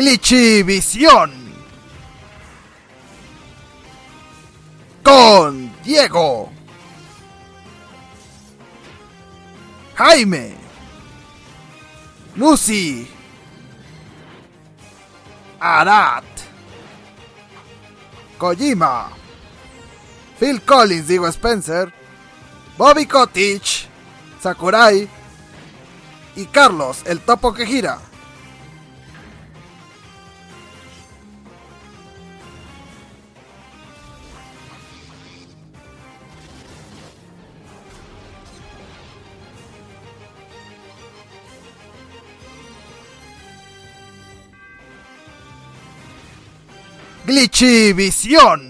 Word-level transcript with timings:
Glitchivisión. 0.00 1.30
Con 5.02 5.70
Diego. 5.82 6.50
Jaime. 9.94 10.54
Lucy. 12.34 13.06
Arat. 15.60 16.24
Kojima. 18.38 19.10
Phil 20.38 20.62
Collins, 20.62 21.08
digo 21.08 21.26
Spencer. 21.26 21.92
Bobby 22.78 23.04
Kotick. 23.04 23.86
Sakurai. 24.42 25.06
Y 26.36 26.46
Carlos, 26.46 27.02
el 27.04 27.20
topo 27.20 27.52
que 27.52 27.66
gira. 27.66 28.09
Glitchivisión. 47.30 48.69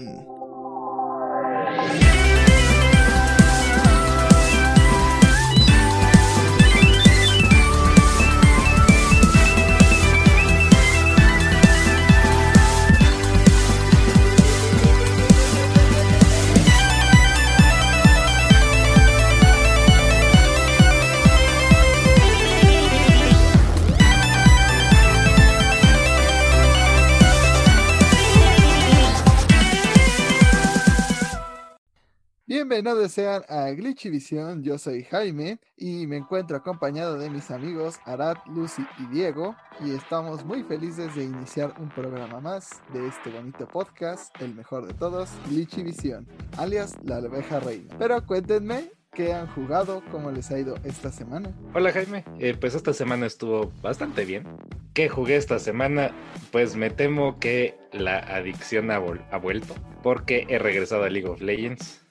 sean 33.11 33.43
a 33.49 33.69
Glitchivisión, 33.71 34.63
yo 34.63 34.77
soy 34.77 35.03
Jaime 35.03 35.59
y 35.75 36.07
me 36.07 36.15
encuentro 36.15 36.55
acompañado 36.55 37.17
de 37.17 37.29
mis 37.29 37.51
amigos 37.51 37.99
Arad, 38.05 38.37
Lucy 38.47 38.85
y 38.99 39.05
Diego 39.07 39.55
y 39.85 39.91
estamos 39.91 40.45
muy 40.45 40.63
felices 40.63 41.13
de 41.15 41.25
iniciar 41.25 41.73
un 41.79 41.89
programa 41.89 42.39
más 42.39 42.81
de 42.93 43.05
este 43.05 43.29
bonito 43.29 43.67
podcast, 43.67 44.33
el 44.41 44.55
mejor 44.55 44.87
de 44.87 44.93
todos, 44.93 45.29
Glitchivisión, 45.49 46.25
alias 46.57 46.95
la 47.03 47.17
abeja 47.17 47.59
reina. 47.59 47.93
Pero 47.99 48.25
cuéntenme 48.25 48.91
qué 49.13 49.33
han 49.33 49.47
jugado, 49.47 50.01
cómo 50.09 50.31
les 50.31 50.51
ha 50.51 50.59
ido 50.59 50.75
esta 50.85 51.11
semana. 51.11 51.51
Hola 51.73 51.91
Jaime, 51.91 52.23
eh, 52.39 52.55
pues 52.57 52.75
esta 52.75 52.93
semana 52.93 53.25
estuvo 53.25 53.71
bastante 53.81 54.23
bien. 54.23 54.47
¿Qué 54.93 55.09
jugué 55.09 55.35
esta 55.35 55.59
semana? 55.59 56.11
Pues 56.51 56.77
me 56.77 56.89
temo 56.89 57.37
que 57.37 57.77
la 57.91 58.19
adicción 58.19 58.89
ha, 58.89 58.99
vuelto 58.99 59.75
porque 60.01 60.45
he 60.47 60.59
regresado 60.59 61.03
a 61.03 61.09
League 61.09 61.27
of 61.27 61.41
Legends. 61.41 62.01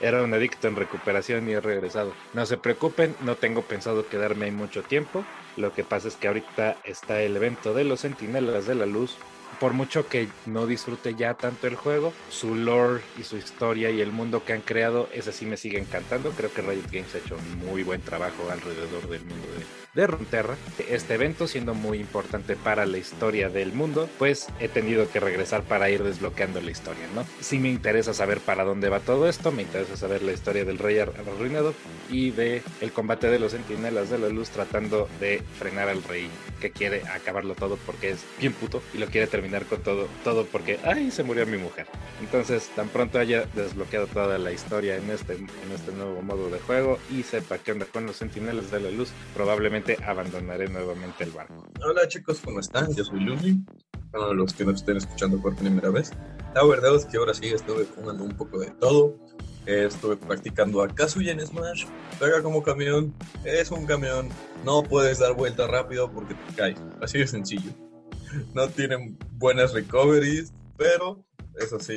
Era 0.00 0.22
un 0.22 0.34
adicto 0.34 0.66
en 0.66 0.74
recuperación 0.74 1.48
y 1.48 1.52
he 1.52 1.60
regresado. 1.60 2.12
No 2.34 2.44
se 2.44 2.56
preocupen, 2.56 3.14
no 3.20 3.36
tengo 3.36 3.62
pensado 3.62 4.08
quedarme 4.08 4.46
ahí 4.46 4.50
mucho 4.50 4.82
tiempo. 4.82 5.24
Lo 5.56 5.72
que 5.72 5.84
pasa 5.84 6.08
es 6.08 6.16
que 6.16 6.26
ahorita 6.26 6.76
está 6.84 7.22
el 7.22 7.36
evento 7.36 7.74
de 7.74 7.84
los 7.84 8.00
Centinelas 8.00 8.66
de 8.66 8.74
la 8.74 8.86
Luz. 8.86 9.16
Por 9.60 9.72
mucho 9.72 10.06
que 10.06 10.28
no 10.44 10.66
disfrute 10.66 11.14
ya 11.14 11.34
tanto 11.34 11.66
el 11.66 11.76
juego, 11.76 12.12
su 12.28 12.54
lore 12.54 13.02
y 13.18 13.22
su 13.22 13.38
historia 13.38 13.90
y 13.90 14.02
el 14.02 14.12
mundo 14.12 14.44
que 14.44 14.52
han 14.52 14.60
creado, 14.60 15.08
ese 15.14 15.32
sí 15.32 15.46
me 15.46 15.56
sigue 15.56 15.78
encantando. 15.78 16.30
Creo 16.32 16.52
que 16.52 16.60
Riot 16.60 16.90
Games 16.90 17.14
ha 17.14 17.18
hecho 17.18 17.36
un 17.36 17.66
muy 17.66 17.82
buen 17.82 18.02
trabajo 18.02 18.50
alrededor 18.50 19.08
del 19.08 19.24
mundo 19.24 19.46
de, 19.58 19.85
de 19.96 20.06
Runeterra. 20.06 20.54
Este 20.88 21.14
evento 21.14 21.48
siendo 21.48 21.74
muy 21.74 21.98
importante 21.98 22.54
para 22.54 22.86
la 22.86 22.98
historia 22.98 23.48
del 23.48 23.72
mundo, 23.72 24.08
pues 24.18 24.46
he 24.60 24.68
tenido 24.68 25.10
que 25.10 25.18
regresar 25.18 25.62
para 25.62 25.90
ir 25.90 26.04
desbloqueando 26.04 26.60
la 26.60 26.70
historia, 26.70 27.06
¿no? 27.14 27.24
Sí 27.40 27.58
me 27.58 27.70
interesa 27.70 28.14
saber 28.14 28.38
para 28.40 28.62
dónde 28.64 28.90
va 28.90 29.00
todo 29.00 29.28
esto, 29.28 29.50
me 29.50 29.62
interesa 29.62 29.96
saber 29.96 30.22
la 30.22 30.32
historia 30.32 30.64
del 30.64 30.78
rey 30.78 30.98
ar- 30.98 31.12
arruinado 31.18 31.74
y 32.10 32.30
de 32.30 32.62
el 32.80 32.92
combate 32.92 33.28
de 33.28 33.38
los 33.38 33.52
centinelas 33.52 34.10
de 34.10 34.18
la 34.18 34.28
luz 34.28 34.50
tratando 34.50 35.08
de 35.18 35.42
frenar 35.58 35.88
al 35.88 36.02
rey 36.04 36.28
que 36.60 36.70
quiere 36.70 37.02
acabarlo 37.08 37.54
todo 37.54 37.78
porque 37.86 38.10
es 38.10 38.24
bien 38.38 38.52
puto 38.52 38.82
y 38.94 38.98
lo 38.98 39.06
quiere 39.06 39.26
terminar 39.26 39.64
con 39.64 39.82
todo, 39.82 40.08
todo 40.22 40.44
porque, 40.46 40.78
ay, 40.84 41.10
se 41.10 41.22
murió 41.22 41.46
mi 41.46 41.56
mujer. 41.56 41.86
Entonces, 42.20 42.68
tan 42.76 42.88
pronto 42.88 43.18
haya 43.18 43.46
desbloqueado 43.54 44.06
toda 44.06 44.36
la 44.38 44.52
historia 44.52 44.96
en 44.96 45.10
este, 45.10 45.34
en 45.34 45.48
este 45.74 45.92
nuevo 45.92 46.20
modo 46.22 46.50
de 46.50 46.58
juego 46.60 46.98
y 47.10 47.22
sepa 47.22 47.58
qué 47.58 47.72
onda 47.72 47.86
con 47.86 48.04
los 48.06 48.18
centinelas 48.18 48.70
de 48.70 48.80
la 48.80 48.90
luz, 48.90 49.10
probablemente 49.34 49.85
abandonaré 49.94 50.68
nuevamente 50.68 51.24
el 51.24 51.30
barco. 51.30 51.66
Hola 51.84 52.08
chicos, 52.08 52.40
¿cómo 52.44 52.60
están? 52.60 52.94
Yo 52.94 53.04
soy 53.04 53.20
Lucy. 53.20 53.60
Para 54.10 54.32
los 54.32 54.54
que 54.54 54.64
nos 54.64 54.76
estén 54.76 54.96
escuchando 54.96 55.40
por 55.40 55.54
primera 55.56 55.90
vez. 55.90 56.12
La 56.54 56.64
verdad 56.64 56.96
es 56.96 57.04
que 57.04 57.18
ahora 57.18 57.34
sí 57.34 57.46
estuve 57.48 57.84
jugando 57.84 58.24
un 58.24 58.36
poco 58.36 58.58
de 58.58 58.70
todo. 58.72 59.16
Eh, 59.66 59.86
Estuve 59.86 60.16
practicando 60.16 60.80
a 60.82 60.88
Kazuya 60.88 61.32
en 61.32 61.44
Smash. 61.44 61.86
Pega 62.20 62.42
como 62.42 62.62
camión. 62.62 63.14
Es 63.44 63.70
un 63.70 63.84
camión. 63.84 64.28
No 64.64 64.82
puedes 64.82 65.18
dar 65.18 65.34
vuelta 65.34 65.66
rápido 65.66 66.10
porque 66.12 66.34
te 66.34 66.54
caes. 66.54 66.78
Así 67.02 67.18
de 67.18 67.26
sencillo. 67.26 67.72
No 68.54 68.68
tienen 68.68 69.18
buenas 69.32 69.72
recoveries, 69.72 70.52
pero 70.76 71.24
eso 71.58 71.80
sí, 71.80 71.94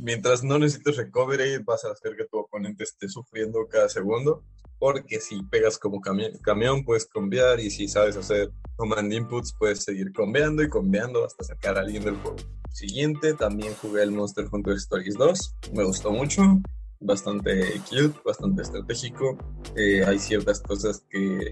mientras 0.00 0.44
no 0.44 0.58
necesites 0.58 0.96
recovery, 0.96 1.58
vas 1.64 1.84
a 1.84 1.90
hacer 1.90 2.16
que 2.16 2.24
tu 2.26 2.38
oponente 2.38 2.84
esté 2.84 3.08
sufriendo 3.08 3.66
cada 3.68 3.88
segundo. 3.88 4.44
Porque 4.78 5.20
si 5.20 5.42
pegas 5.44 5.78
como 5.78 6.00
cami- 6.00 6.38
camión, 6.42 6.84
puedes 6.84 7.06
cambiar. 7.06 7.60
Y 7.60 7.70
si 7.70 7.88
sabes 7.88 8.16
hacer 8.16 8.50
command 8.76 9.12
inputs, 9.12 9.54
puedes 9.58 9.82
seguir 9.84 10.12
combeando 10.12 10.62
y 10.62 10.68
combeando 10.68 11.24
hasta 11.24 11.44
sacar 11.44 11.78
a 11.78 11.80
alguien 11.80 12.04
del 12.04 12.16
juego. 12.16 12.36
Siguiente, 12.70 13.32
también 13.34 13.72
jugué 13.80 14.02
el 14.02 14.12
Monster 14.12 14.46
Hunter 14.52 14.74
Stories 14.76 15.16
2. 15.16 15.54
Me 15.72 15.84
gustó 15.84 16.10
mucho. 16.10 16.42
Bastante 17.00 17.80
cute, 17.88 18.18
bastante 18.24 18.62
estratégico. 18.62 19.36
Eh, 19.76 20.04
hay 20.04 20.18
ciertas 20.18 20.60
cosas 20.60 21.04
que 21.10 21.50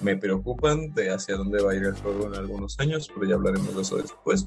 me 0.00 0.16
preocupan 0.16 0.92
de 0.94 1.10
hacia 1.10 1.36
dónde 1.36 1.62
va 1.62 1.72
a 1.72 1.74
ir 1.76 1.84
el 1.84 1.94
juego 1.94 2.26
en 2.26 2.34
algunos 2.34 2.78
años, 2.80 3.08
pero 3.14 3.28
ya 3.28 3.34
hablaremos 3.34 3.74
de 3.74 3.82
eso 3.82 3.96
después. 3.96 4.46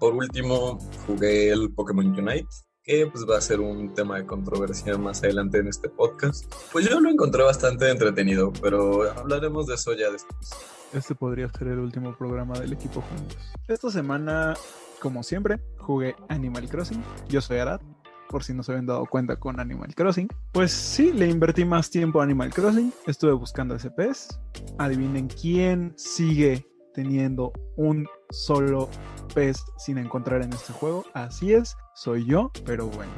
Por 0.00 0.14
último, 0.14 0.78
jugué 1.06 1.50
el 1.50 1.72
Pokémon 1.72 2.06
Unite, 2.06 2.46
que 2.86 3.04
pues 3.08 3.26
va 3.28 3.36
a 3.36 3.40
ser 3.40 3.58
un 3.60 3.92
tema 3.94 4.16
de 4.16 4.26
controversia 4.26 4.96
más 4.96 5.22
adelante 5.24 5.58
en 5.58 5.66
este 5.66 5.88
podcast. 5.88 6.50
Pues 6.72 6.88
yo 6.88 7.00
lo 7.00 7.10
encontré 7.10 7.42
bastante 7.42 7.90
entretenido, 7.90 8.52
pero 8.62 9.10
hablaremos 9.10 9.66
de 9.66 9.74
eso 9.74 9.92
ya 9.94 10.08
después. 10.10 10.50
Este 10.92 11.16
podría 11.16 11.48
ser 11.48 11.68
el 11.68 11.80
último 11.80 12.16
programa 12.16 12.58
del 12.60 12.72
equipo 12.72 13.00
juntos. 13.00 13.36
Esta 13.66 13.90
semana, 13.90 14.54
como 15.00 15.24
siempre, 15.24 15.58
jugué 15.78 16.14
Animal 16.28 16.68
Crossing. 16.68 17.02
Yo 17.28 17.40
soy 17.40 17.58
Arad, 17.58 17.80
por 18.28 18.44
si 18.44 18.54
no 18.54 18.62
se 18.62 18.70
habían 18.70 18.86
dado 18.86 19.04
cuenta 19.06 19.34
con 19.34 19.58
Animal 19.58 19.92
Crossing. 19.92 20.28
Pues 20.52 20.70
sí, 20.70 21.12
le 21.12 21.28
invertí 21.28 21.64
más 21.64 21.90
tiempo 21.90 22.20
a 22.20 22.24
Animal 22.24 22.54
Crossing. 22.54 22.92
Estuve 23.08 23.32
buscando 23.32 23.76
SPs. 23.76 24.38
Adivinen 24.78 25.26
quién 25.26 25.92
sigue 25.96 26.64
teniendo 26.94 27.52
un 27.76 28.08
solo 28.30 28.88
pez 29.34 29.64
sin 29.76 29.98
encontrar 29.98 30.42
en 30.42 30.52
este 30.52 30.72
juego. 30.72 31.04
Así 31.14 31.52
es, 31.52 31.76
soy 31.94 32.24
yo, 32.24 32.50
pero 32.64 32.86
bueno. 32.86 33.12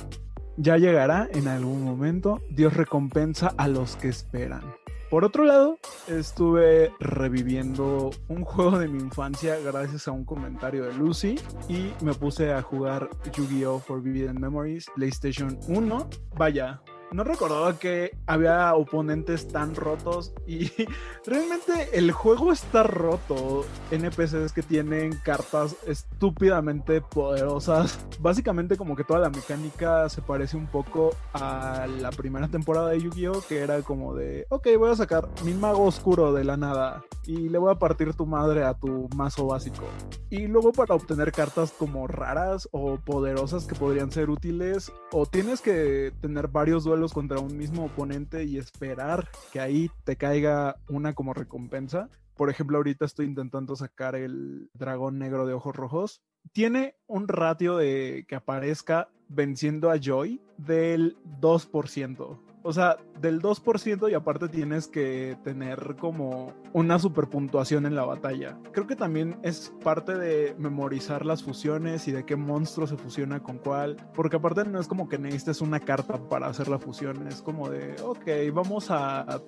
Ya 0.57 0.77
llegará 0.77 1.29
en 1.33 1.47
algún 1.47 1.85
momento. 1.85 2.41
Dios 2.51 2.75
recompensa 2.75 3.55
a 3.57 3.69
los 3.69 3.97
que 3.97 4.09
esperan. 4.09 4.63
Por 5.11 5.25
otro 5.25 5.45
lado, 5.45 5.79
estuve 6.07 6.93
reviviendo 7.01 8.11
un 8.29 8.45
juego 8.45 8.79
de 8.79 8.89
mi 8.89 8.99
infancia 8.99 9.57
gracias 9.61 10.07
a 10.07 10.13
un 10.13 10.25
comentario 10.25 10.85
de 10.85 10.93
Lucy 10.95 11.37
y 11.69 11.93
me 12.05 12.13
puse 12.13 12.53
a 12.53 12.61
jugar 12.61 13.09
Yu-Gi-Oh! 13.33 13.79
Forbidden 13.79 14.39
Memories 14.39 14.87
PlayStation 14.97 15.59
1. 15.67 16.11
Vaya, 16.37 16.83
no 17.13 17.25
recordaba 17.25 17.79
que 17.79 18.17
había 18.27 18.75
oponentes 18.75 19.49
tan 19.49 19.75
rotos 19.75 20.33
y 20.47 20.71
realmente 21.27 21.97
el 21.99 22.13
juego 22.13 22.53
está 22.53 22.83
roto. 22.83 23.65
NPCs 23.91 24.53
que 24.53 24.63
tienen 24.63 25.19
cartas 25.25 25.77
estúpidamente 25.87 27.01
poderosas. 27.01 27.99
Básicamente 28.21 28.77
como 28.77 28.97
que 28.97 29.05
toda 29.05 29.21
la 29.21 29.31
mecánica 29.31 30.09
se 30.09 30.21
parece 30.23 30.57
un 30.57 30.67
poco 30.67 31.15
a 31.33 31.87
la 32.01 32.11
primera 32.11 32.49
temporada 32.49 32.91
de 32.91 33.01
Yu-Gi-Oh! 33.01 33.43
que 33.49 33.59
era 33.59 33.81
como 33.83 34.15
de, 34.15 34.47
ok, 34.51 34.69
voy 34.79 34.91
a 34.91 34.97
sacar 34.97 35.29
mi 35.45 35.55
mago 35.55 35.85
oscuro 35.85 36.33
de 36.33 36.45
la 36.45 36.57
nada 36.57 37.05
y 37.27 37.49
le 37.49 37.59
voy 37.59 37.71
a 37.71 37.79
partir 37.79 38.15
tu 38.15 38.27
madre 38.27 38.65
a 38.65 38.75
tu 38.75 39.09
mazo 39.17 39.47
básico. 39.47 39.85
Y 40.31 40.47
luego 40.47 40.73
para 40.73 40.95
obtener 40.95 41.33
cartas 41.33 41.73
como 41.73 42.07
raras 42.07 42.69
o 42.73 42.97
poderosas 42.97 43.67
que 43.67 43.75
podrían 43.75 44.11
ser 44.11 44.31
útiles, 44.31 44.93
o 45.13 45.27
tienes 45.27 45.61
que 45.61 46.13
tener 46.21 46.49
varios 46.49 46.85
duelos 46.85 46.98
contra 47.07 47.39
un 47.39 47.57
mismo 47.57 47.85
oponente 47.85 48.45
y 48.45 48.59
esperar 48.59 49.29
que 49.53 49.61
ahí 49.61 49.91
te 50.05 50.17
caiga 50.17 50.77
una 50.89 51.15
como 51.15 51.33
recompensa. 51.33 52.11
Por 52.37 52.51
ejemplo, 52.51 52.79
ahorita 52.79 53.05
estoy 53.05 53.27
intentando 53.27 53.77
sacar 53.77 54.17
el 54.17 54.71
dragón 54.75 55.19
negro 55.19 55.47
de 55.47 55.55
ojos 55.55 55.77
rojos. 55.77 56.23
Tiene 56.53 56.97
un 57.07 57.29
ratio 57.29 57.77
de 57.77 58.25
que 58.29 58.35
aparezca 58.35 59.09
venciendo 59.29 59.91
a 59.91 59.99
Joy 59.99 60.41
del 60.57 61.17
2%. 61.41 62.48
O 62.69 62.73
sea, 62.75 62.99
del 63.19 63.41
2% 63.41 64.11
y 64.11 64.15
aparte 64.15 64.47
tienes 64.47 64.89
que 64.89 65.39
tener 65.43 65.97
como 65.99 66.53
una 66.75 66.99
super 66.99 67.27
puntuación 67.27 67.87
en 67.87 67.95
la 67.95 68.05
batalla. 68.05 68.59
Creo 68.73 68.87
que 68.87 68.95
también 68.95 69.39
es 69.43 69.73
parte 69.83 70.19
de 70.19 70.55
memorizar 70.59 71.25
las 71.25 71.43
fusiones 71.43 72.07
y 72.09 72.13
de 72.13 72.27
qué 72.27 72.37
monstruo 72.37 72.87
se 72.87 72.99
fusiona 72.99 73.43
con 73.43 73.57
cuál. 73.57 73.97
Porque 74.13 74.37
aparte 74.37 74.67
no 74.67 74.79
es 74.79 74.87
como 74.87 75.09
que 75.09 75.17
necesites 75.17 75.63
una 75.63 75.81
carta 75.81 76.19
para 76.29 76.49
hacer 76.49 76.69
la 76.69 76.79
fusión. 76.79 77.27
Es 77.27 77.41
como 77.41 77.71
de, 77.71 77.97
ok, 78.03 78.53
vamos 78.53 78.91
a 78.91 79.41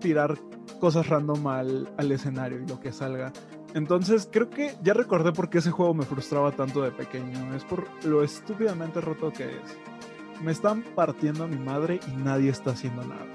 tirar 0.00 0.38
cosas 0.80 1.10
random 1.10 1.46
al, 1.48 1.92
al 1.98 2.10
escenario 2.10 2.62
y 2.62 2.66
lo 2.66 2.80
que 2.80 2.90
salga. 2.90 3.34
Entonces 3.74 4.26
creo 4.32 4.48
que 4.48 4.74
ya 4.82 4.94
recordé 4.94 5.32
por 5.32 5.50
qué 5.50 5.58
ese 5.58 5.72
juego 5.72 5.92
me 5.92 6.06
frustraba 6.06 6.52
tanto 6.52 6.80
de 6.80 6.90
pequeño. 6.90 7.54
Es 7.54 7.66
por 7.66 7.86
lo 8.06 8.22
estúpidamente 8.22 9.02
roto 9.02 9.30
que 9.30 9.44
es. 9.44 9.76
Me 10.42 10.50
están 10.50 10.82
partiendo 10.96 11.44
a 11.44 11.46
mi 11.46 11.56
madre 11.56 12.00
y 12.08 12.16
nadie 12.16 12.50
está 12.50 12.72
haciendo 12.72 13.04
nada. 13.04 13.26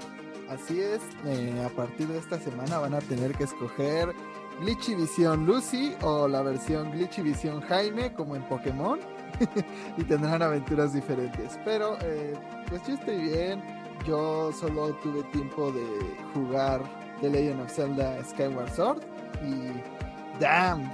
Así 0.50 0.80
es, 0.80 1.00
eh, 1.24 1.64
a 1.64 1.74
partir 1.74 2.06
de 2.08 2.18
esta 2.18 2.38
semana 2.38 2.78
van 2.78 2.94
a 2.94 3.00
tener 3.00 3.34
que 3.34 3.44
escoger 3.44 4.14
Glitchy 4.60 4.94
Vision 4.94 5.46
Lucy 5.46 5.94
o 6.02 6.28
la 6.28 6.42
versión 6.42 6.90
Glitchy 6.90 7.22
Vision 7.22 7.60
Jaime 7.62 8.12
como 8.12 8.36
en 8.36 8.42
Pokémon 8.42 8.98
y 9.96 10.04
tendrán 10.04 10.42
aventuras 10.42 10.92
diferentes. 10.92 11.58
Pero 11.64 11.96
eh, 12.02 12.34
pues 12.68 12.86
yo 12.86 12.94
estoy 12.94 13.20
bien, 13.22 13.62
yo 14.06 14.52
solo 14.52 14.94
tuve 15.02 15.22
tiempo 15.32 15.72
de 15.72 15.86
jugar 16.34 16.82
The 17.20 17.30
Legend 17.30 17.60
of 17.62 17.72
Zelda 17.72 18.22
Skyward 18.24 18.74
Sword 18.74 19.02
y 19.42 20.40
damn, 20.40 20.90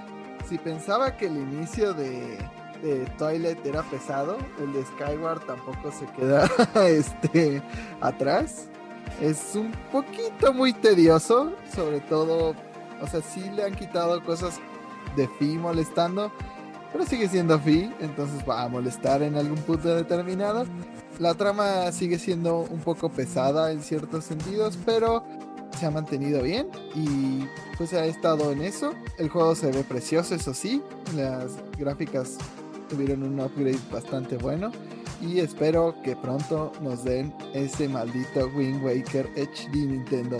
si 0.48 0.58
pensaba 0.58 1.16
que 1.16 1.26
el 1.26 1.36
inicio 1.36 1.92
de 1.92 2.38
de 2.84 3.06
Toilet 3.18 3.64
era 3.64 3.82
pesado, 3.82 4.36
el 4.60 4.72
de 4.74 4.84
Skyward 4.84 5.40
tampoco 5.46 5.90
se 5.90 6.04
queda 6.12 6.48
este, 6.86 7.62
atrás. 8.00 8.68
Es 9.20 9.54
un 9.54 9.72
poquito 9.90 10.52
muy 10.52 10.72
tedioso, 10.74 11.52
sobre 11.74 12.00
todo, 12.00 12.54
o 13.00 13.06
sea, 13.06 13.22
sí 13.22 13.48
le 13.50 13.64
han 13.64 13.74
quitado 13.74 14.22
cosas 14.22 14.60
de 15.16 15.26
Fi 15.38 15.56
molestando, 15.56 16.30
pero 16.92 17.06
sigue 17.06 17.28
siendo 17.28 17.58
Fi, 17.58 17.90
entonces 18.00 18.46
va 18.48 18.62
a 18.62 18.68
molestar 18.68 19.22
en 19.22 19.36
algún 19.36 19.58
punto 19.58 19.94
determinado. 19.94 20.66
La 21.18 21.34
trama 21.34 21.90
sigue 21.90 22.18
siendo 22.18 22.58
un 22.58 22.80
poco 22.80 23.08
pesada 23.08 23.72
en 23.72 23.82
ciertos 23.82 24.24
sentidos, 24.24 24.78
pero 24.84 25.24
se 25.78 25.86
ha 25.86 25.90
mantenido 25.90 26.42
bien 26.42 26.68
y 26.94 27.46
pues 27.78 27.94
ha 27.94 28.04
estado 28.04 28.52
en 28.52 28.62
eso. 28.62 28.92
El 29.16 29.28
juego 29.30 29.54
se 29.54 29.70
ve 29.70 29.84
precioso, 29.84 30.34
eso 30.34 30.52
sí, 30.52 30.82
las 31.14 31.52
gráficas 31.78 32.36
tuvieron 32.88 33.22
un 33.22 33.40
upgrade 33.40 33.78
bastante 33.90 34.36
bueno 34.36 34.72
y 35.20 35.40
espero 35.40 35.94
que 36.02 36.16
pronto 36.16 36.72
nos 36.80 37.04
den 37.04 37.34
ese 37.54 37.88
maldito 37.88 38.48
Wind 38.54 38.84
Waker 38.84 39.28
HD 39.36 39.74
Nintendo. 39.74 40.38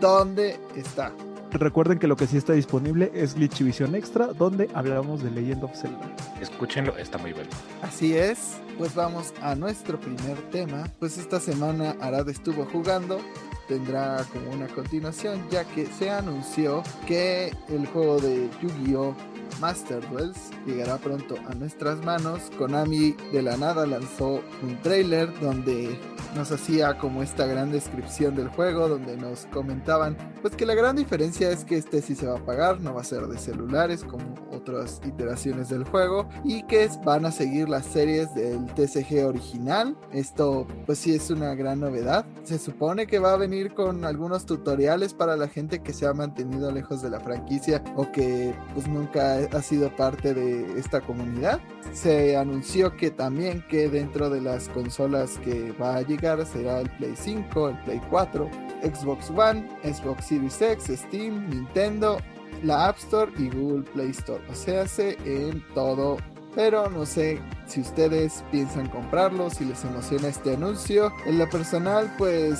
¿Dónde 0.00 0.58
está? 0.74 1.12
Recuerden 1.52 1.98
que 1.98 2.06
lo 2.06 2.16
que 2.16 2.26
sí 2.26 2.36
está 2.36 2.52
disponible 2.52 3.10
es 3.14 3.34
Glitch 3.34 3.62
Vision 3.62 3.94
Extra, 3.94 4.26
donde 4.26 4.68
hablamos 4.74 5.22
de 5.22 5.30
Legend 5.30 5.64
of 5.64 5.74
Zelda. 5.74 6.14
Escúchenlo, 6.40 6.96
está 6.98 7.16
muy 7.18 7.32
bueno. 7.32 7.48
Así 7.82 8.14
es, 8.14 8.58
pues 8.76 8.94
vamos 8.94 9.32
a 9.40 9.54
nuestro 9.54 9.98
primer 9.98 10.36
tema. 10.50 10.84
Pues 10.98 11.16
esta 11.16 11.40
semana 11.40 11.96
Arad 12.00 12.28
estuvo 12.28 12.66
jugando 12.66 13.20
tendrá 13.68 14.24
como 14.32 14.50
una 14.52 14.66
continuación 14.68 15.44
ya 15.50 15.64
que 15.64 15.86
se 15.86 16.10
anunció 16.10 16.82
que 17.06 17.52
el 17.68 17.86
juego 17.86 18.18
de 18.20 18.48
Yu-Gi-Oh! 18.62 19.14
Master 19.60 20.08
Duels 20.10 20.36
llegará 20.66 20.98
pronto 20.98 21.36
a 21.48 21.54
nuestras 21.54 22.04
manos. 22.04 22.50
Konami 22.58 23.16
de 23.32 23.42
la 23.42 23.56
nada 23.56 23.86
lanzó 23.86 24.40
un 24.62 24.76
trailer 24.82 25.28
donde 25.40 25.98
nos 26.34 26.52
hacía 26.52 26.98
como 26.98 27.22
esta 27.22 27.46
gran 27.46 27.72
descripción 27.72 28.36
del 28.36 28.48
juego, 28.48 28.88
donde 28.88 29.16
nos 29.16 29.46
comentaban 29.46 30.16
pues 30.42 30.54
que 30.54 30.66
la 30.66 30.74
gran 30.74 30.96
diferencia 30.96 31.50
es 31.50 31.64
que 31.64 31.76
este 31.76 32.02
sí 32.02 32.14
se 32.14 32.26
va 32.26 32.36
a 32.36 32.44
pagar, 32.44 32.80
no 32.80 32.94
va 32.94 33.00
a 33.00 33.04
ser 33.04 33.26
de 33.26 33.38
celulares 33.38 34.04
como 34.04 34.34
otras 34.52 35.00
iteraciones 35.04 35.70
del 35.70 35.84
juego 35.84 36.28
y 36.44 36.62
que 36.64 36.88
van 37.04 37.26
a 37.26 37.32
seguir 37.32 37.68
las 37.68 37.86
series 37.86 38.34
del 38.34 38.66
TCG 38.66 39.26
original. 39.26 39.96
Esto 40.12 40.66
pues 40.84 40.98
sí 40.98 41.14
es 41.14 41.30
una 41.30 41.54
gran 41.54 41.80
novedad. 41.80 42.26
Se 42.44 42.58
supone 42.58 43.06
que 43.06 43.18
va 43.18 43.32
a 43.32 43.36
venir 43.36 43.74
con 43.74 44.04
algunos 44.04 44.46
tutoriales 44.46 45.14
para 45.14 45.36
la 45.36 45.48
gente 45.48 45.82
que 45.82 45.92
se 45.92 46.06
ha 46.06 46.12
mantenido 46.12 46.70
lejos 46.70 47.02
de 47.02 47.10
la 47.10 47.20
franquicia 47.20 47.82
o 47.96 48.10
que 48.12 48.54
pues 48.74 48.86
nunca 48.86 49.35
ha 49.52 49.62
sido 49.62 49.94
parte 49.94 50.34
de 50.34 50.78
esta 50.78 51.00
comunidad. 51.00 51.60
Se 51.92 52.36
anunció 52.36 52.96
que 52.96 53.10
también 53.10 53.64
que 53.68 53.88
dentro 53.88 54.30
de 54.30 54.40
las 54.40 54.68
consolas 54.68 55.38
que 55.38 55.72
va 55.72 55.96
a 55.96 56.02
llegar 56.02 56.44
será 56.46 56.80
el 56.80 56.90
Play 56.96 57.14
5, 57.16 57.68
el 57.68 57.78
Play 57.80 58.00
4, 58.10 58.50
Xbox 58.82 59.30
One, 59.30 59.68
Xbox 59.82 60.26
Series 60.26 60.60
X, 60.60 60.92
Steam, 60.98 61.48
Nintendo, 61.48 62.18
la 62.62 62.88
App 62.88 62.98
Store 62.98 63.32
y 63.38 63.48
Google 63.50 63.82
Play 63.92 64.10
Store. 64.10 64.42
O 64.50 64.54
sea, 64.54 64.82
hace 64.82 65.16
en 65.24 65.62
todo 65.74 66.16
pero 66.56 66.88
no 66.88 67.04
sé 67.04 67.38
si 67.66 67.82
ustedes 67.82 68.42
piensan 68.50 68.88
comprarlo, 68.88 69.50
si 69.50 69.66
les 69.66 69.84
emociona 69.84 70.28
este 70.28 70.54
anuncio. 70.54 71.12
En 71.26 71.38
lo 71.38 71.48
personal, 71.50 72.12
pues 72.16 72.58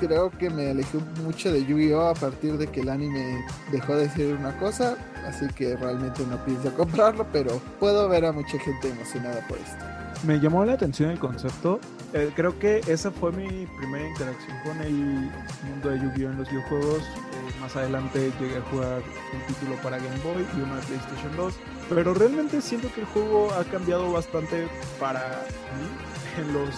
creo 0.00 0.30
que 0.30 0.50
me 0.50 0.70
alejé 0.70 0.98
mucho 1.22 1.52
de 1.52 1.64
Yu-Gi-Oh 1.64 2.08
a 2.08 2.14
partir 2.14 2.56
de 2.56 2.66
que 2.66 2.80
el 2.80 2.88
anime 2.88 3.44
dejó 3.70 3.94
de 3.94 4.08
ser 4.08 4.34
una 4.34 4.56
cosa, 4.58 4.96
así 5.26 5.46
que 5.54 5.76
realmente 5.76 6.24
no 6.26 6.42
pienso 6.44 6.74
comprarlo, 6.76 7.26
pero 7.32 7.60
puedo 7.78 8.08
ver 8.08 8.24
a 8.24 8.32
mucha 8.32 8.58
gente 8.58 8.88
emocionada 8.88 9.46
por 9.46 9.58
esto. 9.58 9.84
Me 10.26 10.38
llamó 10.38 10.64
la 10.64 10.74
atención 10.74 11.10
el 11.10 11.18
concepto. 11.18 11.80
Eh, 12.12 12.30
creo 12.34 12.58
que 12.58 12.80
esa 12.88 13.10
fue 13.10 13.30
mi 13.32 13.66
primera 13.78 14.06
interacción 14.08 14.56
con 14.64 14.80
el 14.80 14.92
mundo 14.92 15.90
de 15.90 15.98
Yu-Gi-Oh 16.00 16.30
en 16.30 16.38
los 16.38 16.50
videojuegos. 16.50 17.02
Eh, 17.02 17.60
más 17.60 17.76
adelante 17.76 18.32
llegué 18.40 18.56
a 18.56 18.62
jugar 18.62 19.02
un 19.32 19.54
título 19.54 19.76
para 19.82 19.98
Game 19.98 20.20
Boy 20.24 20.44
y 20.56 20.60
uno 20.60 20.76
de 20.76 20.82
PlayStation 20.82 21.36
2. 21.36 21.54
Pero 21.88 22.14
realmente 22.14 22.60
siento 22.60 22.92
que 22.92 23.02
el 23.02 23.06
juego 23.06 23.52
ha 23.52 23.64
cambiado 23.64 24.12
bastante 24.12 24.66
para 24.98 25.44
mí 25.78 26.42
en 26.42 26.52
los 26.52 26.74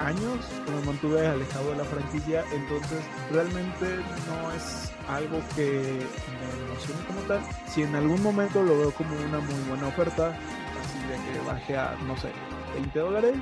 años 0.00 0.38
que 0.64 0.72
me 0.72 0.80
mantuve 0.82 1.26
alejado 1.26 1.70
de 1.70 1.76
la 1.76 1.84
franquicia, 1.84 2.44
entonces 2.52 3.00
realmente 3.30 3.86
no 4.28 4.52
es 4.52 4.92
algo 5.08 5.40
que 5.54 6.00
me 6.40 6.66
emocione 6.66 7.00
como 7.06 7.20
tal. 7.22 7.40
Si 7.68 7.82
en 7.82 7.94
algún 7.94 8.22
momento 8.22 8.62
lo 8.62 8.78
veo 8.78 8.90
como 8.92 9.14
una 9.16 9.38
muy 9.40 9.68
buena 9.68 9.88
oferta, 9.88 10.28
así 10.28 10.98
de 11.08 11.32
que 11.32 11.46
baje 11.46 11.76
a, 11.76 11.96
no 12.06 12.16
sé, 12.16 12.30
20 12.74 12.98
dólares, 12.98 13.34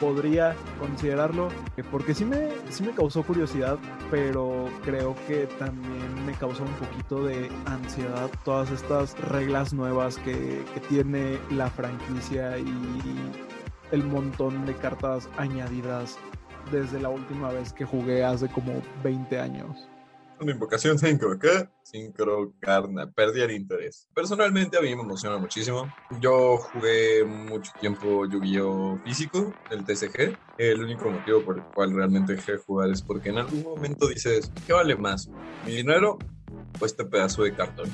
podría 0.00 0.54
considerarlo, 0.78 1.48
porque 1.90 2.14
sí 2.14 2.24
me, 2.24 2.48
sí 2.70 2.82
me 2.82 2.92
causó 2.92 3.22
curiosidad, 3.22 3.78
pero 4.10 4.68
creo 4.84 5.14
que 5.26 5.46
también 5.58 6.26
me 6.26 6.32
causó 6.32 6.64
un 6.64 6.72
poquito 6.74 7.24
de 7.24 7.50
ansiedad 7.66 8.28
todas 8.44 8.70
estas 8.70 9.18
reglas 9.18 9.72
nuevas 9.72 10.16
que 10.18 10.64
tiene 10.88 11.38
la 11.50 11.70
franquicia 11.70 12.58
y 12.58 12.64
el 13.92 14.02
montón 14.04 14.66
de 14.66 14.74
cartas 14.74 15.28
añadidas 15.36 16.18
desde 16.70 17.00
la 17.00 17.08
última 17.08 17.50
vez 17.50 17.72
que 17.72 17.84
jugué 17.84 18.24
hace 18.24 18.48
como 18.48 18.82
20 19.02 19.38
años. 19.38 19.88
Una 20.40 20.50
invocación 20.50 20.98
5 20.98 21.30
acá, 21.30 21.70
carna, 22.58 23.10
perdí 23.12 23.40
el 23.40 23.52
interés. 23.52 24.08
Personalmente 24.12 24.76
a 24.76 24.80
mí 24.80 24.94
me 24.94 25.02
emociona 25.02 25.38
muchísimo. 25.38 25.88
Yo 26.20 26.56
jugué 26.56 27.24
mucho 27.24 27.72
tiempo 27.80 28.26
Yu-Gi-Oh! 28.26 28.98
físico, 29.04 29.54
el 29.70 29.84
TCG. 29.84 30.36
El 30.58 30.82
único 30.82 31.08
motivo 31.08 31.42
por 31.44 31.58
el 31.58 31.64
cual 31.72 31.94
realmente 31.94 32.34
dejé 32.34 32.52
de 32.52 32.58
jugar 32.58 32.90
es 32.90 33.00
porque 33.00 33.28
en 33.28 33.38
algún 33.38 33.62
momento 33.62 34.08
dices, 34.08 34.50
¿qué 34.66 34.72
vale 34.72 34.96
más? 34.96 35.28
¿Mi 35.64 35.76
dinero 35.76 36.18
o 36.80 36.84
este 36.84 37.04
pedazo 37.04 37.44
de 37.44 37.54
cartón? 37.54 37.88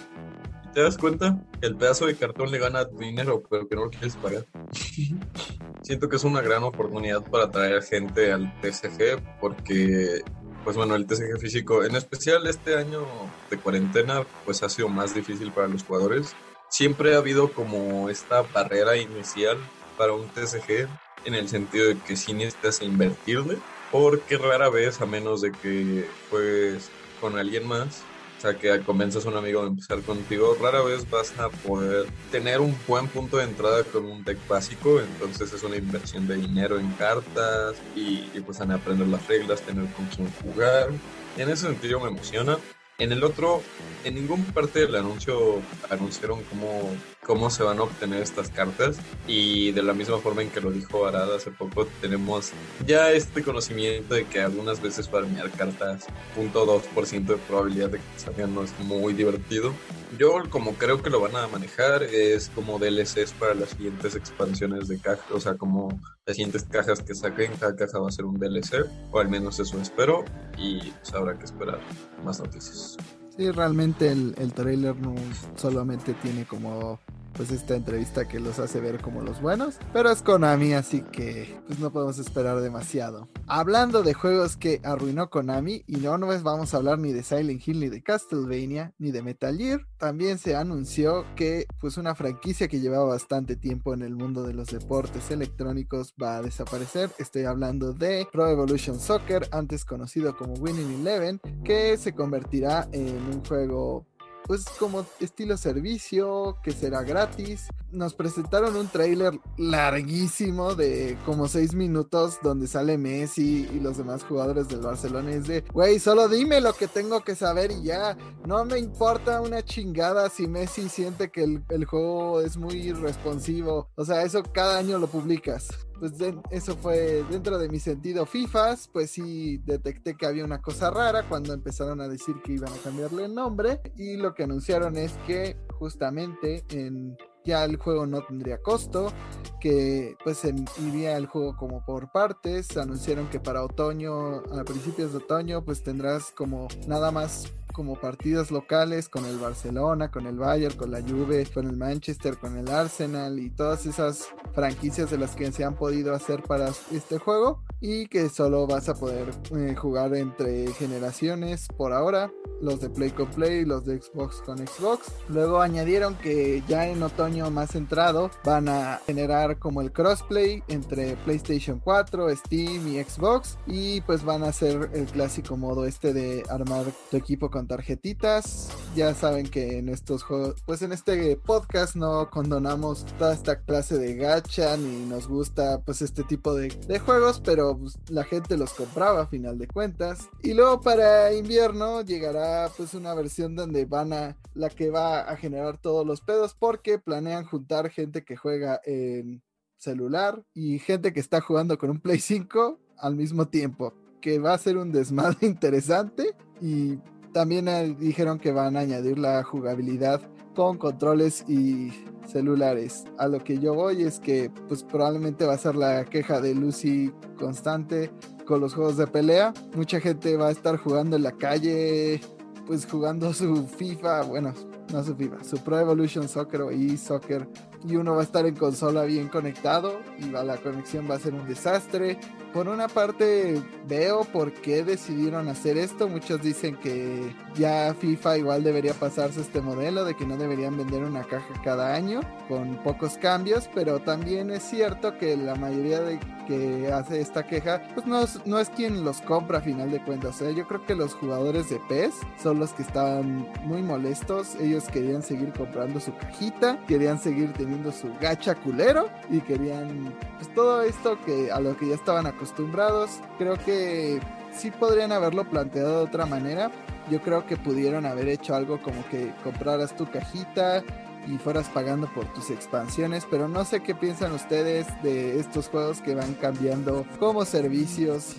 ¿Te 0.72 0.82
das 0.82 0.96
cuenta? 0.96 1.36
Que 1.60 1.66
el 1.66 1.76
pedazo 1.76 2.06
de 2.06 2.16
cartón 2.16 2.50
le 2.50 2.58
gana 2.58 2.84
dinero, 2.84 3.42
pero 3.50 3.66
que 3.68 3.74
no 3.74 3.84
lo 3.84 3.90
quieres 3.90 4.16
pagar. 4.16 4.46
Siento 5.82 6.08
que 6.08 6.16
es 6.16 6.24
una 6.24 6.42
gran 6.42 6.62
oportunidad 6.62 7.22
para 7.22 7.44
atraer 7.44 7.82
gente 7.82 8.32
al 8.32 8.52
TCG 8.60 9.40
porque, 9.40 10.22
pues 10.62 10.76
bueno, 10.76 10.94
el 10.94 11.06
TCG 11.06 11.38
físico, 11.40 11.82
en 11.82 11.96
especial 11.96 12.46
este 12.46 12.76
año 12.76 13.04
de 13.50 13.58
cuarentena, 13.58 14.24
pues 14.44 14.62
ha 14.62 14.68
sido 14.68 14.88
más 14.88 15.12
difícil 15.14 15.50
para 15.52 15.66
los 15.66 15.82
jugadores. 15.82 16.36
Siempre 16.68 17.14
ha 17.14 17.18
habido 17.18 17.52
como 17.52 18.08
esta 18.08 18.42
barrera 18.42 18.96
inicial 18.96 19.58
para 19.98 20.12
un 20.12 20.28
TCG 20.28 20.88
en 21.24 21.34
el 21.34 21.48
sentido 21.48 21.88
de 21.88 21.98
que 21.98 22.16
sí 22.16 22.32
necesitas 22.32 22.80
invertirle, 22.82 23.58
porque 23.90 24.38
rara 24.38 24.68
vez, 24.68 25.00
a 25.00 25.06
menos 25.06 25.40
de 25.40 25.50
que 25.50 26.06
juegues 26.30 26.90
con 27.20 27.36
alguien 27.38 27.66
más, 27.66 28.04
o 28.40 28.42
sea, 28.42 28.54
que 28.54 28.80
convenzas 28.80 29.26
a 29.26 29.28
un 29.28 29.36
amigo 29.36 29.60
de 29.60 29.68
empezar 29.68 30.00
contigo, 30.00 30.56
rara 30.58 30.80
vez 30.80 31.08
vas 31.10 31.38
a 31.38 31.50
poder 31.50 32.06
tener 32.32 32.62
un 32.62 32.74
buen 32.88 33.06
punto 33.06 33.36
de 33.36 33.44
entrada 33.44 33.84
con 33.84 34.06
un 34.06 34.24
deck 34.24 34.38
básico, 34.48 34.98
entonces 34.98 35.52
es 35.52 35.62
una 35.62 35.76
inversión 35.76 36.26
de 36.26 36.36
dinero 36.36 36.80
en 36.80 36.90
cartas 36.92 37.76
y, 37.94 38.30
y 38.32 38.40
pues 38.40 38.58
a 38.62 38.64
aprender 38.64 39.08
las 39.08 39.26
reglas, 39.26 39.60
tener 39.60 39.84
con 39.92 40.06
quién 40.06 40.26
jugar. 40.42 40.88
En 41.36 41.50
ese 41.50 41.66
sentido 41.66 42.00
me 42.00 42.08
emociona. 42.08 42.56
En 42.96 43.12
el 43.12 43.22
otro, 43.24 43.60
en 44.04 44.14
ningún 44.14 44.42
parte 44.46 44.80
del 44.80 44.96
anuncio 44.96 45.60
anunciaron 45.90 46.42
cómo, 46.44 46.96
cómo 47.24 47.50
se 47.50 47.62
van 47.62 47.78
a 47.78 47.82
obtener 47.82 48.22
estas 48.22 48.50
cartas 48.50 48.98
y 49.26 49.72
de 49.72 49.82
la 49.82 49.92
misma 49.92 50.18
forma 50.18 50.42
en 50.42 50.50
que 50.50 50.60
lo 50.60 50.70
dijo 50.70 51.06
Arada 51.06 51.36
hace 51.36 51.50
poco, 51.50 51.86
tenemos 52.00 52.52
ya 52.86 53.12
este 53.12 53.42
conocimiento 53.42 54.14
de 54.14 54.26
que 54.26 54.40
algunas 54.40 54.80
veces 54.80 55.08
farmear 55.08 55.50
cartas 55.50 56.06
0.2% 56.36 57.24
de 57.26 57.36
probabilidad 57.36 57.90
de 57.90 57.98
que 57.98 58.04
salgan 58.16 58.54
no 58.54 58.62
es 58.62 58.78
muy 58.80 59.12
divertido. 59.12 59.72
Yo 60.18 60.42
como 60.50 60.74
creo 60.74 61.02
que 61.02 61.10
lo 61.10 61.20
van 61.20 61.36
a 61.36 61.46
manejar 61.48 62.02
es 62.02 62.50
como 62.54 62.78
DLCs 62.78 63.32
para 63.38 63.54
las 63.54 63.70
siguientes 63.70 64.16
expansiones 64.16 64.88
de 64.88 64.98
caja, 64.98 65.22
o 65.32 65.40
sea, 65.40 65.54
como 65.54 65.88
las 66.26 66.36
siguientes 66.36 66.64
cajas 66.64 67.02
que 67.02 67.14
saquen, 67.14 67.52
cada 67.58 67.76
caja 67.76 67.98
va 67.98 68.08
a 68.08 68.12
ser 68.12 68.24
un 68.24 68.38
DLC, 68.38 68.86
o 69.10 69.20
al 69.20 69.28
menos 69.28 69.60
eso 69.60 69.80
espero, 69.80 70.24
y 70.58 70.90
pues 70.90 71.14
habrá 71.14 71.38
que 71.38 71.44
esperar 71.44 71.80
más 72.24 72.40
noticias. 72.40 72.96
Sí, 73.40 73.50
realmente 73.52 74.12
el, 74.12 74.34
el 74.36 74.52
trailer 74.52 74.94
no 75.00 75.14
solamente 75.56 76.12
tiene 76.12 76.44
como 76.44 77.00
pues 77.32 77.50
esta 77.50 77.74
entrevista 77.74 78.26
que 78.28 78.40
los 78.40 78.58
hace 78.58 78.80
ver 78.80 79.00
como 79.00 79.22
los 79.22 79.40
buenos, 79.40 79.78
pero 79.92 80.10
es 80.10 80.22
Konami, 80.22 80.74
así 80.74 81.02
que 81.12 81.60
pues 81.66 81.78
no 81.78 81.92
podemos 81.92 82.18
esperar 82.18 82.60
demasiado. 82.60 83.28
Hablando 83.46 84.02
de 84.02 84.14
juegos 84.14 84.56
que 84.56 84.80
arruinó 84.84 85.30
Konami, 85.30 85.84
y 85.86 85.96
no 85.96 86.18
nos 86.18 86.42
vamos 86.42 86.72
a 86.72 86.78
hablar 86.78 86.98
ni 86.98 87.12
de 87.12 87.22
Silent 87.22 87.66
Hill, 87.66 87.80
ni 87.80 87.88
de 87.88 88.02
Castlevania, 88.02 88.94
ni 88.98 89.10
de 89.10 89.22
Metal 89.22 89.56
Gear, 89.56 89.86
también 89.98 90.38
se 90.38 90.56
anunció 90.56 91.24
que 91.36 91.66
pues 91.80 91.96
una 91.96 92.14
franquicia 92.14 92.68
que 92.68 92.80
llevaba 92.80 93.04
bastante 93.04 93.56
tiempo 93.56 93.94
en 93.94 94.02
el 94.02 94.16
mundo 94.16 94.42
de 94.42 94.54
los 94.54 94.68
deportes 94.68 95.30
electrónicos 95.30 96.14
va 96.20 96.36
a 96.36 96.42
desaparecer. 96.42 97.10
Estoy 97.18 97.44
hablando 97.44 97.92
de 97.92 98.26
Pro 98.32 98.48
Evolution 98.48 98.98
Soccer, 98.98 99.48
antes 99.52 99.84
conocido 99.84 100.36
como 100.36 100.54
Winning 100.54 101.00
Eleven, 101.00 101.40
que 101.64 101.96
se 101.96 102.14
convertirá 102.14 102.88
en 102.92 103.16
un 103.32 103.44
juego 103.44 104.06
pues 104.50 104.64
como 104.80 105.06
estilo 105.20 105.56
servicio, 105.56 106.58
que 106.64 106.72
será 106.72 107.04
gratis. 107.04 107.68
Nos 107.92 108.14
presentaron 108.14 108.74
un 108.74 108.88
tráiler 108.88 109.38
larguísimo 109.56 110.74
de 110.74 111.16
como 111.24 111.46
seis 111.46 111.72
minutos 111.72 112.40
donde 112.42 112.66
sale 112.66 112.98
Messi 112.98 113.68
y 113.72 113.78
los 113.78 113.96
demás 113.96 114.24
jugadores 114.24 114.66
del 114.66 114.80
Barcelona. 114.80 115.30
Es 115.30 115.46
de, 115.46 115.60
güey, 115.72 116.00
solo 116.00 116.26
dime 116.26 116.60
lo 116.60 116.72
que 116.72 116.88
tengo 116.88 117.20
que 117.20 117.36
saber 117.36 117.70
y 117.70 117.84
ya. 117.84 118.18
No 118.44 118.64
me 118.64 118.80
importa 118.80 119.40
una 119.40 119.62
chingada 119.62 120.28
si 120.28 120.48
Messi 120.48 120.88
siente 120.88 121.30
que 121.30 121.44
el, 121.44 121.62
el 121.68 121.84
juego 121.84 122.40
es 122.40 122.56
muy 122.56 122.90
responsivo. 122.90 123.88
O 123.94 124.04
sea, 124.04 124.24
eso 124.24 124.42
cada 124.42 124.78
año 124.78 124.98
lo 124.98 125.06
publicas 125.06 125.68
pues 126.00 126.14
eso 126.50 126.76
fue 126.76 127.24
dentro 127.30 127.58
de 127.58 127.68
mi 127.68 127.78
sentido 127.78 128.24
FIFAs, 128.24 128.88
pues 128.88 129.10
sí 129.10 129.58
detecté 129.58 130.16
que 130.16 130.26
había 130.26 130.44
una 130.44 130.62
cosa 130.62 130.90
rara 130.90 131.28
cuando 131.28 131.52
empezaron 131.52 132.00
a 132.00 132.08
decir 132.08 132.36
que 132.42 132.54
iban 132.54 132.72
a 132.72 132.76
cambiarle 132.82 133.26
el 133.26 133.34
nombre 133.34 133.80
y 133.96 134.16
lo 134.16 134.34
que 134.34 134.44
anunciaron 134.44 134.96
es 134.96 135.12
que 135.26 135.56
justamente 135.78 136.64
en 136.70 137.16
ya 137.44 137.64
el 137.64 137.76
juego 137.76 138.06
no 138.06 138.22
tendría 138.22 138.58
costo, 138.58 139.12
que 139.60 140.16
pues 140.24 140.42
iría 140.78 141.16
el 141.16 141.26
juego 141.26 141.56
como 141.56 141.84
por 141.84 142.10
partes, 142.12 142.76
anunciaron 142.76 143.28
que 143.28 143.40
para 143.40 143.64
otoño, 143.64 144.42
a 144.52 144.64
principios 144.64 145.12
de 145.12 145.18
otoño, 145.18 145.64
pues 145.64 145.82
tendrás 145.82 146.32
como 146.32 146.68
nada 146.86 147.10
más 147.10 147.50
como 147.80 147.98
partidos 147.98 148.50
locales 148.50 149.08
con 149.08 149.24
el 149.24 149.38
Barcelona, 149.38 150.10
con 150.10 150.26
el 150.26 150.36
Bayern, 150.36 150.76
con 150.76 150.90
la 150.90 151.00
Juve, 151.00 151.46
con 151.46 151.66
el 151.66 151.78
Manchester, 151.78 152.36
con 152.36 152.58
el 152.58 152.68
Arsenal 152.68 153.38
y 153.38 153.48
todas 153.48 153.86
esas 153.86 154.28
franquicias 154.52 155.10
de 155.10 155.16
las 155.16 155.34
que 155.34 155.50
se 155.50 155.64
han 155.64 155.76
podido 155.76 156.14
hacer 156.14 156.42
para 156.42 156.68
este 156.92 157.16
juego 157.16 157.62
y 157.80 158.08
que 158.08 158.28
solo 158.28 158.66
vas 158.66 158.90
a 158.90 158.94
poder 158.94 159.30
eh, 159.56 159.74
jugar 159.74 160.14
entre 160.14 160.70
generaciones 160.74 161.68
por 161.78 161.94
ahora, 161.94 162.30
los 162.60 162.80
de 162.80 162.90
Play 162.90 163.12
con 163.12 163.30
Play, 163.30 163.64
los 163.64 163.86
de 163.86 164.02
Xbox 164.02 164.42
con 164.42 164.58
Xbox. 164.58 165.10
Luego 165.30 165.62
añadieron 165.62 166.14
que 166.16 166.62
ya 166.68 166.86
en 166.86 167.02
otoño 167.02 167.50
más 167.50 167.70
centrado 167.70 168.30
van 168.44 168.68
a 168.68 169.00
generar 169.06 169.58
como 169.58 169.80
el 169.80 169.92
crossplay 169.92 170.62
entre 170.68 171.16
PlayStation 171.16 171.80
4, 171.82 172.36
Steam 172.36 172.88
y 172.88 173.02
Xbox 173.02 173.56
y 173.66 174.02
pues 174.02 174.22
van 174.22 174.42
a 174.42 174.48
hacer 174.48 174.90
el 174.92 175.06
clásico 175.06 175.56
modo 175.56 175.86
este 175.86 176.12
de 176.12 176.42
armar 176.50 176.84
tu 177.10 177.16
equipo 177.16 177.50
con 177.50 177.69
tarjetitas. 177.70 178.68
Ya 178.96 179.14
saben 179.14 179.46
que 179.46 179.78
en 179.78 179.88
estos 179.88 180.24
juegos, 180.24 180.56
pues 180.66 180.82
en 180.82 180.90
este 180.90 181.36
podcast 181.36 181.94
no 181.94 182.28
condonamos 182.28 183.06
toda 183.16 183.32
esta 183.32 183.60
clase 183.62 183.96
de 183.96 184.16
gacha 184.16 184.76
ni 184.76 185.06
nos 185.06 185.28
gusta 185.28 185.80
pues 185.84 186.02
este 186.02 186.24
tipo 186.24 186.52
de, 186.52 186.70
juegos, 186.98 187.40
pero 187.40 187.78
pues, 187.78 187.96
la 188.08 188.24
gente 188.24 188.56
los 188.56 188.72
compraba 188.72 189.22
a 189.22 189.26
final 189.28 189.56
de 189.56 189.68
cuentas. 189.68 190.28
Y 190.42 190.54
luego 190.54 190.80
para 190.80 191.32
invierno 191.32 192.02
llegará 192.02 192.68
pues 192.76 192.92
una 192.94 193.14
versión 193.14 193.54
donde 193.54 193.84
van 193.84 194.12
a 194.12 194.36
la 194.54 194.68
que 194.68 194.90
va 194.90 195.20
a 195.20 195.36
generar 195.36 195.78
todos 195.78 196.04
los 196.04 196.20
pedos 196.22 196.56
porque 196.58 196.98
planean 196.98 197.44
juntar 197.44 197.88
gente 197.90 198.24
que 198.24 198.36
juega 198.36 198.80
en 198.84 199.44
celular 199.76 200.42
y 200.54 200.80
gente 200.80 201.12
que 201.12 201.20
está 201.20 201.40
jugando 201.40 201.78
con 201.78 201.90
un 201.90 202.00
Play 202.00 202.18
5 202.18 202.80
al 202.98 203.14
mismo 203.14 203.46
tiempo 203.46 203.94
que 204.20 204.38
va 204.38 204.54
a 204.54 204.58
ser 204.58 204.76
un 204.76 204.92
desmadre 204.92 205.38
interesante 205.46 206.34
y 206.60 206.98
también 207.32 207.68
eh, 207.68 207.96
dijeron 207.98 208.38
que 208.38 208.52
van 208.52 208.76
a 208.76 208.80
añadir 208.80 209.18
la 209.18 209.42
jugabilidad 209.42 210.20
con 210.54 210.78
controles 210.78 211.44
y 211.48 211.92
celulares. 212.26 213.04
A 213.18 213.28
lo 213.28 213.38
que 213.42 213.58
yo 213.58 213.74
voy 213.74 214.02
es 214.02 214.20
que 214.20 214.50
pues 214.68 214.82
probablemente 214.82 215.44
va 215.46 215.54
a 215.54 215.58
ser 215.58 215.76
la 215.76 216.04
queja 216.04 216.40
de 216.40 216.54
Lucy 216.54 217.12
constante 217.38 218.10
con 218.46 218.60
los 218.60 218.74
juegos 218.74 218.96
de 218.96 219.06
pelea. 219.06 219.52
Mucha 219.74 220.00
gente 220.00 220.36
va 220.36 220.48
a 220.48 220.50
estar 220.50 220.76
jugando 220.76 221.16
en 221.16 221.22
la 221.22 221.32
calle, 221.32 222.20
pues 222.66 222.86
jugando 222.86 223.32
su 223.32 223.66
FIFA, 223.66 224.22
bueno, 224.22 224.52
no 224.92 225.04
su 225.04 225.14
FIFA, 225.14 225.44
su 225.44 225.58
Pro 225.58 225.78
Evolution 225.78 226.28
Soccer 226.28 226.62
o 226.62 226.70
e-Soccer 226.70 227.46
y 227.88 227.96
uno 227.96 228.14
va 228.14 228.20
a 228.20 228.24
estar 228.24 228.46
en 228.46 228.54
consola 228.56 229.04
bien 229.04 229.28
conectado 229.28 230.00
y 230.18 230.24
la 230.24 230.56
conexión 230.58 231.08
va 231.10 231.14
a 231.14 231.18
ser 231.18 231.34
un 231.34 231.46
desastre 231.46 232.18
por 232.52 232.68
una 232.68 232.88
parte 232.88 233.62
veo 233.86 234.24
por 234.24 234.52
qué 234.52 234.82
decidieron 234.84 235.48
hacer 235.48 235.78
esto. 235.78 236.08
Muchos 236.08 236.42
dicen 236.42 236.76
que 236.76 237.34
ya 237.54 237.94
FIFA 237.94 238.38
igual 238.38 238.64
debería 238.64 238.94
pasarse 238.94 239.40
este 239.40 239.60
modelo 239.60 240.04
de 240.04 240.14
que 240.14 240.26
no 240.26 240.36
deberían 240.36 240.76
vender 240.76 241.04
una 241.04 241.22
caja 241.22 241.54
cada 241.62 241.94
año 241.94 242.20
con 242.48 242.76
pocos 242.82 243.16
cambios, 243.18 243.68
pero 243.74 244.00
también 244.00 244.50
es 244.50 244.62
cierto 244.62 245.16
que 245.18 245.36
la 245.36 245.54
mayoría 245.54 246.00
de 246.00 246.18
que 246.48 246.92
hace 246.92 247.20
esta 247.20 247.46
queja 247.46 247.80
pues 247.94 248.06
no 248.06 248.24
no 248.44 248.58
es 248.58 248.70
quien 248.70 249.04
los 249.04 249.20
compra 249.20 249.58
a 249.58 249.60
final 249.60 249.90
de 249.90 250.02
cuentas. 250.02 250.40
yo 250.40 250.66
creo 250.66 250.84
que 250.84 250.96
los 250.96 251.14
jugadores 251.14 251.70
de 251.70 251.80
PES 251.88 252.14
son 252.42 252.58
los 252.58 252.72
que 252.72 252.82
estaban 252.82 253.46
muy 253.64 253.82
molestos. 253.82 254.56
Ellos 254.56 254.84
querían 254.88 255.22
seguir 255.22 255.52
comprando 255.52 256.00
su 256.00 256.12
cajita, 256.16 256.78
querían 256.86 257.20
seguir 257.20 257.52
teniendo 257.52 257.69
su 257.92 258.12
gacha 258.20 258.54
culero 258.54 259.08
y 259.30 259.40
querían 259.40 260.14
pues 260.36 260.52
todo 260.54 260.82
esto 260.82 261.18
que 261.24 261.50
a 261.50 261.60
lo 261.60 261.76
que 261.76 261.88
ya 261.88 261.94
estaban 261.94 262.26
acostumbrados. 262.26 263.20
Creo 263.38 263.56
que 263.56 264.20
sí 264.52 264.70
podrían 264.70 265.12
haberlo 265.12 265.48
planteado 265.48 265.98
de 265.98 266.04
otra 266.04 266.26
manera. 266.26 266.70
Yo 267.10 267.20
creo 267.22 267.46
que 267.46 267.56
pudieron 267.56 268.06
haber 268.06 268.28
hecho 268.28 268.54
algo 268.54 268.80
como 268.82 269.06
que 269.08 269.32
compraras 269.42 269.96
tu 269.96 270.10
cajita 270.10 270.82
y 271.26 271.38
fueras 271.38 271.68
pagando 271.68 272.06
por 272.14 272.24
tus 272.32 272.50
expansiones, 272.50 273.26
pero 273.30 273.48
no 273.48 273.64
sé 273.64 273.80
qué 273.80 273.94
piensan 273.94 274.32
ustedes 274.32 274.86
de 275.02 275.38
estos 275.38 275.68
juegos 275.68 276.00
que 276.00 276.14
van 276.14 276.34
cambiando 276.34 277.04
como 277.18 277.44
servicios 277.44 278.36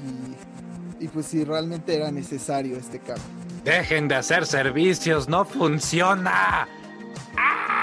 y, 0.99 1.05
y 1.05 1.07
pues 1.07 1.27
si 1.27 1.43
realmente 1.43 1.95
era 1.95 2.11
necesario 2.11 2.77
este 2.77 2.99
cambio. 2.99 3.23
Dejen 3.63 4.07
de 4.07 4.15
hacer 4.15 4.45
servicios, 4.47 5.29
no 5.29 5.45
funciona. 5.45 6.67
¡Ah! 7.37 7.80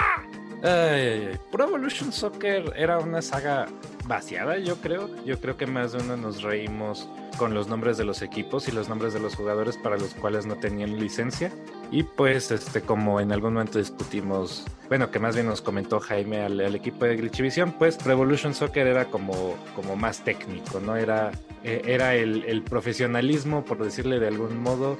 Pro 0.60 1.64
Evolution 1.64 2.12
Soccer 2.12 2.72
era 2.76 2.98
una 2.98 3.22
saga 3.22 3.66
vaciada, 4.06 4.58
yo 4.58 4.76
creo. 4.76 5.08
Yo 5.24 5.40
creo 5.40 5.56
que 5.56 5.66
más 5.66 5.92
de 5.92 5.98
uno 5.98 6.16
nos 6.16 6.42
reímos 6.42 7.08
con 7.38 7.54
los 7.54 7.68
nombres 7.68 7.96
de 7.96 8.04
los 8.04 8.22
equipos 8.22 8.66
y 8.66 8.72
los 8.72 8.88
nombres 8.88 9.14
de 9.14 9.20
los 9.20 9.36
jugadores 9.36 9.76
para 9.76 9.96
los 9.96 10.14
cuales 10.14 10.46
no 10.46 10.56
tenían 10.56 10.98
licencia. 10.98 11.52
Y 11.92 12.02
pues, 12.02 12.50
este, 12.50 12.82
como 12.82 13.20
en 13.20 13.32
algún 13.32 13.54
momento 13.54 13.78
discutimos, 13.78 14.66
bueno, 14.88 15.10
que 15.10 15.20
más 15.20 15.36
bien 15.36 15.46
nos 15.46 15.62
comentó 15.62 16.00
Jaime 16.00 16.42
al, 16.42 16.74
equipo 16.74 17.04
de 17.04 17.16
Glitchivisión, 17.16 17.72
pues 17.72 18.04
Revolution 18.04 18.54
Soccer 18.54 18.86
era 18.86 19.04
como, 19.06 19.56
como 19.76 19.94
más 19.94 20.24
técnico, 20.24 20.80
¿no? 20.80 20.96
Era, 20.96 21.30
eh, 21.62 21.82
era 21.86 22.14
el, 22.16 22.44
el 22.44 22.62
profesionalismo, 22.62 23.64
por 23.64 23.82
decirle 23.82 24.18
de 24.18 24.26
algún 24.26 24.60
modo, 24.60 24.98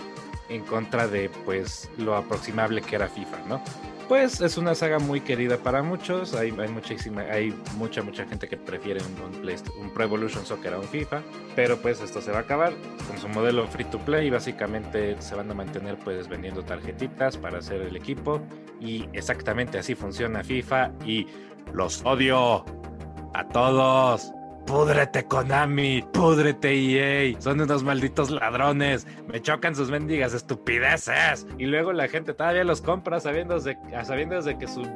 en 0.48 0.62
contra 0.64 1.08
de 1.08 1.30
pues 1.44 1.90
lo 1.98 2.14
aproximable 2.14 2.80
que 2.80 2.96
era 2.96 3.08
FIFA, 3.08 3.38
¿no? 3.48 3.62
Pues 4.08 4.40
es 4.40 4.56
una 4.56 4.74
saga 4.74 4.98
muy 4.98 5.20
querida 5.20 5.58
para 5.58 5.82
muchos. 5.82 6.34
Hay, 6.34 6.50
muchísima, 6.52 7.22
hay 7.22 7.54
mucha, 7.76 8.02
mucha 8.02 8.26
gente 8.26 8.48
que 8.48 8.56
prefiere 8.56 9.00
un, 9.02 9.42
un, 9.80 9.90
Pro 9.90 10.04
Evolution 10.04 10.46
Soccer 10.46 10.72
a 10.74 10.78
un 10.78 10.88
FIFA. 10.88 11.22
Pero 11.54 11.76
pues 11.76 12.00
esto 12.00 12.20
se 12.22 12.32
va 12.32 12.38
a 12.38 12.40
acabar 12.40 12.72
con 13.06 13.18
su 13.18 13.28
modelo 13.28 13.66
free 13.68 13.84
to 13.84 13.98
play. 13.98 14.30
Básicamente 14.30 15.20
se 15.20 15.34
van 15.34 15.50
a 15.50 15.54
mantener 15.54 15.98
pues 15.98 16.28
vendiendo 16.28 16.64
tarjetitas 16.64 17.36
para 17.36 17.58
hacer 17.58 17.82
el 17.82 17.96
equipo. 17.96 18.40
Y 18.80 19.08
exactamente 19.12 19.78
así 19.78 19.94
funciona 19.94 20.42
FIFA. 20.42 20.90
Y 21.04 21.26
los 21.74 22.02
odio 22.04 22.64
a 23.34 23.48
todos. 23.52 24.32
Púdrete 24.68 25.24
Konami, 25.24 26.04
púdrete 26.12 26.74
EA, 26.74 27.40
son 27.40 27.60
unos 27.62 27.82
malditos 27.82 28.30
ladrones, 28.30 29.06
me 29.26 29.40
chocan 29.40 29.74
sus 29.74 29.90
mendigas 29.90 30.34
estupideces. 30.34 31.46
Y 31.58 31.64
luego 31.64 31.92
la 31.94 32.06
gente 32.06 32.34
todavía 32.34 32.64
los 32.64 32.82
compra 32.82 33.18
sabiendo 33.18 33.58
de, 33.58 33.78
sabiendo 34.04 34.40
de 34.42 34.58
que 34.58 34.68
su 34.68 34.86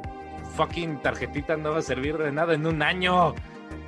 fucking 0.56 1.00
tarjetita 1.00 1.56
no 1.56 1.72
va 1.72 1.78
a 1.78 1.82
servir 1.82 2.18
de 2.18 2.30
nada 2.32 2.52
en 2.52 2.66
un 2.66 2.82
año. 2.82 3.34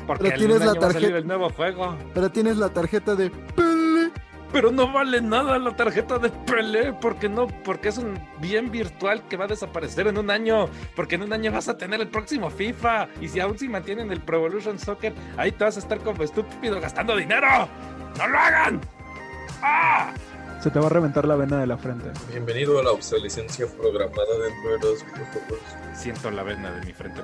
Porque 0.06 0.24
Pero 0.24 0.38
tienes 0.38 0.64
la 0.64 0.74
tarjeta. 0.74 1.18
el 1.18 1.26
nuevo 1.26 1.50
juego. 1.50 1.96
Pero 2.14 2.30
tienes 2.30 2.56
la 2.56 2.70
tarjeta 2.70 3.14
de 3.14 3.30
pero 4.54 4.70
no 4.70 4.92
vale 4.92 5.20
nada 5.20 5.58
la 5.58 5.74
tarjeta 5.74 6.16
de 6.16 6.30
Pelé 6.30 6.92
porque 6.92 7.28
no, 7.28 7.48
porque 7.48 7.88
es 7.88 7.98
un 7.98 8.16
bien 8.38 8.70
virtual 8.70 9.26
que 9.26 9.36
va 9.36 9.46
a 9.46 9.48
desaparecer 9.48 10.06
en 10.06 10.16
un 10.16 10.30
año, 10.30 10.68
porque 10.94 11.16
en 11.16 11.24
un 11.24 11.32
año 11.32 11.50
vas 11.50 11.68
a 11.68 11.76
tener 11.76 12.00
el 12.00 12.06
próximo 12.06 12.48
FIFA 12.50 13.08
y 13.20 13.28
si 13.28 13.40
aún 13.40 13.58
si 13.58 13.68
mantienen 13.68 14.12
el 14.12 14.20
Pro 14.20 14.36
Evolution 14.36 14.78
Soccer, 14.78 15.12
ahí 15.36 15.50
te 15.50 15.64
vas 15.64 15.74
a 15.76 15.80
estar 15.80 15.98
como 15.98 16.22
estúpido 16.22 16.80
gastando 16.80 17.16
dinero. 17.16 17.68
¡No 18.16 18.28
lo 18.28 18.38
hagan! 18.38 18.80
¡Ah! 19.60 20.14
Se 20.64 20.70
te 20.70 20.78
va 20.80 20.86
a 20.86 20.88
reventar 20.88 21.26
la 21.26 21.36
vena 21.36 21.60
de 21.60 21.66
la 21.66 21.76
frente. 21.76 22.10
Bienvenido 22.30 22.78
a 22.78 22.82
la 22.82 22.92
obsolescencia 22.92 23.66
programada 23.66 24.38
dentro 24.38 24.70
de 24.70 24.78
los 24.78 25.04
videojuegos. 25.04 25.60
Siento 25.94 26.30
la 26.30 26.42
vena 26.42 26.72
de 26.72 26.86
mi 26.86 26.92
frente 26.92 27.20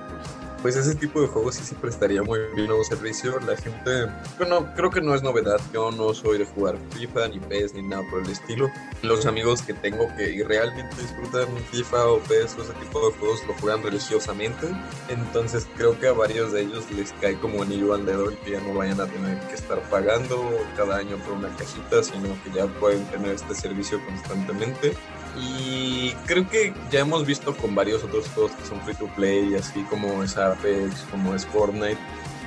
Pues 0.61 0.77
ese 0.77 0.95
tipo 0.95 1.23
de 1.23 1.27
juegos 1.27 1.55
sí, 1.55 1.65
sí 1.65 1.75
prestaría 1.75 2.23
muy 2.23 2.39
bien 2.55 2.71
a 2.71 2.75
un 2.75 2.85
servicio. 2.85 3.41
La 3.41 3.57
gente, 3.57 4.09
bueno, 4.37 4.71
creo 4.77 4.91
que 4.91 5.01
no 5.01 5.15
es 5.15 5.23
novedad. 5.23 5.59
Yo 5.73 5.91
no 5.91 6.13
soy 6.13 6.37
de 6.37 6.45
jugar 6.45 6.77
FIFA, 6.91 7.29
ni 7.29 7.41
PES, 7.41 7.73
ni 7.73 7.83
nada 7.83 8.03
por 8.11 8.23
el 8.23 8.29
estilo. 8.29 8.71
Los 9.03 9.25
amigos 9.25 9.63
que 9.63 9.73
tengo 9.73 10.07
que 10.19 10.45
realmente 10.47 10.95
disfrutan 11.01 11.49
FIFA 11.73 12.07
o 12.09 12.19
PES 12.19 12.59
o 12.59 12.63
ese 12.63 12.75
tipo 12.75 13.09
de 13.09 13.17
juegos 13.17 13.41
lo 13.47 13.55
juegan 13.55 13.83
religiosamente. 13.83 14.69
Entonces 15.09 15.67
creo 15.79 15.99
que 15.99 16.09
a 16.09 16.13
varios 16.13 16.53
de 16.53 16.61
ellos 16.61 16.85
les 16.93 17.11
cae 17.15 17.41
como 17.41 17.63
anillo 17.63 17.95
al 17.95 18.05
dedo 18.05 18.31
y 18.31 18.37
que 18.37 18.51
ya 18.51 18.61
no 18.61 18.75
vayan 18.75 19.01
a 19.01 19.07
tener 19.07 19.41
que 19.49 19.55
estar 19.55 19.81
pagando 19.89 20.47
cada 20.77 20.99
año 20.99 21.17
por 21.25 21.39
una 21.39 21.49
cajita, 21.57 22.03
sino 22.03 22.29
que 22.45 22.51
ya 22.55 22.67
pueden 22.67 23.03
tener 23.07 23.30
este 23.33 23.55
servicio 23.55 24.05
constantemente. 24.05 24.95
Y 25.39 26.13
creo 26.27 26.49
que 26.49 26.75
ya 26.91 27.01
hemos 27.01 27.25
visto 27.25 27.57
con 27.57 27.75
varios 27.75 28.03
otros 28.03 28.29
juegos 28.29 28.53
que 28.53 28.65
son 28.67 28.81
free 28.83 28.95
to 28.95 29.07
play, 29.17 29.55
así 29.55 29.83
como 29.85 30.23
es 30.23 30.37
Apex, 30.37 31.07
como 31.11 31.35
es 31.35 31.47
Fortnite, 31.47 31.99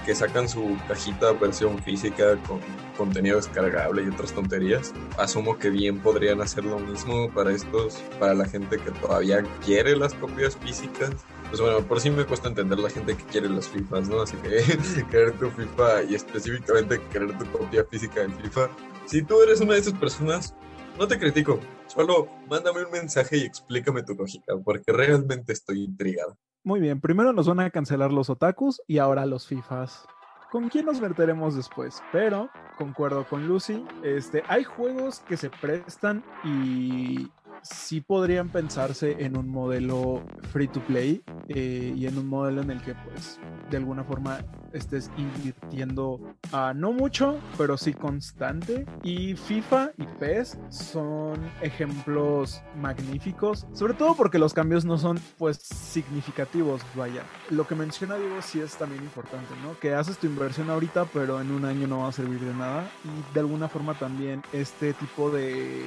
que 0.05 0.13
sacan 0.13 0.49
su 0.49 0.77
cajita 0.87 1.31
versión 1.33 1.81
física 1.81 2.37
con 2.47 2.59
contenido 2.97 3.37
descargable 3.37 4.03
y 4.03 4.09
otras 4.09 4.33
tonterías. 4.33 4.93
Asumo 5.17 5.57
que 5.57 5.69
bien 5.69 5.99
podrían 5.99 6.41
hacer 6.41 6.65
lo 6.65 6.79
mismo 6.79 7.29
para 7.31 7.51
estos, 7.51 7.95
para 8.19 8.33
la 8.33 8.45
gente 8.45 8.77
que 8.77 8.91
todavía 8.91 9.43
quiere 9.65 9.95
las 9.95 10.13
copias 10.13 10.57
físicas. 10.57 11.11
Pues 11.49 11.61
bueno, 11.61 11.81
por 11.81 12.01
sí 12.01 12.09
me 12.09 12.25
cuesta 12.25 12.49
entender 12.49 12.79
la 12.79 12.89
gente 12.89 13.15
que 13.15 13.23
quiere 13.25 13.49
las 13.49 13.67
FIFAs, 13.69 14.09
¿no? 14.09 14.21
Así 14.21 14.35
que 14.37 14.63
querer 15.11 15.33
tu 15.33 15.49
FIFA 15.51 16.03
y 16.03 16.15
específicamente 16.15 16.99
querer 17.11 17.37
tu 17.37 17.45
copia 17.51 17.85
física 17.85 18.21
del 18.21 18.33
FIFA. 18.33 18.69
Si 19.05 19.21
tú 19.21 19.41
eres 19.41 19.61
una 19.61 19.73
de 19.73 19.79
esas 19.79 19.93
personas, 19.93 20.55
no 20.97 21.07
te 21.07 21.19
critico, 21.19 21.59
solo 21.87 22.27
mándame 22.49 22.83
un 22.83 22.91
mensaje 22.91 23.37
y 23.37 23.41
explícame 23.41 24.03
tu 24.03 24.13
lógica, 24.13 24.53
porque 24.63 24.91
realmente 24.91 25.53
estoy 25.53 25.83
intrigado. 25.83 26.37
Muy 26.63 26.79
bien, 26.79 27.01
primero 27.01 27.33
nos 27.33 27.47
van 27.47 27.59
a 27.59 27.69
cancelar 27.69 28.11
los 28.11 28.29
otakus 28.29 28.81
y 28.87 28.99
ahora 28.99 29.25
los 29.25 29.47
FIFAs. 29.47 30.05
¿Con 30.51 30.69
quién 30.69 30.85
nos 30.85 31.01
meteremos 31.01 31.55
después? 31.55 32.01
Pero 32.11 32.49
concuerdo 32.77 33.25
con 33.27 33.47
Lucy, 33.47 33.83
este, 34.03 34.43
hay 34.47 34.63
juegos 34.63 35.19
que 35.21 35.35
se 35.35 35.49
prestan 35.49 36.23
y 36.43 37.31
sí 37.63 38.01
podrían 38.01 38.49
pensarse 38.49 39.15
en 39.19 39.37
un 39.37 39.49
modelo 39.49 40.23
free 40.51 40.67
to 40.67 40.81
play 40.81 41.23
eh, 41.47 41.93
y 41.95 42.05
en 42.05 42.17
un 42.17 42.27
modelo 42.27 42.61
en 42.61 42.71
el 42.71 42.81
que 42.81 42.93
pues 42.95 43.39
de 43.69 43.77
alguna 43.77 44.03
forma 44.03 44.39
estés 44.73 45.09
invirtiendo 45.17 46.19
a 46.51 46.73
no 46.73 46.91
mucho, 46.91 47.39
pero 47.57 47.77
sí 47.77 47.93
constante. 47.93 48.85
Y 49.03 49.35
FIFA 49.35 49.91
y 49.97 50.05
PES 50.19 50.57
son 50.69 51.39
ejemplos 51.61 52.61
magníficos, 52.75 53.65
sobre 53.73 53.93
todo 53.93 54.15
porque 54.15 54.39
los 54.39 54.53
cambios 54.53 54.85
no 54.85 54.97
son 54.97 55.19
pues 55.37 55.57
significativos, 55.57 56.81
vaya. 56.95 57.23
Lo 57.49 57.67
que 57.67 57.75
menciona 57.75 58.15
Diego 58.15 58.41
sí 58.41 58.59
es 58.59 58.75
también 58.75 59.03
importante, 59.03 59.53
¿no? 59.63 59.79
Que 59.79 59.93
haces 59.93 60.17
tu 60.17 60.27
inversión 60.27 60.69
ahorita, 60.69 61.05
pero 61.05 61.39
en 61.39 61.51
un 61.51 61.65
año 61.65 61.87
no 61.87 61.99
va 61.99 62.09
a 62.09 62.11
servir 62.11 62.39
de 62.39 62.53
nada. 62.53 62.89
Y 63.03 63.33
de 63.33 63.39
alguna 63.39 63.69
forma 63.69 63.93
también 63.97 64.41
este 64.51 64.93
tipo 64.93 65.29
de 65.29 65.85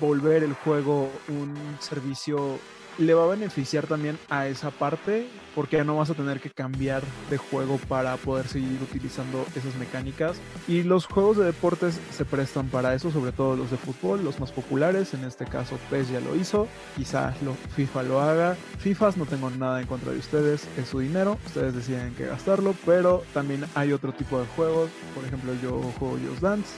volver 0.00 0.42
el 0.42 0.54
juego 0.54 1.10
un 1.28 1.54
servicio 1.80 2.58
le 2.98 3.14
va 3.14 3.24
a 3.24 3.28
beneficiar 3.28 3.86
también 3.86 4.18
a 4.28 4.46
esa 4.46 4.70
parte 4.70 5.26
porque 5.54 5.78
ya 5.78 5.84
no 5.84 5.96
vas 5.96 6.10
a 6.10 6.14
tener 6.14 6.40
que 6.40 6.50
cambiar 6.50 7.02
de 7.30 7.38
juego 7.38 7.78
para 7.88 8.16
poder 8.16 8.46
seguir 8.46 8.78
utilizando 8.82 9.44
esas 9.54 9.74
mecánicas 9.76 10.36
y 10.68 10.82
los 10.82 11.06
juegos 11.06 11.38
de 11.38 11.44
deportes 11.44 11.98
se 12.10 12.24
prestan 12.24 12.68
para 12.68 12.94
eso 12.94 13.10
sobre 13.10 13.32
todo 13.32 13.56
los 13.56 13.70
de 13.70 13.78
fútbol 13.78 14.22
los 14.22 14.38
más 14.38 14.52
populares 14.52 15.14
en 15.14 15.24
este 15.24 15.46
caso 15.46 15.78
PES 15.88 16.10
ya 16.10 16.20
lo 16.20 16.36
hizo 16.36 16.68
quizás 16.96 17.40
lo, 17.42 17.54
FIFA 17.54 18.02
lo 18.02 18.20
haga. 18.20 18.56
FIFAs 18.78 19.16
no 19.16 19.26
tengo 19.26 19.50
nada 19.50 19.80
en 19.80 19.86
contra 19.86 20.12
de 20.12 20.18
ustedes 20.18 20.68
es 20.76 20.88
su 20.88 21.00
dinero 21.00 21.38
ustedes 21.46 21.74
deciden 21.74 22.14
que 22.14 22.26
gastarlo 22.26 22.74
pero 22.84 23.22
también 23.32 23.64
hay 23.74 23.92
otro 23.92 24.12
tipo 24.12 24.38
de 24.38 24.46
juegos 24.48 24.90
por 25.14 25.24
ejemplo 25.24 25.52
yo 25.62 25.80
juego 25.98 26.18
Just 26.28 26.42
Dance 26.42 26.74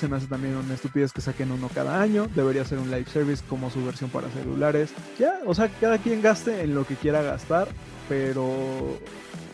se 0.00 0.08
me 0.08 0.16
hace 0.16 0.26
también 0.26 0.56
una 0.56 0.72
estupidez 0.72 1.12
que 1.12 1.20
saquen 1.20 1.52
uno 1.52 1.68
cada 1.74 2.00
año. 2.00 2.26
Debería 2.34 2.64
ser 2.64 2.78
un 2.78 2.90
live 2.90 3.04
service 3.04 3.44
como 3.46 3.68
su 3.70 3.84
versión 3.84 4.08
para 4.08 4.30
celulares. 4.30 4.94
Ya, 5.18 5.40
o 5.44 5.54
sea, 5.54 5.68
cada 5.68 5.98
quien 5.98 6.22
gaste 6.22 6.62
en 6.62 6.74
lo 6.74 6.86
que 6.86 6.96
quiera 6.96 7.20
gastar, 7.20 7.68
pero 8.08 8.98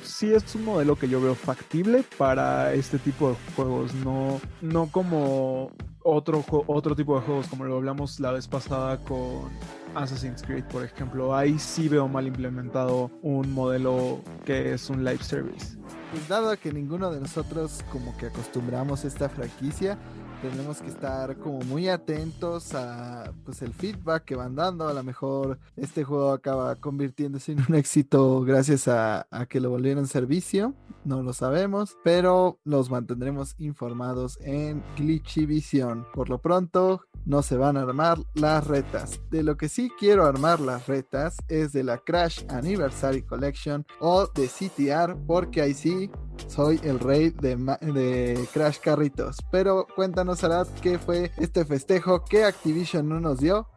sí 0.05 0.33
es 0.33 0.55
un 0.55 0.65
modelo 0.65 0.95
que 0.95 1.09
yo 1.09 1.21
veo 1.21 1.35
factible 1.35 2.05
para 2.17 2.73
este 2.75 2.99
tipo 2.99 3.31
de 3.31 3.37
juegos, 3.57 3.93
no, 3.97 4.41
no 4.63 4.87
como 4.87 5.73
otro, 6.05 6.45
otro 6.69 6.95
tipo 6.95 7.19
de 7.19 7.27
juegos 7.27 7.49
como 7.49 7.65
lo 7.65 7.77
hablamos 7.77 8.21
la 8.21 8.31
vez 8.31 8.47
pasada 8.47 8.99
con 9.01 9.51
Assassin's 9.97 10.43
Creed, 10.43 10.65
por 10.67 10.85
ejemplo. 10.85 11.35
Ahí 11.35 11.59
sí 11.59 11.89
veo 11.89 12.07
mal 12.07 12.29
implementado 12.29 13.11
un 13.23 13.53
modelo 13.53 14.21
que 14.45 14.75
es 14.75 14.89
un 14.91 15.05
live 15.05 15.25
service. 15.25 15.77
Pues 16.13 16.29
dado 16.29 16.57
que 16.57 16.73
ninguno 16.73 17.11
de 17.11 17.21
nosotros 17.21 17.85
como 17.91 18.17
que 18.17 18.27
acostumbramos 18.27 19.05
esta 19.05 19.29
franquicia, 19.29 19.99
tenemos 20.43 20.81
que 20.81 20.89
estar 20.89 21.37
como 21.39 21.61
muy 21.61 21.89
atentos 21.89 22.75
a 22.75 23.33
pues 23.45 23.63
el 23.63 23.73
feedback 23.73 24.25
que 24.25 24.37
van 24.37 24.55
dando. 24.55 24.89
A 24.89 24.93
lo 24.93 25.03
mejor 25.03 25.59
este 25.77 26.05
juego 26.05 26.33
acaba 26.33 26.77
convirtiéndose 26.77 27.53
en 27.53 27.65
un 27.69 27.75
éxito 27.75 28.43
gracias 28.43 28.89
a, 28.89 29.27
a 29.31 29.47
que 29.47 29.61
lo 29.61 29.71
volvieron 29.71 30.07
servicio. 30.07 30.75
No 31.07 31.23
lo 31.23 31.33
sabemos, 31.33 31.97
pero 32.03 32.59
los 32.65 32.91
mantendremos 32.91 33.55
informados 33.59 34.41
en 34.41 34.83
Glitchy 34.97 35.47
Vision. 35.47 36.05
Por 36.13 36.29
lo 36.29 36.39
pronto, 36.39 37.03
no 37.25 37.43
se 37.43 37.57
van 37.57 37.77
a 37.77 37.83
armar 37.83 38.19
las 38.35 38.67
retas. 38.67 39.21
De 39.31 39.45
lo 39.45 39.57
que 39.57 39.69
sí 39.69 39.89
quiero 40.01 40.27
armar 40.27 40.59
las 40.59 40.89
retas 40.89 41.37
es 41.47 41.73
de 41.73 41.85
la 41.85 41.99
Crash 41.99 42.45
Anniversary 42.49 43.23
Collection 43.23 43.87
o 44.01 44.27
de 44.27 44.49
CTR, 44.49 45.17
porque 45.29 45.63
ahí 45.63 45.75
sí 45.75 46.11
soy 46.49 46.81
el 46.83 46.99
rey 46.99 47.31
de, 47.31 47.55
de 47.55 48.49
Crash 48.53 48.81
Carritos. 48.81 49.37
Pero 49.53 49.87
cuéntanos, 49.95 50.43
Arad, 50.43 50.67
qué 50.83 50.99
fue 50.99 51.31
este 51.37 51.65
festejo 51.65 52.25
que 52.25 52.43
Activision 52.43 53.09
no 53.09 53.21
nos 53.21 53.39
dio 53.39 53.69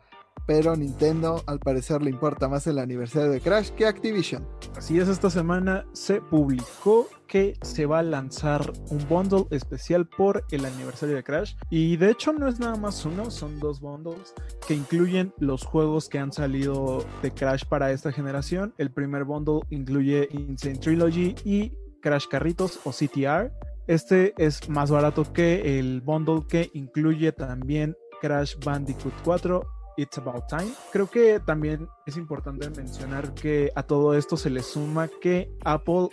pero 0.49 0.75
Nintendo 0.75 1.43
al 1.45 1.59
parecer 1.59 2.01
le 2.01 2.09
importa 2.09 2.47
más 2.47 2.65
el 2.65 2.79
aniversario 2.79 3.29
de 3.29 3.39
Crash 3.39 3.69
que 3.69 3.85
Activision. 3.85 4.47
Así 4.75 4.97
es, 4.97 5.07
esta 5.07 5.29
semana 5.29 5.85
se 5.93 6.21
publicó 6.21 7.07
que 7.27 7.53
se 7.61 7.85
va 7.85 7.99
a 7.99 8.01
lanzar 8.01 8.73
un 8.89 9.07
bundle 9.07 9.45
especial 9.51 10.07
por 10.07 10.43
el 10.49 10.65
aniversario 10.65 11.15
de 11.15 11.23
Crash 11.23 11.53
y 11.69 11.97
de 11.97 12.09
hecho 12.09 12.33
no 12.33 12.47
es 12.47 12.59
nada 12.59 12.77
más 12.77 13.05
uno, 13.05 13.29
son 13.29 13.59
dos 13.59 13.79
bundles 13.79 14.33
que 14.67 14.73
incluyen 14.73 15.31
los 15.37 15.63
juegos 15.63 16.09
que 16.09 16.17
han 16.17 16.33
salido 16.33 17.05
de 17.21 17.29
Crash 17.29 17.65
para 17.65 17.91
esta 17.91 18.11
generación. 18.11 18.73
El 18.79 18.89
primer 18.89 19.25
bundle 19.25 19.59
incluye 19.69 20.29
Insane 20.31 20.79
Trilogy 20.79 21.35
y 21.45 21.73
Crash 22.01 22.25
Carritos 22.27 22.79
o 22.85 22.89
CTR. 22.91 23.51
Este 23.85 24.33
es 24.39 24.67
más 24.67 24.89
barato 24.89 25.31
que 25.31 25.77
el 25.77 26.01
bundle 26.01 26.47
que 26.49 26.71
incluye 26.73 27.33
también 27.33 27.95
Crash 28.19 28.55
Bandicoot 28.65 29.13
4 29.23 29.78
It's 29.99 30.17
About 30.17 30.47
Time. 30.47 30.71
Creo 30.91 31.09
que 31.09 31.39
también 31.39 31.87
es 32.05 32.17
importante 32.17 32.69
mencionar 32.69 33.33
que 33.33 33.71
a 33.75 33.83
todo 33.83 34.13
esto 34.13 34.37
se 34.37 34.49
le 34.49 34.63
suma 34.63 35.09
que 35.21 35.51
Apple 35.65 36.09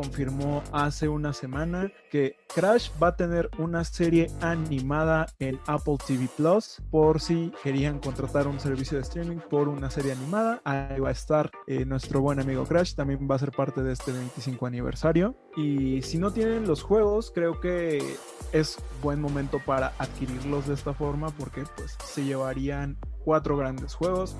confirmó 0.00 0.62
hace 0.72 1.08
una 1.08 1.34
semana 1.34 1.92
que 2.10 2.36
Crash 2.54 2.90
va 3.02 3.08
a 3.08 3.16
tener 3.16 3.50
una 3.58 3.84
serie 3.84 4.28
animada 4.40 5.26
en 5.38 5.60
Apple 5.66 5.98
TV 6.06 6.26
Plus 6.36 6.80
por 6.90 7.20
si 7.20 7.52
querían 7.62 7.98
contratar 7.98 8.46
un 8.46 8.58
servicio 8.60 8.96
de 8.96 9.02
streaming 9.02 9.38
por 9.50 9.68
una 9.68 9.90
serie 9.90 10.12
animada. 10.12 10.62
Ahí 10.64 11.00
va 11.00 11.10
a 11.10 11.12
estar 11.12 11.50
eh, 11.66 11.84
nuestro 11.84 12.22
buen 12.22 12.40
amigo 12.40 12.64
Crash, 12.64 12.94
también 12.94 13.28
va 13.30 13.34
a 13.34 13.40
ser 13.40 13.52
parte 13.52 13.82
de 13.82 13.92
este 13.92 14.12
25 14.12 14.64
aniversario. 14.64 15.36
Y 15.56 16.00
si 16.02 16.16
no 16.16 16.32
tienen 16.32 16.66
los 16.66 16.82
juegos, 16.82 17.30
creo 17.30 17.60
que 17.60 18.16
es 18.52 18.78
buen 19.02 19.20
momento 19.20 19.60
para 19.66 19.92
adquirirlos 19.98 20.66
de 20.66 20.74
esta 20.74 20.94
forma 20.94 21.28
porque 21.30 21.64
pues 21.76 21.96
se 22.04 22.24
llevarían 22.24 22.96
cuatro 23.24 23.56
grandes 23.56 23.94
juegos. 23.94 24.36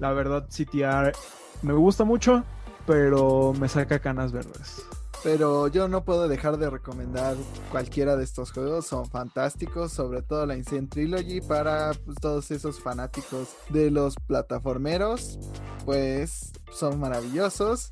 La 0.00 0.12
verdad 0.12 0.46
CTR 0.48 1.12
me 1.62 1.72
gusta 1.72 2.04
mucho, 2.04 2.44
pero 2.86 3.52
me 3.58 3.68
saca 3.68 3.98
canas 3.98 4.32
verdes. 4.32 4.84
pero 5.22 5.68
yo 5.68 5.88
no 5.88 6.04
puedo 6.04 6.28
dejar 6.28 6.58
de 6.58 6.68
recomendar 6.68 7.34
cualquiera 7.70 8.14
de 8.14 8.24
estos 8.24 8.52
juegos, 8.52 8.86
son 8.86 9.06
fantásticos, 9.06 9.90
sobre 9.90 10.20
todo 10.20 10.44
la 10.44 10.54
Insane 10.54 10.86
Trilogy 10.86 11.40
para 11.40 11.92
pues, 12.04 12.18
todos 12.20 12.50
esos 12.50 12.78
fanáticos 12.78 13.48
de 13.70 13.90
los 13.90 14.16
plataformeros, 14.16 15.38
pues 15.86 16.52
son 16.70 17.00
maravillosos 17.00 17.90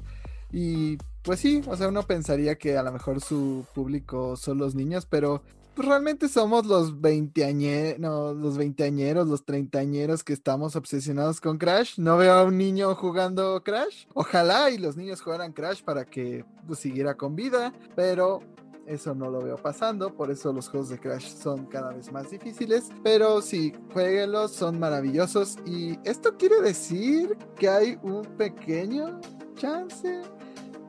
y 0.53 0.99
pues 1.23 1.41
sí, 1.41 1.63
o 1.67 1.77
sea, 1.77 1.89
uno 1.89 2.03
pensaría 2.03 2.57
que 2.57 2.77
a 2.77 2.83
lo 2.83 2.93
mejor 2.93 3.21
su 3.23 3.65
público 3.75 4.37
son 4.37 4.59
los 4.59 4.75
niños, 4.75 5.07
pero 5.07 5.43
pues 5.75 5.89
realmente 5.89 6.29
somos 6.29 6.67
los 6.67 7.01
veinteañeros, 7.01 7.99
no, 7.99 8.35
los 8.35 8.59
veinteañeros, 8.59 9.27
los 9.27 9.45
treintañeros 9.45 10.23
que 10.23 10.33
estamos 10.33 10.77
obsesionados 10.77 11.41
con 11.41 11.59
Crash. 11.59 11.99
No 11.99 12.17
veo 12.17 12.35
a 12.35 12.45
un 12.45 12.59
niño 12.59 12.95
jugando 12.95 13.63
Crash. 13.65 14.07
Ojalá 14.15 14.71
y 14.71 14.79
los 14.79 14.97
niños 14.97 15.23
jugaran 15.23 15.53
Crash 15.53 15.83
para 15.83 16.05
que 16.05 16.45
pues, 16.67 16.79
siguiera 16.79 17.17
con 17.17 17.35
vida, 17.35 17.73
pero 17.97 18.41
eso 18.87 19.15
no 19.15 19.31
lo 19.31 19.41
veo 19.41 19.57
pasando, 19.57 20.13
por 20.13 20.31
eso 20.31 20.53
los 20.53 20.69
juegos 20.69 20.89
de 20.89 20.99
Crash 20.99 21.37
son 21.37 21.67
cada 21.67 21.93
vez 21.93 22.11
más 22.11 22.31
difíciles, 22.31 22.89
pero 23.05 23.41
sí, 23.41 23.73
jueguenlos, 23.93 24.53
son 24.53 24.79
maravillosos 24.79 25.57
y 25.65 25.99
esto 26.05 26.37
quiere 26.37 26.61
decir 26.61 27.37
que 27.57 27.69
hay 27.69 27.99
un 28.03 28.23
pequeño 28.37 29.21
chance 29.55 30.23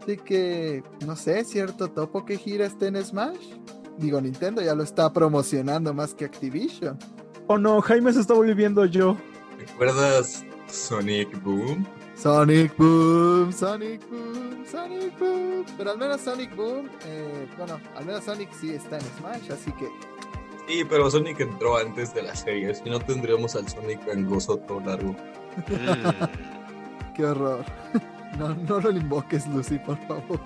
de 0.07 0.17
que, 0.17 0.83
no 1.05 1.15
sé, 1.15 1.43
cierto 1.45 1.87
topo 1.87 2.25
que 2.25 2.37
gira 2.37 2.65
esté 2.65 2.87
en 2.87 3.03
Smash. 3.03 3.53
Digo, 3.97 4.19
Nintendo 4.19 4.61
ya 4.61 4.75
lo 4.75 4.83
está 4.83 5.11
promocionando 5.11 5.93
más 5.93 6.13
que 6.13 6.25
Activision. 6.25 6.97
Oh 7.47 7.57
no, 7.57 7.81
Jaime 7.81 8.11
se 8.13 8.21
está 8.21 8.33
volviendo 8.33 8.85
yo. 8.85 9.17
¿Recuerdas 9.59 10.43
Sonic 10.67 11.41
Boom? 11.43 11.85
Sonic 12.15 12.75
Boom, 12.77 13.51
Sonic 13.51 14.01
Boom, 14.09 14.65
Sonic 14.65 15.19
Boom. 15.19 15.65
Pero 15.77 15.91
al 15.91 15.97
menos 15.97 16.21
Sonic 16.21 16.55
Boom, 16.55 16.89
eh, 17.05 17.47
bueno, 17.57 17.79
al 17.95 18.05
menos 18.05 18.23
Sonic 18.23 18.51
sí 18.53 18.71
está 18.71 18.97
en 18.97 19.03
Smash, 19.17 19.51
así 19.51 19.71
que. 19.73 19.89
Sí, 20.67 20.83
pero 20.89 21.09
Sonic 21.11 21.39
entró 21.41 21.77
antes 21.77 22.13
de 22.13 22.23
la 22.23 22.35
serie, 22.35 22.73
si 22.73 22.89
no 22.89 22.99
tendríamos 22.99 23.55
al 23.55 23.67
Sonic 23.67 24.05
gangoso 24.05 24.57
todo 24.57 24.79
largo. 24.81 25.15
Qué 27.15 27.25
horror. 27.25 27.65
No, 28.33 28.55
no 28.55 28.79
lo 28.79 28.89
invoques, 28.89 29.45
Lucy, 29.45 29.77
por 29.77 29.95
favor. 30.07 30.41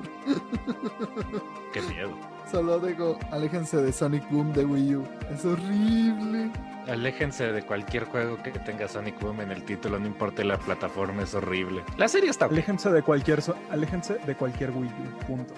Qué 1.72 1.82
miedo. 1.84 2.12
Solo 2.52 2.80
digo, 2.80 3.18
aléjense 3.32 3.78
de 3.82 3.92
Sonic 3.92 4.30
Boom 4.30 4.54
de 4.54 4.64
Wii 4.66 4.96
U. 4.96 5.04
Es 5.34 5.44
horrible. 5.46 6.50
Aléjense 6.88 7.52
de 7.52 7.62
cualquier 7.64 8.06
juego 8.06 8.42
que 8.42 8.52
tenga 8.52 8.88
Sonic 8.88 9.20
Boom 9.20 9.42
en 9.42 9.52
el 9.52 9.64
título, 9.64 10.00
no 10.00 10.06
importa 10.08 10.44
la 10.46 10.58
plataforma, 10.58 11.24
es 11.24 11.36
horrible. 11.36 11.84
La 11.98 12.08
serie 12.08 12.30
está 12.30 12.46
Aléjense 12.46 12.90
de 12.90 13.02
cualquier, 13.04 13.42
so- 13.42 13.56
aléjense 13.70 14.14
de 14.26 14.36
cualquier 14.36 14.72
Wii 14.72 14.88
U, 14.90 15.26
punto. 15.28 15.54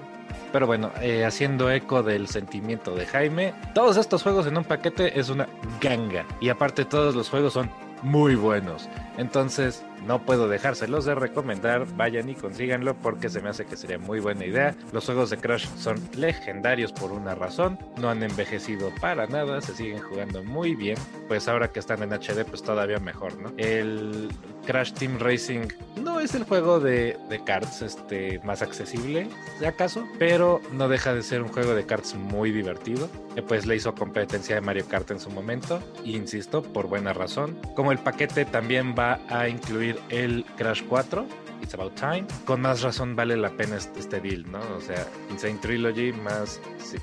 Pero 0.52 0.66
bueno, 0.66 0.92
eh, 1.02 1.26
haciendo 1.26 1.70
eco 1.70 2.02
del 2.02 2.28
sentimiento 2.28 2.96
de 2.96 3.06
Jaime, 3.06 3.54
todos 3.76 3.98
estos 3.98 4.24
juegos 4.24 4.48
en 4.48 4.58
un 4.58 4.64
paquete 4.64 5.20
es 5.20 5.30
una 5.30 5.48
ganga. 5.80 6.26
Y 6.42 6.50
aparte 6.50 6.86
todos 6.86 7.14
los 7.14 7.30
juegos 7.30 7.54
son 7.54 7.70
muy 8.02 8.34
buenos. 8.34 8.90
Entonces 9.18 9.84
no 10.06 10.26
puedo 10.26 10.48
dejárselos 10.48 11.06
de 11.06 11.16
recomendar. 11.16 11.86
Vayan 11.96 12.30
y 12.30 12.36
consíganlo 12.36 12.96
porque 12.96 13.30
se 13.30 13.42
me 13.42 13.50
hace 13.50 13.66
que 13.66 13.78
sería 13.78 13.98
muy 13.98 14.20
buena 14.20 14.46
idea. 14.46 14.76
Los 14.92 15.06
juegos 15.06 15.30
de 15.30 15.38
Crash 15.38 15.68
son 15.78 15.98
legendarios 16.16 16.92
por 16.92 17.12
una 17.12 17.36
razón. 17.36 17.80
No 17.98 18.10
han 18.10 18.24
envejecido 18.24 18.92
para 19.02 19.28
nada. 19.28 19.62
Se 19.62 19.76
siguen 19.76 20.00
jugando 20.00 20.44
muy 20.44 20.76
bien. 20.76 20.98
Pues 21.28 21.48
ahora 21.48 21.72
que 21.72 21.80
están 21.80 22.04
en 22.04 22.12
HD 22.12 22.46
pues 22.46 22.64
todavía 22.64 23.00
mejor, 23.00 23.38
¿no? 23.38 23.52
El 23.58 24.30
Crash 24.66 24.94
Team 24.94 25.18
Racing 25.20 25.68
no 26.02 26.20
es 26.20 26.36
el 26.36 26.44
juego 26.44 26.80
de, 26.80 27.18
de 27.30 27.44
cards 27.44 27.82
este, 27.82 28.40
más 28.44 28.62
accesible, 28.62 29.28
si 29.58 29.66
acaso, 29.66 30.08
pero 30.18 30.62
no 30.72 30.88
deja 30.88 31.14
de 31.14 31.24
ser 31.24 31.42
un 31.42 31.50
juego 31.50 31.74
de 31.74 31.86
cards 31.86 32.16
muy 32.16 32.52
divertido. 32.52 33.10
pues 33.48 33.66
le 33.66 33.76
hizo 33.76 33.96
competencia 33.96 34.56
de 34.56 34.62
Mario 34.62 34.86
Kart 34.88 35.10
en 35.12 35.20
su 35.20 35.30
momento, 35.30 35.82
e 36.06 36.10
insisto, 36.10 36.62
por 36.62 36.88
buena 36.88 37.14
razón. 37.14 37.58
Como 37.76 37.92
el 37.92 37.98
paquete 37.98 38.46
también 38.46 38.96
va 38.98 39.20
a 39.30 39.48
incluir 39.48 39.89
el 40.10 40.46
Crash 40.58 40.84
4. 40.88 41.26
It's 41.62 41.74
About 41.74 41.96
Time. 41.96 42.26
Con 42.46 42.62
más 42.62 42.82
razón 42.82 43.16
vale 43.16 43.36
la 43.36 43.50
pena 43.50 43.78
este, 43.78 44.00
este 44.00 44.20
deal, 44.22 44.50
¿no? 44.52 44.60
O 44.78 44.82
sea, 44.82 45.06
Insane 45.30 45.58
Trilogy 45.62 46.14
más 46.14 46.60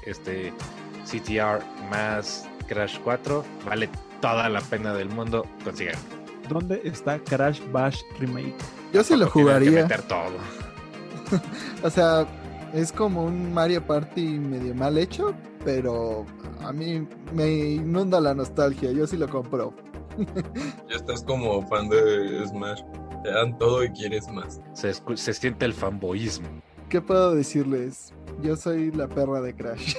este 0.07 0.53
CTR 1.05 1.62
más 1.90 2.49
Crash 2.66 2.99
4 3.05 3.44
vale 3.64 3.88
toda 4.20 4.49
la 4.49 4.61
pena 4.61 4.94
del 4.94 5.09
mundo. 5.09 5.46
Consigan. 5.64 5.96
¿Dónde 6.49 6.81
está 6.85 7.18
Crash 7.18 7.61
Bash 7.72 8.01
Remake? 8.18 8.55
Yo 8.92 9.03
sí 9.03 9.16
lo 9.16 9.27
que 9.27 9.33
jugaría. 9.33 9.83
meter 9.83 10.03
todo. 10.03 10.37
O 11.83 11.90
sea, 11.90 12.25
es 12.72 12.92
como 12.92 13.25
un 13.25 13.53
Mario 13.53 13.85
Party 13.85 14.38
medio 14.38 14.75
mal 14.75 14.96
hecho, 14.96 15.35
pero 15.64 16.25
a 16.61 16.72
mí 16.72 17.07
me 17.33 17.49
inunda 17.49 18.20
la 18.20 18.35
nostalgia. 18.35 18.92
Yo 18.92 19.07
sí 19.07 19.16
lo 19.16 19.29
compro. 19.29 19.75
Ya 20.88 20.96
estás 20.96 21.22
como 21.22 21.66
fan 21.66 21.88
de 21.88 22.46
Smash. 22.46 22.83
Te 23.22 23.31
dan 23.31 23.59
todo 23.59 23.85
y 23.85 23.90
quieres 23.90 24.29
más. 24.29 24.61
Se, 24.72 24.94
siente 25.35 25.64
el 25.64 25.74
fanboyismo. 25.74 26.46
¿Qué 26.88 27.00
puedo 27.00 27.35
decirles? 27.35 28.12
Yo 28.42 28.55
soy 28.57 28.92
la 28.92 29.09
perra 29.09 29.40
de 29.40 29.55
Crash. 29.55 29.96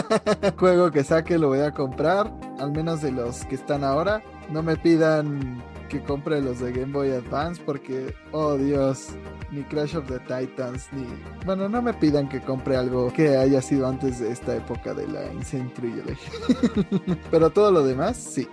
Juego 0.58 0.90
que 0.90 1.04
saque 1.04 1.38
lo 1.38 1.48
voy 1.48 1.60
a 1.60 1.72
comprar, 1.72 2.32
al 2.58 2.72
menos 2.72 3.02
de 3.02 3.12
los 3.12 3.44
que 3.44 3.54
están 3.54 3.84
ahora. 3.84 4.22
No 4.50 4.62
me 4.62 4.76
pidan 4.76 5.62
que 5.88 6.02
compre 6.02 6.40
los 6.40 6.58
de 6.58 6.72
Game 6.72 6.92
Boy 6.92 7.10
Advance 7.10 7.62
porque, 7.64 8.12
oh 8.32 8.56
Dios, 8.56 9.10
ni 9.52 9.62
Crash 9.62 9.96
of 9.96 10.06
the 10.08 10.18
Titans, 10.20 10.88
ni... 10.92 11.06
Bueno, 11.46 11.68
no 11.68 11.80
me 11.80 11.94
pidan 11.94 12.28
que 12.28 12.40
compre 12.40 12.76
algo 12.76 13.12
que 13.12 13.36
haya 13.36 13.62
sido 13.62 13.86
antes 13.86 14.18
de 14.18 14.32
esta 14.32 14.56
época 14.56 14.92
de 14.92 15.06
la 15.06 15.32
Insane 15.32 15.70
Trilogy. 15.74 16.16
Pero 17.30 17.50
todo 17.50 17.70
lo 17.70 17.84
demás, 17.84 18.16
sí. 18.16 18.48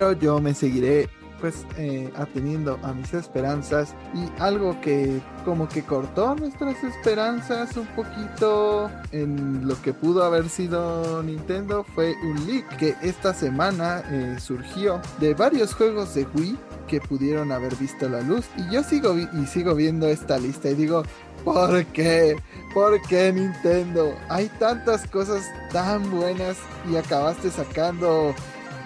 Pero 0.00 0.12
yo 0.12 0.40
me 0.40 0.54
seguiré 0.54 1.10
pues 1.42 1.66
eh, 1.76 2.10
ateniendo 2.16 2.78
a 2.82 2.94
mis 2.94 3.12
esperanzas 3.12 3.94
y 4.14 4.26
algo 4.40 4.80
que 4.80 5.20
como 5.44 5.68
que 5.68 5.82
cortó 5.82 6.34
nuestras 6.34 6.82
esperanzas 6.82 7.76
un 7.76 7.86
poquito 7.88 8.90
en 9.12 9.66
lo 9.68 9.80
que 9.82 9.92
pudo 9.92 10.24
haber 10.24 10.48
sido 10.48 11.22
Nintendo 11.22 11.84
fue 11.94 12.14
un 12.22 12.46
leak 12.46 12.76
que 12.76 12.94
esta 13.02 13.34
semana 13.34 14.02
eh, 14.10 14.36
surgió 14.38 15.00
de 15.18 15.34
varios 15.34 15.74
juegos 15.74 16.14
de 16.14 16.26
Wii 16.34 16.58
que 16.88 17.00
pudieron 17.00 17.52
haber 17.52 17.76
visto 17.76 18.08
la 18.08 18.22
luz 18.22 18.46
y 18.56 18.74
yo 18.74 18.82
sigo 18.82 19.14
y 19.18 19.46
sigo 19.46 19.74
viendo 19.74 20.08
esta 20.08 20.38
lista 20.38 20.70
y 20.70 20.74
digo 20.74 21.02
¿por 21.44 21.84
qué? 21.86 22.36
¿por 22.72 23.00
qué 23.02 23.32
Nintendo? 23.32 24.14
hay 24.28 24.48
tantas 24.58 25.06
cosas 25.08 25.42
tan 25.72 26.10
buenas 26.10 26.56
y 26.90 26.96
acabaste 26.96 27.50
sacando 27.50 28.34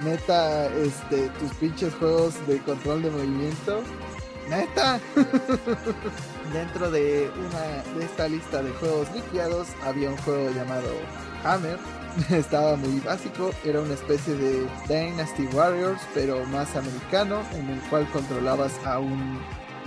neta, 0.04 0.66
este, 0.66 1.28
tus 1.40 1.52
pinches 1.54 1.94
juegos 1.94 2.34
de 2.46 2.58
control 2.60 3.02
de 3.02 3.10
movimiento. 3.10 3.82
Neta. 4.48 5.00
Dentro 6.52 6.90
de 6.90 7.30
una 7.38 7.98
de 7.98 8.04
esta 8.04 8.28
lista 8.28 8.62
de 8.62 8.70
juegos 8.72 9.08
liqueados 9.14 9.68
había 9.82 10.10
un 10.10 10.16
juego 10.18 10.50
llamado 10.50 10.90
Hammer. 11.44 11.78
Estaba 12.30 12.76
muy 12.76 13.00
básico, 13.00 13.50
era 13.64 13.80
una 13.80 13.94
especie 13.94 14.34
de 14.34 14.66
Dynasty 14.86 15.48
Warriors, 15.52 16.00
pero 16.14 16.44
más 16.46 16.76
americano, 16.76 17.42
en 17.54 17.70
el 17.70 17.80
cual 17.88 18.08
controlabas 18.12 18.72
a 18.84 19.00
un 19.00 19.40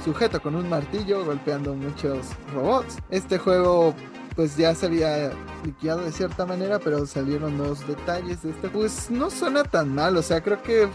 sujeto 0.04 0.42
con 0.42 0.56
un 0.56 0.68
martillo 0.68 1.24
golpeando 1.24 1.74
muchos 1.74 2.28
robots. 2.54 2.98
Este 3.12 3.38
juego 3.38 3.94
pues 4.38 4.56
ya 4.56 4.76
se 4.76 4.86
había 4.86 5.32
liqueado 5.66 6.02
de 6.02 6.12
cierta 6.12 6.46
manera, 6.46 6.78
pero 6.78 7.08
salieron 7.08 7.58
nuevos 7.58 7.86
detalles 7.88 8.44
de 8.44 8.52
este. 8.52 8.70
Pues 8.70 9.10
no 9.10 9.32
suena 9.32 9.64
tan 9.64 9.96
mal, 9.96 10.16
o 10.16 10.22
sea, 10.22 10.42
creo 10.42 10.62
que 10.62 10.88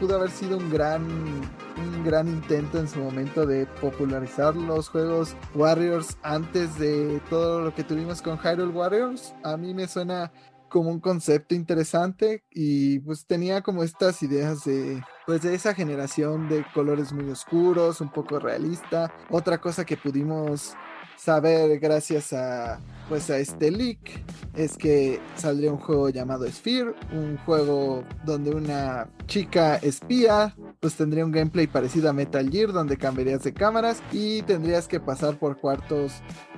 pudo 0.00 0.16
haber 0.16 0.32
sido 0.32 0.58
un 0.58 0.68
gran, 0.68 1.04
un 1.06 2.04
gran 2.04 2.26
intento 2.26 2.80
en 2.80 2.88
su 2.88 2.98
momento 2.98 3.46
de 3.46 3.66
popularizar 3.80 4.56
los 4.56 4.88
juegos 4.88 5.36
Warriors 5.54 6.18
antes 6.24 6.76
de 6.76 7.22
todo 7.30 7.60
lo 7.60 7.72
que 7.72 7.84
tuvimos 7.84 8.20
con 8.20 8.36
Hyrule 8.36 8.72
Warriors. 8.72 9.32
A 9.44 9.56
mí 9.56 9.74
me 9.74 9.86
suena 9.86 10.32
como 10.68 10.90
un 10.90 10.98
concepto 10.98 11.54
interesante 11.54 12.42
y 12.50 12.98
pues 13.00 13.26
tenía 13.26 13.60
como 13.60 13.84
estas 13.84 14.22
ideas 14.24 14.64
de 14.64 15.04
pues 15.24 15.42
de 15.42 15.54
esa 15.54 15.72
generación 15.72 16.48
de 16.48 16.64
colores 16.74 17.12
muy 17.12 17.30
oscuros, 17.30 18.00
un 18.00 18.10
poco 18.10 18.40
realista. 18.40 19.14
Otra 19.30 19.60
cosa 19.60 19.84
que 19.84 19.96
pudimos 19.96 20.74
saber 21.22 21.78
gracias 21.78 22.32
a 22.32 22.80
pues 23.08 23.30
a 23.30 23.38
este 23.38 23.70
leak 23.70 23.98
es 24.54 24.76
que 24.76 25.20
saldría 25.36 25.70
un 25.70 25.78
juego 25.78 26.08
llamado 26.08 26.50
Sphere, 26.50 26.94
un 27.12 27.36
juego 27.38 28.04
donde 28.24 28.50
una 28.50 29.08
chica 29.26 29.76
espía 29.76 30.56
pues 30.80 30.94
tendría 30.94 31.24
un 31.24 31.30
gameplay 31.30 31.66
parecido 31.66 32.10
a 32.10 32.12
Metal 32.12 32.50
Gear 32.50 32.72
donde 32.72 32.96
cambiarías 32.96 33.44
de 33.44 33.52
cámaras 33.52 34.02
y 34.10 34.42
tendrías 34.42 34.88
que 34.88 34.98
pasar 34.98 35.38
por 35.38 35.58
cuartos 35.58 36.12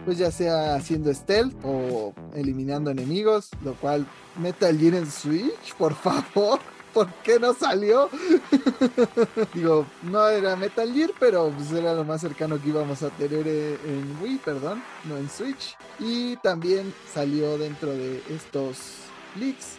pues 0.05 0.17
ya 0.17 0.31
sea 0.31 0.77
haciendo 0.77 1.13
stealth 1.13 1.55
o 1.63 2.15
eliminando 2.35 2.91
enemigos, 2.91 3.51
lo 3.63 3.75
cual 3.75 4.07
Metal 4.41 4.79
Gear 4.79 4.95
en 4.95 5.11
Switch, 5.11 5.75
por 5.77 5.95
favor. 5.95 6.61
Por 6.95 7.13
qué 7.23 7.39
no 7.39 7.53
salió. 7.53 8.09
Digo, 9.55 9.87
no 10.03 10.29
era 10.29 10.57
Metal 10.57 10.91
Gear, 10.93 11.11
pero 11.19 11.51
pues 11.51 11.73
era 11.73 11.93
lo 11.93 12.05
más 12.05 12.21
cercano 12.21 12.63
que 12.63 12.69
íbamos 12.69 13.03
a 13.03 13.11
tener 13.11 13.47
eh, 13.47 13.79
en 13.85 14.17
Wii, 14.23 14.39
perdón, 14.39 14.83
no 15.05 15.19
en 15.19 15.29
Switch. 15.29 15.77
Y 15.99 16.37
también 16.37 16.95
salió 17.13 17.59
dentro 17.59 17.91
de 17.91 18.23
estos 18.31 18.79
leaks 19.37 19.79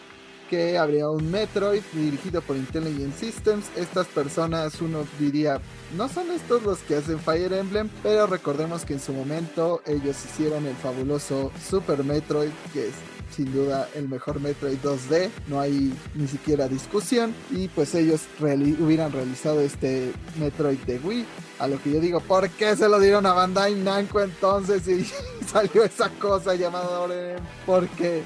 que 0.50 0.78
habría 0.78 1.10
un 1.10 1.32
Metroid 1.32 1.82
dirigido 1.94 2.42
por 2.42 2.56
Intelligent 2.56 3.16
Systems. 3.16 3.66
Estas 3.76 4.08
personas, 4.08 4.80
uno 4.82 5.06
diría, 5.20 5.60
no 5.98 6.08
son 6.08 6.30
estos 6.32 6.64
los 6.64 6.80
que 6.80 6.98
hacen 6.98 7.20
Fire 7.20 7.54
Emblem, 7.54 7.90
pero 8.04 8.28
recordemos 8.28 8.86
que 8.86 8.94
en 8.94 9.00
su 9.00 9.14
momento 9.14 9.82
ellos 9.86 10.18
hicieron 10.24 10.66
el 10.68 10.76
fabuloso 10.76 11.52
Super 11.68 12.04
Metroid, 12.04 12.52
que 12.74 12.90
es 12.90 12.94
sin 13.32 13.52
duda 13.54 13.90
el 13.96 14.08
mejor 14.08 14.40
Metroid 14.40 14.78
2D, 14.80 15.30
no 15.48 15.60
hay 15.60 15.94
ni 16.14 16.28
siquiera 16.28 16.68
discusión. 16.68 17.34
Y 17.52 17.68
pues 17.70 17.96
ellos 17.96 18.22
hubieran 18.40 19.12
realizado 19.12 19.62
este 19.62 20.12
Metroid 20.40 20.80
de 20.80 21.00
Wii. 21.00 21.26
A 21.60 21.68
lo 21.68 21.82
que 21.82 21.92
yo 21.92 22.00
digo, 22.00 22.20
¿por 22.20 22.50
qué 22.50 22.76
se 22.76 22.90
lo 22.90 23.00
dieron 23.00 23.26
a 23.26 23.34
Bandai 23.34 23.76
Namco 23.76 24.22
entonces 24.22 24.88
y 24.88 25.06
salió 25.46 25.84
esa 25.84 26.10
cosa 26.10 26.56
llamada 26.56 27.00
Oren? 27.00 27.38
¿Por 27.66 27.88
qué? 27.90 28.24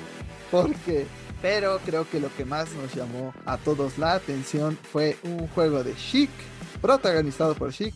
¿Por 0.51 0.73
qué? 0.75 1.05
Pero 1.41 1.79
creo 1.85 2.09
que 2.09 2.19
lo 2.19 2.33
que 2.35 2.43
más 2.43 2.69
nos 2.73 2.93
llamó 2.93 3.33
a 3.45 3.57
todos 3.57 3.97
la 3.97 4.13
atención 4.13 4.77
fue 4.91 5.17
un 5.23 5.47
juego 5.49 5.83
de 5.83 5.95
Chic, 5.95 6.29
protagonizado 6.81 7.55
por 7.55 7.71
Chic, 7.71 7.93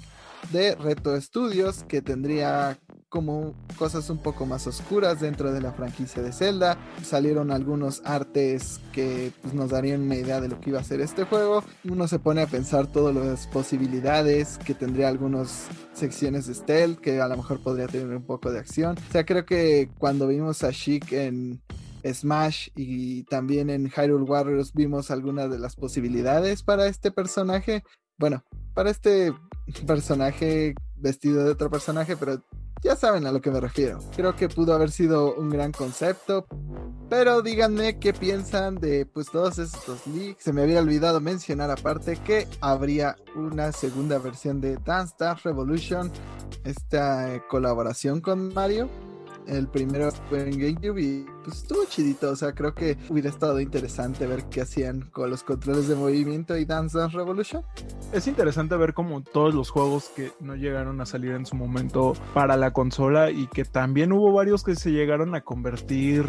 de 0.51 0.75
Reto 0.75 1.19
Studios, 1.19 1.83
que 1.87 2.01
tendría 2.01 2.77
como 3.13 3.53
cosas 3.77 4.09
un 4.09 4.17
poco 4.17 4.47
más 4.47 4.65
oscuras 4.65 5.19
dentro 5.19 5.53
de 5.53 5.61
la 5.61 5.71
franquicia 5.71 6.23
de 6.23 6.33
Zelda. 6.33 6.79
Salieron 7.03 7.51
algunos 7.51 8.01
artes 8.05 8.81
que 8.91 9.31
pues, 9.43 9.53
nos 9.53 9.69
darían 9.69 10.01
una 10.01 10.15
idea 10.15 10.41
de 10.41 10.47
lo 10.47 10.59
que 10.59 10.71
iba 10.71 10.79
a 10.79 10.83
ser 10.83 10.99
este 10.99 11.23
juego. 11.23 11.63
Uno 11.87 12.07
se 12.07 12.17
pone 12.17 12.41
a 12.41 12.47
pensar 12.47 12.87
todas 12.87 13.15
las 13.15 13.45
posibilidades 13.45 14.57
que 14.57 14.73
tendría 14.73 15.09
algunas 15.09 15.67
secciones 15.93 16.47
de 16.47 16.55
stealth, 16.55 17.01
que 17.01 17.21
a 17.21 17.27
lo 17.27 17.37
mejor 17.37 17.61
podría 17.61 17.85
tener 17.85 18.07
un 18.17 18.25
poco 18.25 18.51
de 18.51 18.57
acción. 18.57 18.97
O 18.97 19.11
sea, 19.11 19.27
creo 19.27 19.45
que 19.45 19.91
cuando 19.99 20.27
vimos 20.27 20.63
a 20.63 20.71
Chic 20.71 21.11
en 21.11 21.61
Smash 22.03 22.69
y 22.75 23.25
también 23.25 23.69
en 23.69 23.91
Hyrule 23.91 24.23
Warriors 24.23 24.73
vimos 24.73 25.11
algunas 25.11 25.51
de 25.51 25.59
las 25.59 25.75
posibilidades 25.75 26.63
para 26.63 26.87
este 26.87 27.11
personaje. 27.11 27.83
Bueno, 28.17 28.43
para 28.73 28.89
este 28.89 29.33
personaje 29.85 30.73
vestido 30.95 31.43
de 31.43 31.51
otro 31.51 31.69
personaje, 31.69 32.17
pero 32.17 32.41
ya 32.83 32.95
saben 32.95 33.25
a 33.25 33.31
lo 33.31 33.41
que 33.41 33.51
me 33.51 33.59
refiero. 33.59 33.99
Creo 34.15 34.35
que 34.35 34.49
pudo 34.49 34.73
haber 34.73 34.91
sido 34.91 35.35
un 35.35 35.49
gran 35.49 35.71
concepto, 35.71 36.45
pero 37.09 37.41
díganme 37.41 37.99
qué 37.99 38.13
piensan 38.13 38.75
de 38.75 39.05
pues 39.05 39.31
todos 39.31 39.57
estos 39.57 40.05
leaks. 40.07 40.43
Se 40.43 40.53
me 40.53 40.63
había 40.63 40.79
olvidado 40.79 41.21
mencionar 41.21 41.71
aparte 41.71 42.17
que 42.17 42.47
habría 42.61 43.15
una 43.35 43.71
segunda 43.71 44.19
versión 44.19 44.59
de 44.61 44.77
Dance 44.77 45.15
Dance 45.17 45.41
Revolution, 45.43 46.11
esta 46.63 47.41
colaboración 47.47 48.21
con 48.21 48.53
Mario 48.53 48.89
el 49.47 49.67
primero 49.67 50.09
fue 50.29 50.49
en 50.49 50.59
GameCube 50.59 51.01
y 51.01 51.25
pues 51.43 51.57
estuvo 51.57 51.85
chidito. 51.85 52.31
O 52.31 52.35
sea, 52.35 52.53
creo 52.53 52.73
que 52.73 52.97
hubiera 53.09 53.29
estado 53.29 53.59
interesante 53.59 54.27
ver 54.27 54.45
qué 54.45 54.61
hacían 54.61 55.09
con 55.11 55.29
los 55.29 55.43
controles 55.43 55.87
de 55.87 55.95
movimiento 55.95 56.57
y 56.57 56.65
Dance 56.65 56.97
Dance 56.97 57.15
Revolution. 57.15 57.63
Es 58.11 58.27
interesante 58.27 58.75
ver 58.75 58.93
como 58.93 59.21
todos 59.21 59.53
los 59.53 59.69
juegos 59.69 60.09
que 60.15 60.31
no 60.39 60.55
llegaron 60.55 61.01
a 61.01 61.05
salir 61.05 61.31
en 61.31 61.45
su 61.45 61.55
momento 61.55 62.13
para 62.33 62.57
la 62.57 62.71
consola 62.71 63.31
y 63.31 63.47
que 63.47 63.65
también 63.65 64.11
hubo 64.11 64.31
varios 64.31 64.63
que 64.63 64.75
se 64.75 64.91
llegaron 64.91 65.35
a 65.35 65.41
convertir 65.41 66.25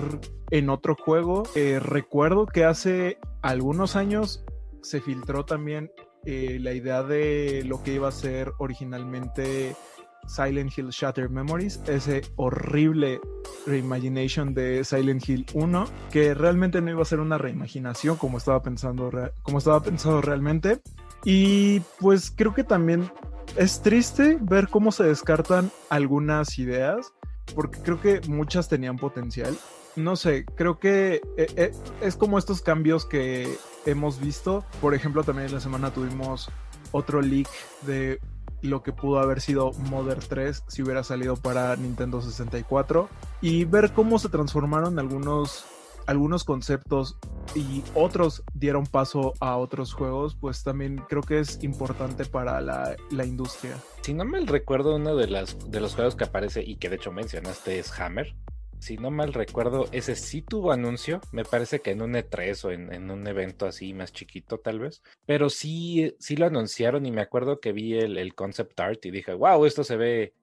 en 0.50 0.70
otro 0.70 0.96
juego. 0.96 1.44
Eh, 1.54 1.80
recuerdo 1.80 2.46
que 2.46 2.64
hace 2.64 3.18
algunos 3.42 3.96
años 3.96 4.44
se 4.82 5.00
filtró 5.00 5.44
también 5.44 5.90
eh, 6.26 6.58
la 6.60 6.72
idea 6.72 7.02
de 7.02 7.62
lo 7.66 7.82
que 7.82 7.94
iba 7.94 8.08
a 8.08 8.12
ser 8.12 8.52
originalmente 8.58 9.76
Silent 10.26 10.76
Hill 10.76 10.90
Shattered 10.90 11.30
Memories, 11.30 11.80
ese 11.86 12.22
horrible 12.36 13.20
reimagination 13.66 14.54
de 14.54 14.84
Silent 14.84 15.28
Hill 15.28 15.46
1, 15.54 15.86
que 16.10 16.34
realmente 16.34 16.80
no 16.80 16.90
iba 16.90 17.02
a 17.02 17.06
ser 17.06 17.20
una 17.20 17.38
reimaginación 17.38 18.16
como 18.16 18.38
estaba 18.38 18.62
pensando, 18.62 19.10
como 19.42 19.58
estaba 19.58 19.82
pensado 19.82 20.20
realmente. 20.20 20.80
Y 21.24 21.80
pues 22.00 22.30
creo 22.30 22.54
que 22.54 22.64
también 22.64 23.10
es 23.56 23.80
triste 23.82 24.38
ver 24.40 24.68
cómo 24.68 24.92
se 24.92 25.04
descartan 25.04 25.70
algunas 25.88 26.58
ideas, 26.58 27.12
porque 27.54 27.80
creo 27.80 28.00
que 28.00 28.20
muchas 28.28 28.68
tenían 28.68 28.96
potencial. 28.96 29.56
No 29.96 30.16
sé, 30.16 30.44
creo 30.56 30.78
que 30.80 31.20
eh, 31.36 31.46
eh, 31.56 31.72
es 32.00 32.16
como 32.16 32.36
estos 32.36 32.62
cambios 32.62 33.06
que 33.06 33.56
hemos 33.86 34.20
visto. 34.20 34.64
Por 34.80 34.92
ejemplo, 34.94 35.22
también 35.22 35.46
en 35.46 35.54
la 35.54 35.60
semana 35.60 35.92
tuvimos 35.92 36.50
otro 36.90 37.22
leak 37.22 37.48
de 37.82 38.20
lo 38.64 38.82
que 38.82 38.92
pudo 38.92 39.18
haber 39.18 39.40
sido 39.40 39.72
Mother 39.90 40.18
3 40.18 40.64
si 40.66 40.82
hubiera 40.82 41.04
salido 41.04 41.36
para 41.36 41.76
Nintendo 41.76 42.20
64 42.20 43.08
y 43.40 43.64
ver 43.64 43.92
cómo 43.92 44.18
se 44.18 44.28
transformaron 44.28 44.98
algunos 44.98 45.64
algunos 46.06 46.44
conceptos 46.44 47.16
y 47.54 47.82
otros 47.94 48.42
dieron 48.52 48.84
paso 48.86 49.32
a 49.40 49.56
otros 49.56 49.94
juegos, 49.94 50.36
pues 50.38 50.62
también 50.62 51.02
creo 51.08 51.22
que 51.22 51.38
es 51.38 51.62
importante 51.62 52.26
para 52.26 52.60
la, 52.60 52.94
la 53.10 53.24
industria. 53.24 53.78
Si 54.02 54.12
no 54.12 54.26
me 54.26 54.40
recuerdo, 54.40 54.96
uno 54.96 55.16
de, 55.16 55.28
las, 55.28 55.56
de 55.70 55.80
los 55.80 55.94
juegos 55.94 56.14
que 56.14 56.24
aparece 56.24 56.62
y 56.62 56.76
que 56.76 56.90
de 56.90 56.96
hecho 56.96 57.10
mencionaste 57.10 57.78
es 57.78 57.98
Hammer 57.98 58.34
si 58.84 58.98
no 58.98 59.10
mal 59.10 59.32
recuerdo, 59.32 59.86
ese 59.92 60.14
sí 60.14 60.42
tuvo 60.42 60.70
anuncio, 60.70 61.22
me 61.32 61.42
parece 61.42 61.80
que 61.80 61.92
en 61.92 62.02
un 62.02 62.12
E3 62.12 62.64
o 62.66 62.70
en, 62.70 63.10
un 63.10 63.26
evento 63.26 63.64
así 63.64 63.94
más 63.94 64.12
chiquito 64.12 64.58
tal 64.58 64.78
vez, 64.78 65.02
pero 65.24 65.48
sí, 65.48 66.14
sí 66.18 66.36
lo 66.36 66.44
anunciaron 66.44 67.06
y 67.06 67.10
me 67.10 67.22
acuerdo 67.22 67.60
que 67.60 67.72
vi 67.72 67.94
el, 67.94 68.34
concept 68.34 68.78
art 68.78 69.06
y 69.06 69.10
dije, 69.10 69.32
wow, 69.32 69.64
esto 69.64 69.84
se 69.84 69.96
ve 69.96 70.34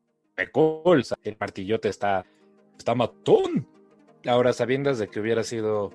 cool, 0.52 1.04
el 1.24 1.38
martillote 1.40 1.90
está, 1.90 2.26
está 2.80 2.96
matón. 2.96 3.68
Ahora, 4.26 4.54
sabiendo 4.54 4.92
de 4.92 5.08
que 5.08 5.20
hubiera 5.20 5.44
sido, 5.44 5.92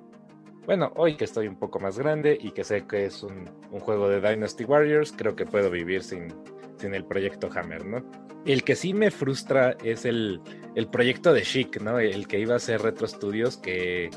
bueno, 0.66 0.92
hoy 0.96 1.16
que 1.16 1.24
estoy 1.24 1.46
un 1.46 1.56
poco 1.56 1.78
más 1.78 1.96
grande 1.96 2.36
y 2.40 2.50
que 2.50 2.64
sé 2.64 2.86
que 2.86 3.06
es 3.06 3.22
un, 3.22 3.46
juego 3.80 4.08
de 4.08 4.20
Dynasty 4.20 4.64
Warriors, 4.64 5.12
creo 5.16 5.36
que 5.36 5.46
puedo 5.46 5.70
vivir 5.70 6.02
sin, 6.02 6.34
sin 6.76 6.92
el 6.92 7.04
proyecto 7.04 7.48
Hammer, 7.54 7.86
¿no? 7.86 8.04
El 8.44 8.64
que 8.64 8.74
sí 8.74 8.92
me 8.92 9.10
frustra 9.10 9.76
es 9.84 10.04
el, 10.04 10.40
el 10.74 10.88
proyecto 10.88 11.32
de 11.32 11.42
Chic, 11.42 11.80
¿no? 11.80 12.00
El 12.00 12.26
que 12.26 12.40
iba 12.40 12.56
a 12.56 12.58
ser 12.58 12.82
Retro 12.82 13.06
Studios, 13.06 13.56
que, 13.56 14.10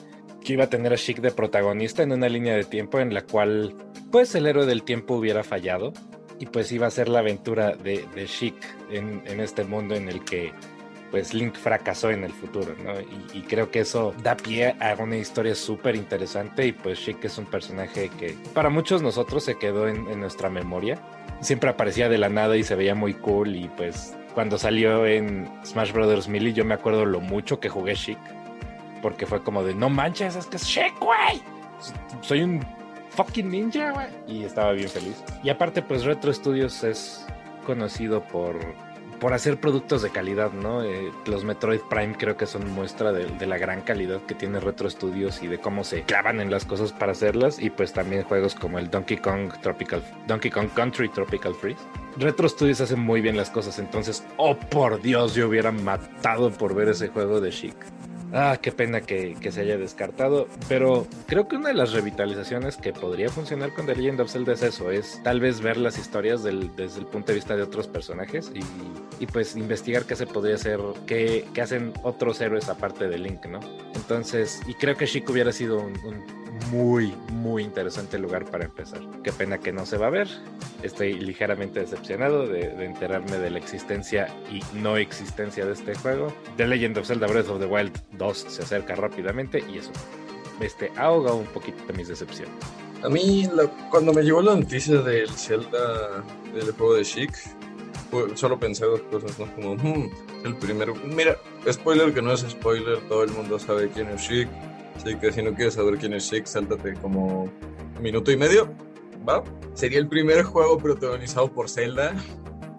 que 0.44 0.54
iba 0.54 0.64
a 0.64 0.70
tener 0.70 0.92
a 0.92 0.98
Chic 0.98 1.20
de 1.20 1.32
protagonista 1.32 2.02
en 2.02 2.12
una 2.12 2.30
línea 2.30 2.56
de 2.56 2.64
tiempo 2.64 3.00
en 3.00 3.14
la 3.14 3.22
cual, 3.26 3.76
pues, 4.12 4.34
el 4.34 4.48
héroe 4.48 4.66
del 4.66 4.84
tiempo 4.84 5.16
hubiera 5.16 5.44
fallado. 5.44 5.94
Y 6.42 6.46
pues 6.46 6.72
iba 6.72 6.88
a 6.88 6.90
ser 6.90 7.10
la 7.10 7.20
aventura 7.20 7.76
de, 7.76 8.06
de 8.16 8.26
Chic 8.26 8.56
en, 8.90 9.22
en 9.26 9.42
este 9.42 9.66
mundo 9.66 9.96
en 9.96 10.08
el 10.08 10.24
que 10.24 10.54
pues 11.12 11.34
Link 11.34 11.56
fracasó 11.56 12.10
en 12.10 12.24
el 12.24 12.32
futuro, 12.32 12.76
¿no? 12.84 12.94
Y, 13.34 13.42
creo 13.44 13.72
que 13.72 13.80
eso 13.80 14.14
da 14.22 14.36
pie 14.36 14.76
a 14.80 14.96
una 15.00 15.18
historia 15.18 15.56
súper 15.56 15.96
interesante 15.96 16.68
y 16.68 16.72
pues 16.72 17.00
Chic 17.00 17.24
es 17.26 17.38
un 17.38 17.46
personaje 17.46 18.10
que 18.10 18.38
para 18.54 18.70
muchos 18.70 19.02
nosotros 19.02 19.44
se 19.44 19.58
quedó 19.58 19.88
en, 19.88 20.08
en, 20.08 20.20
nuestra 20.20 20.50
memoria. 20.50 21.00
Siempre 21.42 21.70
aparecía 21.70 22.10
de 22.10 22.18
la 22.18 22.30
nada 22.30 22.58
y 22.58 22.64
se 22.64 22.76
veía 22.76 22.96
muy 22.96 23.14
cool 23.16 23.56
y 23.56 23.70
pues 23.70 24.16
cuando 24.34 24.58
salió 24.58 25.06
en 25.06 25.50
Smash 25.66 25.92
Bros. 25.92 26.28
Melee 26.28 26.54
yo 26.54 26.66
me 26.66 26.74
acuerdo 26.74 27.06
lo 27.06 27.20
mucho 27.20 27.60
que 27.60 27.70
jugué 27.70 27.94
Chic 27.94 28.20
porque 29.02 29.26
fue 29.26 29.42
como 29.42 29.64
de 29.64 29.74
no 29.74 29.90
manches, 29.90 30.36
es 30.36 30.46
que 30.46 30.58
es 30.58 30.68
Chic, 30.68 30.98
güey. 31.00 31.42
Soy 32.22 32.42
un 32.42 32.66
fucking 33.12 33.50
ninja, 33.50 33.92
güey. 33.92 34.08
Y 34.28 34.44
estaba 34.44 34.74
bien 34.74 34.90
feliz. 34.90 35.24
Y 35.44 35.50
aparte 35.50 35.82
pues 35.82 36.04
Retro 36.04 36.34
Studios 36.34 36.84
es 36.84 37.26
conocido 37.66 38.24
por 38.24 38.58
por 39.20 39.34
hacer 39.34 39.60
productos 39.60 40.02
de 40.02 40.10
calidad, 40.10 40.52
¿no? 40.54 40.84
Eh, 40.84 41.12
los 41.26 41.44
Metroid 41.44 41.82
Prime 41.82 42.16
creo 42.18 42.38
que 42.38 42.46
son 42.46 42.70
muestra 42.72 43.12
de, 43.12 43.46
la 43.46 43.58
gran 43.58 43.82
calidad 43.82 44.22
que 44.22 44.36
tiene 44.36 44.60
Retro 44.60 44.90
Studios 44.90 45.42
y 45.42 45.48
de 45.48 45.60
cómo 45.60 45.84
se 45.84 46.04
clavan 46.04 46.40
en 46.40 46.52
las 46.52 46.66
cosas 46.66 46.92
para 46.92 47.12
hacerlas 47.12 47.60
y 47.60 47.70
pues 47.70 47.94
también 47.94 48.24
juegos 48.24 48.56
como 48.56 48.80
el 48.80 48.90
Donkey 48.90 49.18
Kong 49.18 49.52
Tropical 49.62 50.04
Donkey 50.28 50.52
Kong 50.52 50.70
Country 50.74 51.10
Tropical 51.10 51.56
Freeze. 51.56 51.82
Retro 52.18 52.48
Studios 52.48 52.82
hace 52.82 52.96
muy 52.96 53.22
bien 53.22 53.38
las 53.38 53.50
cosas, 53.50 53.80
entonces, 53.80 54.24
oh 54.38 54.56
por 54.56 55.02
Dios, 55.02 55.36
yo 55.36 55.48
hubiera 55.48 55.72
matado 55.72 56.52
por 56.52 56.76
ver 56.76 56.90
ese 56.90 57.08
juego 57.08 57.40
de 57.42 57.50
Chic. 57.50 57.76
Ah, 58.34 58.60
qué 58.62 58.72
pena 58.72 59.02
que, 59.02 59.36
se 59.52 59.62
haya 59.62 59.78
descartado. 59.78 60.48
Pero 60.68 61.08
creo 61.28 61.48
que 61.48 61.56
una 61.56 61.70
de 61.70 61.76
las 61.76 61.94
revitalizaciones 61.94 62.78
que 62.78 62.94
podría 62.94 63.30
funcionar 63.30 63.74
con 63.74 63.86
The 63.86 63.96
Legend 63.96 64.22
of 64.22 64.32
Zelda 64.32 64.54
es 64.54 64.64
eso, 64.64 64.92
es 64.92 65.22
tal 65.24 65.40
vez 65.40 65.62
ver 65.62 65.78
las 65.78 65.98
historias 65.98 66.44
desde 66.44 67.00
el 67.00 67.06
punto 67.06 67.28
de 67.28 67.36
vista 67.36 67.56
de 67.56 67.64
otros 67.64 67.88
personajes 67.88 68.52
y, 69.20 69.26
pues 69.28 69.56
investigar 69.56 70.06
qué 70.06 70.16
se 70.16 70.26
podría 70.26 70.56
hacer, 70.56 70.80
qué, 71.06 71.46
hacen 71.62 71.94
otros 72.04 72.40
héroes 72.42 72.70
aparte 72.70 73.08
de 73.08 73.18
Link, 73.18 73.46
¿no? 73.46 73.60
Entonces, 73.96 74.62
y 74.68 74.74
creo 74.76 74.96
que 74.96 75.06
Chico 75.06 75.34
hubiera 75.34 75.52
sido 75.52 75.80
un 75.80 76.39
muy, 76.72 77.14
muy 77.32 77.64
interesante 77.64 78.18
lugar 78.20 78.46
para 78.46 78.66
empezar. 78.66 79.02
Qué 79.24 79.32
pena 79.32 79.58
que 79.60 79.72
no 79.72 79.86
se 79.86 79.98
va 79.98 80.08
a 80.08 80.12
ver. 80.12 80.28
Estoy 80.84 81.14
ligeramente 81.20 81.80
decepcionado 81.80 82.48
de, 82.48 82.86
enterarme 82.86 83.38
de 83.38 83.50
la 83.50 83.58
existencia 83.60 84.28
y 84.52 84.62
no 84.78 84.98
existencia 84.98 85.66
de 85.66 85.74
este 85.74 85.96
juego. 85.96 86.34
The 86.58 86.68
Legend 86.68 86.98
of 86.98 87.08
Zelda 87.08 87.28
Breath 87.28 87.50
of 87.50 87.60
the 87.60 87.66
Wild 87.66 87.98
2 88.18 88.38
se 88.50 88.62
acerca 88.64 88.96
rápidamente 88.96 89.64
y 89.72 89.78
eso 89.80 89.92
este, 90.62 90.92
ahoga 90.98 91.34
un 91.34 91.46
poquito 91.48 91.84
de 91.86 91.94
mis 91.94 92.08
decepciones. 92.08 92.54
A 93.04 93.10
mí, 93.10 93.50
cuando 93.90 94.12
me 94.14 94.24
llegó 94.24 94.42
la 94.42 94.56
noticia 94.56 95.02
del 95.02 95.30
Zelda, 95.30 96.24
del 96.54 96.72
juego 96.74 96.96
de 96.96 97.04
Chic, 97.06 97.32
fue- 98.12 98.36
solo 98.36 98.60
pensé 98.60 98.86
dos 98.86 99.02
cosas, 99.04 99.40
¿no? 99.40 99.46
Como, 99.56 99.76
hmm, 99.76 100.10
el 100.44 100.56
primero. 100.58 100.94
Mira, 101.06 101.38
spoiler 101.72 102.14
que 102.14 102.22
no 102.22 102.34
es 102.34 102.42
spoiler, 102.42 103.00
todo 103.08 103.24
el 103.24 103.32
mundo 103.32 103.58
sabe 103.58 103.90
quién 103.90 104.10
es 104.10 104.22
Chic. 104.28 104.50
Así 105.00 105.16
que 105.16 105.32
si 105.32 105.42
no 105.42 105.54
quieres 105.54 105.76
saber 105.76 105.98
quién 105.98 106.14
es 106.14 106.30
Chic, 106.30 106.46
sáltate 106.46 106.94
como 106.96 107.50
minuto 108.02 108.32
y 108.32 108.38
medio. 108.38 108.70
¿Va? 109.28 109.44
Sería 109.74 110.00
el 110.00 110.10
primer 110.10 110.44
juego 110.44 110.78
protagonizado 110.78 111.52
por 111.52 111.70
Zelda. 111.70 112.14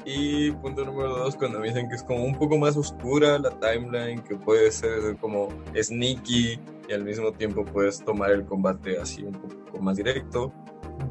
Y 0.04 0.50
punto 0.52 0.84
número 0.84 1.16
dos, 1.16 1.36
cuando 1.36 1.60
me 1.60 1.68
dicen 1.68 1.88
que 1.88 1.94
es 1.94 2.02
como 2.02 2.24
un 2.24 2.36
poco 2.36 2.58
más 2.58 2.76
oscura 2.76 3.38
la 3.38 3.50
timeline, 3.58 4.22
que 4.22 4.34
puede 4.36 4.70
ser 4.70 5.16
como 5.18 5.48
sneaky 5.74 6.58
y 6.88 6.92
al 6.92 7.04
mismo 7.04 7.32
tiempo 7.32 7.64
puedes 7.64 8.04
tomar 8.04 8.32
el 8.32 8.44
combate 8.44 8.98
así 8.98 9.22
un 9.22 9.32
poco 9.32 9.80
más 9.80 9.96
directo. 9.96 10.52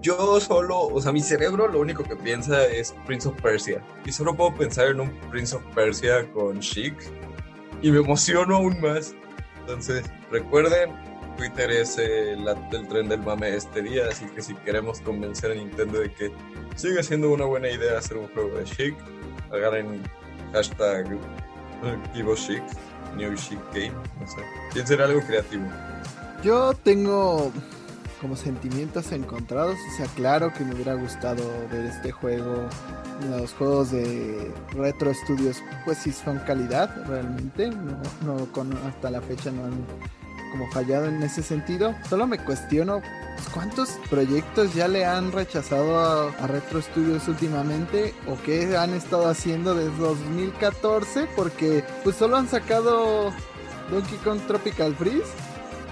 Yo 0.02 0.40
solo, 0.40 0.80
o 0.80 1.02
sea, 1.02 1.12
mi 1.12 1.22
cerebro 1.22 1.68
lo 1.68 1.80
único 1.80 2.04
que 2.04 2.16
piensa 2.16 2.66
es 2.66 2.94
Prince 3.06 3.28
of 3.28 3.42
Persia. 3.42 3.84
Y 4.06 4.12
solo 4.12 4.36
puedo 4.36 4.54
pensar 4.54 4.90
en 4.90 5.00
un 5.00 5.10
Prince 5.32 5.56
of 5.56 5.64
Persia 5.74 6.32
con 6.34 6.60
Chic. 6.60 6.94
Y 7.82 7.92
me 7.92 8.00
emociono 8.00 8.58
aún 8.58 8.80
más. 8.82 9.16
Entonces, 9.70 10.04
recuerden, 10.32 10.90
Twitter 11.38 11.70
es 11.70 11.96
el 12.00 12.44
tren 12.90 13.08
del 13.08 13.22
mame 13.22 13.56
este 13.56 13.84
día. 13.84 14.08
Así 14.10 14.26
que 14.28 14.42
si 14.42 14.56
queremos 14.56 15.00
convencer 15.02 15.52
a 15.52 15.56
Nintendo 15.56 16.00
de 16.00 16.12
que 16.12 16.32
sigue 16.76 17.04
siendo 17.04 17.32
una 17.32 17.46
buena 17.46 17.70
idea 17.70 18.00
hacer 18.00 18.18
un 18.18 18.28
juego 18.30 18.58
de 18.58 18.64
Chic, 18.64 18.96
agarren 19.52 20.02
hashtag 20.54 21.06
eh, 21.84 22.36
Chic, 22.36 22.64
New 23.16 23.36
Chic 23.36 23.60
Game. 23.72 23.94
No 24.20 24.28
sé. 24.28 24.38
Piensen 24.74 25.02
algo 25.02 25.22
creativo. 25.22 25.66
Yo 26.44 26.74
tengo 26.74 27.52
como 28.20 28.36
sentimientos 28.36 29.12
encontrados. 29.12 29.78
O 29.94 29.98
sea, 29.98 30.08
claro 30.16 30.52
que 30.52 30.64
me 30.64 30.74
hubiera 30.74 30.96
gustado 30.96 31.44
ver 31.72 31.86
este 31.86 32.12
juego. 32.12 32.68
Los 33.30 33.54
juegos 33.54 33.92
de 33.92 34.52
Retro 34.72 35.14
Studios, 35.14 35.62
pues 35.86 35.98
sí 35.98 36.12
son 36.12 36.40
calidad 36.40 37.06
realmente. 37.08 37.70
No, 37.70 37.98
no 38.26 38.46
con, 38.52 38.72
hasta 38.88 39.10
la 39.10 39.22
fecha 39.22 39.52
no 39.52 39.66
han 39.66 39.86
como 40.52 40.70
fallado 40.72 41.06
en 41.06 41.22
ese 41.22 41.44
sentido. 41.44 41.96
Solo 42.10 42.28
me 42.28 42.38
cuestiono 42.40 43.02
pues, 43.36 43.50
cuántos 43.50 43.90
proyectos 44.10 44.74
ya 44.74 44.88
le 44.88 45.06
han 45.06 45.32
rechazado 45.32 46.00
a, 46.00 46.48
Retro 46.48 46.82
Studios 46.82 47.28
últimamente 47.28 48.14
o 48.28 48.36
qué 48.44 48.76
han 48.78 48.94
estado 48.94 49.28
haciendo 49.28 49.76
desde 49.76 49.98
2014 49.98 51.28
porque 51.36 51.84
pues 52.04 52.16
solo 52.16 52.38
han 52.38 52.48
sacado 52.48 53.32
Donkey 53.92 54.18
Kong 54.24 54.40
Tropical 54.48 54.96
Freeze 54.96 55.32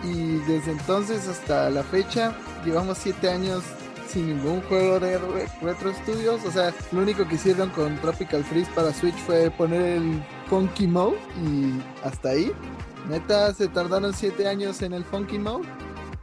y 0.03 0.37
desde 0.51 0.71
entonces 0.71 1.27
hasta 1.27 1.69
la 1.69 1.83
fecha 1.83 2.35
llevamos 2.65 2.97
7 2.99 3.29
años 3.29 3.63
sin 4.07 4.27
ningún 4.27 4.61
juego 4.63 4.99
de 4.99 5.17
Re- 5.17 5.47
Retro 5.61 5.93
Studios. 5.93 6.43
O 6.45 6.51
sea, 6.51 6.73
lo 6.91 7.01
único 7.01 7.27
que 7.27 7.35
hicieron 7.35 7.69
con 7.71 7.95
Tropical 7.97 8.43
Freeze 8.43 8.69
para 8.73 8.93
Switch 8.93 9.15
fue 9.25 9.49
poner 9.51 9.81
el 9.81 10.23
Funky 10.47 10.87
Mode 10.87 11.17
y 11.43 11.81
hasta 12.05 12.29
ahí. 12.29 12.51
Neta, 13.09 13.53
se 13.53 13.67
tardaron 13.67 14.13
7 14.13 14.47
años 14.47 14.81
en 14.81 14.93
el 14.93 15.03
Funky 15.05 15.39
Mode. 15.39 15.67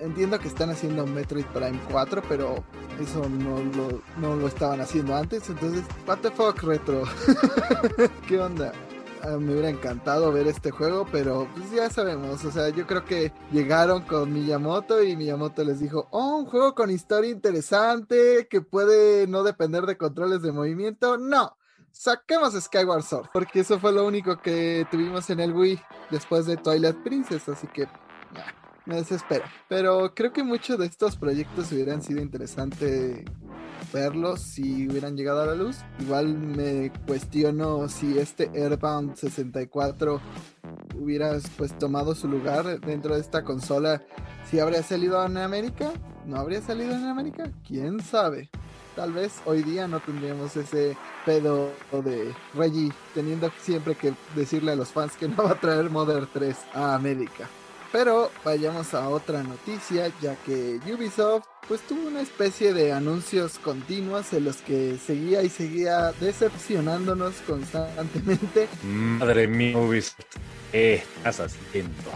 Entiendo 0.01 0.39
que 0.39 0.49
están 0.49 0.71
haciendo 0.71 1.07
Metroid 1.07 1.47
Prime 1.47 1.79
4, 1.91 2.23
pero 2.29 2.63
eso 3.01 3.27
no 3.29 3.63
lo, 3.77 4.03
no 4.19 4.37
lo 4.37 4.49
estaban 4.49 4.81
haciendo 4.81 5.17
antes. 5.17 5.49
Entonces, 5.49 5.83
what 6.07 6.19
the 6.19 6.31
fuck, 6.31 6.63
Retro? 6.63 7.05
¿Qué 8.29 8.39
onda? 8.39 8.73
Me 9.25 9.53
hubiera 9.53 9.71
encantado 9.71 10.31
ver 10.33 10.47
este 10.47 10.71
juego, 10.71 11.07
pero 11.11 11.49
pues 11.57 11.71
ya 11.71 11.89
sabemos, 11.89 12.45
o 12.45 12.53
sea, 12.53 12.69
yo 12.69 12.87
creo 12.87 13.07
que 13.07 13.33
llegaron 13.53 14.03
con 14.03 14.31
Miyamoto 14.31 15.03
y 15.03 15.17
Miyamoto 15.17 15.65
les 15.65 15.81
dijo, 15.81 16.09
oh, 16.11 16.37
un 16.37 16.47
juego 16.47 16.75
con 16.75 16.91
historia 16.91 17.31
interesante 17.31 18.47
que 18.51 18.61
puede 18.61 19.27
no 19.27 19.43
depender 19.43 19.87
de 19.87 19.97
controles 19.97 20.43
de 20.43 20.53
movimiento, 20.53 21.17
no, 21.17 21.57
saquemos 21.91 22.53
Skyward 22.53 23.03
Sword, 23.03 23.29
porque 23.33 23.61
eso 23.61 23.81
fue 23.81 23.93
lo 23.93 24.07
único 24.07 24.37
que 24.43 24.87
tuvimos 24.91 25.31
en 25.31 25.41
el 25.41 25.55
Wii 25.55 25.81
después 26.11 26.45
de 26.45 26.59
Twilight 26.59 27.03
Princess, 27.03 27.49
así 27.49 27.67
que 27.69 27.87
nah, 27.87 28.53
me 28.85 28.97
desespera. 28.97 29.51
Pero 29.69 30.15
creo 30.15 30.35
que 30.35 30.45
muchos 30.45 30.79
de 30.79 30.87
estos 30.87 31.17
proyectos 31.17 31.73
hubieran 31.73 32.03
sido 32.03 32.21
interesante 32.21 33.25
verlos 33.95 34.41
si 34.41 34.89
hubieran 34.89 35.17
llegado 35.17 35.43
a 35.43 35.47
la 35.47 35.55
luz. 35.55 35.79
Igual 36.01 36.37
me 36.37 36.93
cuestiono 37.07 37.89
si 37.89 38.19
este 38.19 38.51
Airbound 38.53 39.15
64 39.15 40.21
hubiera 40.99 41.39
pues 41.57 41.79
tomado 41.79 42.15
su 42.15 42.29
lugar 42.29 42.81
dentro 42.81 43.15
de 43.15 43.21
esta 43.21 43.45
consola, 43.45 44.03
si 44.51 44.59
habría 44.59 44.83
salido 44.83 45.25
en 45.25 45.39
América, 45.39 45.93
no 46.27 46.37
habría 46.37 46.61
salido 46.61 46.95
en 46.95 47.05
América, 47.05 47.51
quién 47.67 48.01
sabe. 48.01 48.51
Tal 48.97 49.13
vez 49.13 49.41
hoy 49.45 49.63
día 49.63 49.89
no 49.89 50.01
tendríamos 50.01 50.57
ese 50.57 50.97
pedo 51.25 51.71
de 52.05 52.33
Reggie 52.55 52.93
teniendo 53.13 53.51
siempre 53.61 53.95
que 53.95 54.15
decirle 54.37 54.73
a 54.73 54.77
los 54.77 54.89
fans 54.89 55.17
que 55.17 55.29
no 55.29 55.45
va 55.45 55.53
a 55.53 55.61
traer 55.61 55.91
Modern 55.91 56.29
3 56.33 56.57
a 56.75 56.95
América. 56.95 57.49
Pero 57.95 58.33
vayamos 58.45 58.93
a 58.93 59.09
otra 59.09 59.45
noticia, 59.45 60.11
ya 60.21 60.35
que 60.45 60.81
Ubisoft 60.93 61.45
pues 61.69 61.81
tuvo 61.83 62.09
una 62.09 62.23
especie 62.23 62.75
de 62.75 62.91
anuncios 62.93 63.57
continuos 63.61 64.33
en 64.33 64.47
los 64.47 64.57
que 64.57 64.99
seguía 64.99 65.45
y 65.45 65.49
seguía 65.49 66.11
decepcionándonos 66.21 67.35
constantemente. 67.47 68.67
Madre 68.83 69.47
mía, 69.47 69.79
Ubisoft, 69.79 70.25
¿qué 70.73 71.05
estás 71.25 71.39
haciendo? 71.39 72.11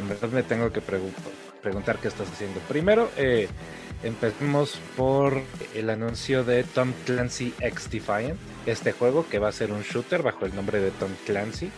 En 0.00 0.08
verdad 0.08 0.28
me 0.28 0.44
tengo 0.44 0.72
que 0.72 0.80
pregun- 0.80 1.12
preguntar 1.60 1.98
qué 1.98 2.06
estás 2.06 2.28
haciendo. 2.30 2.60
Primero, 2.68 3.10
eh, 3.16 3.48
empecemos 4.04 4.78
por 4.96 5.40
el 5.74 5.90
anuncio 5.90 6.44
de 6.44 6.62
Tom 6.62 6.92
Clancy 7.06 7.52
X 7.60 7.90
Defiant, 7.90 8.38
este 8.66 8.92
juego 8.92 9.26
que 9.28 9.38
va 9.38 9.48
a 9.48 9.52
ser 9.52 9.72
un 9.72 9.82
shooter 9.82 10.22
bajo 10.22 10.46
el 10.46 10.54
nombre 10.54 10.80
de 10.80 10.90
Tom 10.92 11.10
Clancy. 11.26 11.70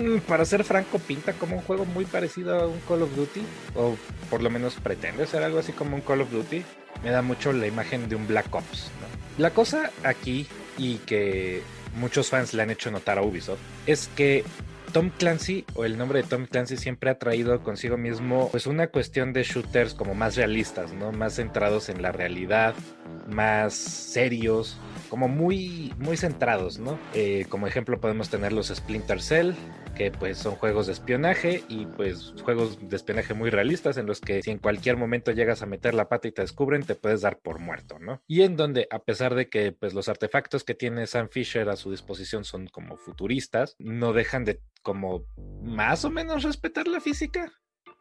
Mm, 0.00 0.18
Para 0.20 0.44
ser 0.44 0.64
franco, 0.64 0.98
pinta 0.98 1.32
como 1.34 1.56
un 1.56 1.62
juego 1.62 1.84
muy 1.84 2.04
parecido 2.04 2.58
a 2.58 2.66
un 2.66 2.80
Call 2.88 3.02
of 3.02 3.14
Duty, 3.14 3.42
o 3.74 3.96
por 4.30 4.42
lo 4.42 4.50
menos 4.50 4.74
pretende 4.74 5.26
ser 5.26 5.42
algo 5.42 5.58
así 5.58 5.72
como 5.72 5.96
un 5.96 6.02
Call 6.02 6.22
of 6.22 6.30
Duty. 6.30 6.62
Me 7.02 7.10
da 7.10 7.20
mucho 7.22 7.52
la 7.52 7.66
imagen 7.66 8.08
de 8.08 8.16
un 8.16 8.26
Black 8.26 8.54
Ops. 8.54 8.90
¿no? 9.00 9.42
La 9.42 9.50
cosa 9.50 9.90
aquí, 10.04 10.46
y 10.78 10.96
que 10.98 11.62
muchos 11.96 12.28
fans 12.28 12.54
le 12.54 12.62
han 12.62 12.70
hecho 12.70 12.90
notar 12.90 13.18
a 13.18 13.22
Ubisoft, 13.22 13.60
es 13.86 14.08
que 14.16 14.44
Tom 14.92 15.10
Clancy 15.10 15.64
o 15.74 15.86
el 15.86 15.96
nombre 15.96 16.22
de 16.22 16.28
Tom 16.28 16.46
Clancy 16.46 16.76
siempre 16.76 17.10
ha 17.10 17.18
traído 17.18 17.62
consigo 17.62 17.96
mismo 17.96 18.48
pues 18.50 18.66
una 18.66 18.88
cuestión 18.88 19.32
de 19.32 19.42
shooters 19.42 19.94
como 19.94 20.14
más 20.14 20.36
realistas, 20.36 20.92
¿no? 20.92 21.12
Más 21.12 21.36
centrados 21.36 21.88
en 21.88 22.02
la 22.02 22.12
realidad, 22.12 22.74
más 23.26 23.72
serios, 23.72 24.76
como 25.08 25.28
muy 25.28 25.94
muy 25.98 26.18
centrados, 26.18 26.78
¿no? 26.78 26.98
Eh, 27.14 27.46
como 27.48 27.66
ejemplo 27.66 28.00
podemos 28.00 28.28
tener 28.28 28.52
los 28.52 28.68
Splinter 28.68 29.22
Cell, 29.22 29.52
que 29.94 30.10
pues 30.10 30.38
son 30.38 30.54
juegos 30.54 30.86
de 30.86 30.92
espionaje 30.92 31.64
y 31.68 31.86
pues 31.86 32.34
juegos 32.42 32.78
de 32.88 32.96
espionaje 32.96 33.34
muy 33.34 33.50
realistas 33.50 33.96
en 33.96 34.06
los 34.06 34.20
que 34.20 34.42
si 34.42 34.50
en 34.50 34.58
cualquier 34.58 34.96
momento 34.96 35.32
llegas 35.32 35.62
a 35.62 35.66
meter 35.66 35.94
la 35.94 36.08
pata 36.08 36.28
y 36.28 36.32
te 36.32 36.42
descubren 36.42 36.82
te 36.82 36.94
puedes 36.94 37.20
dar 37.20 37.40
por 37.40 37.58
muerto, 37.58 37.98
¿no? 37.98 38.22
Y 38.26 38.42
en 38.42 38.56
donde 38.56 38.88
a 38.90 39.00
pesar 39.00 39.34
de 39.34 39.48
que 39.48 39.72
pues 39.72 39.94
los 39.94 40.08
artefactos 40.08 40.64
que 40.64 40.74
tiene 40.74 41.06
Sam 41.06 41.28
Fisher 41.28 41.68
a 41.68 41.76
su 41.76 41.90
disposición 41.90 42.44
son 42.44 42.66
como 42.68 42.96
futuristas, 42.96 43.76
no 43.78 44.12
dejan 44.12 44.44
de 44.44 44.60
como 44.82 45.24
más 45.62 46.04
o 46.04 46.10
menos 46.10 46.42
respetar 46.42 46.88
la 46.88 47.00
física. 47.00 47.52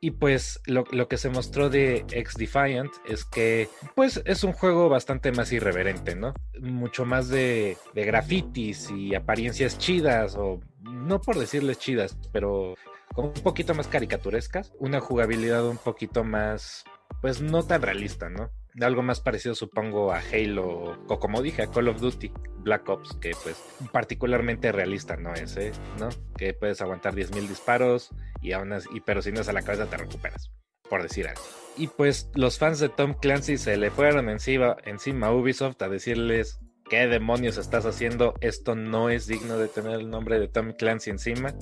Y 0.03 0.11
pues 0.11 0.59
lo, 0.65 0.83
lo, 0.91 1.07
que 1.07 1.17
se 1.17 1.29
mostró 1.29 1.69
de 1.69 2.05
X 2.11 2.33
Defiant 2.35 2.91
es 3.05 3.23
que 3.23 3.69
pues 3.93 4.19
es 4.25 4.43
un 4.43 4.51
juego 4.51 4.89
bastante 4.89 5.31
más 5.31 5.51
irreverente, 5.51 6.15
¿no? 6.15 6.33
Mucho 6.59 7.05
más 7.05 7.29
de, 7.29 7.77
de 7.93 8.03
grafitis 8.03 8.89
y 8.89 9.13
apariencias 9.13 9.77
chidas, 9.77 10.35
o 10.35 10.59
no 10.81 11.21
por 11.21 11.37
decirles 11.37 11.77
chidas, 11.77 12.17
pero 12.33 12.73
como 13.13 13.27
un 13.27 13.43
poquito 13.43 13.75
más 13.75 13.87
caricaturescas. 13.87 14.73
Una 14.79 14.99
jugabilidad 14.99 15.67
un 15.67 15.77
poquito 15.77 16.23
más, 16.23 16.83
pues 17.21 17.41
no 17.41 17.61
tan 17.61 17.83
realista, 17.83 18.27
¿no? 18.29 18.49
Algo 18.79 19.01
más 19.01 19.19
parecido 19.19 19.55
supongo 19.55 20.13
a 20.13 20.19
Halo 20.19 20.97
o 21.07 21.19
como 21.19 21.41
dije 21.41 21.63
a 21.63 21.67
Call 21.67 21.89
of 21.89 21.99
Duty 21.99 22.31
Black 22.59 22.87
Ops 22.87 23.15
que 23.15 23.31
pues 23.43 23.61
particularmente 23.91 24.71
realista 24.71 25.17
no 25.17 25.33
es, 25.33 25.57
¿eh? 25.57 25.71
¿no? 25.99 26.09
Que 26.37 26.53
puedes 26.53 26.81
aguantar 26.81 27.13
10.000 27.13 27.47
disparos 27.47 28.09
y 28.41 28.53
aún 28.53 28.73
así, 28.73 28.87
pero 29.05 29.21
si 29.21 29.31
no 29.31 29.41
es 29.41 29.49
a 29.49 29.53
la 29.53 29.61
cabeza 29.61 29.87
te 29.87 29.97
recuperas, 29.97 30.51
por 30.89 31.03
decir 31.03 31.27
algo. 31.27 31.41
Y 31.77 31.87
pues 31.87 32.29
los 32.35 32.59
fans 32.59 32.79
de 32.79 32.89
Tom 32.89 33.13
Clancy 33.13 33.57
se 33.57 33.77
le 33.77 33.91
fueron 33.91 34.29
encima, 34.29 34.77
encima 34.85 35.27
a 35.27 35.33
Ubisoft 35.33 35.81
a 35.81 35.89
decirles 35.89 36.59
¿Qué 36.91 37.07
demonios 37.07 37.55
estás 37.55 37.85
haciendo? 37.85 38.33
Esto 38.41 38.75
no 38.75 39.09
es 39.09 39.25
digno 39.25 39.57
de 39.57 39.69
tener 39.69 40.01
el 40.01 40.09
nombre 40.09 40.41
de 40.41 40.49
Tom 40.49 40.73
Clancy 40.73 41.09
encima. 41.09 41.53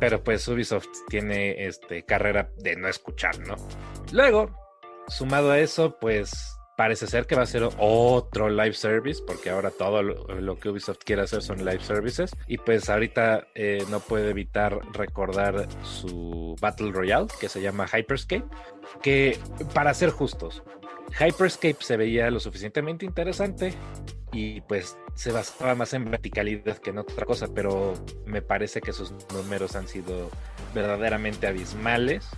Pero 0.00 0.24
pues 0.24 0.48
Ubisoft 0.48 0.88
tiene 1.10 1.66
este 1.66 2.06
carrera 2.06 2.50
de 2.56 2.74
no 2.74 2.88
escuchar, 2.88 3.38
¿no? 3.40 3.56
Luego, 4.12 4.50
sumado 5.06 5.50
a 5.50 5.58
eso, 5.58 5.98
pues 6.00 6.57
parece 6.78 7.08
ser 7.08 7.26
que 7.26 7.34
va 7.34 7.42
a 7.42 7.46
ser 7.46 7.68
otro 7.76 8.48
live 8.48 8.72
service, 8.72 9.20
porque 9.26 9.50
ahora 9.50 9.72
todo 9.72 10.00
lo, 10.00 10.60
que 10.60 10.68
Ubisoft 10.68 11.00
quiere 11.04 11.22
hacer 11.22 11.42
son 11.42 11.64
live 11.64 11.80
services. 11.80 12.30
Y 12.46 12.58
pues 12.58 12.88
ahorita 12.88 13.48
eh, 13.56 13.84
no 13.90 13.98
puede 13.98 14.30
evitar 14.30 14.78
recordar 14.92 15.66
su 15.82 16.54
Battle 16.60 16.92
Royale, 16.92 17.26
que 17.40 17.48
se 17.48 17.60
llama 17.60 17.88
Hyperscape, 17.88 18.44
que 19.02 19.36
para 19.74 19.92
ser 19.92 20.10
justos, 20.10 20.62
Hyperscape 21.18 21.78
se 21.80 21.96
veía 21.96 22.30
lo 22.30 22.38
suficientemente 22.38 23.04
interesante 23.04 23.74
y 24.32 24.60
pues 24.60 24.96
se 25.16 25.32
basaba 25.32 25.74
más 25.74 25.94
en 25.94 26.08
verticalidad 26.08 26.78
que 26.78 26.90
en 26.90 26.98
otra 26.98 27.26
cosa, 27.26 27.48
pero 27.52 27.94
me 28.24 28.40
parece 28.40 28.80
que 28.80 28.92
sus 28.92 29.12
números 29.34 29.74
han 29.74 29.88
sido 29.88 30.30
verdaderamente 30.76 31.48
abismales. 31.48 32.28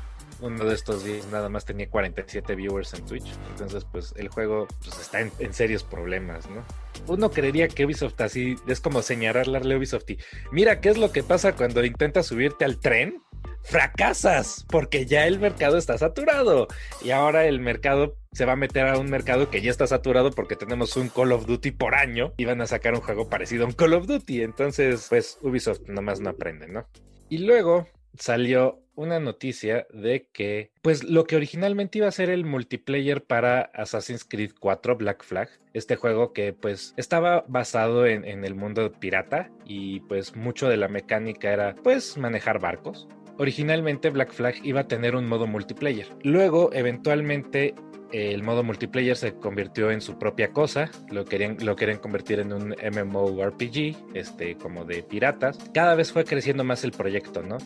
Uno 0.40 0.64
de 0.64 0.74
estos 0.74 1.04
días 1.04 1.26
nada 1.30 1.48
más 1.48 1.64
tenía 1.64 1.88
47 1.88 2.54
viewers 2.54 2.94
en 2.94 3.04
Twitch, 3.04 3.32
entonces 3.50 3.84
pues 3.90 4.14
el 4.16 4.28
juego 4.28 4.66
pues, 4.82 4.98
está 5.00 5.20
en, 5.20 5.54
serios 5.54 5.84
problemas, 5.84 6.48
¿no? 6.48 6.64
Uno 7.06 7.30
creería 7.30 7.68
que 7.68 7.84
Ubisoft 7.84 8.20
así 8.20 8.56
es 8.66 8.80
como 8.80 9.02
señalarle 9.02 9.74
a 9.74 9.78
Ubisoft 9.78 10.08
y 10.10 10.18
mira 10.52 10.80
qué 10.80 10.90
es 10.90 10.98
lo 10.98 11.12
que 11.12 11.22
pasa 11.22 11.54
cuando 11.54 11.84
intentas 11.84 12.26
subirte 12.26 12.64
al 12.64 12.78
tren 12.78 13.22
fracasas 13.62 14.64
porque 14.68 15.06
ya 15.06 15.26
el 15.26 15.38
mercado 15.38 15.76
está 15.76 15.98
saturado 15.98 16.68
y 17.02 17.10
ahora 17.10 17.46
el 17.46 17.60
mercado 17.60 18.16
se 18.32 18.44
va 18.44 18.52
a 18.52 18.56
meter 18.56 18.86
a 18.86 18.98
un 18.98 19.10
mercado 19.10 19.50
que 19.50 19.60
ya 19.60 19.70
está 19.70 19.86
saturado 19.86 20.30
porque 20.30 20.56
tenemos 20.56 20.96
un 20.96 21.08
Call 21.08 21.32
of 21.32 21.46
Duty 21.46 21.72
por 21.72 21.94
año 21.94 22.32
y 22.36 22.44
van 22.44 22.60
a 22.60 22.66
sacar 22.66 22.94
un 22.94 23.00
juego 23.00 23.28
parecido 23.28 23.64
a 23.64 23.66
un 23.66 23.72
Call 23.72 23.94
of 23.94 24.06
Duty. 24.06 24.42
Entonces, 24.42 25.06
pues 25.08 25.38
Ubisoft 25.42 25.82
nomás 25.86 26.20
no 26.20 26.30
aprende, 26.30 26.68
¿no? 26.68 26.86
Y 27.28 27.38
luego 27.38 27.88
salió 28.18 28.80
una 29.00 29.18
noticia 29.18 29.86
de 29.92 30.28
que, 30.32 30.70
pues 30.82 31.04
lo 31.04 31.24
que 31.24 31.36
originalmente 31.36 31.98
iba 31.98 32.08
a 32.08 32.12
ser 32.12 32.30
el 32.30 32.44
multiplayer 32.44 33.24
para 33.24 33.62
Assassin's 33.74 34.24
Creed 34.24 34.52
4 34.58 34.96
Black 34.96 35.24
Flag, 35.24 35.48
este 35.72 35.96
juego 35.96 36.32
que 36.32 36.52
pues 36.52 36.94
estaba 36.96 37.44
basado 37.48 38.06
en, 38.06 38.24
en 38.24 38.44
el 38.44 38.54
mundo 38.54 38.92
pirata 38.92 39.50
y 39.64 40.00
pues 40.00 40.36
mucho 40.36 40.68
de 40.68 40.76
la 40.76 40.88
mecánica 40.88 41.52
era 41.52 41.74
pues 41.82 42.18
manejar 42.18 42.60
barcos. 42.60 43.08
Originalmente 43.40 44.10
Black 44.10 44.32
Flag 44.32 44.56
iba 44.64 44.82
a 44.82 44.86
tener 44.86 45.16
un 45.16 45.26
modo 45.26 45.46
multiplayer. 45.46 46.06
Luego, 46.24 46.68
eventualmente, 46.74 47.74
el 48.12 48.42
modo 48.42 48.62
multiplayer 48.62 49.16
se 49.16 49.32
convirtió 49.32 49.90
en 49.90 50.02
su 50.02 50.18
propia 50.18 50.52
cosa, 50.52 50.90
lo 51.10 51.24
querían, 51.24 51.56
lo 51.64 51.74
querían 51.74 52.00
convertir 52.00 52.40
en 52.40 52.52
un 52.52 52.74
MMORPG, 52.74 53.96
este, 54.12 54.58
como 54.58 54.84
de 54.84 55.02
piratas. 55.02 55.56
Cada 55.72 55.94
vez 55.94 56.12
fue 56.12 56.26
creciendo 56.26 56.64
más 56.64 56.84
el 56.84 56.90
proyecto, 56.90 57.42
¿no? 57.42 57.56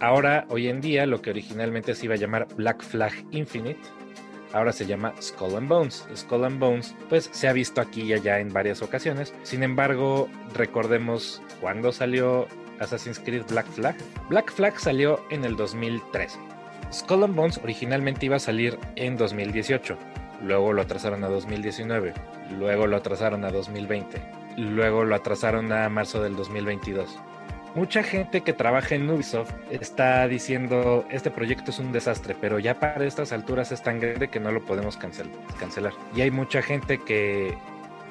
Ahora, 0.00 0.46
hoy 0.48 0.66
en 0.66 0.80
día, 0.80 1.06
lo 1.06 1.22
que 1.22 1.30
originalmente 1.30 1.94
se 1.94 2.06
iba 2.06 2.14
a 2.14 2.18
llamar 2.18 2.48
Black 2.56 2.82
Flag 2.82 3.12
Infinite, 3.30 3.78
ahora 4.52 4.72
se 4.72 4.84
llama 4.84 5.14
Skull 5.22 5.54
and 5.54 5.68
Bones. 5.68 6.08
Skull 6.12 6.44
and 6.44 6.58
Bones, 6.58 6.96
pues 7.08 7.30
se 7.32 7.46
ha 7.46 7.52
visto 7.52 7.80
aquí 7.80 8.02
y 8.02 8.14
allá 8.14 8.40
en 8.40 8.52
varias 8.52 8.82
ocasiones. 8.82 9.32
Sin 9.44 9.62
embargo, 9.62 10.28
recordemos 10.56 11.40
cuándo 11.60 11.92
salió 11.92 12.48
Assassin's 12.80 13.18
Creed 13.18 13.44
Black 13.48 13.66
Flag. 13.66 13.96
Black 14.28 14.50
Flag 14.52 14.78
salió 14.80 15.20
en 15.30 15.44
el 15.44 15.56
2013. 15.56 16.38
Skull 16.92 17.24
and 17.24 17.36
Bones 17.36 17.60
originalmente 17.62 18.26
iba 18.26 18.36
a 18.36 18.40
salir 18.40 18.78
en 18.96 19.16
2018, 19.16 19.96
luego 20.42 20.72
lo 20.72 20.82
atrasaron 20.82 21.22
a 21.22 21.28
2019, 21.28 22.14
luego 22.58 22.86
lo 22.88 22.96
atrasaron 22.96 23.44
a 23.44 23.50
2020, 23.52 24.20
luego 24.56 25.04
lo 25.04 25.14
atrasaron 25.14 25.70
a 25.72 25.88
marzo 25.88 26.20
del 26.20 26.34
2022. 26.34 27.16
Mucha 27.76 28.02
gente 28.02 28.40
que 28.40 28.52
trabaja 28.52 28.96
en 28.96 29.08
Ubisoft 29.08 29.52
está 29.70 30.26
diciendo 30.26 31.04
este 31.08 31.30
proyecto 31.30 31.70
es 31.70 31.78
un 31.78 31.92
desastre, 31.92 32.34
pero 32.40 32.58
ya 32.58 32.80
para 32.80 33.04
estas 33.04 33.30
alturas 33.30 33.70
es 33.70 33.80
tan 33.80 34.00
grande 34.00 34.28
que 34.28 34.40
no 34.40 34.50
lo 34.50 34.64
podemos 34.64 34.96
cancelar. 34.96 35.92
Y 36.16 36.22
hay 36.22 36.32
mucha 36.32 36.62
gente 36.62 36.98
que 36.98 37.56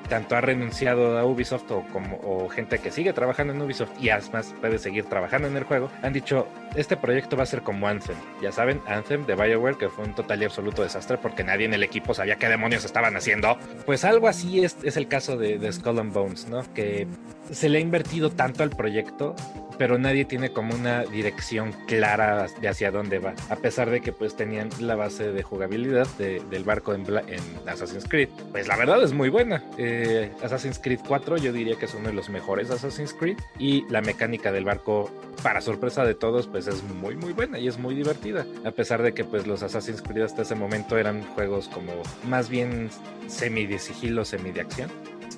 tanto 0.09 0.35
ha 0.35 0.41
renunciado 0.41 1.17
a 1.17 1.25
Ubisoft 1.25 1.71
o, 1.71 1.85
como, 1.93 2.49
gente 2.49 2.79
que 2.79 2.91
sigue 2.91 3.13
trabajando 3.13 3.53
en 3.53 3.61
Ubisoft 3.61 3.91
y 4.01 4.09
además 4.09 4.53
puede 4.59 4.77
seguir 4.79 5.05
trabajando 5.05 5.47
en 5.47 5.55
el 5.55 5.63
juego, 5.63 5.89
han 6.01 6.13
dicho, 6.13 6.47
este 6.75 6.97
proyecto 6.97 7.37
va 7.37 7.43
a 7.43 7.45
ser 7.45 7.61
como 7.61 7.87
Anthem. 7.87 8.17
Ya 8.41 8.51
saben, 8.51 8.81
Anthem 8.87 9.25
de 9.25 9.35
Bioware, 9.35 9.77
que 9.77 9.89
fue 9.89 10.05
un 10.05 10.13
total 10.13 10.41
y 10.41 10.45
absoluto 10.45 10.83
desastre 10.83 11.17
porque 11.17 11.43
nadie 11.43 11.65
en 11.65 11.73
el 11.73 11.83
equipo 11.83 12.13
sabía 12.13 12.35
qué 12.35 12.49
demonios 12.49 12.83
estaban 12.83 13.15
haciendo. 13.15 13.57
Pues 13.85 14.03
algo 14.03 14.27
así 14.27 14.63
es, 14.63 14.77
es 14.83 14.97
el 14.97 15.07
caso 15.07 15.37
de, 15.37 15.57
de 15.57 15.71
Skull 15.71 15.99
and 15.99 16.13
Bones, 16.13 16.47
¿no? 16.49 16.63
Que 16.73 17.07
se 17.51 17.69
le 17.69 17.77
ha 17.77 17.81
invertido 17.81 18.29
tanto 18.31 18.63
al 18.63 18.71
proyecto 18.71 19.35
pero 19.79 19.97
nadie 19.97 20.25
tiene 20.25 20.51
como 20.51 20.75
una 20.75 21.05
dirección 21.05 21.71
clara 21.87 22.47
de 22.59 22.67
hacia 22.67 22.91
dónde 22.91 23.17
va, 23.17 23.33
a 23.49 23.55
pesar 23.55 23.89
de 23.89 24.01
que 24.01 24.11
pues 24.11 24.35
tenían 24.35 24.69
la 24.81 24.95
base 24.95 25.31
de 25.31 25.41
jugabilidad 25.41 26.05
de, 26.17 26.43
del 26.51 26.65
barco 26.65 26.93
en, 26.93 27.05
en, 27.07 27.39
Assassin's 27.65 28.05
Creed. 28.07 28.27
Pues 28.51 28.67
la 28.67 28.75
verdad 28.75 29.01
es 29.01 29.13
muy 29.13 29.29
buena. 29.29 29.63
Eh, 29.77 30.31
Assassin's 30.43 30.79
Creed 30.79 30.99
4 31.07 31.37
yo 31.37 31.53
diría 31.53 31.77
que 31.77 31.85
es 31.85 31.93
uno 31.93 32.09
de 32.09 32.13
los 32.13 32.29
mejores 32.29 32.69
Assassin's 32.69 33.13
Creed 33.13 33.37
y 33.57 33.89
la 33.89 34.01
mecánica 34.01 34.51
del 34.51 34.65
barco, 34.65 35.09
para 35.41 35.61
sorpresa 35.61 36.03
de 36.03 36.13
todos, 36.13 36.47
pues 36.47 36.67
es 36.67 36.83
muy 36.83 37.15
muy 37.15 37.31
buena 37.31 37.57
y 37.57 37.69
es 37.69 37.79
muy 37.79 37.95
divertida, 37.95 38.45
a 38.65 38.71
pesar 38.71 39.01
de 39.01 39.13
que 39.13 39.23
pues 39.23 39.47
los 39.47 39.63
Assassin's 39.63 40.01
Creed 40.01 40.23
hasta 40.23 40.41
ese 40.41 40.55
momento 40.55 40.97
eran 40.97 41.23
juegos 41.23 41.69
como 41.69 41.93
más 42.27 42.49
bien 42.49 42.89
semi 43.27 43.65
de 43.65 43.79
sigilo, 43.79 44.25
semi 44.25 44.51
de 44.51 44.59
acción 44.59 44.89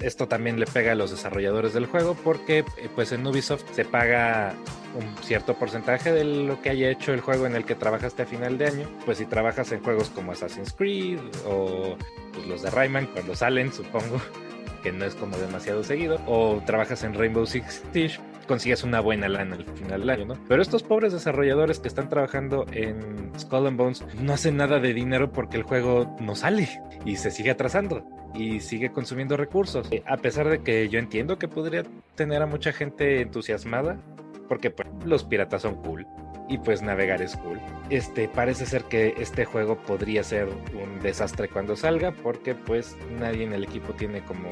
esto 0.02 0.28
también 0.28 0.60
le 0.60 0.66
pega 0.66 0.92
a 0.92 0.96
los 0.96 1.12
desarrolladores 1.12 1.74
del 1.74 1.86
juego 1.86 2.16
porque 2.16 2.60
eh, 2.60 2.90
pues 2.94 3.12
en 3.12 3.26
Ubisoft 3.26 3.64
se 3.74 3.86
paga 3.86 4.54
un 4.96 5.24
cierto 5.24 5.56
porcentaje 5.56 6.12
de 6.12 6.24
lo 6.24 6.62
que 6.62 6.70
haya 6.70 6.90
hecho 6.90 7.14
el 7.14 7.22
juego 7.22 7.46
en 7.46 7.56
el 7.56 7.66
que 7.66 7.76
trabajaste 7.76 8.24
a 8.24 8.26
final 8.26 8.58
de 8.58 8.68
año. 8.68 8.90
Pues 9.06 9.18
si 9.20 9.26
trabajas 9.26 9.72
en 9.72 9.82
juegos 9.82 10.10
como 10.10 10.32
Assassin's 10.32 10.74
Creed 10.74 11.20
o 11.46 11.96
pues, 12.34 12.48
los 12.48 12.62
de 12.62 12.70
Rayman 12.70 13.08
cuando 13.08 13.36
salen, 13.36 13.72
supongo 13.72 14.22
que 14.84 14.92
no 14.92 15.06
es 15.06 15.16
como 15.16 15.38
demasiado 15.38 15.84
seguido, 15.84 16.20
o 16.26 16.62
trabajas 16.66 17.04
en 17.04 17.14
Rainbow 17.14 17.46
Six 17.46 17.84
Siege, 17.94 18.20
consigues 18.52 18.84
una 18.84 19.00
buena 19.00 19.30
lana 19.30 19.56
al 19.56 19.64
final 19.64 20.02
del 20.02 20.10
año, 20.10 20.26
¿no? 20.26 20.34
Pero 20.50 20.62
estos 20.62 20.84
pobres 20.84 21.14
desarrolladores 21.14 21.80
que 21.80 21.88
están 21.88 22.10
trabajando 22.10 22.66
en 22.74 23.32
Skull 23.40 23.66
and 23.66 23.78
Bones 23.78 24.04
no 24.20 24.34
hacen 24.34 24.58
nada 24.58 24.82
de 24.82 24.94
dinero 24.94 25.32
porque 25.32 25.56
el 25.56 25.64
juego 25.64 26.18
no 26.20 26.36
sale 26.36 26.68
y 27.06 27.16
se 27.16 27.32
sigue 27.32 27.52
atrasando 27.52 28.06
y 28.36 28.60
sigue 28.60 28.92
consumiendo 28.92 29.38
recursos. 29.38 29.88
Eh, 29.90 30.04
a 30.06 30.18
pesar 30.18 30.50
de 30.50 30.60
que 30.60 30.90
yo 30.90 31.00
entiendo 31.00 31.40
que 31.40 31.48
podría 31.48 31.84
tener 32.16 32.42
a 32.42 32.46
mucha 32.46 32.74
gente 32.74 33.22
entusiasmada, 33.22 34.02
porque 34.50 34.70
pues, 34.70 34.90
los 35.06 35.24
piratas 35.24 35.62
son 35.62 35.76
cool 35.76 36.06
y 36.50 36.58
pues 36.58 36.82
navegar 36.82 37.22
es 37.22 37.38
cool. 37.38 37.58
Este 37.90 38.28
parece 38.28 38.66
ser 38.66 38.84
que 38.84 39.14
este 39.18 39.46
juego 39.46 39.78
podría 39.78 40.26
ser 40.26 40.50
un 40.50 41.00
desastre 41.02 41.48
cuando 41.48 41.78
salga 41.78 42.12
porque 42.12 42.54
pues 42.54 42.98
nadie 43.18 43.46
en 43.46 43.54
el 43.54 43.64
equipo 43.64 43.94
tiene 43.94 44.20
como 44.26 44.50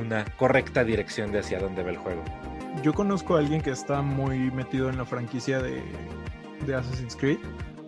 una 0.00 0.24
correcta 0.38 0.82
dirección 0.82 1.30
de 1.30 1.40
hacia 1.40 1.58
dónde 1.58 1.82
va 1.82 1.90
el 1.90 1.98
juego. 1.98 2.22
Yo 2.82 2.92
conozco 2.92 3.36
a 3.36 3.38
alguien 3.38 3.60
que 3.60 3.70
está 3.70 4.02
muy 4.02 4.50
metido 4.50 4.90
en 4.90 4.96
la 4.96 5.04
franquicia 5.04 5.60
de, 5.60 5.82
Assassin's 6.74 7.16
Creed. 7.16 7.38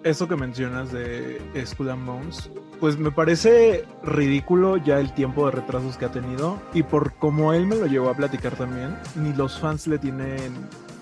Eso 0.05 0.28
que 0.28 0.37
mencionas 0.37 0.93
de 0.93 1.41
Skull 1.66 1.91
and 1.91 2.07
Bones 2.07 2.51
pues 2.80 2.99
me 2.99 3.11
parece 3.11 3.87
ridículo 4.03 4.76
ya 4.76 5.01
el 5.01 5.12
tiempo 5.14 5.47
de 5.47 5.53
retrasos 5.53 5.97
que 5.97 6.05
ha 6.05 6.12
tenido 6.12 6.61
y 6.74 6.82
por 6.82 7.14
como 7.14 7.53
él 7.53 7.66
me 7.66 7.76
lo 7.76 7.87
llevó 7.87 8.11
a 8.11 8.14
platicar 8.14 8.55
también, 8.55 8.97
ni 9.14 9.32
los 9.32 9.59
fans 9.59 9.87
le 9.87 9.99
tienen 9.99 10.53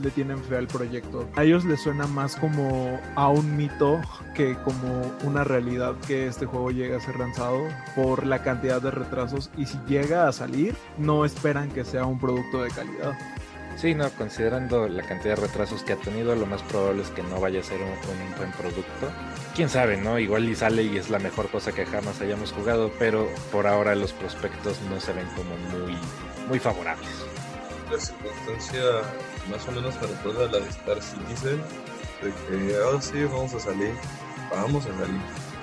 le 0.02 0.10
tienen 0.10 0.38
fe 0.42 0.56
al 0.56 0.66
proyecto. 0.66 1.28
A 1.36 1.44
ellos 1.44 1.64
les 1.64 1.82
suena 1.82 2.06
más 2.08 2.34
como 2.36 3.00
a 3.14 3.28
un 3.28 3.56
mito 3.56 4.00
que 4.34 4.56
como 4.64 5.12
una 5.22 5.44
realidad 5.44 5.94
que 6.06 6.26
este 6.26 6.46
juego 6.46 6.70
llegue 6.70 6.96
a 6.96 7.00
ser 7.00 7.16
lanzado 7.16 7.60
por 7.94 8.26
la 8.26 8.42
cantidad 8.42 8.82
de 8.82 8.90
retrasos 8.90 9.50
y 9.56 9.66
si 9.66 9.78
llega 9.86 10.26
a 10.26 10.32
salir 10.32 10.74
no 10.98 11.24
esperan 11.24 11.70
que 11.70 11.84
sea 11.84 12.06
un 12.06 12.18
producto 12.18 12.62
de 12.62 12.70
calidad. 12.70 13.16
Sí, 13.76 13.94
no, 13.94 14.08
considerando 14.10 14.88
la 14.88 15.02
cantidad 15.02 15.34
de 15.36 15.42
retrasos 15.42 15.82
que 15.82 15.94
ha 15.94 15.96
tenido, 15.96 16.34
lo 16.34 16.46
más 16.46 16.62
probable 16.62 17.02
es 17.02 17.10
que 17.10 17.22
no 17.22 17.40
vaya 17.40 17.60
a 17.60 17.62
ser 17.62 17.80
un, 17.82 18.36
buen 18.36 18.52
producto. 18.52 19.10
Quién 19.54 19.68
sabe, 19.68 19.96
¿no? 19.96 20.18
Igual 20.18 20.48
y 20.48 20.54
sale 20.54 20.84
y 20.84 20.96
es 20.96 21.10
la 21.10 21.18
mejor 21.18 21.48
cosa 21.50 21.72
que 21.72 21.84
jamás 21.84 22.20
hayamos 22.20 22.52
jugado, 22.52 22.92
pero 22.98 23.28
por 23.50 23.66
ahora 23.66 23.94
los 23.94 24.12
prospectos 24.12 24.80
no 24.90 25.00
se 25.00 25.12
ven 25.12 25.26
como 25.36 25.56
muy, 25.56 25.96
muy 26.48 26.58
favorables. 26.58 27.08
La 27.90 27.98
circunstancia 27.98 28.82
más 29.50 29.66
o 29.68 29.72
menos 29.72 29.94
me 30.00 30.06
recuerda 30.06 30.46
a 30.46 30.52
la 30.52 30.60
de 30.60 30.70
Star 30.70 31.02
Citizen, 31.02 31.60
de 32.22 32.68
que, 32.68 32.78
oh 32.78 33.00
sí, 33.00 33.24
vamos 33.24 33.54
a 33.54 33.60
salir, 33.60 33.92
vamos 34.50 34.86
a 34.86 34.88
salir, 34.88 35.20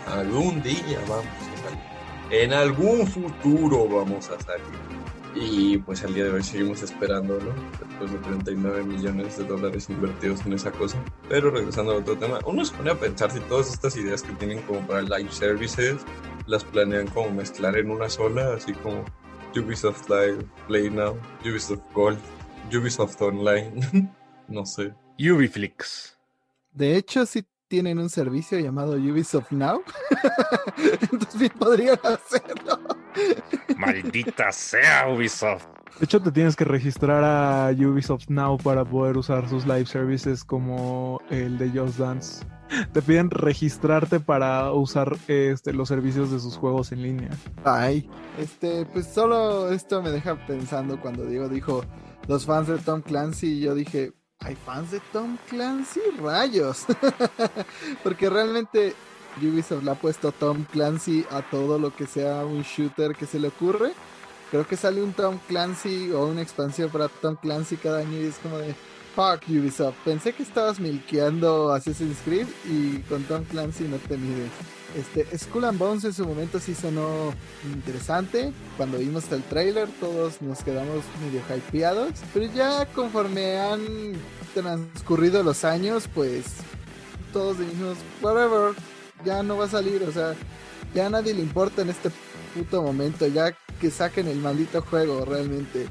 algún 0.07 0.61
día 0.61 0.99
vamos 1.07 1.25
a 1.25 1.63
salir, 1.63 2.43
en 2.43 2.53
algún 2.53 3.07
futuro 3.07 3.87
vamos 3.87 4.29
a 4.29 4.39
salir 4.39 4.90
y 5.35 5.77
pues 5.77 6.03
al 6.03 6.13
día 6.13 6.25
de 6.25 6.31
hoy 6.31 6.43
seguimos 6.43 6.81
esperando, 6.81 7.39
¿no? 7.39 7.53
Después 7.79 8.11
de 8.11 8.17
39 8.19 8.83
millones 8.83 9.37
de 9.37 9.45
dólares 9.45 9.89
invertidos 9.89 10.45
en 10.45 10.53
esa 10.53 10.71
cosa. 10.71 11.01
Pero 11.29 11.51
regresando 11.51 11.93
a 11.93 11.95
otro 11.95 12.17
tema, 12.17 12.39
uno 12.45 12.65
se 12.65 12.75
pone 12.75 12.91
a 12.91 12.99
pensar 12.99 13.31
si 13.31 13.39
todas 13.41 13.71
estas 13.71 13.95
ideas 13.95 14.21
que 14.23 14.33
tienen 14.33 14.61
como 14.63 14.85
para 14.87 15.01
live 15.01 15.31
services 15.31 15.97
las 16.47 16.63
planean 16.63 17.07
como 17.07 17.31
mezclar 17.31 17.77
en 17.77 17.91
una 17.91 18.09
sola, 18.09 18.53
así 18.53 18.73
como 18.73 19.05
Ubisoft 19.55 20.09
Live, 20.09 20.45
Play 20.67 20.89
Now, 20.89 21.17
Ubisoft 21.45 21.81
Gold, 21.93 22.19
Ubisoft 22.73 23.21
Online, 23.21 24.09
no 24.47 24.65
sé. 24.65 24.93
Ubiflix. 25.19 26.17
De 26.71 26.95
hecho, 26.95 27.25
sí 27.25 27.45
tienen 27.67 27.99
un 27.99 28.09
servicio 28.09 28.59
llamado 28.59 28.93
Ubisoft 28.93 29.51
Now. 29.51 29.81
Entonces 30.77 31.39
bien 31.39 31.53
podrían 31.57 31.99
hacerlo. 32.03 32.79
Maldita 33.77 34.51
sea 34.51 35.07
Ubisoft. 35.09 35.65
De 35.99 36.05
hecho, 36.05 36.21
te 36.21 36.31
tienes 36.31 36.55
que 36.55 36.65
registrar 36.65 37.23
a 37.23 37.71
Ubisoft 37.71 38.29
Now 38.29 38.57
para 38.57 38.85
poder 38.85 39.17
usar 39.17 39.47
sus 39.49 39.65
live 39.65 39.85
services 39.85 40.43
como 40.43 41.21
el 41.29 41.57
de 41.57 41.69
Just 41.69 41.97
Dance. 41.99 42.45
te 42.93 43.01
piden 43.01 43.29
registrarte 43.29 44.19
para 44.19 44.71
usar 44.71 45.15
este, 45.27 45.73
los 45.73 45.89
servicios 45.89 46.31
de 46.31 46.39
sus 46.39 46.57
juegos 46.57 46.91
en 46.91 47.03
línea. 47.03 47.29
Ay, 47.63 48.09
este, 48.37 48.85
pues 48.85 49.07
solo 49.07 49.71
esto 49.71 50.01
me 50.01 50.09
deja 50.09 50.35
pensando 50.47 50.99
cuando 50.99 51.25
Diego 51.25 51.49
dijo 51.49 51.83
los 52.27 52.45
fans 52.45 52.67
de 52.67 52.77
Tom 52.77 53.01
Clancy, 53.01 53.59
yo 53.59 53.75
dije, 53.75 54.13
¿hay 54.39 54.55
fans 54.55 54.91
de 54.91 55.01
Tom 55.11 55.37
Clancy? 55.49 55.99
Rayos. 56.21 56.85
Porque 58.03 58.29
realmente 58.29 58.93
Ubisoft 59.37 59.83
le 59.83 59.91
ha 59.91 59.95
puesto 59.95 60.31
Tom 60.31 60.65
Clancy 60.65 61.25
a 61.29 61.41
todo 61.41 61.79
lo 61.79 61.95
que 61.95 62.07
sea 62.07 62.45
un 62.45 62.63
shooter 62.63 63.15
que 63.15 63.25
se 63.25 63.39
le 63.39 63.49
ocurre. 63.49 63.93
Creo 64.49 64.67
que 64.67 64.75
sale 64.75 65.01
un 65.01 65.13
Tom 65.13 65.39
Clancy 65.47 66.11
o 66.11 66.25
una 66.25 66.41
expansión 66.41 66.89
para 66.89 67.07
Tom 67.07 67.35
Clancy 67.35 67.77
cada 67.77 67.99
año 67.99 68.17
y 68.17 68.25
es 68.25 68.37
como 68.37 68.57
de, 68.57 68.75
fuck 69.15 69.41
Ubisoft, 69.49 69.95
pensé 70.03 70.33
que 70.33 70.43
estabas 70.43 70.79
milkeando 70.79 71.73
Assassin's 71.73 72.17
Creed 72.25 72.47
y 72.65 72.99
con 73.03 73.23
Tom 73.23 73.43
Clancy 73.45 73.85
no 73.85 73.97
te 73.97 74.17
mides. 74.17 74.51
Este, 74.95 75.37
Skull 75.37 75.65
and 75.65 75.79
Bones 75.79 76.03
en 76.03 76.13
su 76.13 76.25
momento 76.25 76.59
sí 76.59 76.75
sonó 76.75 77.33
interesante. 77.63 78.51
Cuando 78.75 78.97
vimos 78.97 79.31
el 79.31 79.41
trailer 79.43 79.87
todos 79.99 80.41
nos 80.41 80.63
quedamos 80.63 81.03
medio 81.23 81.41
hypeados. 81.49 82.13
Pero 82.33 82.51
ya 82.53 82.85
conforme 82.87 83.57
han 83.57 84.13
transcurrido 84.53 85.43
los 85.43 85.63
años, 85.63 86.09
pues 86.13 86.45
todos 87.31 87.59
dijimos, 87.59 87.97
whatever, 88.21 88.75
ya 89.25 89.43
no 89.43 89.57
va 89.57 89.65
a 89.65 89.69
salir. 89.69 90.03
O 90.03 90.11
sea, 90.11 90.35
ya 90.93 91.07
a 91.07 91.09
nadie 91.09 91.33
le 91.33 91.41
importa 91.41 91.81
en 91.81 91.89
este 91.89 92.11
puto 92.53 92.81
momento. 92.81 93.27
Ya 93.27 93.55
que 93.79 93.91
saquen 93.91 94.27
el 94.27 94.39
maldito 94.39 94.81
juego 94.81 95.25
realmente. 95.25 95.87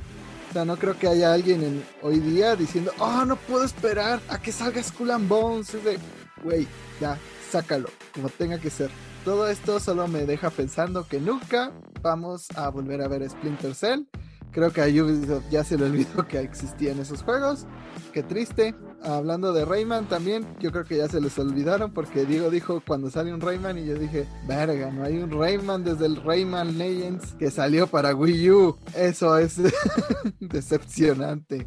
O 0.50 0.52
sea, 0.52 0.64
no 0.64 0.76
creo 0.76 0.98
que 0.98 1.06
haya 1.06 1.32
alguien 1.32 1.62
en, 1.62 1.84
hoy 2.02 2.18
día 2.18 2.56
diciendo, 2.56 2.92
oh, 2.98 3.24
no 3.24 3.36
puedo 3.36 3.64
esperar 3.64 4.20
a 4.28 4.40
que 4.40 4.50
salga 4.50 4.82
Skull 4.82 5.12
and 5.12 5.28
Bones. 5.28 5.74
Es 5.74 5.84
de, 5.84 5.98
güey, 6.42 6.66
ya, 7.00 7.18
sácalo, 7.50 7.88
como 8.14 8.28
tenga 8.28 8.58
que 8.58 8.70
ser. 8.70 8.90
Todo 9.24 9.48
esto 9.48 9.78
solo 9.78 10.08
me 10.08 10.24
deja 10.24 10.50
pensando 10.50 11.06
que 11.06 11.20
nunca 11.20 11.72
vamos 12.02 12.48
a 12.56 12.68
volver 12.68 13.02
a 13.02 13.08
ver 13.08 13.28
Splinter 13.28 13.74
Cell. 13.74 14.04
Creo 14.50 14.72
que 14.72 14.80
a 14.80 14.86
Ubisoft 14.86 15.48
ya 15.50 15.62
se 15.62 15.76
le 15.76 15.84
olvidó 15.84 16.26
que 16.28 16.40
existían 16.40 16.98
esos 16.98 17.22
juegos. 17.22 17.66
Qué 18.12 18.22
triste. 18.22 18.74
Hablando 19.02 19.52
de 19.52 19.64
Rayman 19.64 20.08
también, 20.08 20.46
yo 20.60 20.70
creo 20.72 20.84
que 20.84 20.98
ya 20.98 21.08
se 21.08 21.20
les 21.20 21.38
olvidaron 21.38 21.92
porque 21.92 22.26
Diego 22.26 22.50
dijo 22.50 22.82
cuando 22.86 23.10
sale 23.10 23.32
un 23.32 23.40
Rayman 23.40 23.78
y 23.78 23.86
yo 23.86 23.98
dije, 23.98 24.26
verga, 24.46 24.90
no 24.90 25.04
hay 25.04 25.18
un 25.18 25.30
Rayman 25.30 25.84
desde 25.84 26.06
el 26.06 26.16
Rayman 26.16 26.76
Legends 26.76 27.34
que 27.34 27.50
salió 27.50 27.86
para 27.86 28.14
Wii 28.14 28.50
U. 28.50 28.78
Eso 28.94 29.38
es 29.38 29.58
decepcionante. 30.40 31.66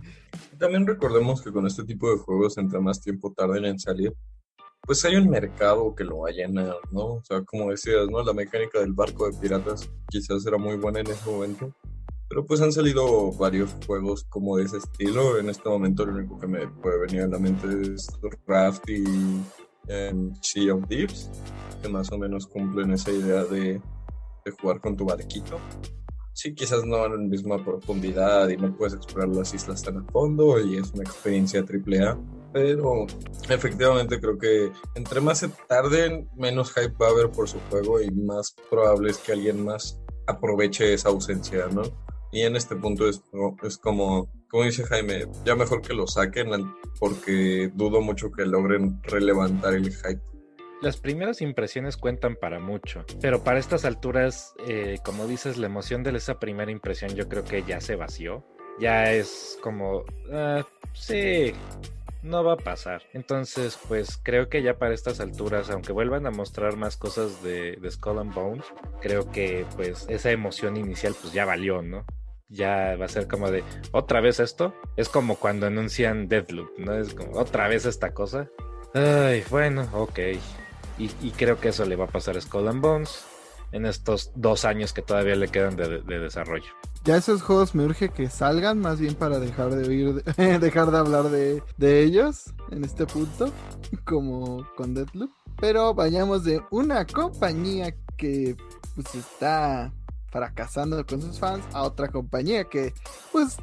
También 0.59 0.85
recordemos 0.85 1.41
que 1.41 1.51
con 1.51 1.65
este 1.65 1.83
tipo 1.83 2.09
de 2.11 2.17
juegos, 2.17 2.57
entre 2.57 2.79
más 2.79 3.01
tiempo 3.01 3.33
tarden 3.35 3.65
en 3.65 3.79
salir, 3.79 4.13
pues 4.85 5.03
hay 5.05 5.15
un 5.15 5.29
mercado 5.29 5.95
que 5.95 6.03
lo 6.03 6.19
va 6.19 6.29
a 6.29 6.33
llenar, 6.33 6.75
¿no? 6.91 7.05
O 7.05 7.23
sea, 7.23 7.41
como 7.43 7.71
decías, 7.71 8.07
¿no? 8.09 8.21
La 8.23 8.33
mecánica 8.33 8.79
del 8.79 8.93
barco 8.93 9.29
de 9.29 9.37
piratas 9.39 9.89
quizás 10.09 10.45
era 10.45 10.57
muy 10.57 10.75
buena 10.75 10.99
en 10.99 11.07
ese 11.07 11.29
momento, 11.29 11.73
pero 12.33 12.47
pues 12.47 12.61
han 12.61 12.71
salido 12.71 13.31
varios 13.33 13.75
juegos 13.85 14.23
como 14.23 14.57
de 14.57 14.63
ese 14.63 14.77
estilo. 14.77 15.37
En 15.37 15.49
este 15.49 15.69
momento 15.69 16.03
lo 16.03 16.13
único 16.13 16.39
que 16.39 16.47
me 16.47 16.67
puede 16.67 17.01
venir 17.01 17.21
a 17.21 17.27
la 17.27 17.37
mente 17.37 17.67
es 17.93 18.07
Raft 18.47 18.89
y 18.89 19.03
em, 19.87 20.33
Sea 20.41 20.73
of 20.73 20.87
Thieves, 20.87 21.29
que 21.83 21.89
más 21.89 22.11
o 22.11 22.17
menos 22.17 22.47
cumplen 22.47 22.89
esa 22.89 23.11
idea 23.11 23.43
de, 23.43 23.79
de 24.45 24.51
jugar 24.59 24.81
con 24.81 24.97
tu 24.97 25.05
barquito. 25.05 25.59
Sí, 26.33 26.55
quizás 26.55 26.83
no 26.83 27.05
en 27.05 27.11
la 27.11 27.17
misma 27.19 27.63
profundidad 27.63 28.49
y 28.49 28.57
no 28.57 28.75
puedes 28.75 28.95
explorar 28.95 29.29
las 29.29 29.53
islas 29.53 29.83
tan 29.83 29.97
a 29.97 30.03
fondo 30.05 30.59
y 30.59 30.77
es 30.77 30.91
una 30.91 31.03
experiencia 31.03 31.63
triple 31.63 31.99
A 31.99 32.17
pero 32.51 33.07
efectivamente 33.49 34.19
creo 34.19 34.37
que 34.37 34.71
entre 34.93 35.21
más 35.21 35.39
se 35.39 35.49
tarden, 35.67 36.29
menos 36.35 36.71
hype 36.73 36.95
va 37.01 37.07
a 37.07 37.09
haber 37.09 37.31
por 37.31 37.49
su 37.49 37.59
juego 37.69 37.99
y 37.99 38.11
más 38.11 38.55
probable 38.69 39.09
es 39.09 39.17
que 39.17 39.31
alguien 39.31 39.65
más 39.65 39.99
aproveche 40.27 40.93
esa 40.93 41.09
ausencia, 41.09 41.67
¿no? 41.71 41.81
Y 42.33 42.41
en 42.41 42.55
este 42.55 42.75
punto 42.75 43.07
es, 43.07 43.21
es 43.61 43.77
como, 43.77 44.27
como 44.49 44.63
dice 44.63 44.83
Jaime, 44.85 45.27
ya 45.45 45.55
mejor 45.55 45.83
que 45.83 45.93
lo 45.93 46.07
saquen 46.07 46.49
porque 46.99 47.69
dudo 47.75 48.01
mucho 48.01 48.31
que 48.31 48.43
logren 48.43 48.99
relevantar 49.03 49.75
el 49.75 49.93
hype. 49.93 50.19
Las 50.81 50.97
primeras 50.97 51.41
impresiones 51.41 51.95
cuentan 51.95 52.35
para 52.35 52.59
mucho, 52.59 53.05
pero 53.21 53.43
para 53.43 53.59
estas 53.59 53.85
alturas, 53.85 54.55
eh, 54.67 54.97
como 55.05 55.27
dices, 55.27 55.57
la 55.59 55.67
emoción 55.67 56.01
de 56.01 56.17
esa 56.17 56.39
primera 56.39 56.71
impresión 56.71 57.13
yo 57.13 57.29
creo 57.29 57.43
que 57.43 57.61
ya 57.63 57.79
se 57.79 57.95
vació. 57.95 58.43
Ya 58.79 59.13
es 59.13 59.59
como, 59.61 60.03
ah, 60.31 60.65
sí, 60.93 61.53
no 62.23 62.43
va 62.43 62.53
a 62.53 62.57
pasar. 62.57 63.03
Entonces, 63.13 63.77
pues 63.87 64.19
creo 64.23 64.49
que 64.49 64.63
ya 64.63 64.79
para 64.79 64.95
estas 64.95 65.19
alturas, 65.19 65.69
aunque 65.69 65.93
vuelvan 65.93 66.25
a 66.25 66.31
mostrar 66.31 66.77
más 66.77 66.97
cosas 66.97 67.43
de, 67.43 67.77
de 67.79 67.91
Skull 67.91 68.17
and 68.17 68.33
Bones, 68.33 68.65
creo 69.01 69.31
que 69.31 69.67
pues 69.75 70.07
esa 70.09 70.31
emoción 70.31 70.77
inicial 70.77 71.15
pues 71.21 71.31
ya 71.31 71.45
valió, 71.45 71.83
¿no? 71.83 72.03
Ya 72.49 72.95
va 72.99 73.05
a 73.05 73.09
ser 73.09 73.27
como 73.27 73.49
de 73.49 73.63
otra 73.91 74.21
vez 74.21 74.39
esto. 74.39 74.73
Es 74.95 75.09
como 75.09 75.37
cuando 75.37 75.67
anuncian 75.67 76.27
Deadloop, 76.27 76.77
¿no? 76.77 76.93
Es 76.93 77.13
como 77.13 77.39
otra 77.39 77.67
vez 77.67 77.85
esta 77.85 78.13
cosa. 78.13 78.49
Ay, 78.93 79.43
bueno, 79.49 79.87
ok. 79.93 80.19
Y, 80.99 81.31
creo 81.31 81.59
que 81.59 81.69
eso 81.69 81.85
le 81.85 81.95
va 81.95 82.05
a 82.05 82.07
pasar 82.07 82.37
a 82.37 82.41
Skull 82.41 82.67
and 82.67 82.81
Bones 82.81 83.25
en 83.71 83.87
estos 83.87 84.31
dos 84.35 84.63
años 84.63 84.93
que 84.93 85.01
todavía 85.01 85.35
le 85.35 85.47
quedan 85.47 85.75
de, 85.75 86.01
desarrollo. 86.19 86.71
Ya 87.03 87.17
esos 87.17 87.41
juegos 87.41 87.73
me 87.73 87.83
urge 87.83 88.09
que 88.09 88.29
salgan, 88.29 88.79
más 88.79 88.99
bien 88.99 89.15
para 89.15 89.39
dejar 89.39 89.71
de 89.71 89.87
oír, 89.87 90.23
dejar 90.59 90.91
de 90.91 90.97
hablar 90.97 91.29
de, 91.29 92.03
ellos 92.03 92.53
en 92.69 92.83
este 92.83 93.07
punto, 93.07 93.51
como 94.05 94.67
con 94.77 94.93
Deadloop. 94.93 95.31
Pero 95.59 95.93
vayamos 95.95 96.43
de 96.43 96.61
una 96.69 97.05
compañía 97.05 97.95
que 98.17 98.55
pues 98.95 99.15
está 99.15 99.91
fracasando 100.33 101.05
con 101.05 101.21
sus 101.21 101.39
fans 101.39 101.63
a 101.73 101.83
otra 101.83 102.07
compañía 102.07 102.63
que 102.63 102.91
pues 103.31 103.55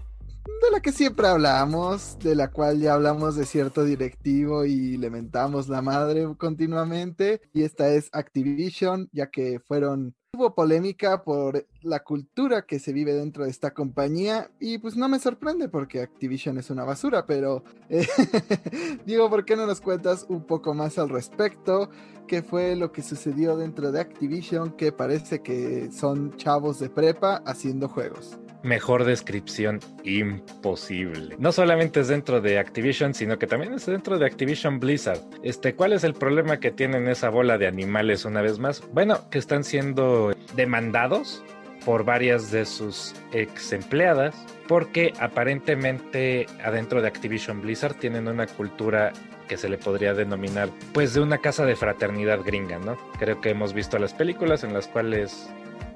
de 0.44 0.70
la 0.70 0.80
que 0.80 0.92
siempre 0.92 1.26
hablamos, 1.26 2.18
de 2.18 2.34
la 2.34 2.50
cual 2.50 2.80
ya 2.80 2.94
hablamos 2.94 3.36
de 3.36 3.46
cierto 3.46 3.84
directivo 3.84 4.64
y 4.64 4.96
lamentamos 4.96 5.68
la 5.68 5.82
madre 5.82 6.26
continuamente. 6.36 7.40
Y 7.52 7.62
esta 7.62 7.88
es 7.88 8.08
Activision, 8.12 9.08
ya 9.12 9.30
que 9.30 9.60
fueron 9.60 10.14
Hubo 10.32 10.54
polémica 10.54 11.24
por 11.24 11.66
la 11.82 12.04
cultura 12.04 12.62
que 12.62 12.78
se 12.78 12.92
vive 12.92 13.12
dentro 13.12 13.42
de 13.42 13.50
esta 13.50 13.74
compañía 13.74 14.48
y 14.60 14.78
pues 14.78 14.96
no 14.96 15.08
me 15.08 15.18
sorprende 15.18 15.68
porque 15.68 16.00
Activision 16.00 16.56
es 16.56 16.70
una 16.70 16.84
basura, 16.84 17.26
pero 17.26 17.64
eh, 17.88 18.06
digo, 19.06 19.28
¿por 19.28 19.44
qué 19.44 19.56
no 19.56 19.66
nos 19.66 19.80
cuentas 19.80 20.26
un 20.28 20.46
poco 20.46 20.72
más 20.72 20.98
al 20.98 21.08
respecto? 21.08 21.90
¿Qué 22.28 22.44
fue 22.44 22.76
lo 22.76 22.92
que 22.92 23.02
sucedió 23.02 23.56
dentro 23.56 23.90
de 23.90 24.00
Activision 24.00 24.76
que 24.76 24.92
parece 24.92 25.42
que 25.42 25.90
son 25.90 26.36
chavos 26.36 26.78
de 26.78 26.90
prepa 26.90 27.42
haciendo 27.44 27.88
juegos? 27.88 28.38
Mejor 28.62 29.04
descripción 29.04 29.80
imposible. 30.04 31.36
No 31.38 31.52
solamente 31.52 32.00
es 32.00 32.08
dentro 32.08 32.40
de 32.40 32.58
Activision, 32.58 33.14
sino 33.14 33.38
que 33.38 33.46
también 33.46 33.74
es 33.74 33.86
dentro 33.86 34.18
de 34.18 34.26
Activision 34.26 34.78
Blizzard. 34.80 35.20
Este, 35.42 35.74
¿cuál 35.74 35.92
es 35.92 36.04
el 36.04 36.14
problema 36.14 36.60
que 36.60 36.70
tienen 36.70 37.08
esa 37.08 37.30
bola 37.30 37.56
de 37.56 37.66
animales 37.66 38.24
una 38.24 38.42
vez 38.42 38.58
más? 38.58 38.82
Bueno, 38.92 39.30
que 39.30 39.38
están 39.38 39.64
siendo 39.64 40.34
demandados 40.54 41.42
por 41.84 42.04
varias 42.04 42.50
de 42.50 42.66
sus 42.66 43.14
ex 43.32 43.72
empleadas 43.72 44.34
porque 44.68 45.12
aparentemente 45.18 46.46
adentro 46.62 47.00
de 47.02 47.08
Activision 47.08 47.62
Blizzard 47.62 47.94
tienen 47.94 48.28
una 48.28 48.46
cultura 48.46 49.12
que 49.48 49.56
se 49.56 49.68
le 49.68 49.78
podría 49.78 50.14
denominar 50.14 50.68
pues 50.92 51.14
de 51.14 51.20
una 51.20 51.38
casa 51.38 51.64
de 51.64 51.74
fraternidad 51.74 52.40
gringa, 52.44 52.78
¿no? 52.78 52.96
Creo 53.18 53.40
que 53.40 53.50
hemos 53.50 53.72
visto 53.72 53.98
las 53.98 54.14
películas 54.14 54.62
en 54.62 54.72
las 54.72 54.86
cuales 54.86 55.50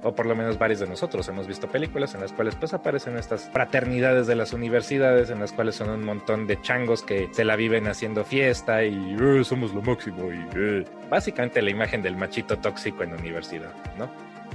o 0.05 0.15
por 0.15 0.27
lo 0.27 0.37
menos 0.37 0.59
varios 0.59 0.81
de 0.81 0.87
nosotros 0.87 1.27
hemos 1.29 1.49
visto 1.49 1.67
películas 1.69 2.15
en 2.15 2.21
las 2.21 2.33
cuales 2.33 2.55
pues 2.55 2.73
aparecen 2.75 3.17
estas 3.17 3.51
fraternidades 3.51 4.27
de 4.27 4.37
las 4.37 4.53
universidades 4.53 5.31
en 5.31 5.41
las 5.41 5.53
cuales 5.53 5.75
son 5.75 5.91
un 5.91 6.05
montón 6.05 6.47
de 6.47 6.61
changos 6.61 7.03
que 7.03 7.29
se 7.33 7.45
la 7.45 7.57
viven 7.57 7.89
haciendo 7.89 8.25
fiesta 8.25 8.85
y 8.85 9.17
eh, 9.19 9.43
somos 9.45 9.75
lo 9.75 9.83
máximo 9.83 10.31
y 10.31 10.47
eh". 10.55 10.85
básicamente 11.11 11.61
la 11.63 11.71
imagen 11.71 12.03
del 12.03 12.17
machito 12.17 12.59
tóxico 12.59 13.03
en 13.03 13.15
universidad, 13.15 13.73
¿no? 13.99 14.09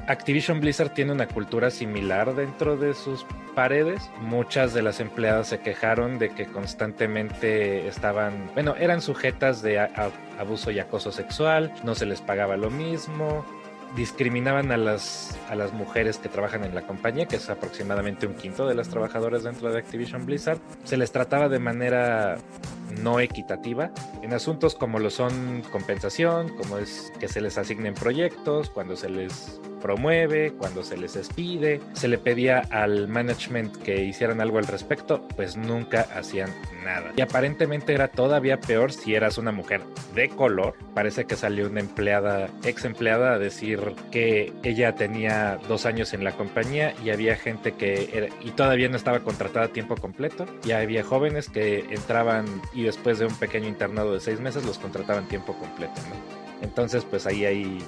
Activision 0.07 0.59
Blizzard 0.59 0.89
tiene 0.89 1.11
una 1.11 1.27
cultura 1.27 1.69
similar 1.69 2.33
dentro 2.33 2.77
de 2.77 2.95
sus 2.95 3.27
paredes. 3.53 4.09
Muchas 4.21 4.73
de 4.73 4.81
las 4.81 4.99
empleadas 4.99 5.49
se 5.49 5.59
quejaron 5.59 6.17
de 6.17 6.29
que 6.29 6.47
constantemente 6.47 7.87
estaban, 7.87 8.49
bueno, 8.55 8.75
eran 8.79 9.01
sujetas 9.01 9.61
de 9.61 9.79
abuso 10.39 10.71
y 10.71 10.79
acoso 10.79 11.11
sexual, 11.11 11.71
no 11.83 11.93
se 11.93 12.07
les 12.07 12.21
pagaba 12.21 12.57
lo 12.57 12.71
mismo, 12.71 13.45
discriminaban 13.95 14.71
a 14.71 14.77
las, 14.77 15.37
a 15.49 15.55
las 15.55 15.73
mujeres 15.73 16.17
que 16.17 16.29
trabajan 16.29 16.63
en 16.63 16.75
la 16.75 16.85
compañía, 16.85 17.25
que 17.25 17.37
es 17.37 17.49
aproximadamente 17.49 18.27
un 18.27 18.35
quinto 18.35 18.67
de 18.67 18.75
las 18.75 18.89
trabajadoras 18.89 19.43
dentro 19.43 19.71
de 19.71 19.79
Activision 19.79 20.25
Blizzard. 20.25 20.59
Se 20.83 20.97
les 20.97 21.11
trataba 21.11 21.49
de 21.49 21.59
manera 21.59 22.37
no 23.01 23.19
equitativa 23.19 23.91
en 24.21 24.33
asuntos 24.33 24.75
como 24.75 24.99
lo 24.99 25.09
son 25.09 25.63
compensación, 25.71 26.49
como 26.57 26.77
es 26.77 27.11
que 27.19 27.27
se 27.27 27.41
les 27.41 27.57
asignen 27.57 27.93
proyectos, 27.93 28.69
cuando 28.69 28.95
se 28.95 29.09
les 29.09 29.59
promueve, 29.79 30.53
cuando 30.57 30.83
se 30.83 30.97
les 30.97 31.13
despide, 31.13 31.81
se 31.93 32.07
le 32.07 32.17
pedía 32.17 32.59
al 32.69 33.07
management 33.07 33.75
que 33.77 34.03
hicieran 34.03 34.41
algo 34.41 34.57
al 34.57 34.67
respecto, 34.67 35.27
pues 35.35 35.57
nunca 35.57 36.01
hacían 36.15 36.49
nada. 36.83 37.11
Y 37.15 37.21
aparentemente 37.21 37.93
era 37.93 38.09
todavía 38.09 38.59
peor 38.59 38.91
si 38.91 39.15
eras 39.15 39.37
una 39.37 39.51
mujer 39.51 39.81
de 40.15 40.29
color. 40.29 40.75
Parece 40.93 41.25
que 41.25 41.35
salió 41.35 41.67
una 41.67 41.79
empleada, 41.79 42.49
ex 42.63 42.85
empleada, 42.85 43.33
a 43.33 43.39
decir 43.39 43.79
que 44.11 44.53
ella 44.63 44.95
tenía 44.95 45.59
dos 45.67 45.85
años 45.85 46.13
en 46.13 46.23
la 46.23 46.31
compañía 46.33 46.93
y 47.03 47.09
había 47.09 47.35
gente 47.35 47.73
que 47.73 48.09
era, 48.13 48.27
y 48.41 48.51
todavía 48.51 48.89
no 48.89 48.97
estaba 48.97 49.19
contratada 49.21 49.67
a 49.67 49.69
tiempo 49.69 49.95
completo. 49.95 50.45
Y 50.65 50.71
había 50.71 51.03
jóvenes 51.03 51.49
que 51.49 51.85
entraban 51.89 52.45
y 52.73 52.83
después 52.83 53.19
de 53.19 53.25
un 53.25 53.35
pequeño 53.35 53.67
internado 53.67 54.13
de 54.13 54.19
seis 54.19 54.39
meses 54.39 54.65
los 54.65 54.77
contrataban 54.77 55.27
tiempo 55.27 55.53
completo. 55.57 55.99
Entonces, 56.61 57.05
pues 57.05 57.25
ahí 57.25 57.45
hay 57.45 57.79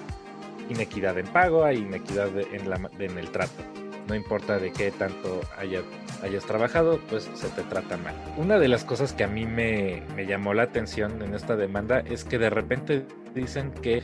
inequidad 0.71 1.17
en 1.17 1.27
pago, 1.27 1.63
hay 1.63 1.77
inequidad 1.77 2.29
en, 2.37 3.17
el 3.17 3.31
trato. 3.31 3.63
No 4.07 4.15
importa 4.15 4.57
de 4.57 4.71
qué 4.71 4.91
tanto 4.91 5.41
hayas 5.57 6.45
trabajado, 6.45 6.99
pues 7.09 7.29
se 7.33 7.47
te 7.49 7.61
trata 7.63 7.97
mal. 7.97 8.15
Una 8.37 8.59
de 8.59 8.67
las 8.67 8.83
cosas 8.83 9.13
que 9.13 9.23
a 9.23 9.27
mí 9.27 9.45
me 9.45 10.03
llamó 10.27 10.53
la 10.53 10.63
atención 10.63 11.21
en 11.21 11.33
esta 11.33 11.55
demanda 11.55 11.99
es 11.99 12.23
que 12.23 12.37
de 12.37 12.49
repente 12.49 13.05
dicen 13.33 13.71
que 13.71 14.01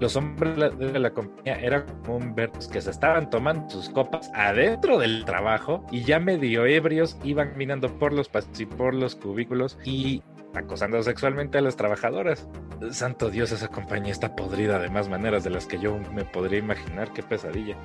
los 0.00 0.16
hombres 0.16 0.56
de 0.78 0.98
la 0.98 1.10
compañía 1.10 1.60
era 1.60 1.86
como 2.04 2.34
ver 2.34 2.50
que 2.70 2.80
se 2.80 2.90
estaban 2.90 3.30
tomando 3.30 3.68
sus 3.70 3.88
copas 3.88 4.30
adentro 4.34 4.98
del 4.98 5.24
trabajo 5.24 5.84
y 5.90 6.02
ya 6.02 6.18
medio 6.18 6.66
ebrios 6.66 7.16
iban 7.24 7.50
caminando 7.50 7.98
por 7.98 8.12
los 8.12 8.30
y 8.58 8.66
por 8.66 8.94
los 8.94 9.16
cubículos 9.16 9.78
y 9.84 10.22
acosando 10.54 11.02
sexualmente 11.02 11.58
a 11.58 11.60
las 11.60 11.76
trabajadoras. 11.76 12.48
Santo 12.90 13.30
Dios, 13.30 13.52
esa 13.52 13.68
compañía 13.68 14.12
está 14.12 14.34
podrida 14.36 14.78
de 14.78 14.90
más 14.90 15.08
maneras 15.08 15.44
de 15.44 15.50
las 15.50 15.66
que 15.66 15.78
yo 15.78 15.98
me 16.14 16.24
podría 16.24 16.58
imaginar. 16.58 17.12
Qué 17.12 17.22
pesadilla. 17.22 17.76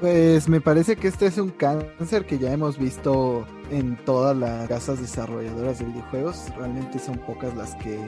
Pues 0.00 0.48
me 0.48 0.60
parece 0.60 0.96
que 0.96 1.08
este 1.08 1.26
es 1.26 1.38
un 1.38 1.50
cáncer 1.50 2.26
que 2.26 2.38
ya 2.38 2.52
hemos 2.52 2.78
visto 2.78 3.46
en 3.70 3.96
todas 4.04 4.36
las 4.36 4.68
casas 4.68 5.00
desarrolladoras 5.00 5.78
de 5.78 5.86
videojuegos. 5.86 6.52
Realmente 6.56 6.98
son 6.98 7.16
pocas 7.18 7.54
las 7.56 7.74
que 7.76 7.98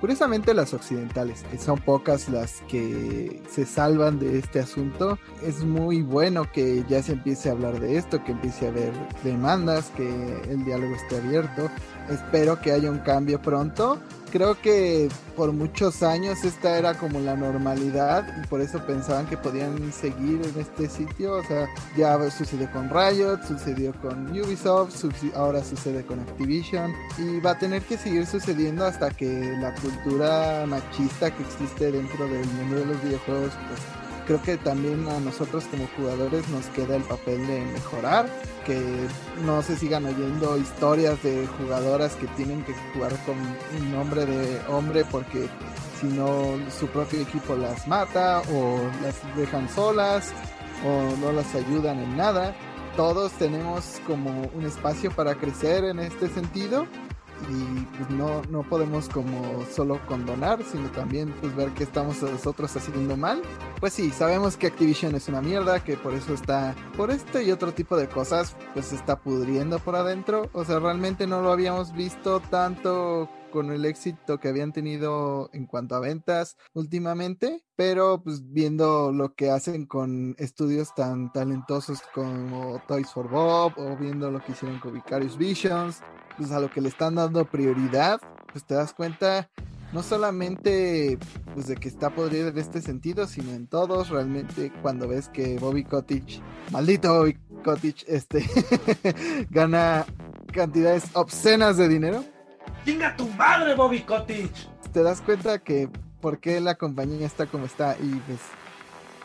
Curiosamente 0.00 0.52
las 0.52 0.74
occidentales, 0.74 1.42
que 1.50 1.58
son 1.58 1.78
pocas 1.78 2.28
las 2.28 2.60
que 2.68 3.42
se 3.48 3.64
salvan 3.64 4.18
de 4.18 4.38
este 4.38 4.60
asunto, 4.60 5.18
es 5.42 5.64
muy 5.64 6.02
bueno 6.02 6.50
que 6.52 6.84
ya 6.88 7.02
se 7.02 7.12
empiece 7.12 7.48
a 7.48 7.52
hablar 7.52 7.80
de 7.80 7.96
esto, 7.96 8.22
que 8.22 8.32
empiece 8.32 8.66
a 8.66 8.70
haber 8.70 8.92
demandas, 9.24 9.90
que 9.96 10.06
el 10.50 10.64
diálogo 10.64 10.94
esté 10.94 11.16
abierto. 11.16 11.70
Espero 12.10 12.60
que 12.60 12.72
haya 12.72 12.90
un 12.90 12.98
cambio 12.98 13.40
pronto 13.40 13.98
creo 14.36 14.60
que 14.60 15.08
por 15.34 15.52
muchos 15.52 16.02
años 16.02 16.44
esta 16.44 16.78
era 16.78 16.94
como 16.94 17.20
la 17.20 17.36
normalidad 17.36 18.26
y 18.42 18.46
por 18.46 18.60
eso 18.60 18.84
pensaban 18.86 19.26
que 19.26 19.36
podían 19.38 19.92
seguir 19.92 20.42
en 20.44 20.60
este 20.60 20.88
sitio. 20.88 21.36
O 21.36 21.44
sea, 21.44 21.66
ya 21.96 22.18
sucedió 22.30 22.70
con 22.70 22.90
Riot, 22.90 23.42
sucedió 23.46 23.94
con 24.00 24.30
Ubisoft, 24.30 24.94
ahora 25.34 25.64
sucede 25.64 26.04
con 26.04 26.20
Activision 26.20 26.92
y 27.18 27.40
va 27.40 27.52
a 27.52 27.58
tener 27.58 27.82
que 27.82 27.96
seguir 27.96 28.26
sucediendo 28.26 28.84
hasta 28.84 29.10
que 29.10 29.56
la 29.58 29.74
cultura 29.74 30.66
machista 30.66 31.34
que 31.34 31.42
existe 31.42 31.92
dentro 31.92 32.28
del 32.28 32.46
mundo 32.46 32.76
de 32.76 32.86
los 32.86 33.02
videojuegos 33.02 33.52
pues 33.68 34.05
creo 34.26 34.42
que 34.42 34.56
también 34.56 35.08
a 35.08 35.20
nosotros 35.20 35.64
como 35.70 35.86
jugadores 35.96 36.48
nos 36.48 36.66
queda 36.66 36.96
el 36.96 37.02
papel 37.02 37.46
de 37.46 37.60
mejorar, 37.60 38.28
que 38.64 38.80
no 39.44 39.62
se 39.62 39.76
sigan 39.76 40.04
oyendo 40.04 40.58
historias 40.58 41.22
de 41.22 41.46
jugadoras 41.46 42.14
que 42.16 42.26
tienen 42.28 42.64
que 42.64 42.74
jugar 42.92 43.12
con 43.24 43.36
un 43.80 43.92
nombre 43.92 44.26
de 44.26 44.60
hombre 44.68 45.04
porque 45.10 45.48
si 46.00 46.06
no 46.08 46.58
su 46.76 46.88
propio 46.88 47.20
equipo 47.20 47.54
las 47.56 47.86
mata 47.86 48.42
o 48.52 48.78
las 49.02 49.14
dejan 49.36 49.68
solas 49.68 50.32
o 50.84 51.16
no 51.18 51.32
las 51.32 51.54
ayudan 51.54 52.00
en 52.00 52.16
nada. 52.16 52.54
Todos 52.96 53.32
tenemos 53.32 54.00
como 54.06 54.48
un 54.54 54.64
espacio 54.64 55.10
para 55.10 55.34
crecer 55.34 55.84
en 55.84 56.00
este 56.00 56.28
sentido 56.28 56.86
y 57.50 57.84
pues 57.96 58.10
no, 58.10 58.42
no 58.50 58.62
podemos 58.62 59.08
como 59.08 59.64
solo 59.66 60.00
condonar, 60.06 60.62
sino 60.64 60.90
también 60.90 61.34
pues 61.40 61.54
ver 61.54 61.70
que 61.70 61.84
estamos 61.84 62.22
nosotros 62.22 62.76
haciendo 62.76 63.16
mal. 63.16 63.42
Pues 63.80 63.92
sí, 63.92 64.10
sabemos 64.10 64.56
que 64.56 64.66
Activision 64.66 65.14
es 65.14 65.28
una 65.28 65.40
mierda, 65.40 65.82
que 65.82 65.96
por 65.96 66.14
eso 66.14 66.34
está, 66.34 66.74
por 66.96 67.10
este 67.10 67.44
y 67.44 67.52
otro 67.52 67.72
tipo 67.72 67.96
de 67.96 68.08
cosas, 68.08 68.56
pues 68.74 68.92
está 68.92 69.18
pudriendo 69.20 69.78
por 69.78 69.96
adentro. 69.96 70.48
O 70.52 70.64
sea, 70.64 70.78
realmente 70.78 71.26
no 71.26 71.42
lo 71.42 71.52
habíamos 71.52 71.92
visto 71.92 72.40
tanto 72.40 73.28
con 73.56 73.70
el 73.70 73.86
éxito 73.86 74.38
que 74.38 74.48
habían 74.48 74.72
tenido 74.72 75.48
en 75.54 75.64
cuanto 75.64 75.94
a 75.94 76.00
ventas 76.00 76.58
últimamente, 76.74 77.64
pero 77.74 78.22
pues 78.22 78.52
viendo 78.52 79.12
lo 79.12 79.34
que 79.34 79.50
hacen 79.50 79.86
con 79.86 80.34
estudios 80.38 80.94
tan 80.94 81.32
talentosos 81.32 82.02
como 82.14 82.82
Toys 82.86 83.10
for 83.10 83.30
Bob 83.30 83.72
o 83.78 83.96
viendo 83.96 84.30
lo 84.30 84.44
que 84.44 84.52
hicieron 84.52 84.78
con 84.78 84.92
Vicarious 84.92 85.38
Visions, 85.38 86.02
pues 86.36 86.52
a 86.52 86.60
lo 86.60 86.70
que 86.70 86.80
le 86.80 86.88
están 86.88 87.14
dando 87.14 87.44
prioridad, 87.44 88.20
pues 88.52 88.64
te 88.64 88.74
das 88.74 88.92
cuenta 88.92 89.48
no 89.92 90.02
solamente 90.02 91.18
pues 91.54 91.68
de 91.68 91.76
que 91.76 91.88
está 91.88 92.10
podrido 92.10 92.48
en 92.48 92.58
este 92.58 92.82
sentido, 92.82 93.26
sino 93.26 93.52
en 93.52 93.66
todos, 93.66 94.10
realmente 94.10 94.72
cuando 94.82 95.08
ves 95.08 95.28
que 95.28 95.58
Bobby 95.58 95.84
Cottage, 95.84 96.40
maldito 96.70 97.14
Bobby 97.14 97.38
Cottage, 97.64 98.04
este 98.06 98.44
gana 99.50 100.04
cantidades 100.52 101.04
obscenas 101.14 101.76
de 101.76 101.88
dinero. 101.88 102.24
¡Chinga 102.84 103.16
tu 103.16 103.28
madre, 103.30 103.74
Bobby 103.74 104.02
Cottage! 104.02 104.50
Te 104.92 105.02
das 105.02 105.20
cuenta 105.20 105.58
que 105.58 105.88
por 106.20 106.40
qué 106.40 106.60
la 106.60 106.76
compañía 106.76 107.26
está 107.26 107.46
como 107.46 107.66
está 107.66 107.96
y 108.00 108.14
pues 108.26 108.40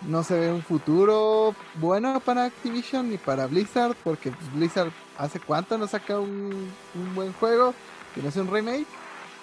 no 0.07 0.23
se 0.23 0.39
ve 0.39 0.51
un 0.51 0.61
futuro 0.61 1.55
bueno 1.75 2.19
para 2.19 2.45
Activision 2.45 3.09
ni 3.09 3.17
para 3.17 3.47
Blizzard, 3.47 3.95
porque 4.03 4.31
pues, 4.31 4.53
Blizzard 4.53 4.91
hace 5.21 5.39
cuánto 5.39 5.77
no 5.77 5.87
saca 5.87 6.19
un, 6.19 6.71
buen 7.15 7.31
juego, 7.33 7.73
que 8.15 8.21
no 8.21 8.29
es 8.29 8.35
un 8.35 8.51
remake. 8.51 8.87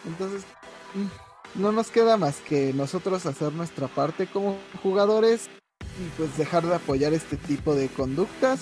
Entonces, 0.07 0.43
mm, 0.95 1.61
no 1.61 1.72
nos 1.72 1.91
queda 1.91 2.16
más 2.16 2.41
que 2.41 2.72
nosotros 2.72 3.24
hacer 3.26 3.53
nuestra 3.53 3.87
parte 3.87 4.26
como 4.26 4.59
jugadores 4.83 5.49
y 5.81 6.09
pues 6.16 6.37
dejar 6.37 6.66
de 6.66 6.74
apoyar 6.74 7.12
este 7.12 7.37
tipo 7.37 7.74
de 7.74 7.89
conductas 7.89 8.61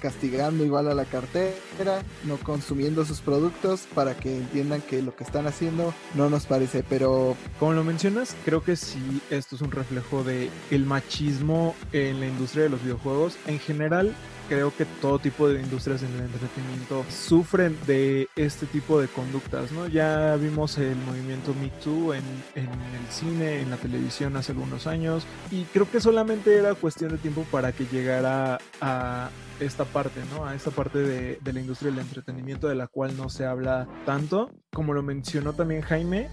castigando 0.00 0.64
igual 0.64 0.88
a 0.88 0.94
la 0.94 1.04
cartera, 1.04 2.02
no 2.24 2.36
consumiendo 2.38 3.04
sus 3.04 3.20
productos 3.20 3.86
para 3.94 4.16
que 4.16 4.36
entiendan 4.36 4.82
que 4.82 5.00
lo 5.00 5.14
que 5.14 5.22
están 5.22 5.46
haciendo 5.46 5.94
no 6.16 6.28
nos 6.28 6.46
parece, 6.46 6.82
pero 6.82 7.36
como 7.60 7.74
lo 7.74 7.84
mencionas, 7.84 8.34
creo 8.44 8.64
que 8.64 8.74
sí 8.74 9.22
esto 9.30 9.54
es 9.54 9.62
un 9.62 9.70
reflejo 9.70 10.24
de 10.24 10.50
el 10.72 10.86
machismo 10.86 11.76
en 11.92 12.18
la 12.18 12.26
industria 12.26 12.64
de 12.64 12.70
los 12.70 12.82
videojuegos. 12.82 13.36
En 13.46 13.60
general, 13.60 14.12
creo 14.52 14.70
que 14.76 14.84
todo 14.84 15.18
tipo 15.18 15.48
de 15.48 15.62
industrias 15.62 16.02
en 16.02 16.12
el 16.12 16.20
entretenimiento 16.20 17.06
sufren 17.08 17.74
de 17.86 18.28
este 18.36 18.66
tipo 18.66 19.00
de 19.00 19.08
conductas, 19.08 19.72
¿no? 19.72 19.88
Ya 19.88 20.36
vimos 20.36 20.76
el 20.76 20.96
movimiento 20.96 21.54
Me 21.54 21.70
Too 21.82 22.12
en, 22.12 22.22
en, 22.54 22.66
el 22.68 23.06
cine, 23.10 23.62
en 23.62 23.70
la 23.70 23.78
televisión 23.78 24.36
hace 24.36 24.52
algunos 24.52 24.86
años 24.86 25.26
y 25.50 25.64
creo 25.64 25.90
que 25.90 26.02
solamente 26.02 26.54
era 26.54 26.74
cuestión 26.74 27.12
de 27.12 27.16
tiempo 27.16 27.46
para 27.50 27.72
que 27.72 27.86
llegara 27.86 28.58
a 28.82 29.30
esta 29.58 29.86
parte, 29.86 30.20
¿no? 30.34 30.44
A 30.44 30.54
esta 30.54 30.70
parte 30.70 30.98
de, 30.98 31.38
la 31.50 31.60
industria 31.60 31.90
del 31.90 32.00
entretenimiento 32.00 32.68
de 32.68 32.74
la 32.74 32.88
cual 32.88 33.16
no 33.16 33.30
se 33.30 33.46
habla 33.46 33.88
tanto. 34.04 34.50
Como 34.70 34.92
lo 34.92 35.02
mencionó 35.02 35.54
también 35.54 35.80
Jaime, 35.80 36.28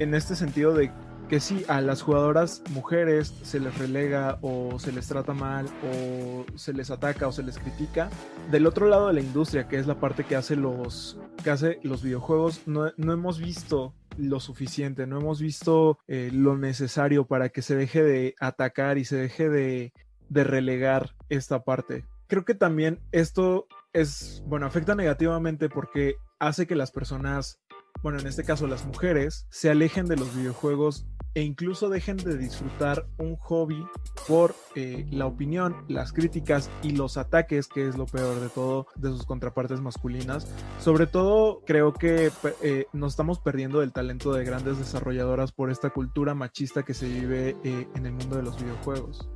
en 0.00 0.14
este 0.14 0.34
sentido 0.34 0.74
de 0.74 0.90
que 1.28 1.40
sí, 1.40 1.64
a 1.68 1.80
las 1.80 2.02
jugadoras 2.02 2.62
mujeres 2.70 3.34
se 3.42 3.60
les 3.60 3.76
relega 3.78 4.38
o 4.42 4.78
se 4.78 4.92
les 4.92 5.08
trata 5.08 5.32
mal 5.32 5.66
o 5.82 6.44
se 6.56 6.72
les 6.72 6.90
ataca 6.90 7.28
o 7.28 7.32
se 7.32 7.42
les 7.42 7.58
critica. 7.58 8.10
Del 8.50 8.66
otro 8.66 8.86
lado 8.86 9.08
de 9.08 9.14
la 9.14 9.20
industria, 9.20 9.68
que 9.68 9.78
es 9.78 9.86
la 9.86 10.00
parte 10.00 10.24
que 10.24 10.36
hace 10.36 10.56
los, 10.56 11.18
que 11.42 11.50
hace 11.50 11.80
los 11.82 12.02
videojuegos, 12.02 12.62
no, 12.66 12.92
hemos 12.96 13.38
visto 13.38 13.94
lo 14.16 14.40
suficiente, 14.40 15.06
no 15.06 15.18
hemos 15.18 15.40
visto 15.40 15.98
eh, 16.06 16.30
lo 16.32 16.56
necesario 16.56 17.26
para 17.26 17.48
que 17.48 17.62
se 17.62 17.74
deje 17.74 18.02
de 18.02 18.34
atacar 18.40 18.98
y 18.98 19.04
se 19.04 19.16
deje 19.16 19.48
de, 19.48 19.92
de 20.28 20.44
relegar 20.44 21.14
esta 21.28 21.64
parte 21.64 22.04
creo 22.26 22.44
que 22.44 22.54
también 22.54 23.00
esto 23.12 23.66
es, 23.92 24.42
bueno, 24.46 24.66
afecta 24.66 24.94
negativamente 24.94 25.68
porque 25.68 26.16
hace 26.38 26.66
que 26.66 26.74
las 26.74 26.90
personas, 26.90 27.60
bueno, 28.02 28.18
en 28.18 28.26
este 28.26 28.44
caso 28.44 28.66
las 28.66 28.84
mujeres, 28.84 29.46
se 29.50 29.70
alejen 29.70 30.06
de 30.06 30.16
los 30.16 30.34
videojuegos 30.36 31.06
e 31.34 31.42
incluso 31.42 31.88
dejen 31.88 32.16
de 32.16 32.36
disfrutar 32.36 33.06
un 33.18 33.36
hobby 33.36 33.84
por 34.28 34.54
eh, 34.76 35.04
la 35.10 35.26
opinión, 35.26 35.84
las 35.88 36.12
críticas 36.12 36.70
y 36.82 36.92
los 36.92 37.16
ataques, 37.16 37.66
que 37.66 37.88
es 37.88 37.96
lo 37.96 38.06
peor 38.06 38.40
de 38.40 38.48
todo, 38.48 38.86
de 38.94 39.10
sus 39.10 39.26
contrapartes 39.26 39.80
masculinas. 39.80 40.46
Sobre 40.78 41.06
todo 41.06 41.62
creo 41.66 41.92
que 41.92 42.30
eh, 42.62 42.86
nos 42.92 43.12
estamos 43.12 43.40
perdiendo 43.40 43.80
del 43.80 43.92
talento 43.92 44.32
de 44.32 44.44
grandes 44.44 44.78
desarrolladoras 44.78 45.50
por 45.50 45.70
esta 45.70 45.90
cultura 45.90 46.34
machista 46.34 46.84
que 46.84 46.94
se 46.94 47.08
vive 47.08 47.56
eh, 47.64 47.88
en 47.94 48.06
el 48.06 48.12
mundo 48.12 48.36
de 48.36 48.42
los 48.44 48.56
videojuegos. 48.62 49.28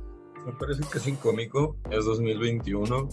Me 0.45 0.53
parece 0.53 0.81
es 0.81 1.17
cómico, 1.17 1.75
es 1.91 2.05
2021. 2.05 3.09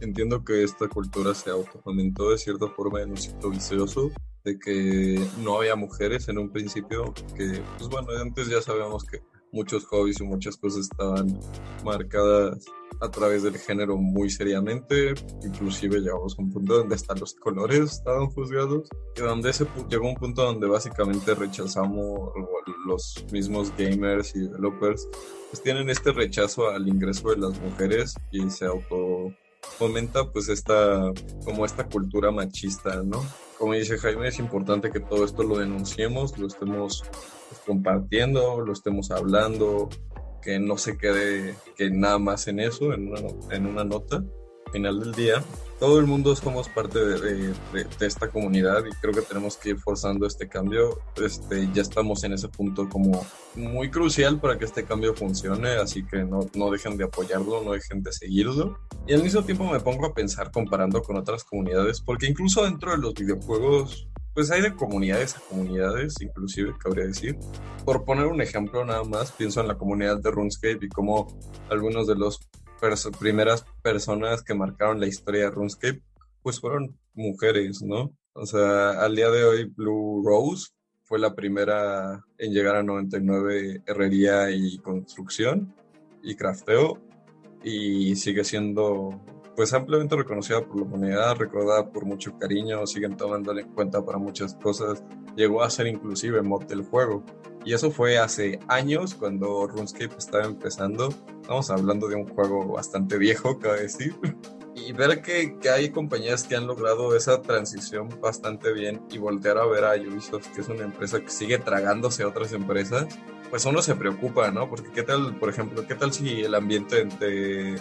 Entiendo 0.00 0.44
que 0.44 0.62
esta 0.62 0.88
cultura 0.88 1.34
se 1.34 1.50
autofomentó 1.50 2.30
de 2.30 2.38
cierta 2.38 2.68
forma 2.68 3.02
en 3.02 3.10
un 3.10 3.16
ciclo 3.16 3.50
vicioso, 3.50 4.10
de 4.44 4.58
que 4.58 5.24
no 5.38 5.58
había 5.58 5.76
mujeres 5.76 6.28
en 6.28 6.38
un 6.38 6.50
principio, 6.50 7.12
que 7.36 7.62
pues 7.78 7.90
bueno, 7.90 8.08
antes 8.20 8.48
ya 8.48 8.60
sabemos 8.62 9.04
que 9.04 9.20
muchos 9.52 9.84
hobbies 9.86 10.20
y 10.20 10.24
muchas 10.24 10.56
cosas 10.56 10.82
estaban 10.82 11.38
marcadas 11.84 12.64
a 13.00 13.10
través 13.10 13.42
del 13.42 13.56
género 13.56 13.96
muy 13.96 14.28
seriamente, 14.28 15.14
inclusive 15.42 16.00
llegamos 16.00 16.38
a 16.38 16.42
un 16.42 16.50
punto 16.50 16.78
donde 16.78 16.94
hasta 16.94 17.14
los 17.14 17.34
colores 17.34 17.92
estaban 17.92 18.26
juzgados, 18.26 18.88
y 19.16 19.20
donde 19.20 19.50
ese 19.50 19.66
llegó 19.88 20.08
un 20.08 20.16
punto 20.16 20.42
donde 20.44 20.66
básicamente 20.66 21.34
rechazamos 21.34 22.32
los 22.86 23.24
mismos 23.32 23.72
gamers 23.76 24.34
y 24.36 24.40
developers, 24.40 25.08
pues 25.50 25.62
tienen 25.62 25.88
este 25.88 26.12
rechazo 26.12 26.68
al 26.68 26.86
ingreso 26.88 27.30
de 27.30 27.38
las 27.38 27.58
mujeres 27.60 28.14
y 28.30 28.48
se 28.50 28.66
auto 28.66 29.34
fomenta 29.62 30.30
pues 30.30 30.48
esta 30.48 31.12
como 31.44 31.64
esta 31.64 31.86
cultura 31.86 32.30
machista, 32.30 33.02
¿no? 33.02 33.24
Como 33.58 33.74
dice 33.74 33.98
Jaime, 33.98 34.28
es 34.28 34.38
importante 34.38 34.90
que 34.90 35.00
todo 35.00 35.24
esto 35.24 35.42
lo 35.42 35.58
denunciemos, 35.58 36.38
lo 36.38 36.46
estemos 36.46 37.02
pues, 37.48 37.60
compartiendo, 37.66 38.60
lo 38.60 38.72
estemos 38.72 39.10
hablando, 39.10 39.88
que 40.40 40.58
no 40.58 40.78
se 40.78 40.96
quede 40.96 41.54
que 41.76 41.90
nada 41.90 42.18
más 42.18 42.48
en 42.48 42.60
eso, 42.60 42.92
en 42.92 43.08
una, 43.08 43.20
en 43.50 43.66
una 43.66 43.84
nota. 43.84 44.24
Final 44.72 45.00
del 45.00 45.12
día, 45.12 45.42
todo 45.80 45.98
el 45.98 46.06
mundo 46.06 46.36
somos 46.36 46.68
parte 46.68 46.98
de, 46.98 47.54
esta 48.00 48.28
comunidad 48.28 48.84
y 48.84 48.94
creo 49.00 49.12
que 49.12 49.22
tenemos 49.22 49.56
que 49.56 49.70
ir 49.70 49.78
forzando 49.78 50.26
este 50.26 50.48
cambio. 50.48 51.00
Este, 51.16 51.68
ya 51.72 51.82
estamos 51.82 52.22
en 52.24 52.34
ese 52.34 52.48
punto 52.48 52.88
como 52.88 53.26
muy 53.54 53.90
crucial 53.90 54.38
para 54.40 54.58
que 54.58 54.66
este 54.66 54.84
cambio 54.84 55.14
funcione, 55.14 55.70
así 55.70 56.04
que 56.04 56.24
no, 56.24 56.40
no 56.54 56.70
dejen 56.70 56.96
de 56.96 57.04
apoyarlo, 57.04 57.62
no 57.62 57.72
dejen 57.72 58.02
de 58.02 58.12
seguirlo. 58.12 58.78
Y 59.06 59.14
al 59.14 59.22
mismo 59.22 59.42
tiempo 59.42 59.64
me 59.64 59.80
pongo 59.80 60.06
a 60.06 60.14
pensar 60.14 60.50
comparando 60.50 61.02
con 61.02 61.16
otras 61.16 61.44
comunidades, 61.44 62.00
porque 62.00 62.26
incluso 62.26 62.64
dentro 62.64 62.92
de 62.92 62.98
los 62.98 63.14
videojuegos 63.14 64.06
pues 64.34 64.50
hay 64.50 64.62
de 64.62 64.74
comunidades 64.74 65.36
a 65.36 65.40
comunidades, 65.40 66.14
inclusive 66.20 66.74
cabría 66.78 67.06
decir. 67.06 67.36
Por 67.84 68.04
poner 68.04 68.26
un 68.26 68.40
ejemplo 68.40 68.84
nada 68.84 69.02
más, 69.02 69.32
pienso 69.32 69.60
en 69.60 69.68
la 69.68 69.76
comunidad 69.76 70.18
de 70.18 70.30
RuneScape 70.30 70.86
y 70.86 70.88
cómo 70.88 71.26
algunos 71.68 72.06
de 72.06 72.14
los 72.14 72.48
primeras 73.18 73.64
personas 73.82 74.42
que 74.42 74.54
marcaron 74.54 75.00
la 75.00 75.06
historia 75.06 75.44
de 75.44 75.50
RuneScape, 75.50 76.02
pues 76.42 76.60
fueron 76.60 76.98
mujeres, 77.14 77.82
¿no? 77.82 78.14
O 78.32 78.46
sea, 78.46 79.02
al 79.02 79.16
día 79.16 79.30
de 79.30 79.44
hoy 79.44 79.64
Blue 79.64 80.22
Rose 80.24 80.68
fue 81.04 81.18
la 81.18 81.34
primera 81.34 82.24
en 82.38 82.52
llegar 82.52 82.76
a 82.76 82.82
99 82.82 83.82
herrería 83.86 84.50
y 84.50 84.78
construcción 84.78 85.74
y 86.22 86.36
crafteo 86.36 87.00
y 87.64 88.14
sigue 88.16 88.44
siendo 88.44 89.20
pues 89.56 89.72
ampliamente 89.72 90.16
reconocida 90.16 90.60
por 90.64 90.76
la 90.76 90.82
comunidad, 90.84 91.36
recordada 91.36 91.90
por 91.90 92.04
mucho 92.04 92.38
cariño, 92.38 92.86
siguen 92.86 93.16
tomándole 93.16 93.62
en 93.62 93.68
cuenta 93.68 94.04
para 94.04 94.18
muchas 94.18 94.54
cosas, 94.54 95.02
llegó 95.36 95.62
a 95.62 95.70
ser 95.70 95.86
inclusive 95.86 96.42
mod 96.42 96.64
del 96.64 96.82
juego. 96.82 97.24
Y 97.64 97.74
eso 97.74 97.90
fue 97.90 98.18
hace 98.18 98.58
años 98.68 99.14
cuando 99.14 99.66
RuneScape 99.66 100.16
estaba 100.16 100.44
empezando. 100.44 101.10
Estamos 101.42 101.70
hablando 101.70 102.08
de 102.08 102.16
un 102.16 102.26
juego 102.28 102.72
bastante 102.72 103.18
viejo, 103.18 103.58
cabe 103.58 103.82
decir. 103.82 104.14
Y 104.72 104.92
ver 104.92 105.20
que, 105.20 105.58
que, 105.58 105.68
hay 105.68 105.90
compañías 105.90 106.44
que 106.44 106.54
han 106.54 106.66
logrado 106.66 107.14
esa 107.14 107.42
transición 107.42 108.08
bastante 108.20 108.72
bien 108.72 109.02
y 109.10 109.18
voltear 109.18 109.58
a 109.58 109.66
ver 109.66 109.84
a 109.84 109.94
Ubisoft, 109.94 110.46
que 110.54 110.60
es 110.60 110.68
una 110.68 110.84
empresa 110.84 111.20
que 111.20 111.28
sigue 111.28 111.58
tragándose 111.58 112.22
a 112.22 112.28
otras 112.28 112.52
empresas, 112.52 113.06
pues 113.50 113.66
uno 113.66 113.82
se 113.82 113.96
preocupa, 113.96 114.50
¿no? 114.52 114.70
Porque 114.70 114.90
qué 114.92 115.02
tal, 115.02 115.36
por 115.36 115.50
ejemplo, 115.50 115.86
qué 115.86 115.96
tal 115.96 116.12
si 116.12 116.42
el 116.42 116.54
ambiente 116.54 117.04
de 117.04 117.80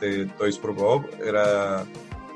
de 0.00 0.26
Toys 0.26 0.58
for 0.58 0.74
Bob 0.74 1.06
era 1.24 1.84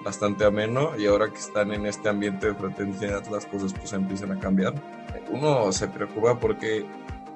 bastante 0.04 0.44
ameno 0.44 0.92
y 0.98 1.06
ahora 1.06 1.30
que 1.30 1.38
están 1.38 1.72
en 1.72 1.86
este 1.86 2.08
ambiente 2.08 2.48
de 2.48 2.54
fraternidad 2.54 3.24
las 3.30 3.46
cosas 3.46 3.72
pues 3.72 3.92
empiezan 3.92 4.32
a 4.32 4.38
cambiar. 4.38 4.74
Uno 5.30 5.72
se 5.72 5.88
preocupa 5.88 6.38
porque 6.38 6.84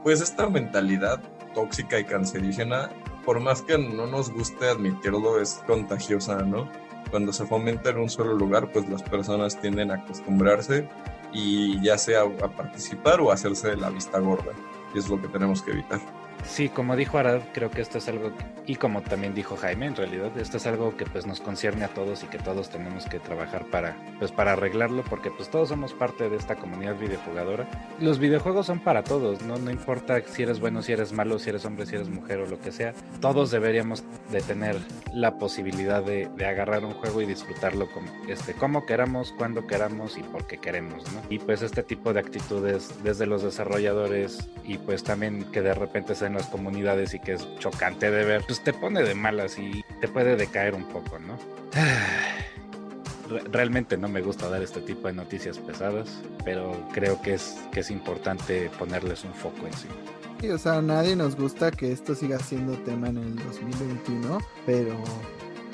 pues 0.02 0.20
esta 0.20 0.48
mentalidad 0.48 1.20
tóxica 1.54 1.98
y 1.98 2.04
cancerígena, 2.04 2.90
por 3.24 3.40
más 3.40 3.62
que 3.62 3.78
no 3.78 4.06
nos 4.06 4.30
guste 4.30 4.68
admitirlo, 4.68 5.40
es 5.40 5.62
contagiosa, 5.66 6.42
¿no? 6.42 6.68
Cuando 7.10 7.32
se 7.32 7.46
fomenta 7.46 7.90
en 7.90 7.98
un 7.98 8.10
solo 8.10 8.34
lugar, 8.34 8.70
pues 8.72 8.88
las 8.88 9.02
personas 9.02 9.60
tienden 9.60 9.90
a 9.90 9.94
acostumbrarse 9.94 10.88
y 11.32 11.80
ya 11.82 11.98
sea 11.98 12.22
a 12.22 12.48
participar 12.48 13.20
o 13.20 13.30
a 13.30 13.34
hacerse 13.34 13.70
de 13.70 13.76
la 13.76 13.90
vista 13.90 14.18
gorda. 14.18 14.52
Y 14.94 14.98
es 14.98 15.08
lo 15.08 15.20
que 15.20 15.28
tenemos 15.28 15.62
que 15.62 15.72
evitar. 15.72 16.00
Sí, 16.46 16.68
como 16.68 16.96
dijo 16.96 17.18
Arad, 17.18 17.40
creo 17.52 17.70
que 17.70 17.82
esto 17.82 17.98
es 17.98 18.08
algo, 18.08 18.30
y 18.66 18.76
como 18.76 19.02
también 19.02 19.34
dijo 19.34 19.56
Jaime, 19.56 19.86
en 19.86 19.96
realidad, 19.96 20.36
esto 20.38 20.56
es 20.56 20.66
algo 20.66 20.96
que 20.96 21.04
pues 21.04 21.26
nos 21.26 21.40
concierne 21.40 21.84
a 21.84 21.88
todos 21.88 22.22
y 22.22 22.26
que 22.28 22.38
todos 22.38 22.70
tenemos 22.70 23.04
que 23.06 23.18
trabajar 23.18 23.66
para, 23.66 23.96
pues 24.18 24.32
para 24.32 24.52
arreglarlo, 24.52 25.02
porque 25.04 25.30
pues 25.30 25.50
todos 25.50 25.68
somos 25.68 25.92
parte 25.92 26.30
de 26.30 26.36
esta 26.36 26.54
comunidad 26.54 26.96
videojugadora. 26.96 27.68
Los 28.00 28.18
videojuegos 28.18 28.66
son 28.66 28.78
para 28.78 29.02
todos, 29.02 29.42
¿no? 29.42 29.58
No 29.58 29.70
importa 29.70 30.20
si 30.26 30.44
eres 30.44 30.60
bueno, 30.60 30.82
si 30.82 30.92
eres 30.92 31.12
malo, 31.12 31.38
si 31.38 31.50
eres 31.50 31.64
hombre, 31.64 31.84
si 31.84 31.96
eres 31.96 32.08
mujer 32.08 32.38
o 32.38 32.46
lo 32.46 32.60
que 32.60 32.72
sea. 32.72 32.94
Todos 33.20 33.50
deberíamos 33.50 34.04
de 34.30 34.40
tener 34.40 34.76
la 35.12 35.38
posibilidad 35.38 36.02
de, 36.02 36.28
de 36.36 36.46
agarrar 36.46 36.84
un 36.84 36.92
juego 36.94 37.22
y 37.22 37.26
disfrutarlo 37.26 37.90
como, 37.90 38.08
este, 38.28 38.54
como 38.54 38.86
queramos, 38.86 39.32
cuando 39.36 39.66
queramos 39.66 40.16
y 40.16 40.22
porque 40.22 40.58
queremos, 40.58 41.04
¿no? 41.12 41.22
Y 41.28 41.40
pues 41.40 41.62
este 41.62 41.82
tipo 41.82 42.12
de 42.12 42.20
actitudes 42.20 42.94
desde 43.02 43.26
los 43.26 43.42
desarrolladores 43.42 44.48
y 44.64 44.78
pues 44.78 45.02
también 45.02 45.44
que 45.52 45.60
de 45.60 45.74
repente 45.74 46.14
se 46.14 46.35
las 46.36 46.46
comunidades 46.46 47.14
y 47.14 47.18
que 47.18 47.34
es 47.34 47.46
chocante 47.58 48.10
de 48.10 48.24
ver, 48.24 48.44
pues 48.46 48.62
te 48.62 48.72
pone 48.72 49.02
de 49.02 49.14
malas 49.14 49.58
y 49.58 49.84
te 50.00 50.08
puede 50.08 50.36
decaer 50.36 50.74
un 50.74 50.84
poco, 50.84 51.18
¿no? 51.18 51.36
Realmente 53.50 53.96
no 53.96 54.08
me 54.08 54.20
gusta 54.20 54.48
dar 54.48 54.62
este 54.62 54.80
tipo 54.80 55.08
de 55.08 55.14
noticias 55.14 55.58
pesadas, 55.58 56.22
pero 56.44 56.88
creo 56.92 57.20
que 57.22 57.34
es, 57.34 57.56
que 57.72 57.80
es 57.80 57.90
importante 57.90 58.70
ponerles 58.78 59.24
un 59.24 59.34
foco 59.34 59.66
encima. 59.66 59.94
Sí, 60.40 60.48
o 60.50 60.58
sea, 60.58 60.74
a 60.74 60.82
nadie 60.82 61.16
nos 61.16 61.34
gusta 61.34 61.70
que 61.72 61.90
esto 61.90 62.14
siga 62.14 62.38
siendo 62.38 62.74
tema 62.84 63.08
en 63.08 63.16
el 63.16 63.36
2021, 63.36 64.38
pero 64.64 64.96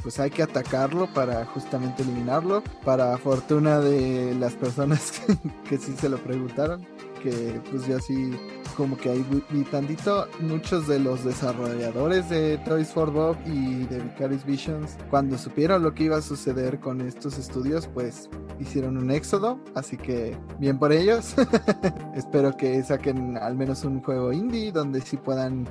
pues 0.03 0.19
hay 0.19 0.31
que 0.31 0.43
atacarlo 0.43 1.13
para 1.13 1.45
justamente 1.47 2.03
eliminarlo. 2.03 2.63
Para 2.85 3.17
fortuna 3.19 3.81
de 3.81 4.35
las 4.35 4.55
personas 4.55 5.21
que, 5.27 5.37
que 5.69 5.79
sí 5.79 5.95
se 5.99 6.09
lo 6.09 6.19
preguntaron, 6.19 6.87
que 7.23 7.61
pues 7.70 7.87
yo 7.87 7.99
sí 8.01 8.33
como 8.77 8.97
que 8.97 9.11
ahí 9.11 9.25
vi 9.51 9.62
tantito 9.64 10.27
muchos 10.41 10.89
de 10.89 10.99
los 10.99 11.25
desarrolladores 11.25 12.29
de 12.31 12.59
Toys 12.59 12.89
for 12.89 13.11
Bob 13.11 13.37
y 13.47 13.85
de 13.85 14.01
Vicarious 14.01 14.45
Visions 14.45 14.97
cuando 15.11 15.37
supieron 15.39 15.83
lo 15.83 15.95
que 15.95 16.05
iba 16.05 16.16
a 16.16 16.23
suceder 16.23 16.81
con 16.81 17.01
estos 17.01 17.39
estudios 17.39 17.87
pues 17.87 18.29
hicieron 18.59 18.97
un 18.97 19.11
éxodo 19.11 19.61
así 19.75 19.97
que 19.97 20.37
bien 20.59 20.79
por 20.79 20.93
ellos. 20.93 21.35
Espero 22.14 22.57
que 22.57 22.83
saquen 22.83 23.37
al 23.37 23.57
menos 23.57 23.85
un 23.85 24.03
juego 24.03 24.33
indie 24.33 24.73
donde 24.73 25.01
sí 25.01 25.16
puedan 25.16 25.66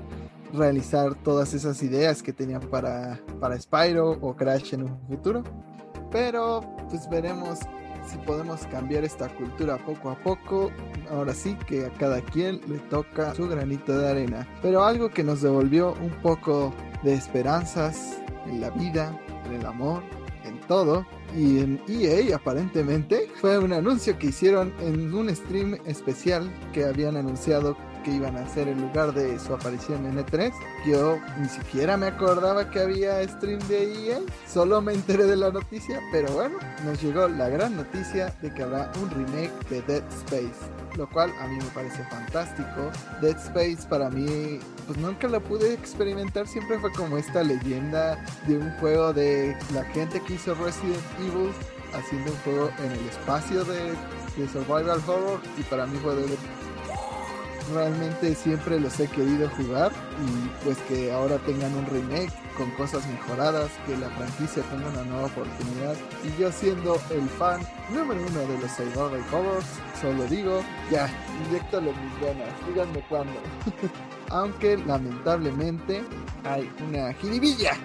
realizar 0.54 1.16
todas 1.16 1.54
esas 1.54 1.82
ideas 1.82 2.22
que 2.22 2.34
tenían 2.34 2.62
para, 2.62 3.20
para 3.40 3.60
Spyro 3.60 4.12
o 4.22 4.36
Crash 4.36 4.74
en 4.74 4.84
un 4.84 5.00
futuro. 5.08 5.44
Pero 6.12 6.62
pues 6.90 7.10
veremos 7.10 7.60
si 8.06 8.18
podemos 8.20 8.66
cambiar 8.68 9.04
esta 9.04 9.30
cultura 9.30 9.78
poco 9.78 10.10
a 10.10 10.16
poco. 10.16 10.72
Ahora 11.10 11.34
sí 11.34 11.58
que 11.68 11.86
a 11.86 11.90
cada 11.92 12.22
quien 12.22 12.62
le 12.68 12.80
toca 12.90 13.34
su 13.36 13.48
granito 13.48 13.98
de 13.98 14.10
arena. 14.10 14.48
Pero 14.62 14.84
algo 14.84 15.10
que 15.10 15.24
nos 15.24 15.42
devolvió 15.42 15.94
un 16.02 16.12
poco 16.22 16.74
de 17.04 17.14
esperanzas 17.14 18.18
en 18.46 18.62
la 18.62 18.70
vida, 18.72 19.18
en 19.46 19.54
el 19.54 19.66
amor, 19.66 20.04
en 20.44 20.60
todo. 20.62 21.06
Y 21.36 21.60
en 21.60 21.82
EA 21.88 22.36
aparentemente 22.36 23.30
fue 23.40 23.58
un 23.58 23.72
anuncio 23.72 24.18
que 24.18 24.28
hicieron 24.28 24.74
en 24.82 25.14
un 25.14 25.34
stream 25.34 25.78
especial 25.86 26.52
que 26.74 26.84
habían 26.84 27.16
anunciado 27.16 27.78
que 28.04 28.12
iban 28.12 28.38
a 28.38 28.42
hacer 28.42 28.68
en 28.68 28.82
lugar 28.82 29.14
de 29.14 29.40
su 29.40 29.54
aparición 29.54 30.06
en 30.06 30.18
E3. 30.18 30.54
Yo 30.86 31.20
ni 31.40 31.48
siquiera 31.48 31.98
me 31.98 32.08
acordaba 32.08 32.70
que 32.70 32.80
había 32.80 33.28
stream 33.28 33.60
de 33.68 34.12
EA, 34.12 34.20
solo 34.48 34.82
me 34.82 34.94
enteré 34.94 35.26
de 35.26 35.36
la 35.36 35.52
noticia, 35.52 36.02
pero 36.12 36.32
bueno, 36.34 36.58
nos 36.86 37.02
llegó 37.02 37.28
la 37.28 37.50
gran 37.50 37.76
noticia 37.76 38.34
de 38.42 38.54
que 38.54 38.64
habrá 38.64 38.92
un 39.02 39.10
remake 39.10 39.70
de 39.70 39.82
Dead 39.84 40.04
Space. 40.20 40.72
Lo 40.98 41.10
cual 41.10 41.32
a 41.40 41.48
mí 41.48 41.56
me 41.56 41.70
parece 41.74 42.04
fantástico. 42.06 42.92
Dead 43.22 43.38
Space 43.38 43.88
para 43.88 44.10
mí, 44.10 44.60
pues 44.88 44.98
nunca 45.00 45.28
lo 45.28 45.40
pude 45.42 45.74
experimentar. 45.74 46.48
Siempre 46.48 46.80
fue 46.80 46.92
como 46.92 47.18
esta 47.18 47.44
leyenda 47.44 48.18
de 48.48 48.58
un 48.58 48.70
juego 48.80 49.14
de 49.14 49.56
la 49.74 49.86
gente 49.86 50.22
que 50.22 50.34
hizo 50.34 50.54
Resident 50.56 51.00
Evil 51.20 51.52
haciendo 51.94 52.32
un 52.32 52.38
juego 52.40 52.72
en 52.84 52.92
el 52.92 53.08
espacio 53.10 53.64
de, 53.64 53.92
de 54.38 54.48
survival 54.52 55.02
horror 55.08 55.42
y 55.58 55.64
para 55.64 55.86
mí 55.86 55.98
fue 56.02 56.16
de 56.16 56.38
realmente 57.74 58.36
siempre 58.36 58.80
los 58.80 59.00
he 59.00 59.08
querido 59.08 59.50
jugar 59.50 59.92
y 60.26 60.64
pues 60.64 60.78
que 60.88 61.12
ahora 61.12 61.38
tengan 61.40 61.74
un 61.76 61.86
remake 61.88 62.32
con 62.58 62.70
cosas 62.72 63.06
mejoradas, 63.08 63.72
que 63.86 63.98
la 63.98 64.10
franquicia 64.10 64.64
tenga 64.64 64.90
una 64.90 65.04
nueva 65.04 65.26
oportunidad 65.26 65.96
y 66.24 66.42
yo 66.42 66.52
siendo 66.52 66.96
el 67.10 67.28
fan 67.30 67.62
número 67.90 68.22
uno 68.22 68.40
de 68.40 68.58
los 68.60 68.72
Survival 68.72 69.26
Covers, 69.30 69.66
solo 70.00 70.26
digo, 70.26 70.62
ya, 70.92 71.10
inyectalo 71.48 71.92
mis 71.94 72.20
venas, 72.20 72.50
díganme 72.68 73.04
cuándo. 73.10 73.34
Aunque 74.30 74.78
lamentablemente 74.78 76.04
hay 76.44 76.72
una 76.88 77.14
jiribilla 77.14 77.76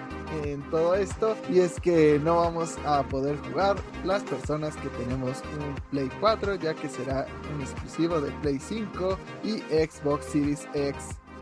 en 0.43 0.61
todo 0.69 0.95
esto 0.95 1.35
y 1.49 1.59
es 1.59 1.79
que 1.79 2.19
no 2.23 2.37
vamos 2.37 2.77
a 2.85 3.03
poder 3.03 3.37
jugar 3.37 3.75
las 4.03 4.23
personas 4.23 4.75
que 4.77 4.89
tenemos 4.89 5.41
un 5.59 5.75
Play 5.91 6.09
4 6.19 6.55
ya 6.55 6.73
que 6.73 6.89
será 6.89 7.27
un 7.53 7.61
exclusivo 7.61 8.21
de 8.21 8.31
Play 8.41 8.59
5 8.59 9.17
y 9.43 9.57
Xbox 9.59 10.25
Series 10.25 10.67
X 10.73 10.95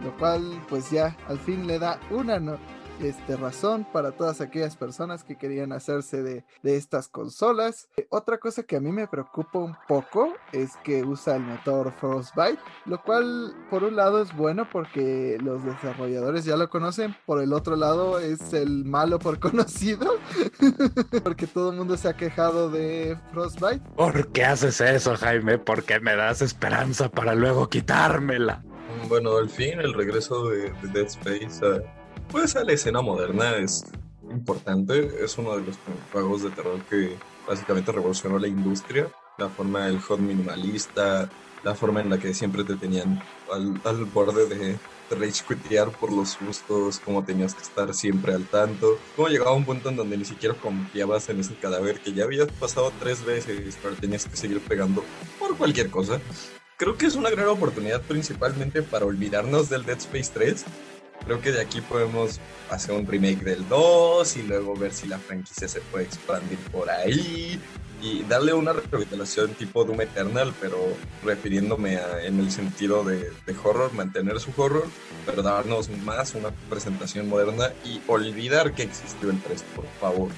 lo 0.03 0.15
cual 0.17 0.61
pues 0.67 0.91
ya 0.91 1.15
al 1.27 1.39
fin 1.39 1.67
le 1.67 1.79
da 1.79 1.99
una, 2.11 2.39
no 2.39 2.57
este, 3.01 3.35
razón 3.35 3.85
para 3.91 4.11
todas 4.11 4.41
aquellas 4.41 4.75
personas 4.75 5.23
que 5.23 5.37
querían 5.37 5.71
hacerse 5.71 6.23
de, 6.23 6.43
de 6.63 6.75
estas 6.75 7.07
consolas. 7.07 7.89
Eh, 7.97 8.07
otra 8.09 8.37
cosa 8.37 8.63
que 8.63 8.75
a 8.75 8.79
mí 8.79 8.91
me 8.91 9.07
preocupa 9.07 9.59
un 9.59 9.75
poco 9.87 10.33
es 10.51 10.75
que 10.83 11.03
usa 11.03 11.35
el 11.35 11.43
motor 11.43 11.93
Frostbite, 11.99 12.59
lo 12.85 13.01
cual 13.01 13.53
por 13.69 13.83
un 13.83 13.95
lado 13.95 14.21
es 14.21 14.35
bueno 14.35 14.67
porque 14.69 15.37
los 15.41 15.63
desarrolladores 15.63 16.45
ya 16.45 16.57
lo 16.57 16.69
conocen, 16.69 17.15
por 17.25 17.41
el 17.41 17.53
otro 17.53 17.75
lado 17.75 18.19
es 18.19 18.53
el 18.53 18.85
malo 18.85 19.19
por 19.19 19.39
conocido, 19.45 20.17
porque 21.23 21.47
todo 21.47 21.71
el 21.71 21.77
mundo 21.77 21.97
se 21.97 22.09
ha 22.09 22.13
quejado 22.13 22.69
de 22.69 23.17
Frostbite. 23.31 23.81
¿Por 23.95 24.31
qué 24.31 24.45
haces 24.45 24.81
eso, 24.81 25.15
Jaime? 25.15 25.57
Porque 25.57 25.99
me 25.99 26.15
das 26.15 26.41
esperanza 26.41 27.09
para 27.09 27.35
luego 27.35 27.69
quitármela. 27.69 28.63
Bueno, 29.07 29.37
al 29.37 29.49
fin 29.49 29.79
el 29.79 29.93
regreso 29.93 30.49
de, 30.49 30.71
de 30.71 30.87
Dead 30.93 31.05
Space 31.05 31.65
a 31.65 31.94
pues 32.29 32.55
a 32.55 32.63
la 32.63 32.73
escena 32.73 33.01
moderna 33.01 33.55
es 33.57 33.85
importante. 34.29 35.23
Es 35.23 35.37
uno 35.37 35.57
de 35.57 35.63
los 35.65 35.77
juegos 36.11 36.43
de 36.43 36.49
terror 36.51 36.81
que 36.89 37.15
básicamente 37.47 37.91
revolucionó 37.91 38.39
la 38.39 38.47
industria. 38.47 39.11
La 39.37 39.49
forma 39.49 39.85
del 39.85 39.99
hot 39.99 40.19
minimalista, 40.19 41.29
la 41.63 41.75
forma 41.75 42.01
en 42.01 42.09
la 42.09 42.17
que 42.17 42.33
siempre 42.33 42.63
te 42.63 42.75
tenían 42.75 43.21
al, 43.51 43.81
al 43.83 44.05
borde 44.05 44.47
de, 44.47 44.77
rage 45.11 45.43
quitear 45.47 45.91
por 45.91 46.11
los 46.11 46.29
sustos, 46.29 46.99
cómo 46.99 47.23
tenías 47.23 47.53
que 47.53 47.61
estar 47.61 47.93
siempre 47.93 48.33
al 48.33 48.45
tanto, 48.45 48.97
cómo 49.15 49.27
llegaba 49.27 49.53
un 49.53 49.65
punto 49.65 49.89
en 49.89 49.95
donde 49.95 50.17
ni 50.17 50.25
siquiera 50.25 50.55
confiabas 50.55 51.29
en 51.29 51.39
ese 51.39 51.55
cadáver 51.55 51.99
que 51.99 52.13
ya 52.13 52.23
habías 52.23 52.47
pasado 52.47 52.91
tres 52.99 53.23
veces, 53.23 53.77
pero 53.83 53.95
tenías 53.95 54.25
que 54.25 54.35
seguir 54.35 54.59
pegando 54.61 55.03
por 55.37 55.55
cualquier 55.57 55.89
cosa. 55.89 56.19
Creo 56.77 56.97
que 56.97 57.05
es 57.05 57.15
una 57.15 57.29
gran 57.29 57.47
oportunidad 57.47 58.01
principalmente 58.01 58.81
para 58.81 59.05
olvidarnos 59.05 59.69
del 59.69 59.85
Dead 59.85 59.97
Space 59.97 60.31
3 60.33 60.65
Creo 61.23 61.41
que 61.41 61.51
de 61.51 61.61
aquí 61.61 61.81
podemos 61.81 62.39
hacer 62.69 62.95
un 62.95 63.07
remake 63.07 63.43
del 63.43 63.67
2 63.67 64.37
y 64.37 64.43
luego 64.43 64.75
ver 64.75 64.93
si 64.93 65.07
la 65.07 65.17
franquicia 65.17 65.67
se 65.67 65.81
puede 65.81 66.05
expandir 66.05 66.59
por 66.71 66.89
ahí 66.89 67.59
y 68.01 68.23
darle 68.23 68.53
una 68.53 68.73
revitalización 68.73 69.53
tipo 69.55 69.83
Doom 69.83 70.01
Eternal, 70.01 70.53
pero 70.61 70.77
refiriéndome 71.23 71.97
en 72.23 72.39
el 72.39 72.51
sentido 72.51 73.03
de, 73.03 73.31
de, 73.45 73.55
horror, 73.63 73.93
mantener 73.93 74.39
su 74.39 74.51
horror, 74.55 74.87
pero 75.25 75.41
darnos 75.41 75.89
más 75.89 76.35
una 76.35 76.51
presentación 76.69 77.27
moderna 77.27 77.71
y 77.83 78.01
olvidar 78.07 78.73
que 78.73 78.83
existió 78.83 79.31
el 79.31 79.41
3, 79.41 79.63
por 79.75 79.85
favor. 79.99 80.29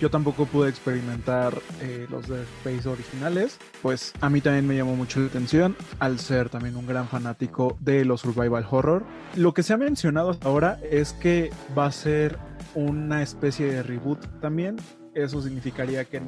Yo 0.00 0.10
tampoco 0.10 0.44
pude 0.44 0.68
experimentar 0.68 1.54
eh, 1.80 2.06
los 2.10 2.28
de 2.28 2.42
Space 2.42 2.86
originales, 2.86 3.58
pues 3.80 4.12
a 4.20 4.28
mí 4.28 4.42
también 4.42 4.66
me 4.66 4.76
llamó 4.76 4.94
mucho 4.94 5.20
la 5.20 5.26
atención 5.26 5.74
al 6.00 6.18
ser 6.18 6.50
también 6.50 6.76
un 6.76 6.86
gran 6.86 7.08
fanático 7.08 7.78
de 7.80 8.04
los 8.04 8.20
survival 8.20 8.66
horror. 8.70 9.04
Lo 9.36 9.54
que 9.54 9.62
se 9.62 9.72
ha 9.72 9.78
mencionado 9.78 10.36
ahora 10.42 10.78
es 10.90 11.14
que 11.14 11.50
va 11.76 11.86
a 11.86 11.92
ser 11.92 12.38
una 12.74 13.22
especie 13.22 13.66
de 13.72 13.82
reboot 13.82 14.40
también. 14.40 14.76
Eso 15.14 15.40
significaría 15.40 16.04
que 16.04 16.20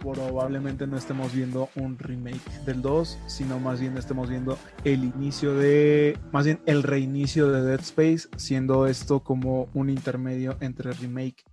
probablemente 0.00 0.88
no 0.88 0.96
estemos 0.96 1.32
viendo 1.32 1.68
un 1.76 1.96
remake 1.96 2.42
del 2.66 2.82
2, 2.82 3.18
sino 3.28 3.60
más 3.60 3.78
bien 3.78 3.96
estemos 3.96 4.28
viendo 4.28 4.58
el 4.82 5.04
inicio 5.04 5.54
de, 5.54 6.18
más 6.32 6.44
bien 6.44 6.60
el 6.66 6.82
reinicio 6.82 7.52
de 7.52 7.62
Dead 7.62 7.80
Space, 7.80 8.28
siendo 8.36 8.88
esto 8.88 9.20
como 9.20 9.68
un 9.72 9.88
intermedio 9.88 10.56
entre 10.58 10.90
remake 10.94 11.44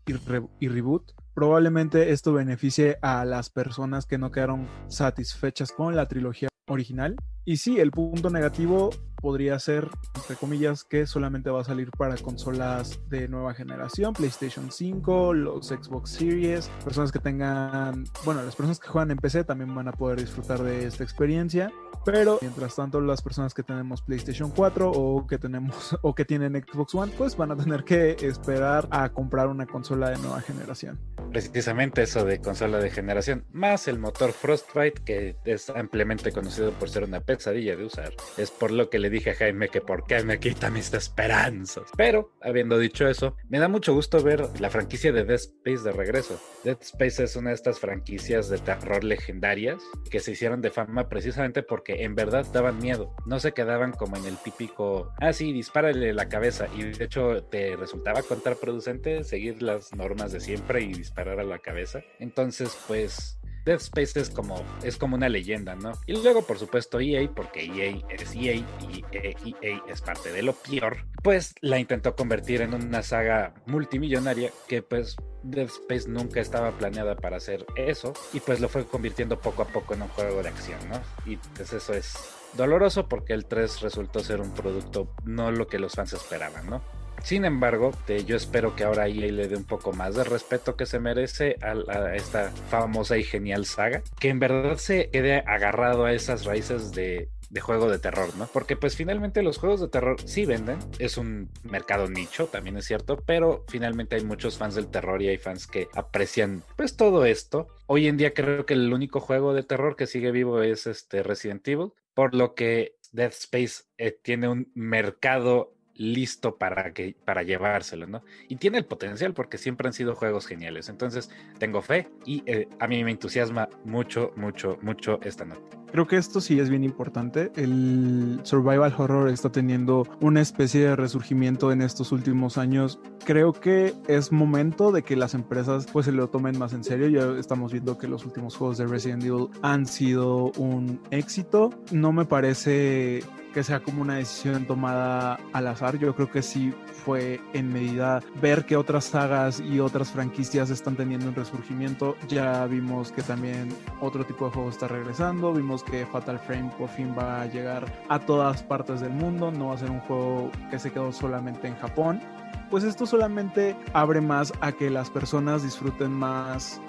y 0.60 0.68
reboot 0.68 1.14
Probablemente 1.34 2.12
esto 2.12 2.34
beneficie 2.34 2.98
a 3.02 3.24
las 3.26 3.50
personas 3.50 4.06
que 4.06 4.18
no 4.18 4.32
quedaron 4.32 4.68
satisfechas 4.88 5.72
con 5.72 5.96
la 5.96 6.08
trilogía 6.08 6.50
original. 6.68 7.16
Y 7.44 7.58
sí, 7.58 7.80
el 7.80 7.92
punto 7.92 8.30
negativo 8.30 8.92
podría 9.22 9.58
ser, 9.60 9.88
entre 10.16 10.36
comillas, 10.36 10.84
que 10.84 11.06
solamente 11.06 11.50
va 11.50 11.62
a 11.62 11.64
salir 11.64 11.92
para 11.92 12.18
consolas 12.18 13.00
de 13.10 13.28
nueva 13.28 13.54
generación, 13.54 14.14
PlayStation 14.14 14.72
5, 14.72 15.34
los 15.34 15.68
Xbox 15.68 16.12
Series, 16.12 16.70
personas 16.84 17.12
que 17.12 17.20
tengan, 17.20 18.04
bueno, 18.26 18.44
las 18.44 18.56
personas 18.56 18.80
que 18.80 18.88
juegan 18.88 19.12
en 19.12 19.18
PC 19.18 19.44
también 19.44 19.74
van 19.74 19.88
a 19.88 19.92
poder 19.92 20.20
disfrutar 20.20 20.62
de 20.62 20.86
esta 20.86 21.04
experiencia. 21.04 21.72
Pero 22.04 22.40
mientras 22.42 22.76
tanto, 22.76 23.00
las 23.00 23.22
personas 23.22 23.54
que 23.54 23.62
tenemos 23.62 24.02
PlayStation 24.02 24.50
4 24.50 24.92
o 24.92 25.28
que 25.28 25.38
tenemos 25.38 25.96
o 26.02 26.16
que 26.16 26.26
tienen 26.26 26.54
Xbox 26.54 26.96
One, 26.96 27.14
pues 27.16 27.38
van 27.38 27.52
a 27.52 27.56
tener 27.56 27.84
que 27.84 28.18
esperar 28.22 28.88
a 28.90 29.10
comprar 29.10 29.48
una 29.48 29.68
consola 29.68 30.10
de 30.10 30.18
nueva 30.18 30.42
generación. 30.42 31.00
Precisamente 31.32 32.02
eso 32.02 32.26
de 32.26 32.42
consola 32.42 32.80
de 32.80 32.90
generación, 32.90 33.46
más 33.52 33.88
el 33.88 34.00
motor 34.00 34.32
Frostbite, 34.32 35.04
que 35.04 35.38
es 35.46 35.70
ampliamente 35.70 36.32
conocido 36.32 36.72
por 36.72 36.90
ser 36.90 37.04
una 37.04 37.22
pesadilla 37.38 37.76
de 37.76 37.86
usar. 37.86 38.14
Es 38.38 38.52
por 38.52 38.72
lo 38.72 38.90
que 38.90 39.00
le 39.00 39.10
dije 39.10 39.32
a 39.32 39.36
Jaime 39.36 39.70
que 39.70 39.82
por 39.82 40.06
qué 40.06 40.24
me 40.24 40.40
quita 40.40 40.70
mis 40.70 40.94
esperanzas. 40.94 41.84
Pero, 41.98 42.32
habiendo 42.42 42.78
dicho 42.78 43.08
eso, 43.08 43.36
me 43.50 43.60
da 43.60 43.68
mucho 43.68 43.94
gusto 43.94 44.22
ver 44.22 44.48
la 44.60 44.70
franquicia 44.70 45.12
de 45.12 45.24
Dead 45.24 45.40
Space 45.40 45.84
de 45.84 45.92
regreso. 45.92 46.40
Dead 46.64 46.78
Space 46.82 47.24
es 47.24 47.36
una 47.36 47.50
de 47.50 47.56
estas 47.56 47.80
franquicias 47.80 48.50
de 48.50 48.60
terror 48.60 49.04
legendarias 49.04 49.82
que 50.10 50.20
se 50.20 50.32
hicieron 50.32 50.62
de 50.62 50.72
fama 50.72 51.10
precisamente 51.10 51.64
porque 51.64 52.04
en 52.04 52.16
verdad 52.16 52.46
daban 52.54 52.80
miedo. 52.80 53.16
No 53.26 53.40
se 53.40 53.54
quedaban 53.54 53.92
como 53.92 54.18
en 54.18 54.26
el 54.26 54.38
típico, 54.38 55.14
ah, 55.20 55.34
sí, 55.34 55.54
dispárale 55.54 56.14
la 56.14 56.30
cabeza. 56.30 56.68
Y 56.76 56.84
de 56.84 57.06
hecho 57.06 57.44
te 57.44 57.76
resultaba 57.76 58.22
contraproducente 58.24 59.24
seguir 59.24 59.62
las 59.62 59.94
normas 59.96 60.32
de 60.32 60.40
siempre 60.40 60.82
y 60.82 60.94
disparar 60.94 61.40
a 61.40 61.44
la 61.44 61.60
cabeza. 61.60 62.02
Entonces, 62.20 62.78
pues 62.88 63.41
Dead 63.66 63.78
Space 63.78 64.20
es 64.20 64.30
como, 64.30 64.64
es 64.84 64.98
como 64.98 65.16
una 65.16 65.30
leyenda, 65.30 65.76
¿no? 65.76 65.94
Y 66.06 66.14
luego, 66.14 66.42
por 66.44 66.58
supuesto, 66.58 67.00
EA, 67.00 67.30
porque 67.34 67.66
EA 67.66 68.02
es 68.10 68.36
EA 68.36 68.56
y 68.56 69.06
EA 69.12 69.82
es 69.88 70.02
parte 70.02 70.32
de 70.32 70.42
lo 70.42 70.54
peor, 70.54 71.06
pues 71.24 71.54
la 71.62 71.80
intentó 71.80 72.16
convertir 72.16 72.62
en 72.62 72.74
una 72.74 73.04
saga 73.04 73.54
multimillonaria 73.66 74.52
que 74.68 74.82
pues 74.82 75.16
Dead 75.44 75.68
Space 75.68 76.10
nunca 76.10 76.40
estaba 76.40 76.72
planeada 76.72 77.16
para 77.16 77.38
hacer 77.38 77.66
eso 77.76 78.14
y 78.34 78.40
pues 78.40 78.60
lo 78.60 78.70
fue 78.70 78.86
convirtiendo 78.86 79.40
poco 79.40 79.64
a 79.64 79.68
poco 79.68 79.94
en 79.94 80.04
un 80.04 80.08
juego 80.10 80.42
de 80.42 80.50
acción, 80.50 80.80
¿no? 80.90 81.02
Y 81.26 81.38
pues 81.38 81.74
eso 81.74 81.94
es 81.94 82.16
doloroso 82.54 83.08
porque 83.08 83.34
el 83.34 83.46
3 83.46 83.82
resultó 83.82 84.20
ser 84.20 84.42
un 84.42 84.54
producto 84.54 85.14
no 85.24 85.52
lo 85.52 85.68
que 85.68 85.80
los 85.80 85.94
fans 85.94 86.14
esperaban, 86.14 86.70
¿no? 86.70 86.82
Sin 87.24 87.46
embargo, 87.46 87.92
yo 88.26 88.36
espero 88.36 88.76
que 88.76 88.84
ahora 88.84 89.08
EA 89.08 89.32
le 89.32 89.48
dé 89.48 89.56
un 89.56 89.64
poco 89.64 89.94
más 89.94 90.16
de 90.16 90.24
respeto 90.24 90.76
que 90.76 90.86
se 90.86 91.00
merece 91.00 91.56
a, 91.62 92.16
esta 92.16 92.52
famosa 92.70 93.18
y 93.18 93.24
genial 93.24 93.66
saga, 93.66 94.02
que 94.20 94.30
en 94.30 94.40
verdad 94.40 94.78
se 94.78 95.10
quede 95.10 95.44
agarrado 95.46 96.06
a 96.06 96.14
esas 96.14 96.46
raíces 96.46 96.92
de, 96.92 97.30
juego 97.62 97.90
de 97.90 98.00
terror, 98.00 98.36
¿no? 98.38 98.48
Porque 98.48 98.76
pues 98.76 98.96
finalmente 98.96 99.44
los 99.44 99.58
juegos 99.58 99.82
de 99.82 99.90
terror 99.90 100.18
sí 100.26 100.46
venden, 100.46 100.80
es 101.00 101.18
un 101.18 101.50
mercado 101.64 102.08
nicho, 102.08 102.48
también 102.48 102.78
es 102.78 102.86
cierto, 102.86 103.18
pero 103.18 103.66
finalmente 103.68 104.16
hay 104.16 104.24
muchos 104.24 104.58
fans 104.58 104.76
del 104.76 104.88
terror 104.88 105.22
y 105.22 105.28
hay 105.28 105.38
fans 105.38 105.68
que 105.68 105.88
aprecian 105.94 106.64
pues 106.76 106.96
todo 106.96 107.26
esto. 107.26 107.68
Hoy 107.88 108.08
en 108.08 108.18
día 108.18 108.34
creo 108.34 108.66
que 108.66 108.74
el 108.74 108.92
único 108.92 109.20
juego 109.20 109.54
de 109.54 109.64
terror 109.64 109.96
que 109.96 110.08
sigue 110.08 110.32
vivo 110.32 110.62
es 110.64 110.88
este 110.88 111.24
Resident 111.24 111.68
Evil, 111.68 111.92
por 112.14 112.34
lo 112.34 112.56
que 112.56 112.96
Dead 113.12 113.32
Space 113.32 113.84
eh, 113.98 114.12
tiene 114.12 114.48
un 114.48 114.72
mercado 114.74 115.74
listo 116.02 116.58
para, 116.58 116.94
que, 116.94 117.16
para 117.26 117.44
llevárselo, 117.44 118.08
¿no? 118.08 118.24
Y 118.48 118.56
tiene 118.56 118.78
el 118.78 118.86
potencial 118.86 119.34
porque 119.34 119.58
siempre 119.58 119.88
han 119.88 119.94
sido 119.94 120.16
juegos 120.16 120.48
geniales. 120.48 120.90
Entonces, 120.90 121.30
tengo 121.60 121.82
fe 121.82 122.10
y 122.26 122.44
eh, 122.46 122.68
a 122.80 122.88
mí 122.88 123.04
me 123.04 123.12
entusiasma 123.12 123.70
mucho, 123.86 124.34
mucho, 124.36 124.78
mucho 124.82 125.20
esta 125.22 125.46
nota. 125.46 125.81
Creo 125.92 126.08
que 126.08 126.16
esto 126.16 126.40
sí 126.40 126.60
es 126.60 126.70
bien 126.70 126.84
importante. 126.84 127.52
El 127.56 128.40
survival 128.44 128.94
horror 128.98 129.30
está 129.30 129.52
teniendo 129.52 130.08
una 130.22 130.42
especie 130.42 130.82
de 130.82 130.96
resurgimiento 130.96 131.72
en 131.72 131.82
estos 131.82 132.12
últimos 132.12 132.58
años. 132.58 133.00
Creo 133.26 133.52
que 133.52 133.94
es 134.08 134.32
momento 134.32 134.92
de 134.92 135.04
que 135.04 135.16
las 135.16 135.34
empresas 135.34 135.88
pues 135.92 136.06
se 136.06 136.14
lo 136.14 136.30
tomen 136.30 136.58
más 136.58 136.74
en 136.74 136.84
serio. 136.84 137.08
Ya 137.10 137.38
estamos 137.38 137.74
viendo 137.74 137.98
que 137.98 138.08
los 138.08 138.26
últimos 138.26 138.56
juegos 138.56 138.78
de 138.78 138.88
Resident 138.88 139.24
Evil 139.24 139.50
han 139.62 139.86
sido 139.86 140.52
un 140.58 141.02
éxito. 141.12 141.72
No 141.92 142.14
me 142.14 142.26
parece 142.26 143.22
que 143.54 143.64
sea 143.64 143.82
como 143.82 144.02
una 144.02 144.16
decisión 144.16 144.66
tomada 144.66 145.40
al 145.54 145.68
azar. 145.68 145.98
Yo 146.00 146.16
creo 146.16 146.32
que 146.32 146.42
sí 146.42 146.74
fue 147.06 147.42
en 147.54 147.72
medida 147.72 148.22
ver 148.42 148.66
que 148.66 148.76
otras 148.76 149.06
sagas 149.06 149.60
y 149.60 149.80
otras 149.80 150.12
franquicias 150.12 150.70
están 150.70 150.96
teniendo 150.96 151.28
un 151.28 151.36
resurgimiento. 151.36 152.16
Ya 152.28 152.66
vimos 152.68 153.12
que 153.12 153.22
también 153.22 153.70
otro 154.00 154.26
tipo 154.26 154.46
de 154.46 154.52
juego 154.52 154.70
está 154.70 154.88
regresando. 154.88 155.54
Vimos 155.54 155.81
que 155.84 156.06
Fatal 156.06 156.40
Frame 156.40 156.72
por 156.78 156.90
fin 156.90 157.16
va 157.18 157.42
a 157.42 157.46
llegar 157.46 157.86
a 158.10 158.20
todas 158.20 158.64
partes 158.64 159.02
del 159.02 159.12
mundo. 159.12 159.52
No 159.52 159.68
va 159.68 159.76
a 159.76 159.78
ser 159.78 159.92
un 159.92 160.00
juego 160.02 160.52
que 160.70 160.80
se 160.80 160.92
quedó 160.92 161.12
solamente 161.12 161.68
en 161.68 161.76
Japón. 161.76 162.22
Pues 162.70 162.84
esto 162.84 163.06
solamente 163.06 163.76
abre 163.94 164.22
más 164.22 164.54
a 164.62 164.72
que 164.72 164.90
las 164.90 165.10
personas 165.10 165.64
disfruten 165.64 166.12
más 166.12 166.80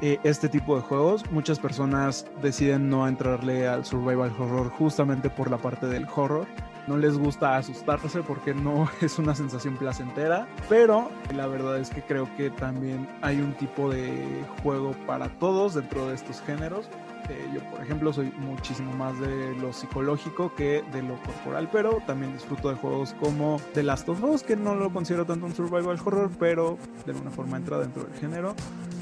eh, 0.00 0.18
este 0.24 0.48
tipo 0.48 0.76
de 0.76 0.82
juegos. 0.82 1.30
Muchas 1.30 1.58
personas 1.58 2.26
deciden 2.40 2.88
no 2.88 3.06
entrarle 3.06 3.68
al 3.68 3.84
survival 3.84 4.32
horror 4.38 4.70
justamente 4.70 5.30
por 5.30 5.50
la 5.50 5.58
parte 5.58 5.86
del 5.86 6.06
horror. 6.14 6.46
No 6.88 6.96
les 6.96 7.16
gusta 7.16 7.56
asustarse 7.56 8.22
porque 8.22 8.54
no 8.54 8.88
es 9.00 9.18
una 9.18 9.34
sensación 9.34 9.76
placentera, 9.76 10.48
pero 10.68 11.08
la 11.34 11.46
verdad 11.46 11.78
es 11.78 11.90
que 11.90 12.02
creo 12.02 12.28
que 12.36 12.50
también 12.50 13.08
hay 13.22 13.40
un 13.40 13.52
tipo 13.54 13.90
de 13.90 14.44
juego 14.62 14.92
para 15.06 15.28
todos 15.38 15.74
dentro 15.74 16.08
de 16.08 16.16
estos 16.16 16.40
géneros 16.42 16.88
Eh, 17.28 17.48
yo, 17.54 17.60
por 17.70 17.82
ejemplo, 17.82 18.12
soy 18.12 18.32
muchísimo 18.38 18.92
más 18.92 19.18
de 19.20 19.54
lo 19.56 19.72
psicológico 19.72 20.54
que 20.54 20.82
de 20.92 21.02
lo 21.02 21.16
corporal, 21.22 21.68
pero 21.70 22.02
también 22.06 22.32
disfruto 22.32 22.68
de 22.68 22.76
juegos 22.76 23.14
como 23.20 23.60
The 23.74 23.82
Last 23.82 24.08
of 24.08 24.22
Us, 24.22 24.42
que 24.42 24.56
no 24.56 24.74
lo 24.74 24.92
considero 24.92 25.24
tanto 25.24 25.46
un 25.46 25.54
survival 25.54 25.98
horror, 26.04 26.30
pero 26.38 26.78
de 27.06 27.12
alguna 27.12 27.30
forma 27.30 27.56
entra 27.56 27.78
dentro 27.78 28.04
del 28.04 28.14
género. 28.14 28.54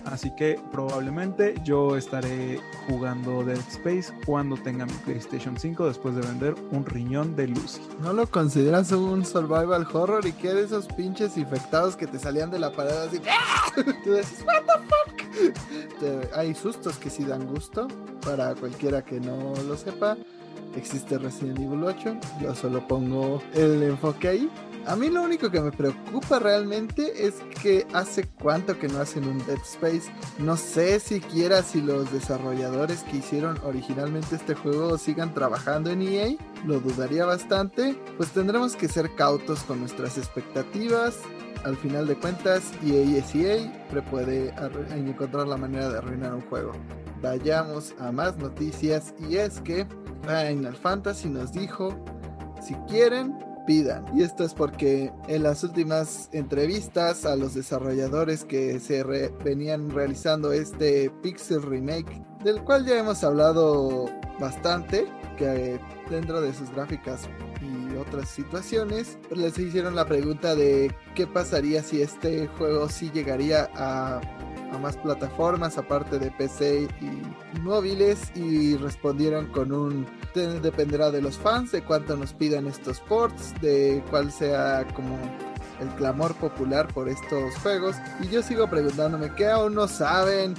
Así 0.04 0.34
que 0.34 0.58
probablemente 0.72 1.54
yo 1.62 1.96
estaré 1.96 2.58
jugando 2.88 3.44
Dead 3.44 3.58
Space 3.58 4.12
cuando 4.24 4.56
tenga 4.56 4.86
mi 4.86 4.92
PlayStation 5.04 5.58
5 5.58 5.86
después 5.86 6.14
de 6.14 6.22
vender 6.22 6.54
un 6.70 6.86
riñón 6.86 7.36
de 7.36 7.48
Lucy. 7.48 7.82
¿No 8.00 8.12
lo 8.12 8.26
consideras 8.26 8.92
un 8.92 9.24
survival 9.24 9.86
horror 9.92 10.26
y 10.26 10.32
qué 10.32 10.54
de 10.54 10.64
esos 10.64 10.86
pinches 10.86 11.36
infectados 11.36 11.96
que 11.96 12.06
te 12.06 12.18
salían 12.18 12.50
de 12.50 12.58
la 12.58 12.72
pared 12.72 12.96
así? 12.96 13.20
Tú 14.04 14.14
dices, 14.14 14.44
what 14.46 14.62
the 14.62 14.72
fuck? 14.86 15.29
Hay 16.34 16.54
sustos 16.54 16.96
que 16.96 17.10
sí 17.10 17.24
dan 17.24 17.46
gusto 17.46 17.88
para 18.20 18.54
cualquiera 18.54 19.02
que 19.02 19.20
no 19.20 19.54
lo 19.66 19.76
sepa. 19.76 20.16
Existe 20.76 21.18
Resident 21.18 21.58
Evil 21.58 21.82
8, 21.82 22.16
yo 22.40 22.54
solo 22.54 22.86
pongo 22.86 23.42
el 23.54 23.82
enfoque 23.82 24.28
ahí. 24.28 24.50
A 24.86 24.96
mí 24.96 25.10
lo 25.10 25.22
único 25.22 25.50
que 25.50 25.60
me 25.60 25.72
preocupa 25.72 26.38
realmente 26.38 27.26
es 27.26 27.34
que 27.62 27.86
hace 27.92 28.26
cuánto 28.40 28.78
que 28.78 28.88
no 28.88 28.98
hacen 28.98 29.26
un 29.26 29.38
Dead 29.46 29.58
Space. 29.58 30.10
No 30.38 30.56
sé 30.56 31.00
siquiera 31.00 31.62
si 31.62 31.82
los 31.82 32.10
desarrolladores 32.12 33.02
que 33.02 33.18
hicieron 33.18 33.58
originalmente 33.64 34.36
este 34.36 34.54
juego 34.54 34.96
sigan 34.96 35.34
trabajando 35.34 35.90
en 35.90 36.02
EA. 36.02 36.36
Lo 36.64 36.80
dudaría 36.80 37.26
bastante. 37.26 37.94
Pues 38.16 38.30
tendremos 38.30 38.74
que 38.74 38.88
ser 38.88 39.14
cautos 39.16 39.62
con 39.64 39.80
nuestras 39.80 40.16
expectativas. 40.16 41.18
Al 41.64 41.76
final 41.76 42.06
de 42.06 42.16
cuentas, 42.16 42.62
EA 42.82 43.18
es 43.18 43.34
EA. 43.34 43.58
Siempre 43.58 44.02
puede 44.02 44.54
encontrar 44.96 45.46
la 45.46 45.58
manera 45.58 45.90
de 45.90 45.98
arruinar 45.98 46.34
un 46.34 46.42
juego. 46.42 46.72
Vayamos 47.20 47.94
a 47.98 48.09
más 48.12 48.36
noticias 48.36 49.14
y 49.28 49.36
es 49.36 49.60
que 49.60 49.86
Final 50.22 50.76
Fantasy 50.76 51.28
nos 51.28 51.52
dijo, 51.52 51.94
si 52.62 52.74
quieren, 52.88 53.36
pidan. 53.66 54.04
Y 54.16 54.22
esto 54.22 54.44
es 54.44 54.54
porque 54.54 55.12
en 55.28 55.42
las 55.42 55.62
últimas 55.64 56.28
entrevistas 56.32 57.24
a 57.24 57.36
los 57.36 57.54
desarrolladores 57.54 58.44
que 58.44 58.80
se 58.80 59.02
venían 59.44 59.90
realizando 59.90 60.52
este 60.52 61.10
Pixel 61.22 61.62
Remake, 61.62 62.22
del 62.42 62.62
cual 62.62 62.84
ya 62.86 62.98
hemos 62.98 63.22
hablado 63.24 64.06
bastante, 64.38 65.06
que 65.36 65.74
eh, 65.74 65.80
dentro 66.10 66.40
de 66.40 66.52
sus 66.52 66.70
gráficas 66.70 67.28
y 67.60 67.96
otras 67.96 68.28
situaciones, 68.28 69.18
les 69.30 69.58
hicieron 69.58 69.94
la 69.94 70.06
pregunta 70.06 70.54
de 70.54 70.94
qué 71.14 71.26
pasaría 71.26 71.82
si 71.82 72.02
este 72.02 72.46
juego 72.46 72.88
sí 72.88 73.10
llegaría 73.12 73.70
a 73.74 74.20
a 74.72 74.78
más 74.78 74.96
plataformas 74.96 75.76
aparte 75.78 76.18
de 76.18 76.30
PC 76.30 76.88
y, 77.00 77.58
móviles 77.60 78.30
y 78.34 78.76
respondieron 78.76 79.46
con 79.46 79.72
un 79.72 80.06
"Te- 80.32 80.60
dependerá 80.60 81.10
de 81.10 81.20
los 81.22 81.36
fans 81.38 81.72
de 81.72 81.82
cuánto 81.82 82.16
nos 82.16 82.32
pidan 82.32 82.66
estos 82.66 83.00
ports 83.00 83.54
de 83.60 84.02
cuál 84.10 84.30
sea 84.32 84.86
como 84.94 85.18
el 85.80 85.88
clamor 85.96 86.34
popular 86.34 86.86
por 86.92 87.08
estos 87.08 87.54
juegos 87.62 87.96
y 88.22 88.28
yo 88.28 88.42
sigo 88.42 88.68
preguntándome 88.68 89.34
que 89.34 89.46
aún 89.48 89.74
no 89.74 89.88
saben 89.88 90.54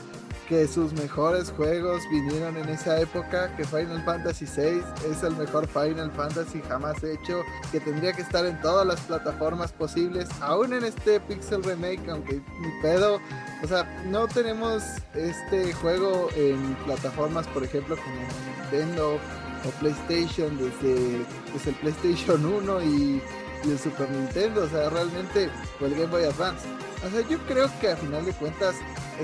que 0.52 0.68
sus 0.68 0.92
mejores 0.92 1.50
juegos 1.50 2.02
vinieron 2.12 2.58
en 2.58 2.68
esa 2.68 3.00
época, 3.00 3.56
que 3.56 3.64
Final 3.64 4.04
Fantasy 4.04 4.44
VI 4.44 4.84
es 5.10 5.24
el 5.24 5.34
mejor 5.38 5.66
Final 5.66 6.12
Fantasy 6.12 6.62
jamás 6.68 7.02
hecho, 7.06 7.42
que 7.72 7.80
tendría 7.80 8.12
que 8.12 8.22
estar 8.22 8.46
en 8.46 8.60
todas 8.60 8.86
las 8.86 9.00
plataformas 9.00 9.72
posibles, 9.72 10.28
aún 10.42 10.74
en 10.74 10.84
este 10.84 11.22
Pixel 11.22 11.64
Remake, 11.64 12.02
aunque 12.10 12.42
ni 12.60 12.82
pedo, 12.82 13.22
o 13.64 13.68
sea, 13.68 13.86
no 14.08 14.28
tenemos 14.28 14.84
este 15.14 15.72
juego 15.72 16.28
en 16.36 16.76
plataformas, 16.84 17.48
por 17.48 17.64
ejemplo, 17.64 17.96
como 17.96 18.18
Nintendo 18.62 19.20
o 19.66 19.70
PlayStation 19.80 20.58
desde, 20.58 21.20
desde 21.54 21.70
el 21.70 21.76
PlayStation 21.78 22.46
1 22.46 22.84
y, 22.84 23.22
el 23.64 23.80
Super 23.80 24.10
Nintendo, 24.10 24.64
o 24.64 24.68
sea, 24.68 24.90
realmente, 24.90 25.50
o 25.80 25.86
el 25.86 25.94
Game 25.94 26.08
Boy 26.08 26.24
Advance. 26.24 26.68
O 27.04 27.10
sea, 27.10 27.28
yo 27.28 27.40
creo 27.48 27.68
que 27.80 27.90
a 27.90 27.96
final 27.96 28.26
de 28.26 28.34
cuentas 28.34 28.76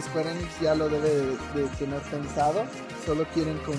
Square 0.02 0.32
Enix 0.32 0.60
ya 0.60 0.76
lo 0.76 0.90
debe 0.90 1.10
de, 1.10 1.68
tener 1.78 2.02
pensado, 2.02 2.66
solo 3.06 3.26
quieren 3.34 3.58
como 3.60 3.78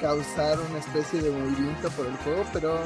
causar 0.00 0.58
una 0.70 0.78
especie 0.78 1.22
de 1.22 1.30
movimiento 1.30 1.88
por 1.90 2.06
el 2.06 2.16
juego, 2.18 2.44
pero 2.52 2.78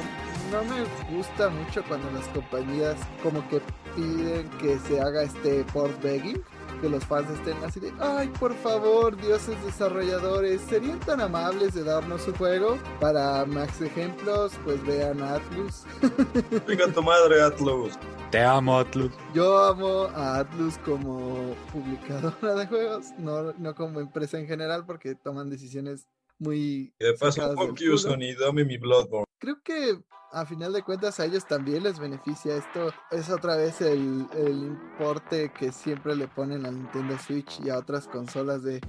no 0.51 0.63
me 0.63 0.83
gusta 1.15 1.49
mucho 1.49 1.83
cuando 1.87 2.09
las 2.11 2.25
compañías 2.27 2.95
como 3.21 3.47
que 3.49 3.61
piden 3.95 4.49
que 4.59 4.79
se 4.79 4.99
haga 5.01 5.23
este 5.23 5.63
port 5.73 6.01
begging 6.01 6.41
que 6.79 6.89
los 6.89 7.03
fans 7.05 7.29
estén 7.29 7.57
así 7.63 7.79
de, 7.79 7.93
ay, 7.99 8.27
por 8.39 8.53
favor, 8.55 9.15
dioses 9.17 9.55
desarrolladores, 9.63 10.61
serían 10.61 10.99
tan 10.99 11.21
amables 11.21 11.73
de 11.73 11.83
darnos 11.83 12.21
su 12.21 12.33
juego. 12.35 12.77
Para 12.99 13.45
más 13.45 13.81
ejemplos, 13.81 14.53
pues 14.63 14.83
vean 14.85 15.21
a 15.21 15.35
Atlus. 15.35 15.83
Venga 16.67 16.91
tu 16.91 17.01
madre, 17.01 17.41
Atlus. 17.41 17.93
Te 18.31 18.39
amo, 18.41 18.77
Atlus. 18.77 19.11
Yo 19.33 19.57
amo 19.57 20.09
a 20.15 20.39
Atlus 20.39 20.77
como 20.79 21.55
publicadora 21.71 22.55
de 22.55 22.67
juegos, 22.67 23.07
no, 23.17 23.53
no 23.53 23.75
como 23.75 23.99
empresa 23.99 24.39
en 24.39 24.47
general, 24.47 24.85
porque 24.85 25.15
toman 25.15 25.49
decisiones 25.49 26.07
muy... 26.37 26.93
Y 26.99 27.05
de 27.05 27.13
paso, 27.13 27.53
fuck 27.55 27.77
you. 27.79 27.97
Sony, 27.97 28.35
dame 28.39 28.63
mi 28.63 28.77
Bloodborne. 28.77 29.25
Creo 29.39 29.61
que 29.63 29.99
a 30.31 30.45
final 30.45 30.73
de 30.73 30.83
cuentas 30.83 31.19
a 31.19 31.25
ellos 31.25 31.45
también 31.45 31.83
les 31.83 31.99
beneficia 31.99 32.55
esto. 32.55 32.91
Es 33.11 33.29
otra 33.29 33.55
vez 33.55 33.81
el, 33.81 34.27
el 34.35 34.63
importe 34.63 35.51
que 35.51 35.71
siempre 35.71 36.15
le 36.15 36.27
ponen 36.27 36.65
a 36.65 36.71
Nintendo 36.71 37.17
Switch 37.17 37.59
y 37.63 37.69
a 37.69 37.77
otras 37.77 38.07
consolas 38.07 38.63
de 38.63 38.81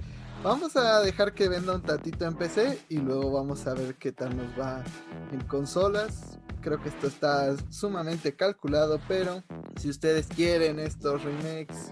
vamos 0.43 0.75
a 0.75 0.99
dejar 1.01 1.33
que 1.33 1.49
venda 1.49 1.75
un 1.75 1.81
tantito 1.81 2.25
en 2.25 2.35
PC 2.35 2.85
y 2.89 2.97
luego 2.97 3.31
vamos 3.31 3.65
a 3.67 3.73
ver 3.73 3.95
qué 3.95 4.11
tal 4.11 4.35
nos 4.35 4.59
va 4.59 4.83
en 5.31 5.41
consolas. 5.41 6.39
Creo 6.61 6.81
que 6.81 6.89
esto 6.89 7.07
está 7.07 7.55
sumamente 7.71 8.35
calculado, 8.35 8.99
pero 9.07 9.43
si 9.77 9.89
ustedes 9.89 10.27
quieren 10.27 10.79
estos 10.79 11.23
remakes 11.23 11.91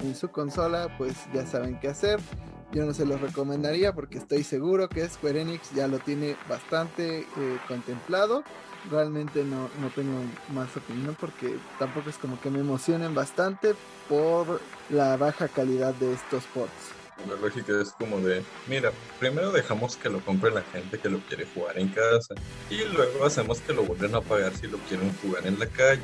en 0.00 0.14
su 0.14 0.30
consola, 0.30 0.94
pues 0.98 1.16
ya 1.32 1.46
saben 1.46 1.80
qué 1.80 1.88
hacer. 1.88 2.20
Yo 2.72 2.86
no 2.86 2.94
se 2.94 3.04
los 3.04 3.20
recomendaría 3.20 3.92
porque 3.92 4.16
estoy 4.16 4.44
seguro 4.44 4.88
que 4.88 5.06
Square 5.06 5.42
Enix 5.42 5.72
ya 5.74 5.88
lo 5.88 5.98
tiene 5.98 6.36
bastante 6.48 7.20
eh, 7.20 7.26
contemplado. 7.68 8.44
Realmente 8.90 9.44
no, 9.44 9.68
no 9.80 9.88
tengo 9.94 10.18
más 10.54 10.74
opinión 10.74 11.14
porque 11.20 11.54
tampoco 11.78 12.08
es 12.08 12.16
como 12.16 12.40
que 12.40 12.50
me 12.50 12.60
emocionen 12.60 13.14
bastante 13.14 13.74
por 14.08 14.60
la 14.88 15.18
baja 15.18 15.48
calidad 15.48 15.92
de 15.94 16.14
estos 16.14 16.44
ports. 16.54 16.72
La 17.28 17.36
lógica 17.36 17.78
es 17.80 17.92
como 17.92 18.18
de, 18.20 18.42
mira, 18.66 18.90
primero 19.20 19.52
dejamos 19.52 19.96
que 19.96 20.08
lo 20.08 20.20
compre 20.20 20.50
la 20.50 20.62
gente 20.62 20.98
que 20.98 21.10
lo 21.10 21.20
quiere 21.20 21.46
jugar 21.54 21.78
en 21.78 21.88
casa 21.88 22.34
y 22.70 22.82
luego 22.84 23.24
hacemos 23.24 23.60
que 23.60 23.74
lo 23.74 23.82
vuelvan 23.84 24.14
a 24.14 24.22
pagar 24.22 24.56
si 24.56 24.66
lo 24.66 24.78
quieren 24.78 25.12
jugar 25.18 25.46
en 25.46 25.58
la 25.58 25.66
calle. 25.66 26.02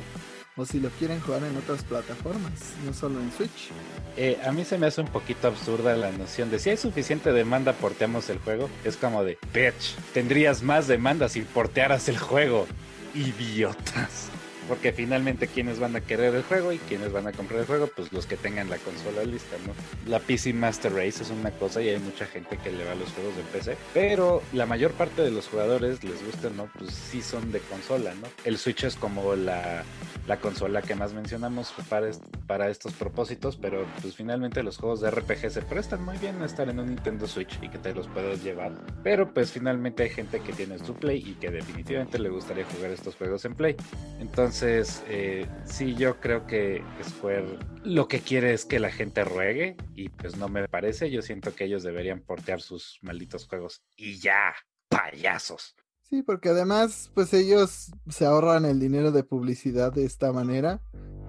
O 0.59 0.65
si 0.65 0.81
lo 0.81 0.89
quieren 0.89 1.21
jugar 1.21 1.41
en 1.45 1.55
otras 1.55 1.85
plataformas, 1.85 2.51
no 2.85 2.93
solo 2.93 3.21
en 3.21 3.31
Switch. 3.31 3.69
Eh, 4.17 4.37
a 4.45 4.51
mí 4.51 4.65
se 4.65 4.77
me 4.77 4.87
hace 4.87 4.99
un 4.99 5.07
poquito 5.07 5.47
absurda 5.47 5.95
la 5.95 6.11
noción 6.11 6.51
de 6.51 6.59
si 6.59 6.69
hay 6.69 6.75
suficiente 6.75 7.31
demanda, 7.31 7.71
porteamos 7.71 8.29
el 8.29 8.39
juego. 8.39 8.69
Es 8.83 8.97
como 8.97 9.23
de, 9.23 9.37
bitch, 9.53 9.95
tendrías 10.13 10.61
más 10.61 10.85
demanda 10.89 11.29
si 11.29 11.43
portearas 11.43 12.09
el 12.09 12.17
juego. 12.17 12.67
Idiotas. 13.15 14.29
Porque 14.69 14.93
finalmente 14.93 15.47
quienes 15.47 15.79
van 15.79 15.95
a 15.97 16.01
querer 16.01 16.33
el 16.35 16.43
juego 16.43 16.71
y 16.71 16.77
quienes 16.77 17.11
van 17.11 17.27
a 17.27 17.33
comprar 17.33 17.59
el 17.59 17.65
juego, 17.65 17.87
pues 17.87 18.13
los 18.13 18.25
que 18.25 18.37
tengan 18.37 18.69
la 18.69 18.77
consola 18.77 19.23
lista, 19.23 19.57
¿no? 19.67 19.73
La 20.09 20.19
PC 20.19 20.53
Master 20.53 20.93
Race 20.93 21.21
es 21.23 21.31
una 21.31 21.51
cosa 21.51 21.81
y 21.81 21.89
hay 21.89 21.99
mucha 21.99 22.25
gente 22.27 22.57
que 22.57 22.71
le 22.71 22.85
va 22.85 22.91
a 22.91 22.95
los 22.95 23.09
juegos 23.11 23.35
de 23.35 23.41
PC, 23.43 23.75
pero 23.95 24.41
la 24.53 24.65
mayor 24.67 24.91
parte 24.91 25.23
de 25.23 25.31
los 25.31 25.47
jugadores 25.47 26.03
les 26.03 26.23
gusta, 26.23 26.49
¿no? 26.55 26.69
Pues 26.77 26.93
sí 26.93 27.21
son 27.23 27.51
de 27.51 27.59
consola, 27.61 28.13
¿no? 28.13 28.27
El 28.45 28.59
Switch 28.59 28.83
es 28.83 28.95
como 28.95 29.35
la, 29.35 29.83
la 30.27 30.37
consola 30.37 30.83
que 30.83 30.93
más 30.93 31.13
mencionamos 31.13 31.73
para, 31.89 32.07
est- 32.09 32.23
para 32.45 32.69
estos 32.69 32.93
propósitos, 32.93 33.57
pero 33.57 33.87
pues 34.03 34.15
finalmente 34.15 34.61
los 34.61 34.77
juegos 34.77 35.01
de 35.01 35.09
RPG 35.09 35.49
se 35.49 35.61
prestan 35.63 36.05
muy 36.05 36.17
bien 36.17 36.39
a 36.43 36.45
estar 36.45 36.69
en 36.69 36.79
un 36.79 36.85
Nintendo 36.89 37.27
Switch 37.27 37.57
y 37.63 37.69
que 37.69 37.79
te 37.79 37.93
los 37.95 38.07
puedas 38.07 38.43
llevar. 38.43 38.71
Pero 39.03 39.33
pues 39.33 39.51
finalmente 39.51 40.03
hay 40.03 40.09
gente 40.09 40.41
que 40.41 40.53
tiene 40.53 40.77
su 40.77 40.93
Play 40.93 41.23
y 41.25 41.33
que 41.33 41.49
definitivamente 41.49 42.19
le 42.19 42.29
gustaría 42.29 42.65
jugar 42.65 42.91
estos 42.91 43.15
juegos 43.15 43.43
en 43.45 43.55
Play. 43.55 43.75
Entonces, 44.19 44.58
eh, 44.63 45.47
sí, 45.65 45.95
yo 45.95 46.19
creo 46.19 46.45
que 46.45 46.83
Square 47.03 47.59
lo 47.83 48.07
que 48.07 48.19
quiere 48.19 48.53
es 48.53 48.65
que 48.65 48.79
la 48.79 48.91
gente 48.91 49.23
ruegue 49.23 49.77
y 49.95 50.09
pues 50.09 50.37
no 50.37 50.49
me 50.49 50.67
parece. 50.67 51.09
Yo 51.09 51.21
siento 51.21 51.55
que 51.55 51.65
ellos 51.65 51.83
deberían 51.83 52.21
portear 52.21 52.61
sus 52.61 52.99
malditos 53.01 53.47
juegos 53.47 53.81
y 53.95 54.19
ya, 54.19 54.53
payasos. 54.89 55.75
Sí, 56.09 56.23
porque 56.23 56.49
además, 56.49 57.11
pues 57.13 57.33
ellos 57.33 57.91
se 58.09 58.25
ahorran 58.25 58.65
el 58.65 58.79
dinero 58.79 59.11
de 59.11 59.23
publicidad 59.23 59.93
de 59.93 60.05
esta 60.05 60.33
manera. 60.33 60.81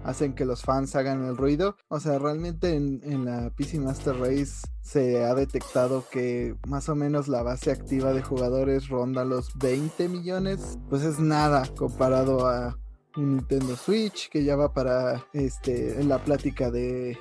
Hacen 0.05 0.35
que 0.35 0.47
los 0.47 0.62
fans 0.62 0.97
hagan 0.97 1.22
el 1.26 1.37
ruido. 1.37 1.76
O 1.89 2.01
sea, 2.01 2.18
realmente 2.18 2.74
en, 2.74 3.03
en 3.05 3.26
la 3.26 3.51
PC 3.51 3.78
Master 3.78 4.16
Race 4.16 4.66
se 4.81 5.22
ha 5.22 5.35
detectado 5.35 6.07
que 6.11 6.57
más 6.66 6.89
o 6.89 6.95
menos 6.95 7.28
la 7.28 7.43
base 7.43 7.70
activa 7.70 8.14
de 8.14 8.22
jugadores 8.22 8.89
ronda 8.89 9.26
los 9.26 9.57
20 9.59 10.09
millones. 10.09 10.78
Pues 10.89 11.03
es 11.03 11.20
nada 11.20 11.68
comparado 11.76 12.47
a 12.47 12.80
un 13.16 13.36
Nintendo 13.36 13.76
Switch 13.76 14.28
que 14.30 14.44
ya 14.44 14.56
va 14.56 14.72
para 14.72 15.26
este 15.32 16.02
la 16.04 16.22
plática 16.22 16.70
de 16.70 17.18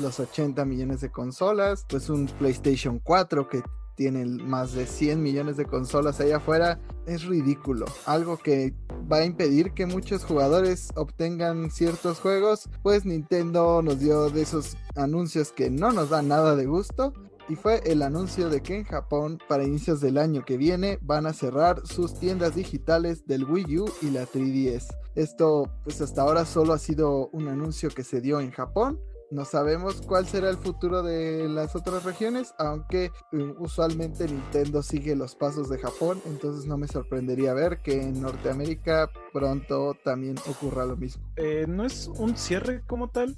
los 0.00 0.20
80 0.20 0.64
millones 0.64 1.00
de 1.00 1.10
consolas. 1.10 1.84
Pues 1.88 2.08
un 2.08 2.26
PlayStation 2.26 2.98
4 2.98 3.48
que 3.48 3.62
tienen 3.96 4.46
más 4.48 4.74
de 4.74 4.86
100 4.86 5.22
millones 5.22 5.56
de 5.56 5.64
consolas 5.64 6.20
allá 6.20 6.36
afuera, 6.36 6.78
es 7.06 7.24
ridículo. 7.24 7.86
Algo 8.04 8.36
que 8.36 8.74
va 9.10 9.18
a 9.18 9.24
impedir 9.24 9.72
que 9.72 9.86
muchos 9.86 10.24
jugadores 10.24 10.90
obtengan 10.94 11.70
ciertos 11.70 12.20
juegos, 12.20 12.68
pues 12.82 13.04
Nintendo 13.04 13.82
nos 13.82 13.98
dio 13.98 14.30
de 14.30 14.42
esos 14.42 14.76
anuncios 14.94 15.50
que 15.50 15.70
no 15.70 15.92
nos 15.92 16.10
dan 16.10 16.28
nada 16.28 16.54
de 16.54 16.66
gusto. 16.66 17.12
Y 17.48 17.54
fue 17.54 17.80
el 17.86 18.02
anuncio 18.02 18.50
de 18.50 18.60
que 18.60 18.76
en 18.76 18.84
Japón, 18.84 19.38
para 19.48 19.62
inicios 19.62 20.00
del 20.00 20.18
año 20.18 20.44
que 20.44 20.56
viene, 20.56 20.98
van 21.00 21.26
a 21.26 21.32
cerrar 21.32 21.80
sus 21.86 22.18
tiendas 22.18 22.56
digitales 22.56 23.24
del 23.26 23.44
Wii 23.44 23.78
U 23.78 23.92
y 24.02 24.10
la 24.10 24.26
3DS. 24.26 24.88
Esto, 25.16 25.70
pues 25.82 26.00
hasta 26.00 26.22
ahora 26.22 26.44
solo 26.44 26.72
ha 26.72 26.78
sido 26.78 27.28
un 27.32 27.48
anuncio 27.48 27.88
que 27.90 28.04
se 28.04 28.20
dio 28.20 28.38
en 28.38 28.50
Japón, 28.50 29.00
no 29.30 29.44
sabemos 29.44 30.02
cuál 30.02 30.26
será 30.26 30.50
el 30.50 30.56
futuro 30.56 31.02
de 31.02 31.48
las 31.48 31.74
otras 31.74 32.04
regiones, 32.04 32.54
aunque 32.58 33.06
eh, 33.06 33.54
usualmente 33.58 34.26
Nintendo 34.26 34.82
sigue 34.82 35.16
los 35.16 35.34
pasos 35.34 35.68
de 35.68 35.78
Japón, 35.78 36.20
entonces 36.26 36.66
no 36.66 36.76
me 36.76 36.86
sorprendería 36.86 37.52
ver 37.52 37.82
que 37.82 38.00
en 38.00 38.20
Norteamérica 38.20 39.10
pronto 39.32 39.96
también 40.04 40.36
ocurra 40.48 40.86
lo 40.86 40.96
mismo. 40.96 41.24
Eh, 41.36 41.64
no 41.66 41.84
es 41.84 42.08
un 42.18 42.36
cierre 42.36 42.82
como 42.86 43.08
tal, 43.08 43.36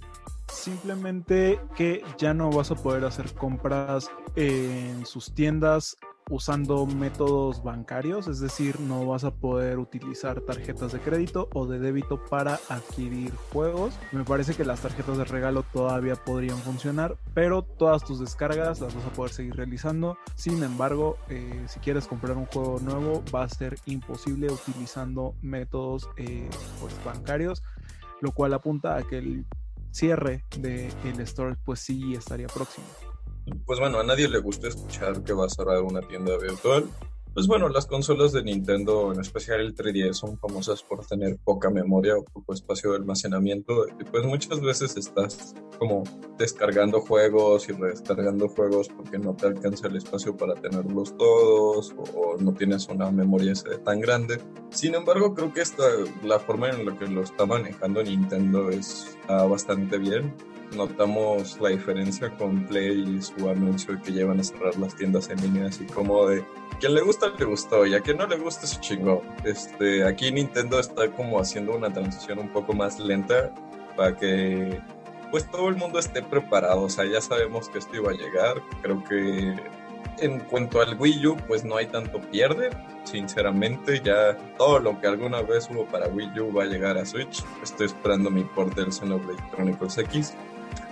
simplemente 0.52 1.58
que 1.74 2.02
ya 2.18 2.34
no 2.34 2.50
vas 2.50 2.70
a 2.70 2.74
poder 2.74 3.04
hacer 3.06 3.32
compras 3.32 4.10
en 4.36 5.06
sus 5.06 5.34
tiendas 5.34 5.96
usando 6.30 6.86
métodos 6.86 7.62
bancarios, 7.62 8.28
es 8.28 8.40
decir, 8.40 8.80
no 8.80 9.06
vas 9.06 9.24
a 9.24 9.30
poder 9.30 9.78
utilizar 9.78 10.40
tarjetas 10.40 10.92
de 10.92 11.00
crédito 11.00 11.48
o 11.52 11.66
de 11.66 11.78
débito 11.78 12.24
para 12.24 12.58
adquirir 12.68 13.32
juegos. 13.52 13.94
Me 14.12 14.24
parece 14.24 14.54
que 14.54 14.64
las 14.64 14.80
tarjetas 14.80 15.18
de 15.18 15.24
regalo 15.24 15.62
todavía 15.62 16.16
podrían 16.16 16.58
funcionar, 16.58 17.16
pero 17.34 17.62
todas 17.62 18.04
tus 18.04 18.20
descargas 18.20 18.80
las 18.80 18.94
vas 18.94 19.04
a 19.04 19.10
poder 19.10 19.32
seguir 19.32 19.56
realizando. 19.56 20.18
Sin 20.34 20.62
embargo, 20.62 21.16
eh, 21.28 21.64
si 21.68 21.80
quieres 21.80 22.06
comprar 22.06 22.36
un 22.36 22.46
juego 22.46 22.78
nuevo, 22.80 23.22
va 23.34 23.44
a 23.44 23.48
ser 23.48 23.78
imposible 23.86 24.50
utilizando 24.50 25.34
métodos 25.42 26.08
eh, 26.16 26.48
pues, 26.80 26.94
bancarios, 27.04 27.62
lo 28.20 28.32
cual 28.32 28.54
apunta 28.54 28.96
a 28.96 29.02
que 29.02 29.18
el 29.18 29.46
cierre 29.90 30.44
del 30.58 30.92
el 31.04 31.20
store 31.20 31.56
pues 31.64 31.80
sí 31.80 32.14
estaría 32.14 32.46
próximo 32.46 32.86
pues 33.66 33.78
bueno, 33.78 33.98
a 33.98 34.04
nadie 34.04 34.28
le 34.28 34.38
gusta 34.38 34.68
escuchar 34.68 35.22
que 35.22 35.32
va 35.32 35.46
a 35.46 35.50
cerrar 35.50 35.82
una 35.82 36.00
tienda 36.00 36.36
virtual. 36.38 36.88
Pues 37.34 37.46
bueno, 37.46 37.68
las 37.68 37.86
consolas 37.86 38.32
de 38.32 38.42
Nintendo, 38.42 39.12
en 39.12 39.20
especial 39.20 39.60
el 39.60 39.74
3DS, 39.74 40.14
son 40.14 40.38
famosas 40.38 40.82
por 40.82 41.06
tener 41.06 41.36
poca 41.36 41.70
memoria 41.70 42.16
o 42.16 42.24
poco 42.24 42.52
espacio 42.52 42.90
de 42.90 42.96
almacenamiento. 42.96 43.86
Y 44.00 44.04
pues 44.04 44.24
muchas 44.24 44.60
veces 44.60 44.96
estás 44.96 45.54
como 45.78 46.02
descargando 46.36 47.00
juegos 47.00 47.68
y 47.68 47.72
redescargando 47.72 48.48
juegos 48.48 48.88
porque 48.88 49.18
no 49.18 49.34
te 49.34 49.46
alcanza 49.46 49.86
el 49.86 49.96
espacio 49.96 50.36
para 50.36 50.54
tenerlos 50.54 51.16
todos 51.16 51.94
o, 51.96 52.36
no 52.38 52.52
tienes 52.54 52.88
una 52.88 53.10
memoria 53.10 53.52
tan 53.84 54.00
grande. 54.00 54.40
Sin 54.70 54.94
embargo, 54.94 55.34
creo 55.34 55.52
que 55.52 55.60
esta, 55.60 55.84
la 56.24 56.38
forma 56.38 56.70
en 56.70 56.86
la 56.86 56.98
que 56.98 57.06
lo 57.06 57.22
está 57.22 57.46
manejando 57.46 58.02
Nintendo 58.02 58.70
es 58.70 59.16
bastante 59.28 59.98
bien 59.98 60.34
notamos 60.76 61.58
la 61.60 61.70
diferencia 61.70 62.36
con 62.36 62.66
Play 62.66 63.16
y 63.16 63.22
su 63.22 63.48
anuncio 63.48 64.00
que 64.02 64.12
llevan 64.12 64.40
a 64.40 64.44
cerrar 64.44 64.76
las 64.76 64.94
tiendas 64.94 65.30
en 65.30 65.40
línea, 65.40 65.66
así 65.66 65.86
como 65.86 66.26
de 66.26 66.44
quien 66.78 66.94
le 66.94 67.02
gusta 67.02 67.32
le 67.38 67.44
gustó 67.44 67.86
y 67.86 67.94
a 67.94 68.00
quien 68.00 68.18
no 68.18 68.26
le 68.26 68.36
gusta 68.36 68.66
se 68.66 68.80
chingó. 68.80 69.22
Este, 69.44 70.04
aquí 70.04 70.30
Nintendo 70.32 70.78
está 70.78 71.10
como 71.10 71.40
haciendo 71.40 71.76
una 71.76 71.92
transición 71.92 72.38
un 72.38 72.48
poco 72.48 72.72
más 72.72 72.98
lenta 72.98 73.52
para 73.96 74.16
que 74.16 74.80
pues 75.30 75.50
todo 75.50 75.68
el 75.68 75.76
mundo 75.76 75.98
esté 75.98 76.22
preparado, 76.22 76.82
o 76.82 76.88
sea, 76.88 77.04
ya 77.04 77.20
sabemos 77.20 77.68
que 77.68 77.78
esto 77.78 77.96
iba 77.96 78.12
a 78.12 78.14
llegar, 78.14 78.62
creo 78.80 79.04
que 79.04 79.54
en 80.20 80.40
cuanto 80.40 80.80
al 80.80 80.98
Wii 80.98 81.26
U, 81.26 81.36
pues 81.46 81.64
no 81.64 81.76
hay 81.76 81.86
tanto 81.86 82.20
pierde. 82.20 82.70
Sinceramente, 83.04 84.00
ya 84.02 84.36
todo 84.56 84.80
lo 84.80 85.00
que 85.00 85.06
alguna 85.06 85.42
vez 85.42 85.68
hubo 85.70 85.86
para 85.86 86.08
Wii 86.08 86.40
U 86.40 86.52
va 86.52 86.64
a 86.64 86.66
llegar 86.66 86.98
a 86.98 87.04
Switch. 87.04 87.44
Estoy 87.62 87.86
esperando 87.86 88.30
mi 88.30 88.42
port 88.42 88.74
del 88.74 88.92
Xenoblade 88.92 89.38
Chronicles 89.52 89.98
X 89.98 90.34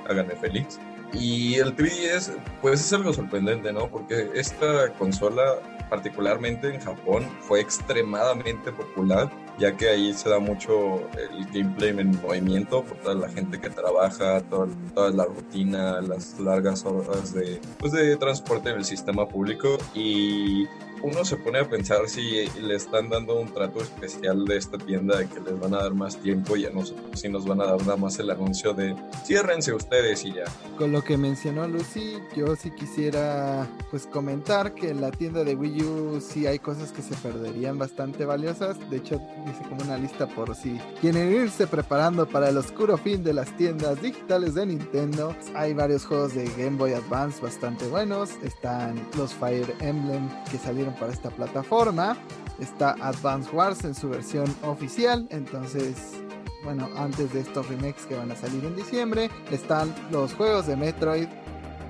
háganme 0.08 0.34
feliz. 0.36 0.78
Y 1.12 1.54
el 1.56 1.76
3DS, 1.76 2.32
pues 2.60 2.80
es 2.80 2.92
algo 2.92 3.12
sorprendente, 3.12 3.72
¿no? 3.72 3.88
Porque 3.88 4.30
esta 4.34 4.92
consola, 4.94 5.42
particularmente 5.88 6.74
en 6.74 6.80
Japón, 6.80 7.28
fue 7.40 7.60
extremadamente 7.60 8.72
popular, 8.72 9.30
ya 9.58 9.76
que 9.76 9.88
ahí 9.88 10.12
se 10.12 10.28
da 10.28 10.38
mucho 10.38 11.08
el 11.16 11.46
gameplay 11.52 11.90
en 11.90 12.20
movimiento 12.20 12.84
por 12.84 12.98
toda 12.98 13.14
la 13.14 13.28
gente 13.28 13.60
que 13.60 13.70
trabaja, 13.70 14.40
toda, 14.42 14.68
toda 14.94 15.10
la 15.10 15.24
rutina, 15.24 16.00
las 16.00 16.38
largas 16.38 16.84
horas 16.84 17.32
de, 17.32 17.60
pues, 17.78 17.92
de 17.92 18.16
transporte 18.16 18.70
en 18.70 18.76
el 18.76 18.84
sistema 18.84 19.26
público. 19.26 19.78
Y 19.94 20.66
uno 21.02 21.24
se 21.24 21.36
pone 21.36 21.58
a 21.58 21.68
pensar 21.68 22.08
si 22.08 22.46
le 22.60 22.74
están 22.74 23.08
dando 23.08 23.38
un 23.38 23.52
trato 23.52 23.80
especial 23.80 24.44
de 24.44 24.56
esta 24.56 24.78
tienda 24.78 25.18
de 25.18 25.28
que 25.28 25.40
les 25.40 25.58
van 25.58 25.74
a 25.74 25.78
dar 25.78 25.94
más 25.94 26.16
tiempo 26.16 26.56
y 26.56 26.66
a 26.66 26.70
nosotros 26.70 27.20
si 27.20 27.28
nos 27.28 27.46
van 27.46 27.60
a 27.60 27.66
dar 27.66 27.80
nada 27.80 27.96
más 27.96 28.18
el 28.18 28.30
anuncio 28.30 28.72
de 28.72 28.96
ciérrense 29.24 29.72
ustedes 29.72 30.24
y 30.24 30.34
ya. 30.34 30.44
Con 30.78 30.92
lo 30.92 31.02
que 31.02 31.16
mencionó 31.16 31.66
Lucy, 31.66 32.18
yo 32.36 32.56
sí 32.56 32.70
quisiera 32.70 33.66
pues 33.90 34.06
comentar 34.06 34.74
que 34.74 34.90
en 34.90 35.00
la 35.00 35.10
tienda 35.10 35.44
de 35.44 35.54
Wii 35.54 35.82
U 35.82 36.20
sí 36.20 36.46
hay 36.46 36.58
cosas 36.58 36.92
que 36.92 37.02
se 37.02 37.14
perderían 37.16 37.78
bastante 37.78 38.24
valiosas. 38.24 38.78
De 38.90 38.98
hecho, 38.98 39.20
dice 39.46 39.62
como 39.68 39.82
una 39.82 39.96
lista 39.96 40.26
por 40.26 40.54
si 40.54 40.78
quieren 41.00 41.32
irse 41.32 41.66
preparando 41.66 42.26
para 42.28 42.48
el 42.48 42.56
oscuro 42.56 42.96
fin 42.96 43.22
de 43.22 43.32
las 43.32 43.56
tiendas 43.56 44.00
digitales 44.00 44.54
de 44.54 44.66
Nintendo. 44.66 45.34
Hay 45.54 45.74
varios 45.74 46.04
juegos 46.04 46.34
de 46.34 46.44
Game 46.56 46.76
Boy 46.76 46.92
Advance 46.92 47.40
bastante 47.40 47.86
buenos. 47.86 48.30
Están 48.42 49.06
los 49.16 49.32
Fire 49.34 49.74
Emblem 49.80 50.28
que 50.50 50.58
salieron 50.58 50.85
para 50.94 51.12
esta 51.12 51.30
plataforma. 51.30 52.16
Está 52.58 52.92
Advance 53.00 53.50
Wars 53.54 53.84
en 53.84 53.94
su 53.94 54.08
versión 54.08 54.46
oficial, 54.62 55.26
entonces 55.30 56.14
bueno, 56.64 56.88
antes 56.96 57.32
de 57.32 57.40
estos 57.40 57.68
remakes 57.68 58.06
que 58.06 58.16
van 58.16 58.32
a 58.32 58.36
salir 58.36 58.64
en 58.64 58.74
diciembre, 58.74 59.30
están 59.52 59.94
los 60.10 60.34
juegos 60.34 60.66
de 60.66 60.74
Metroid, 60.74 61.28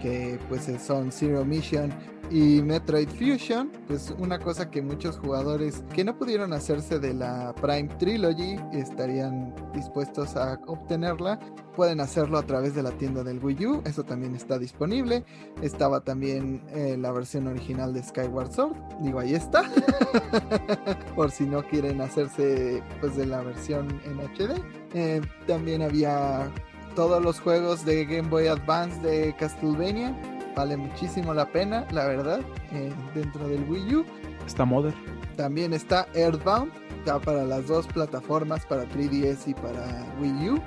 que 0.03 0.39
pues 0.49 0.69
son 0.85 1.11
Zero 1.11 1.45
Mission 1.45 1.95
y 2.31 2.63
Metroid 2.63 3.09
Fusion, 3.09 3.71
pues 3.87 4.15
una 4.19 4.39
cosa 4.39 4.71
que 4.71 4.83
muchos 4.83 5.19
jugadores 5.19 5.85
que 5.95 6.05
no 6.05 6.17
pudieron 6.17 6.53
hacerse 6.53 6.99
de 6.99 7.15
la 7.15 7.55
Prime 7.55 7.89
Trilogy 7.99 8.57
estarían 8.73 9.55
dispuestos 9.73 10.37
a 10.37 10.59
obtenerla. 10.67 11.39
Pueden 11.77 12.01
hacerlo 12.01 12.39
a 12.39 12.43
través 12.43 12.75
de 12.75 12.83
la 12.83 12.91
tienda 12.93 13.23
del 13.23 13.43
Wii 13.43 13.67
U, 13.67 13.83
eso 13.85 14.03
también 14.03 14.35
está 14.35 14.59
disponible. 14.59 15.25
Estaba 15.63 16.01
también 16.01 16.63
eh, 16.71 16.97
la 16.99 17.13
versión 17.13 17.47
original 17.47 17.93
de 17.93 18.03
Skyward 18.03 18.53
Sword, 18.53 18.77
digo 19.01 19.21
ahí 19.21 19.35
está. 19.35 19.63
Por 21.15 21.31
si 21.31 21.45
no 21.45 21.63
quieren 21.63 22.01
hacerse 22.01 22.83
pues 23.01 23.17
de 23.17 23.27
la 23.27 23.43
versión 23.43 24.01
en 24.05 24.19
HD. 24.19 24.61
Eh, 24.95 25.21
también 25.47 25.83
había 25.83 26.51
todos 26.95 27.23
los 27.23 27.39
juegos 27.41 27.85
de 27.85 28.07
Game 28.07 28.29
Boy 28.29 28.47
Advance 28.47 28.99
de 29.01 29.35
Castlevania 29.37 30.15
vale 30.57 30.77
muchísimo 30.77 31.35
la 31.35 31.47
pena, 31.53 31.87
la 31.93 32.07
verdad, 32.07 32.41
eh, 32.73 32.93
dentro 33.15 33.47
del 33.47 33.63
Wii 33.69 33.95
U. 33.97 34.05
Está 34.47 34.65
Mother. 34.65 34.95
También 35.37 35.75
está 35.75 36.09
Earthbound, 36.15 36.73
ya 37.05 37.19
para 37.21 37.45
las 37.45 37.67
dos 37.67 37.87
plataformas, 37.87 38.65
para 38.65 38.85
3DS 38.87 39.47
y 39.49 39.55
para 39.55 39.85
Wii 40.21 40.51
U. 40.51 40.63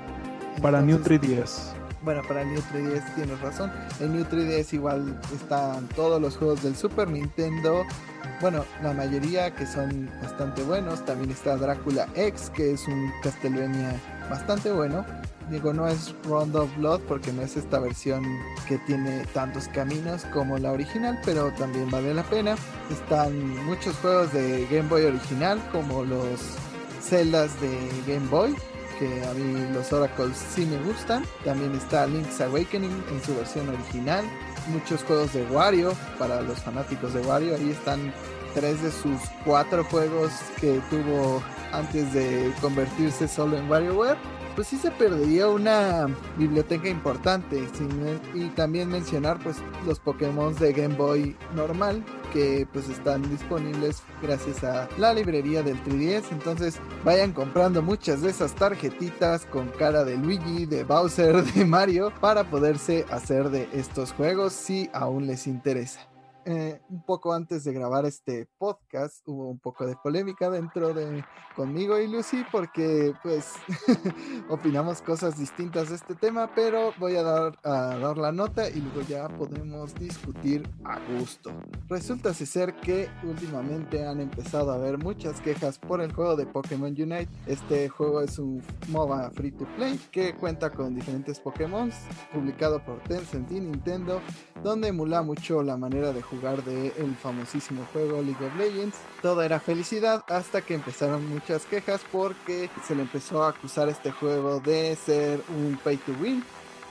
Para 0.62 0.80
New 0.80 0.98
3DS. 0.98 1.74
Bueno, 2.02 2.22
para 2.26 2.44
New 2.44 2.60
3DS 2.72 3.14
tienes 3.16 3.40
razón. 3.40 3.70
En 3.98 4.12
New 4.12 4.24
3DS 4.24 4.72
igual 4.74 5.20
están 5.34 5.86
todos 5.88 6.22
los 6.22 6.36
juegos 6.36 6.62
del 6.62 6.76
Super 6.76 7.10
Nintendo. 7.10 7.82
Bueno, 8.40 8.64
la 8.82 8.94
mayoría 8.94 9.54
que 9.54 9.66
son 9.66 10.08
bastante 10.22 10.62
buenos. 10.62 11.04
También 11.04 11.30
está 11.30 11.56
Drácula 11.56 12.06
X, 12.14 12.50
que 12.50 12.72
es 12.72 12.86
un 12.86 13.10
Castlevania 13.22 13.92
bastante 14.30 14.70
bueno. 14.70 15.04
Digo, 15.50 15.72
no 15.72 15.88
es 15.88 16.14
Round 16.28 16.54
of 16.54 16.76
Blood 16.76 17.00
porque 17.08 17.32
no 17.32 17.42
es 17.42 17.56
esta 17.56 17.80
versión 17.80 18.24
que 18.68 18.78
tiene 18.78 19.24
tantos 19.34 19.66
caminos 19.66 20.24
como 20.32 20.56
la 20.58 20.70
original, 20.70 21.20
pero 21.24 21.50
también 21.54 21.90
vale 21.90 22.14
la 22.14 22.22
pena. 22.22 22.54
Están 22.88 23.66
muchos 23.66 23.96
juegos 23.96 24.32
de 24.32 24.68
Game 24.70 24.88
Boy 24.88 25.06
original 25.06 25.60
como 25.72 26.04
los 26.04 26.40
celdas 27.02 27.60
de 27.60 27.76
Game 28.06 28.28
Boy, 28.28 28.54
que 29.00 29.24
a 29.26 29.34
mí 29.34 29.74
los 29.74 29.92
Oracles 29.92 30.36
sí 30.36 30.64
me 30.66 30.80
gustan. 30.84 31.24
También 31.44 31.74
está 31.74 32.06
Link's 32.06 32.40
Awakening 32.40 33.04
en 33.10 33.22
su 33.24 33.34
versión 33.34 33.68
original. 33.70 34.24
Muchos 34.68 35.02
juegos 35.02 35.32
de 35.32 35.42
Wario 35.46 35.94
para 36.16 36.42
los 36.42 36.60
fanáticos 36.60 37.12
de 37.12 37.22
Wario. 37.22 37.56
Ahí 37.56 37.70
están 37.70 38.14
tres 38.54 38.80
de 38.84 38.92
sus 38.92 39.20
cuatro 39.44 39.82
juegos 39.82 40.30
que 40.60 40.80
tuvo 40.90 41.42
antes 41.72 42.12
de 42.12 42.52
convertirse 42.60 43.26
solo 43.26 43.56
en 43.56 43.68
WarioWare 43.68 44.39
pues 44.54 44.68
sí 44.68 44.76
se 44.76 44.90
perdería 44.90 45.48
una 45.48 46.06
biblioteca 46.36 46.88
importante. 46.88 47.66
y 48.34 48.48
también 48.50 48.88
mencionar 48.88 49.38
pues 49.42 49.56
los 49.86 49.98
Pokémon 50.00 50.54
de 50.56 50.72
Game 50.72 50.94
Boy 50.96 51.36
normal 51.54 52.04
que 52.32 52.66
pues 52.72 52.88
están 52.88 53.28
disponibles 53.28 54.02
gracias 54.22 54.62
a 54.64 54.88
la 54.98 55.12
librería 55.12 55.62
del 55.62 55.82
3DS. 55.84 56.24
Entonces 56.30 56.80
vayan 57.04 57.32
comprando 57.32 57.82
muchas 57.82 58.22
de 58.22 58.30
esas 58.30 58.54
tarjetitas 58.54 59.46
con 59.46 59.68
cara 59.68 60.04
de 60.04 60.16
Luigi, 60.16 60.66
de 60.66 60.84
Bowser, 60.84 61.42
de 61.54 61.64
Mario 61.64 62.12
para 62.20 62.44
poderse 62.44 63.04
hacer 63.10 63.50
de 63.50 63.68
estos 63.72 64.12
juegos 64.12 64.52
si 64.52 64.90
aún 64.92 65.26
les 65.26 65.46
interesa. 65.46 66.09
Eh, 66.44 66.80
un 66.88 67.04
poco 67.04 67.32
antes 67.32 67.64
de 67.64 67.72
grabar 67.72 68.04
este 68.04 68.48
podcast 68.58 69.26
hubo 69.26 69.48
un 69.48 69.58
poco 69.58 69.86
de 69.86 69.96
polémica 69.96 70.50
dentro 70.50 70.92
de 70.92 71.24
conmigo 71.54 71.98
y 71.98 72.08
Lucy 72.08 72.44
porque 72.50 73.14
pues 73.22 73.54
opinamos 74.48 75.02
cosas 75.02 75.38
distintas 75.38 75.90
de 75.90 75.96
este 75.96 76.14
tema, 76.14 76.50
pero 76.54 76.92
voy 76.98 77.16
a 77.16 77.22
dar, 77.22 77.58
a 77.64 77.96
dar 77.96 78.18
la 78.18 78.32
nota 78.32 78.68
y 78.68 78.80
luego 78.80 79.02
ya 79.02 79.28
podemos 79.28 79.94
discutir 79.94 80.68
a 80.84 80.98
gusto. 81.18 81.52
Resulta 81.88 82.34
ser 82.46 82.74
que 82.76 83.08
últimamente 83.22 84.06
han 84.06 84.20
empezado 84.20 84.72
a 84.72 84.74
haber 84.74 84.98
muchas 84.98 85.40
quejas 85.40 85.78
por 85.78 86.00
el 86.00 86.12
juego 86.12 86.36
de 86.36 86.46
Pokémon 86.46 86.90
Unite. 86.90 87.28
Este 87.46 87.88
juego 87.88 88.22
es 88.22 88.38
un 88.38 88.62
MOBA 88.88 89.30
free 89.30 89.52
to 89.52 89.66
play 89.76 89.98
que 90.10 90.34
cuenta 90.34 90.70
con 90.70 90.94
diferentes 90.94 91.38
Pokémon, 91.40 91.90
publicado 92.32 92.84
por 92.84 93.00
Tencent 93.04 93.50
y 93.50 93.60
Nintendo, 93.60 94.20
donde 94.62 94.88
emula 94.88 95.22
mucho 95.22 95.62
la 95.62 95.76
manera 95.76 96.12
de 96.12 96.22
jugar 96.30 96.62
del 96.64 96.92
el 96.96 97.14
famosísimo 97.16 97.86
juego 97.92 98.22
League 98.22 98.44
of 98.44 98.56
Legends. 98.56 98.96
Todo 99.20 99.42
era 99.42 99.60
felicidad 99.60 100.24
hasta 100.28 100.62
que 100.62 100.74
empezaron 100.74 101.28
muchas 101.28 101.64
quejas 101.66 102.00
porque 102.10 102.70
se 102.86 102.94
le 102.94 103.02
empezó 103.02 103.42
a 103.42 103.50
acusar 103.50 103.88
este 103.88 104.10
juego 104.10 104.60
de 104.60 104.96
ser 104.96 105.42
un 105.48 105.78
pay 105.82 105.96
to 105.98 106.12
win 106.20 106.42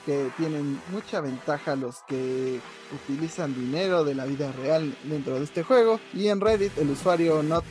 que 0.06 0.30
tienen 0.38 0.80
mucha 0.92 1.22
ventaja 1.22 1.76
los 1.76 1.98
que 2.08 2.60
utilizan 2.94 3.54
dinero 3.54 4.04
de 4.04 4.16
la 4.16 4.26
vida 4.26 4.52
real 4.52 4.96
dentro 5.04 5.36
de 5.36 5.44
este 5.44 5.64
juego. 5.64 6.00
Y 6.14 6.28
en 6.28 6.42
Reddit 6.42 6.78
el 6.78 6.90
usuario 6.90 7.44
Not 7.44 7.66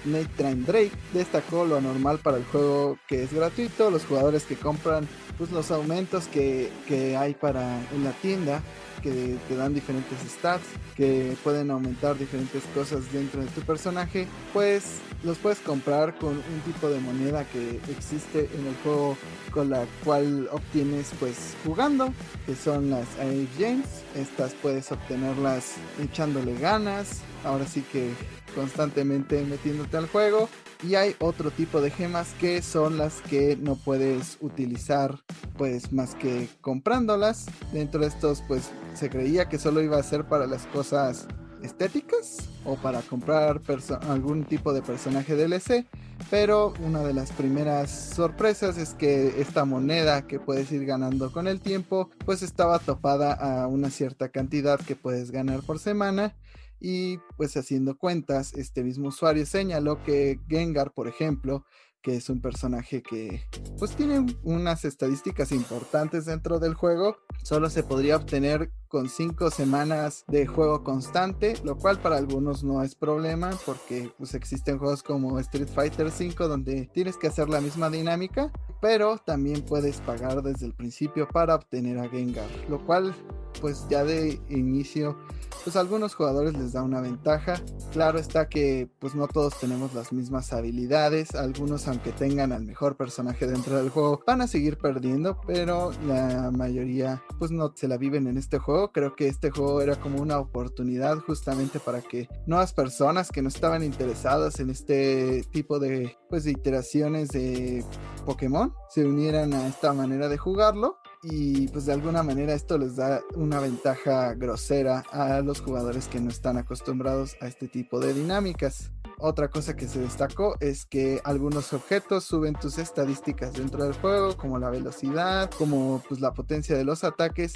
destacó 1.12 1.64
lo 1.64 1.76
anormal 1.76 2.18
para 2.18 2.36
el 2.36 2.44
juego 2.44 2.98
que 3.06 3.22
es 3.22 3.32
gratuito, 3.32 3.90
los 3.90 4.05
jugadores 4.05 4.44
que 4.44 4.56
compran 4.56 5.09
pues, 5.36 5.50
los 5.50 5.70
aumentos 5.70 6.26
que, 6.28 6.70
que 6.86 7.16
hay 7.16 7.34
para 7.34 7.80
en 7.92 8.05
la 8.05 8.12
tienda 8.12 8.62
que 8.98 9.36
te 9.48 9.56
dan 9.56 9.74
diferentes 9.74 10.18
stats, 10.28 10.64
que 10.96 11.36
pueden 11.44 11.70
aumentar 11.70 12.18
diferentes 12.18 12.62
cosas 12.74 13.10
dentro 13.12 13.40
de 13.40 13.46
tu 13.48 13.60
personaje, 13.62 14.26
pues 14.52 15.00
los 15.22 15.38
puedes 15.38 15.58
comprar 15.58 16.16
con 16.18 16.30
un 16.30 16.60
tipo 16.64 16.88
de 16.88 17.00
moneda 17.00 17.44
que 17.44 17.80
existe 17.90 18.48
en 18.54 18.66
el 18.66 18.74
juego 18.82 19.16
con 19.50 19.70
la 19.70 19.84
cual 20.04 20.48
obtienes 20.52 21.10
pues 21.18 21.56
jugando, 21.64 22.12
que 22.46 22.54
son 22.54 22.90
las 22.90 23.06
AF 23.18 23.58
Games. 23.58 24.04
Estas 24.14 24.54
puedes 24.54 24.92
obtenerlas 24.92 25.74
echándole 26.00 26.56
ganas, 26.58 27.20
ahora 27.44 27.66
sí 27.66 27.82
que 27.92 28.12
constantemente 28.54 29.42
metiéndote 29.44 29.96
al 29.96 30.08
juego 30.08 30.48
y 30.82 30.94
hay 30.94 31.16
otro 31.18 31.50
tipo 31.50 31.80
de 31.80 31.90
gemas 31.90 32.34
que 32.40 32.62
son 32.62 32.98
las 32.98 33.20
que 33.22 33.56
no 33.56 33.74
puedes 33.74 34.38
utilizar 34.40 35.18
pues 35.56 35.92
más 35.92 36.14
que 36.14 36.48
comprándolas. 36.60 37.46
Dentro 37.72 38.00
de 38.00 38.06
estos 38.06 38.42
pues 38.46 38.70
se 38.94 39.10
creía 39.10 39.48
que 39.48 39.58
solo 39.58 39.82
iba 39.82 39.98
a 39.98 40.02
ser 40.02 40.28
para 40.28 40.46
las 40.46 40.66
cosas 40.66 41.26
estéticas 41.62 42.48
o 42.64 42.76
para 42.76 43.02
comprar 43.02 43.60
algún 44.09 44.44
tipo 44.44 44.72
de 44.72 44.82
personaje 44.82 45.35
DLC. 45.35 45.86
Pero 46.30 46.74
una 46.85 47.02
de 47.02 47.14
las 47.14 47.30
primeras 47.32 47.90
sorpresas 47.90 48.76
es 48.76 48.94
que 48.94 49.40
esta 49.40 49.64
moneda 49.64 50.26
que 50.26 50.40
puedes 50.40 50.70
ir 50.72 50.85
ganando 50.85 51.32
con 51.32 51.47
el 51.47 51.60
tiempo, 51.60 52.10
pues 52.26 52.43
estaba 52.43 52.78
topada 52.78 53.32
a 53.32 53.66
una 53.66 53.90
cierta 53.90 54.28
cantidad 54.28 54.78
que 54.80 54.97
puedes 54.97 55.30
ganar 55.30 55.62
por 55.62 55.78
semana. 55.78 56.36
Y 56.80 57.18
pues 57.36 57.56
haciendo 57.56 57.97
cuentas, 57.97 58.52
este 58.55 58.85
mismo 58.85 59.09
usuario 59.09 59.47
señaló 59.47 60.02
que 60.05 60.39
Gengar, 60.48 60.93
por 60.93 61.09
ejemplo, 61.09 61.64
que 62.02 62.16
es 62.16 62.30
un 62.30 62.40
personaje 62.40 63.02
que 63.02 63.43
pues 63.78 63.97
tiene 63.97 64.24
unas 64.43 64.85
estadísticas 64.85 65.52
importantes 65.52 66.24
dentro 66.24 66.59
del 66.59 66.74
juego. 66.74 67.16
Solo 67.43 67.70
se 67.70 67.82
podría 67.82 68.16
obtener 68.16 68.70
con 68.89 69.09
5 69.09 69.51
semanas 69.51 70.24
de 70.28 70.47
juego 70.47 70.82
constante, 70.82 71.55
lo 71.65 71.77
cual 71.77 72.01
para 72.01 72.16
algunos 72.16 72.65
no 72.65 72.82
es 72.82 72.94
problema 72.94 73.51
porque 73.66 74.10
pues 74.19 74.35
existen 74.35 74.78
juegos 74.78 75.02
como 75.02 75.39
Street 75.39 75.69
Fighter 75.69 76.10
5 76.10 76.48
donde 76.48 76.89
tienes 76.93 77.16
que 77.16 77.28
hacer 77.28 77.48
la 77.48 77.60
misma 77.60 77.90
dinámica, 77.90 78.52
pero 78.81 79.19
también 79.19 79.62
puedes 79.62 80.01
pagar 80.01 80.43
desde 80.43 80.66
el 80.66 80.74
principio 80.74 81.28
para 81.28 81.55
obtener 81.55 81.98
a 81.98 82.09
Gengar, 82.09 82.48
lo 82.69 82.85
cual 82.85 83.15
pues 83.60 83.86
ya 83.89 84.05
de 84.05 84.40
inicio 84.48 85.16
pues 85.65 85.77
a 85.77 85.81
algunos 85.81 86.15
jugadores 86.15 86.56
les 86.56 86.73
da 86.73 86.82
una 86.82 87.01
ventaja. 87.01 87.60
Claro 87.93 88.19
está 88.19 88.48
que 88.48 88.89
pues 89.01 89.15
no 89.15 89.27
todos 89.27 89.59
tenemos 89.59 89.94
las 89.94 90.12
mismas 90.12 90.52
habilidades, 90.52 91.35
algunos 91.35 91.89
aunque 91.89 92.12
tengan 92.12 92.52
al 92.52 92.65
mejor 92.65 92.97
personaje 92.97 93.47
dentro 93.47 93.77
del 93.77 93.90
juego 93.90 94.20
van 94.27 94.40
a 94.40 94.47
seguir 94.47 94.78
perdiendo, 94.78 95.40
pero 95.47 95.90
la 96.06 96.51
mayoría 96.52 97.23
pues 97.39 97.51
no 97.51 97.73
se 97.74 97.89
la 97.89 97.97
viven 97.97 98.27
en 98.28 98.39
este 98.39 98.59
juego. 98.59 98.77
Creo 98.86 99.16
que 99.16 99.26
este 99.26 99.50
juego 99.50 99.82
era 99.82 99.96
como 99.96 100.22
una 100.22 100.38
oportunidad 100.38 101.18
justamente 101.18 101.80
para 101.80 102.00
que 102.00 102.28
nuevas 102.46 102.72
personas 102.72 103.30
que 103.30 103.42
no 103.42 103.48
estaban 103.48 103.82
interesadas 103.82 104.60
en 104.60 104.70
este 104.70 105.42
tipo 105.52 105.78
de 105.78 106.16
pues 106.28 106.44
de 106.44 106.52
iteraciones 106.52 107.30
de 107.30 107.84
Pokémon 108.24 108.72
se 108.90 109.05
unieran 109.05 109.52
a 109.52 109.66
esta 109.66 109.92
manera 109.92 110.28
de 110.28 110.38
jugarlo 110.38 110.98
y 111.22 111.68
pues 111.68 111.86
de 111.86 111.92
alguna 111.92 112.22
manera 112.22 112.54
esto 112.54 112.78
les 112.78 112.96
da 112.96 113.22
una 113.34 113.60
ventaja 113.60 114.34
grosera 114.34 115.04
a 115.10 115.40
los 115.40 115.60
jugadores 115.60 116.06
que 116.08 116.20
no 116.20 116.30
están 116.30 116.58
acostumbrados 116.58 117.36
a 117.40 117.48
este 117.48 117.68
tipo 117.68 117.98
de 118.00 118.14
dinámicas. 118.14 118.92
Otra 119.20 119.48
cosa 119.48 119.74
que 119.74 119.88
se 119.88 119.98
destacó 119.98 120.54
es 120.60 120.86
que 120.86 121.20
algunos 121.24 121.72
objetos 121.72 122.22
suben 122.22 122.54
tus 122.54 122.78
estadísticas 122.78 123.52
dentro 123.52 123.82
del 123.82 123.94
juego, 123.94 124.36
como 124.36 124.60
la 124.60 124.70
velocidad, 124.70 125.50
como 125.58 126.00
pues 126.08 126.20
la 126.20 126.32
potencia 126.32 126.76
de 126.76 126.84
los 126.84 127.02
ataques. 127.02 127.52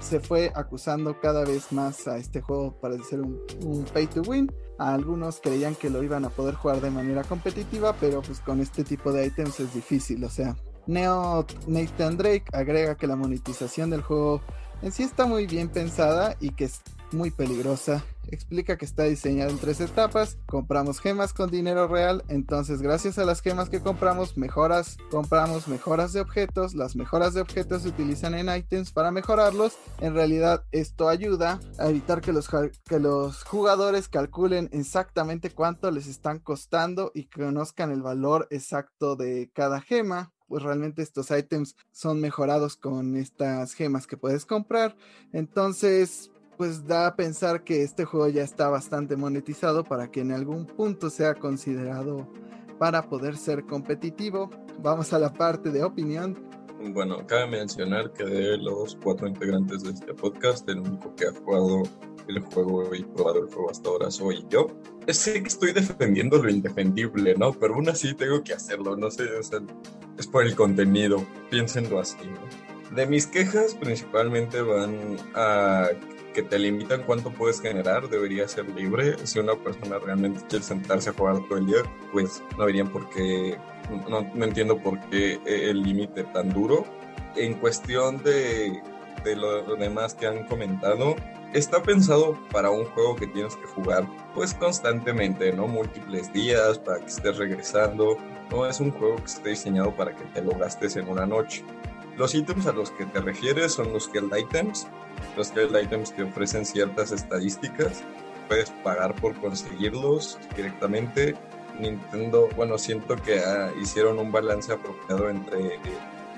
Se 0.00 0.20
fue 0.20 0.50
acusando 0.54 1.20
cada 1.20 1.44
vez 1.44 1.70
más 1.70 2.08
a 2.08 2.16
este 2.16 2.40
juego 2.40 2.80
para 2.80 2.96
ser 3.04 3.20
un, 3.20 3.84
pay 3.92 4.06
to 4.06 4.22
win. 4.22 4.50
algunos 4.78 5.40
creían 5.42 5.74
que 5.74 5.90
lo 5.90 6.02
iban 6.02 6.24
a 6.24 6.30
poder 6.30 6.54
jugar 6.54 6.80
de 6.80 6.90
manera 6.90 7.24
competitiva, 7.24 7.94
pero 8.00 8.22
pues 8.22 8.40
con 8.40 8.60
este 8.60 8.82
tipo 8.82 9.12
de 9.12 9.26
ítems 9.26 9.60
es 9.60 9.74
difícil, 9.74 10.24
o 10.24 10.30
sea, 10.30 10.56
Neo 10.86 11.46
Nathan 11.66 12.16
Drake 12.16 12.44
agrega 12.52 12.96
que 12.96 13.06
la 13.06 13.16
monetización 13.16 13.90
del 13.90 14.02
juego 14.02 14.40
en 14.82 14.92
sí 14.92 15.04
está 15.04 15.26
muy 15.26 15.46
bien 15.46 15.68
pensada 15.68 16.36
y 16.40 16.50
que 16.50 16.64
es 16.64 16.82
muy 17.12 17.30
peligrosa. 17.30 18.04
Explica 18.28 18.78
que 18.78 18.84
está 18.84 19.04
diseñado 19.04 19.50
en 19.50 19.58
tres 19.58 19.80
etapas. 19.80 20.38
Compramos 20.46 21.00
gemas 21.00 21.32
con 21.32 21.50
dinero 21.50 21.88
real. 21.88 22.24
Entonces, 22.28 22.80
gracias 22.80 23.18
a 23.18 23.24
las 23.24 23.42
gemas 23.42 23.68
que 23.68 23.80
compramos, 23.80 24.36
mejoras, 24.36 24.96
compramos 25.10 25.68
mejoras 25.68 26.12
de 26.12 26.20
objetos. 26.20 26.74
Las 26.74 26.96
mejoras 26.96 27.34
de 27.34 27.42
objetos 27.42 27.82
se 27.82 27.88
utilizan 27.88 28.34
en 28.34 28.54
items 28.54 28.92
para 28.92 29.10
mejorarlos. 29.10 29.76
En 30.00 30.14
realidad, 30.14 30.64
esto 30.72 31.08
ayuda 31.08 31.60
a 31.78 31.88
evitar 31.88 32.20
que 32.20 32.32
los, 32.32 32.48
que 32.48 33.00
los 33.00 33.44
jugadores 33.44 34.08
calculen 34.08 34.68
exactamente 34.72 35.50
cuánto 35.50 35.90
les 35.90 36.06
están 36.06 36.38
costando 36.38 37.10
y 37.14 37.26
conozcan 37.26 37.90
el 37.90 38.02
valor 38.02 38.46
exacto 38.50 39.16
de 39.16 39.50
cada 39.52 39.80
gema 39.80 40.32
pues 40.52 40.64
realmente 40.64 41.00
estos 41.00 41.30
ítems 41.30 41.76
son 41.92 42.20
mejorados 42.20 42.76
con 42.76 43.16
estas 43.16 43.72
gemas 43.72 44.06
que 44.06 44.18
puedes 44.18 44.44
comprar. 44.44 44.94
Entonces, 45.32 46.30
pues 46.58 46.86
da 46.86 47.06
a 47.06 47.16
pensar 47.16 47.64
que 47.64 47.82
este 47.82 48.04
juego 48.04 48.28
ya 48.28 48.42
está 48.42 48.68
bastante 48.68 49.16
monetizado 49.16 49.82
para 49.82 50.10
que 50.10 50.20
en 50.20 50.30
algún 50.30 50.66
punto 50.66 51.08
sea 51.08 51.34
considerado 51.36 52.28
para 52.78 53.08
poder 53.08 53.38
ser 53.38 53.64
competitivo. 53.64 54.50
Vamos 54.82 55.14
a 55.14 55.18
la 55.18 55.32
parte 55.32 55.70
de 55.70 55.84
opinión. 55.84 56.36
Bueno, 56.90 57.24
cabe 57.26 57.46
mencionar 57.46 58.12
que 58.12 58.24
de 58.24 58.58
los 58.58 58.96
cuatro 58.96 59.28
integrantes 59.28 59.84
de 59.84 59.90
este 59.90 60.12
podcast, 60.14 60.68
el 60.68 60.80
único 60.80 61.14
que 61.14 61.26
ha 61.26 61.32
jugado 61.32 61.84
el 62.26 62.40
juego 62.40 62.94
y 62.94 63.04
probado 63.04 63.44
el 63.44 63.46
juego 63.46 63.70
hasta 63.70 63.88
ahora 63.88 64.10
soy 64.10 64.44
yo. 64.48 64.66
Sé 65.06 65.42
que 65.42 65.48
estoy 65.48 65.72
defendiendo 65.72 66.42
lo 66.42 66.50
indefendible, 66.50 67.34
¿no? 67.36 67.52
Pero 67.52 67.74
aún 67.74 67.88
así 67.88 68.14
tengo 68.14 68.42
que 68.42 68.52
hacerlo, 68.52 68.96
no 68.96 69.10
sé, 69.10 69.24
es 70.18 70.26
por 70.26 70.44
el 70.44 70.56
contenido, 70.56 71.24
piénsenlo 71.50 72.00
así, 72.00 72.18
¿no? 72.24 72.71
De 72.94 73.06
mis 73.06 73.26
quejas 73.26 73.74
principalmente 73.74 74.60
van 74.60 75.16
a 75.34 75.88
que 76.34 76.42
te 76.42 76.58
limitan 76.58 77.02
cuánto 77.02 77.30
puedes 77.30 77.60
generar, 77.60 78.08
debería 78.08 78.48
ser 78.48 78.68
libre. 78.68 79.16
Si 79.26 79.38
una 79.38 79.54
persona 79.54 79.98
realmente 79.98 80.40
quiere 80.48 80.64
sentarse 80.64 81.10
a 81.10 81.12
jugar 81.12 81.40
todo 81.48 81.58
el 81.58 81.66
día, 81.66 81.82
pues 82.12 82.42
no 82.58 82.64
verían 82.64 82.88
por 82.88 83.08
qué, 83.10 83.58
no, 84.08 84.30
no 84.34 84.44
entiendo 84.44 84.78
por 84.78 84.98
qué 85.08 85.40
el 85.44 85.82
límite 85.82 86.24
tan 86.24 86.50
duro. 86.50 86.84
En 87.36 87.54
cuestión 87.54 88.22
de, 88.22 88.82
de 89.24 89.36
lo 89.36 89.76
demás 89.76 90.14
que 90.14 90.26
han 90.26 90.46
comentado, 90.46 91.16
está 91.54 91.82
pensado 91.82 92.38
para 92.50 92.70
un 92.70 92.84
juego 92.86 93.16
que 93.16 93.26
tienes 93.26 93.56
que 93.56 93.66
jugar 93.66 94.06
pues 94.34 94.54
constantemente, 94.54 95.52
¿no? 95.52 95.66
Múltiples 95.66 96.32
días 96.32 96.78
para 96.78 97.00
que 97.00 97.06
estés 97.06 97.36
regresando. 97.36 98.16
No 98.50 98.66
es 98.66 98.80
un 98.80 98.90
juego 98.90 99.16
que 99.16 99.24
esté 99.24 99.50
diseñado 99.50 99.94
para 99.94 100.14
que 100.14 100.24
te 100.24 100.42
lo 100.42 100.52
gastes 100.52 100.96
en 100.96 101.08
una 101.08 101.26
noche. 101.26 101.64
Los 102.16 102.34
ítems 102.34 102.66
a 102.66 102.72
los 102.72 102.90
que 102.90 103.06
te 103.06 103.20
refieres 103.20 103.72
son 103.72 103.92
los 103.92 104.10
Held 104.12 104.36
Items. 104.36 104.86
Los 105.36 105.50
Held 105.56 105.76
Items 105.80 106.14
te 106.14 106.22
ofrecen 106.22 106.64
ciertas 106.64 107.12
estadísticas. 107.12 108.02
Puedes 108.48 108.70
pagar 108.84 109.14
por 109.14 109.34
conseguirlos 109.40 110.38
directamente. 110.54 111.34
Nintendo, 111.78 112.48
bueno, 112.54 112.76
siento 112.76 113.16
que 113.16 113.40
ah, 113.40 113.72
hicieron 113.80 114.18
un 114.18 114.30
balance 114.30 114.72
apropiado 114.72 115.30
entre 115.30 115.80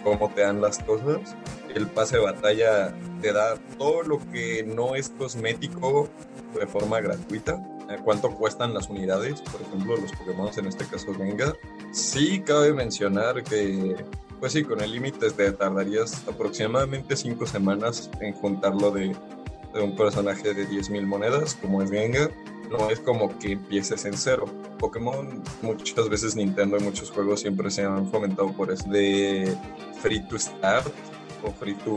cómo 0.04 0.30
te 0.32 0.42
dan 0.42 0.60
las 0.60 0.78
cosas. 0.78 1.34
El 1.74 1.88
pase 1.88 2.18
de 2.18 2.22
batalla 2.22 2.94
te 3.20 3.32
da 3.32 3.56
todo 3.78 4.02
lo 4.02 4.18
que 4.30 4.62
no 4.62 4.94
es 4.94 5.08
cosmético 5.08 6.08
de 6.58 6.66
forma 6.66 7.00
gratuita. 7.00 7.60
¿Cuánto 8.04 8.30
cuestan 8.30 8.74
las 8.74 8.88
unidades? 8.88 9.40
Por 9.42 9.60
ejemplo, 9.60 9.96
los 9.96 10.10
Pokémon, 10.12 10.50
en 10.56 10.66
este 10.66 10.86
caso 10.86 11.12
Venga. 11.18 11.54
Sí, 11.92 12.40
cabe 12.40 12.72
mencionar 12.72 13.42
que, 13.44 13.96
pues 14.40 14.52
sí, 14.52 14.64
con 14.64 14.80
el 14.80 14.92
límite 14.92 15.30
te 15.30 15.52
tardarías 15.52 16.26
aproximadamente 16.28 17.16
5 17.16 17.46
semanas 17.46 18.10
en 18.20 18.32
juntarlo 18.34 18.90
de, 18.90 19.16
de 19.72 19.80
un 19.82 19.96
personaje 19.96 20.54
de 20.54 20.68
10.000 20.68 21.06
monedas, 21.06 21.54
como 21.54 21.82
es 21.82 21.90
Gengar 21.90 22.30
no 22.70 22.90
es 22.90 23.00
como 23.00 23.38
que 23.38 23.52
empieces 23.52 24.04
en 24.04 24.16
cero. 24.16 24.46
Pokémon, 24.78 25.42
muchas 25.62 26.08
veces 26.08 26.36
Nintendo 26.36 26.76
y 26.78 26.82
muchos 26.82 27.10
juegos 27.10 27.40
siempre 27.40 27.70
se 27.70 27.84
han 27.84 28.10
fomentado 28.10 28.52
por 28.52 28.70
eso 28.70 28.88
de 28.88 29.56
free 30.00 30.26
to 30.28 30.38
start 30.38 30.86
o 31.42 31.50
free 31.52 31.74
to 31.74 31.96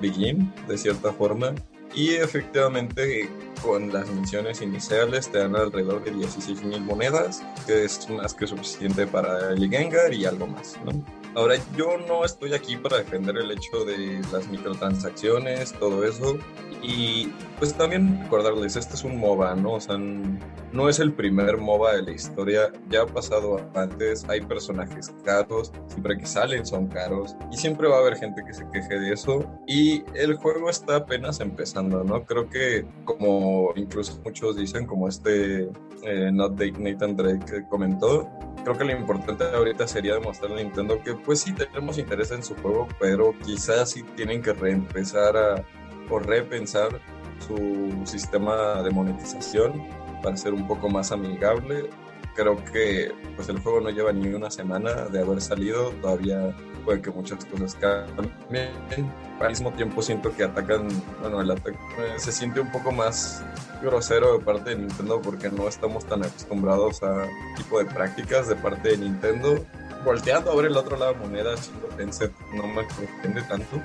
begin, 0.00 0.52
de 0.66 0.76
cierta 0.78 1.12
forma. 1.12 1.54
Y 1.94 2.10
efectivamente, 2.10 3.28
con 3.62 3.92
las 3.92 4.08
misiones 4.10 4.62
iniciales 4.62 5.30
te 5.30 5.38
dan 5.38 5.56
alrededor 5.56 6.04
de 6.04 6.12
16 6.12 6.64
mil 6.64 6.80
monedas, 6.80 7.42
que 7.66 7.84
es 7.84 8.08
más 8.10 8.34
que 8.34 8.46
suficiente 8.46 9.06
para 9.06 9.50
el 9.50 9.68
Gengar 9.70 10.12
y 10.12 10.24
algo 10.24 10.46
más, 10.46 10.76
¿no? 10.84 10.92
Ahora, 11.34 11.54
yo 11.76 11.98
no 12.08 12.24
estoy 12.24 12.54
aquí 12.54 12.76
para 12.76 12.98
defender 12.98 13.36
el 13.36 13.50
hecho 13.50 13.84
de 13.84 14.20
las 14.32 14.48
microtransacciones, 14.48 15.72
todo 15.74 16.04
eso. 16.04 16.38
Y 16.82 17.32
pues 17.58 17.74
también 17.74 18.20
recordarles, 18.22 18.76
este 18.76 18.94
es 18.94 19.04
un 19.04 19.18
MOBA, 19.18 19.54
¿no? 19.56 19.74
O 19.74 19.80
sea, 19.80 19.98
no 19.98 20.88
es 20.88 20.98
el 21.00 21.12
primer 21.12 21.58
MOBA 21.58 21.96
de 21.96 22.02
la 22.02 22.10
historia. 22.12 22.72
Ya 22.88 23.02
ha 23.02 23.06
pasado 23.06 23.60
antes, 23.74 24.24
hay 24.28 24.40
personajes 24.40 25.12
caros, 25.24 25.72
siempre 25.88 26.18
que 26.18 26.26
salen 26.26 26.64
son 26.64 26.86
caros. 26.88 27.36
Y 27.52 27.56
siempre 27.56 27.88
va 27.88 27.96
a 27.96 28.00
haber 28.00 28.16
gente 28.16 28.42
que 28.46 28.54
se 28.54 28.68
queje 28.72 28.98
de 28.98 29.12
eso. 29.12 29.44
Y 29.66 30.04
el 30.14 30.34
juego 30.34 30.70
está 30.70 30.96
apenas 30.96 31.40
empezando, 31.40 32.04
¿no? 32.04 32.24
Creo 32.24 32.48
que 32.48 32.86
como 33.04 33.47
incluso 33.76 34.20
muchos 34.24 34.56
dicen, 34.56 34.86
como 34.86 35.08
este 35.08 35.70
eh, 36.02 36.30
Not 36.32 36.60
Nathan 36.78 37.16
Drake 37.16 37.66
comentó, 37.68 38.28
creo 38.64 38.76
que 38.76 38.84
lo 38.84 38.92
importante 38.92 39.44
ahorita 39.44 39.86
sería 39.86 40.14
demostrarle 40.14 40.60
a 40.60 40.64
Nintendo 40.64 41.02
que 41.02 41.14
pues 41.14 41.40
sí 41.40 41.52
tenemos 41.52 41.98
interés 41.98 42.30
en 42.30 42.42
su 42.42 42.54
juego, 42.56 42.88
pero 43.00 43.34
quizás 43.44 43.90
sí 43.90 44.02
tienen 44.16 44.42
que 44.42 44.52
reempezar 44.52 45.36
a, 45.36 45.64
o 46.10 46.18
repensar 46.18 47.00
su 47.46 48.02
sistema 48.04 48.82
de 48.82 48.90
monetización 48.90 49.84
para 50.22 50.36
ser 50.36 50.52
un 50.54 50.66
poco 50.66 50.88
más 50.88 51.12
amigable. 51.12 51.90
Creo 52.34 52.56
que 52.72 53.12
pues 53.36 53.48
el 53.48 53.58
juego 53.60 53.80
no 53.80 53.90
lleva 53.90 54.12
ni 54.12 54.28
una 54.28 54.50
semana 54.50 55.06
de 55.06 55.20
haber 55.20 55.40
salido, 55.40 55.90
todavía 56.00 56.54
puede 56.88 57.02
que 57.02 57.10
muchas 57.10 57.44
cosas 57.44 57.74
cambien. 57.74 59.12
Al 59.40 59.50
mismo 59.50 59.70
tiempo 59.72 60.00
siento 60.00 60.34
que 60.34 60.44
atacan, 60.44 60.88
bueno, 61.20 61.42
el 61.42 61.50
ataque 61.50 61.76
se 62.16 62.32
siente 62.32 62.60
un 62.60 62.72
poco 62.72 62.92
más 62.92 63.44
grosero 63.82 64.38
de 64.38 64.42
parte 64.42 64.70
de 64.70 64.76
Nintendo 64.76 65.20
porque 65.20 65.50
no 65.50 65.68
estamos 65.68 66.06
tan 66.06 66.24
acostumbrados 66.24 67.02
a 67.02 67.28
tipo 67.58 67.78
de 67.78 67.84
prácticas 67.84 68.48
de 68.48 68.56
parte 68.56 68.88
de 68.88 68.96
Nintendo. 68.96 69.62
Volteando 70.02 70.50
a 70.50 70.56
ver 70.56 70.64
el 70.66 70.78
otro 70.78 70.96
lado 70.96 71.12
de 71.12 71.18
moneda, 71.18 71.56
Tencent 71.98 72.32
no 72.54 72.66
me 72.66 72.88
sorprende 72.88 73.42
tanto. 73.42 73.82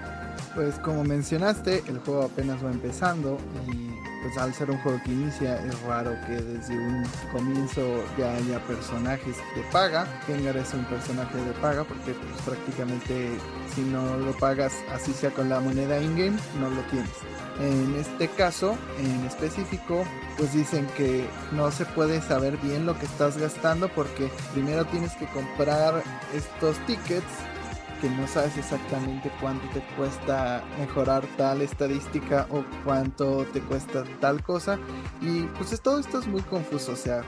Pues 0.56 0.76
como 0.76 1.04
mencionaste, 1.04 1.84
el 1.88 2.00
juego 2.00 2.24
apenas 2.24 2.64
va 2.64 2.72
empezando 2.72 3.38
y 3.68 3.93
pues 4.24 4.38
al 4.38 4.54
ser 4.54 4.72
un 4.72 4.78
juego 4.80 5.00
que 5.04 5.12
inicia 5.12 5.64
es 5.66 5.80
raro 5.82 6.16
que 6.26 6.42
desde 6.42 6.78
un 6.78 7.04
comienzo 7.32 8.04
ya 8.18 8.34
haya 8.34 8.60
personajes 8.66 9.36
de 9.56 9.62
paga. 9.72 10.08
Gengar 10.26 10.56
es 10.58 10.74
un 10.74 10.86
personaje 10.86 11.38
de 11.38 11.52
paga 11.54 11.84
porque 11.84 12.14
pues, 12.14 12.42
prácticamente 12.44 13.30
si 13.76 13.82
no 13.82 14.18
lo 14.18 14.32
pagas 14.38 14.74
así 14.92 15.12
sea 15.14 15.32
con 15.32 15.50
la 15.50 15.60
moneda 15.60 16.02
in-game 16.02 16.38
no 16.60 16.70
lo 16.70 16.82
tienes. 16.84 17.12
En 17.60 17.96
este 17.96 18.30
caso 18.30 18.78
en 18.98 19.26
específico 19.26 20.06
pues 20.38 20.54
dicen 20.54 20.88
que 20.98 21.28
no 21.52 21.70
se 21.72 21.86
puede 21.86 22.22
saber 22.22 22.58
bien 22.58 22.86
lo 22.86 22.98
que 22.98 23.06
estás 23.06 23.38
gastando 23.38 23.90
porque 23.90 24.32
primero 24.54 24.86
tienes 24.86 25.14
que 25.14 25.26
comprar 25.28 26.02
estos 26.34 26.78
tickets 26.86 27.26
que 28.04 28.10
no 28.10 28.28
sabes 28.28 28.58
exactamente 28.58 29.32
cuánto 29.40 29.66
te 29.70 29.80
cuesta 29.96 30.62
mejorar 30.78 31.26
tal 31.38 31.62
estadística 31.62 32.46
o 32.50 32.66
cuánto 32.84 33.46
te 33.54 33.62
cuesta 33.62 34.04
tal 34.20 34.44
cosa. 34.44 34.78
Y 35.22 35.44
pues 35.58 35.80
todo 35.82 36.00
esto 36.00 36.20
es 36.20 36.28
muy 36.28 36.42
confuso, 36.42 36.92
o 36.92 36.98
sea, 36.98 37.24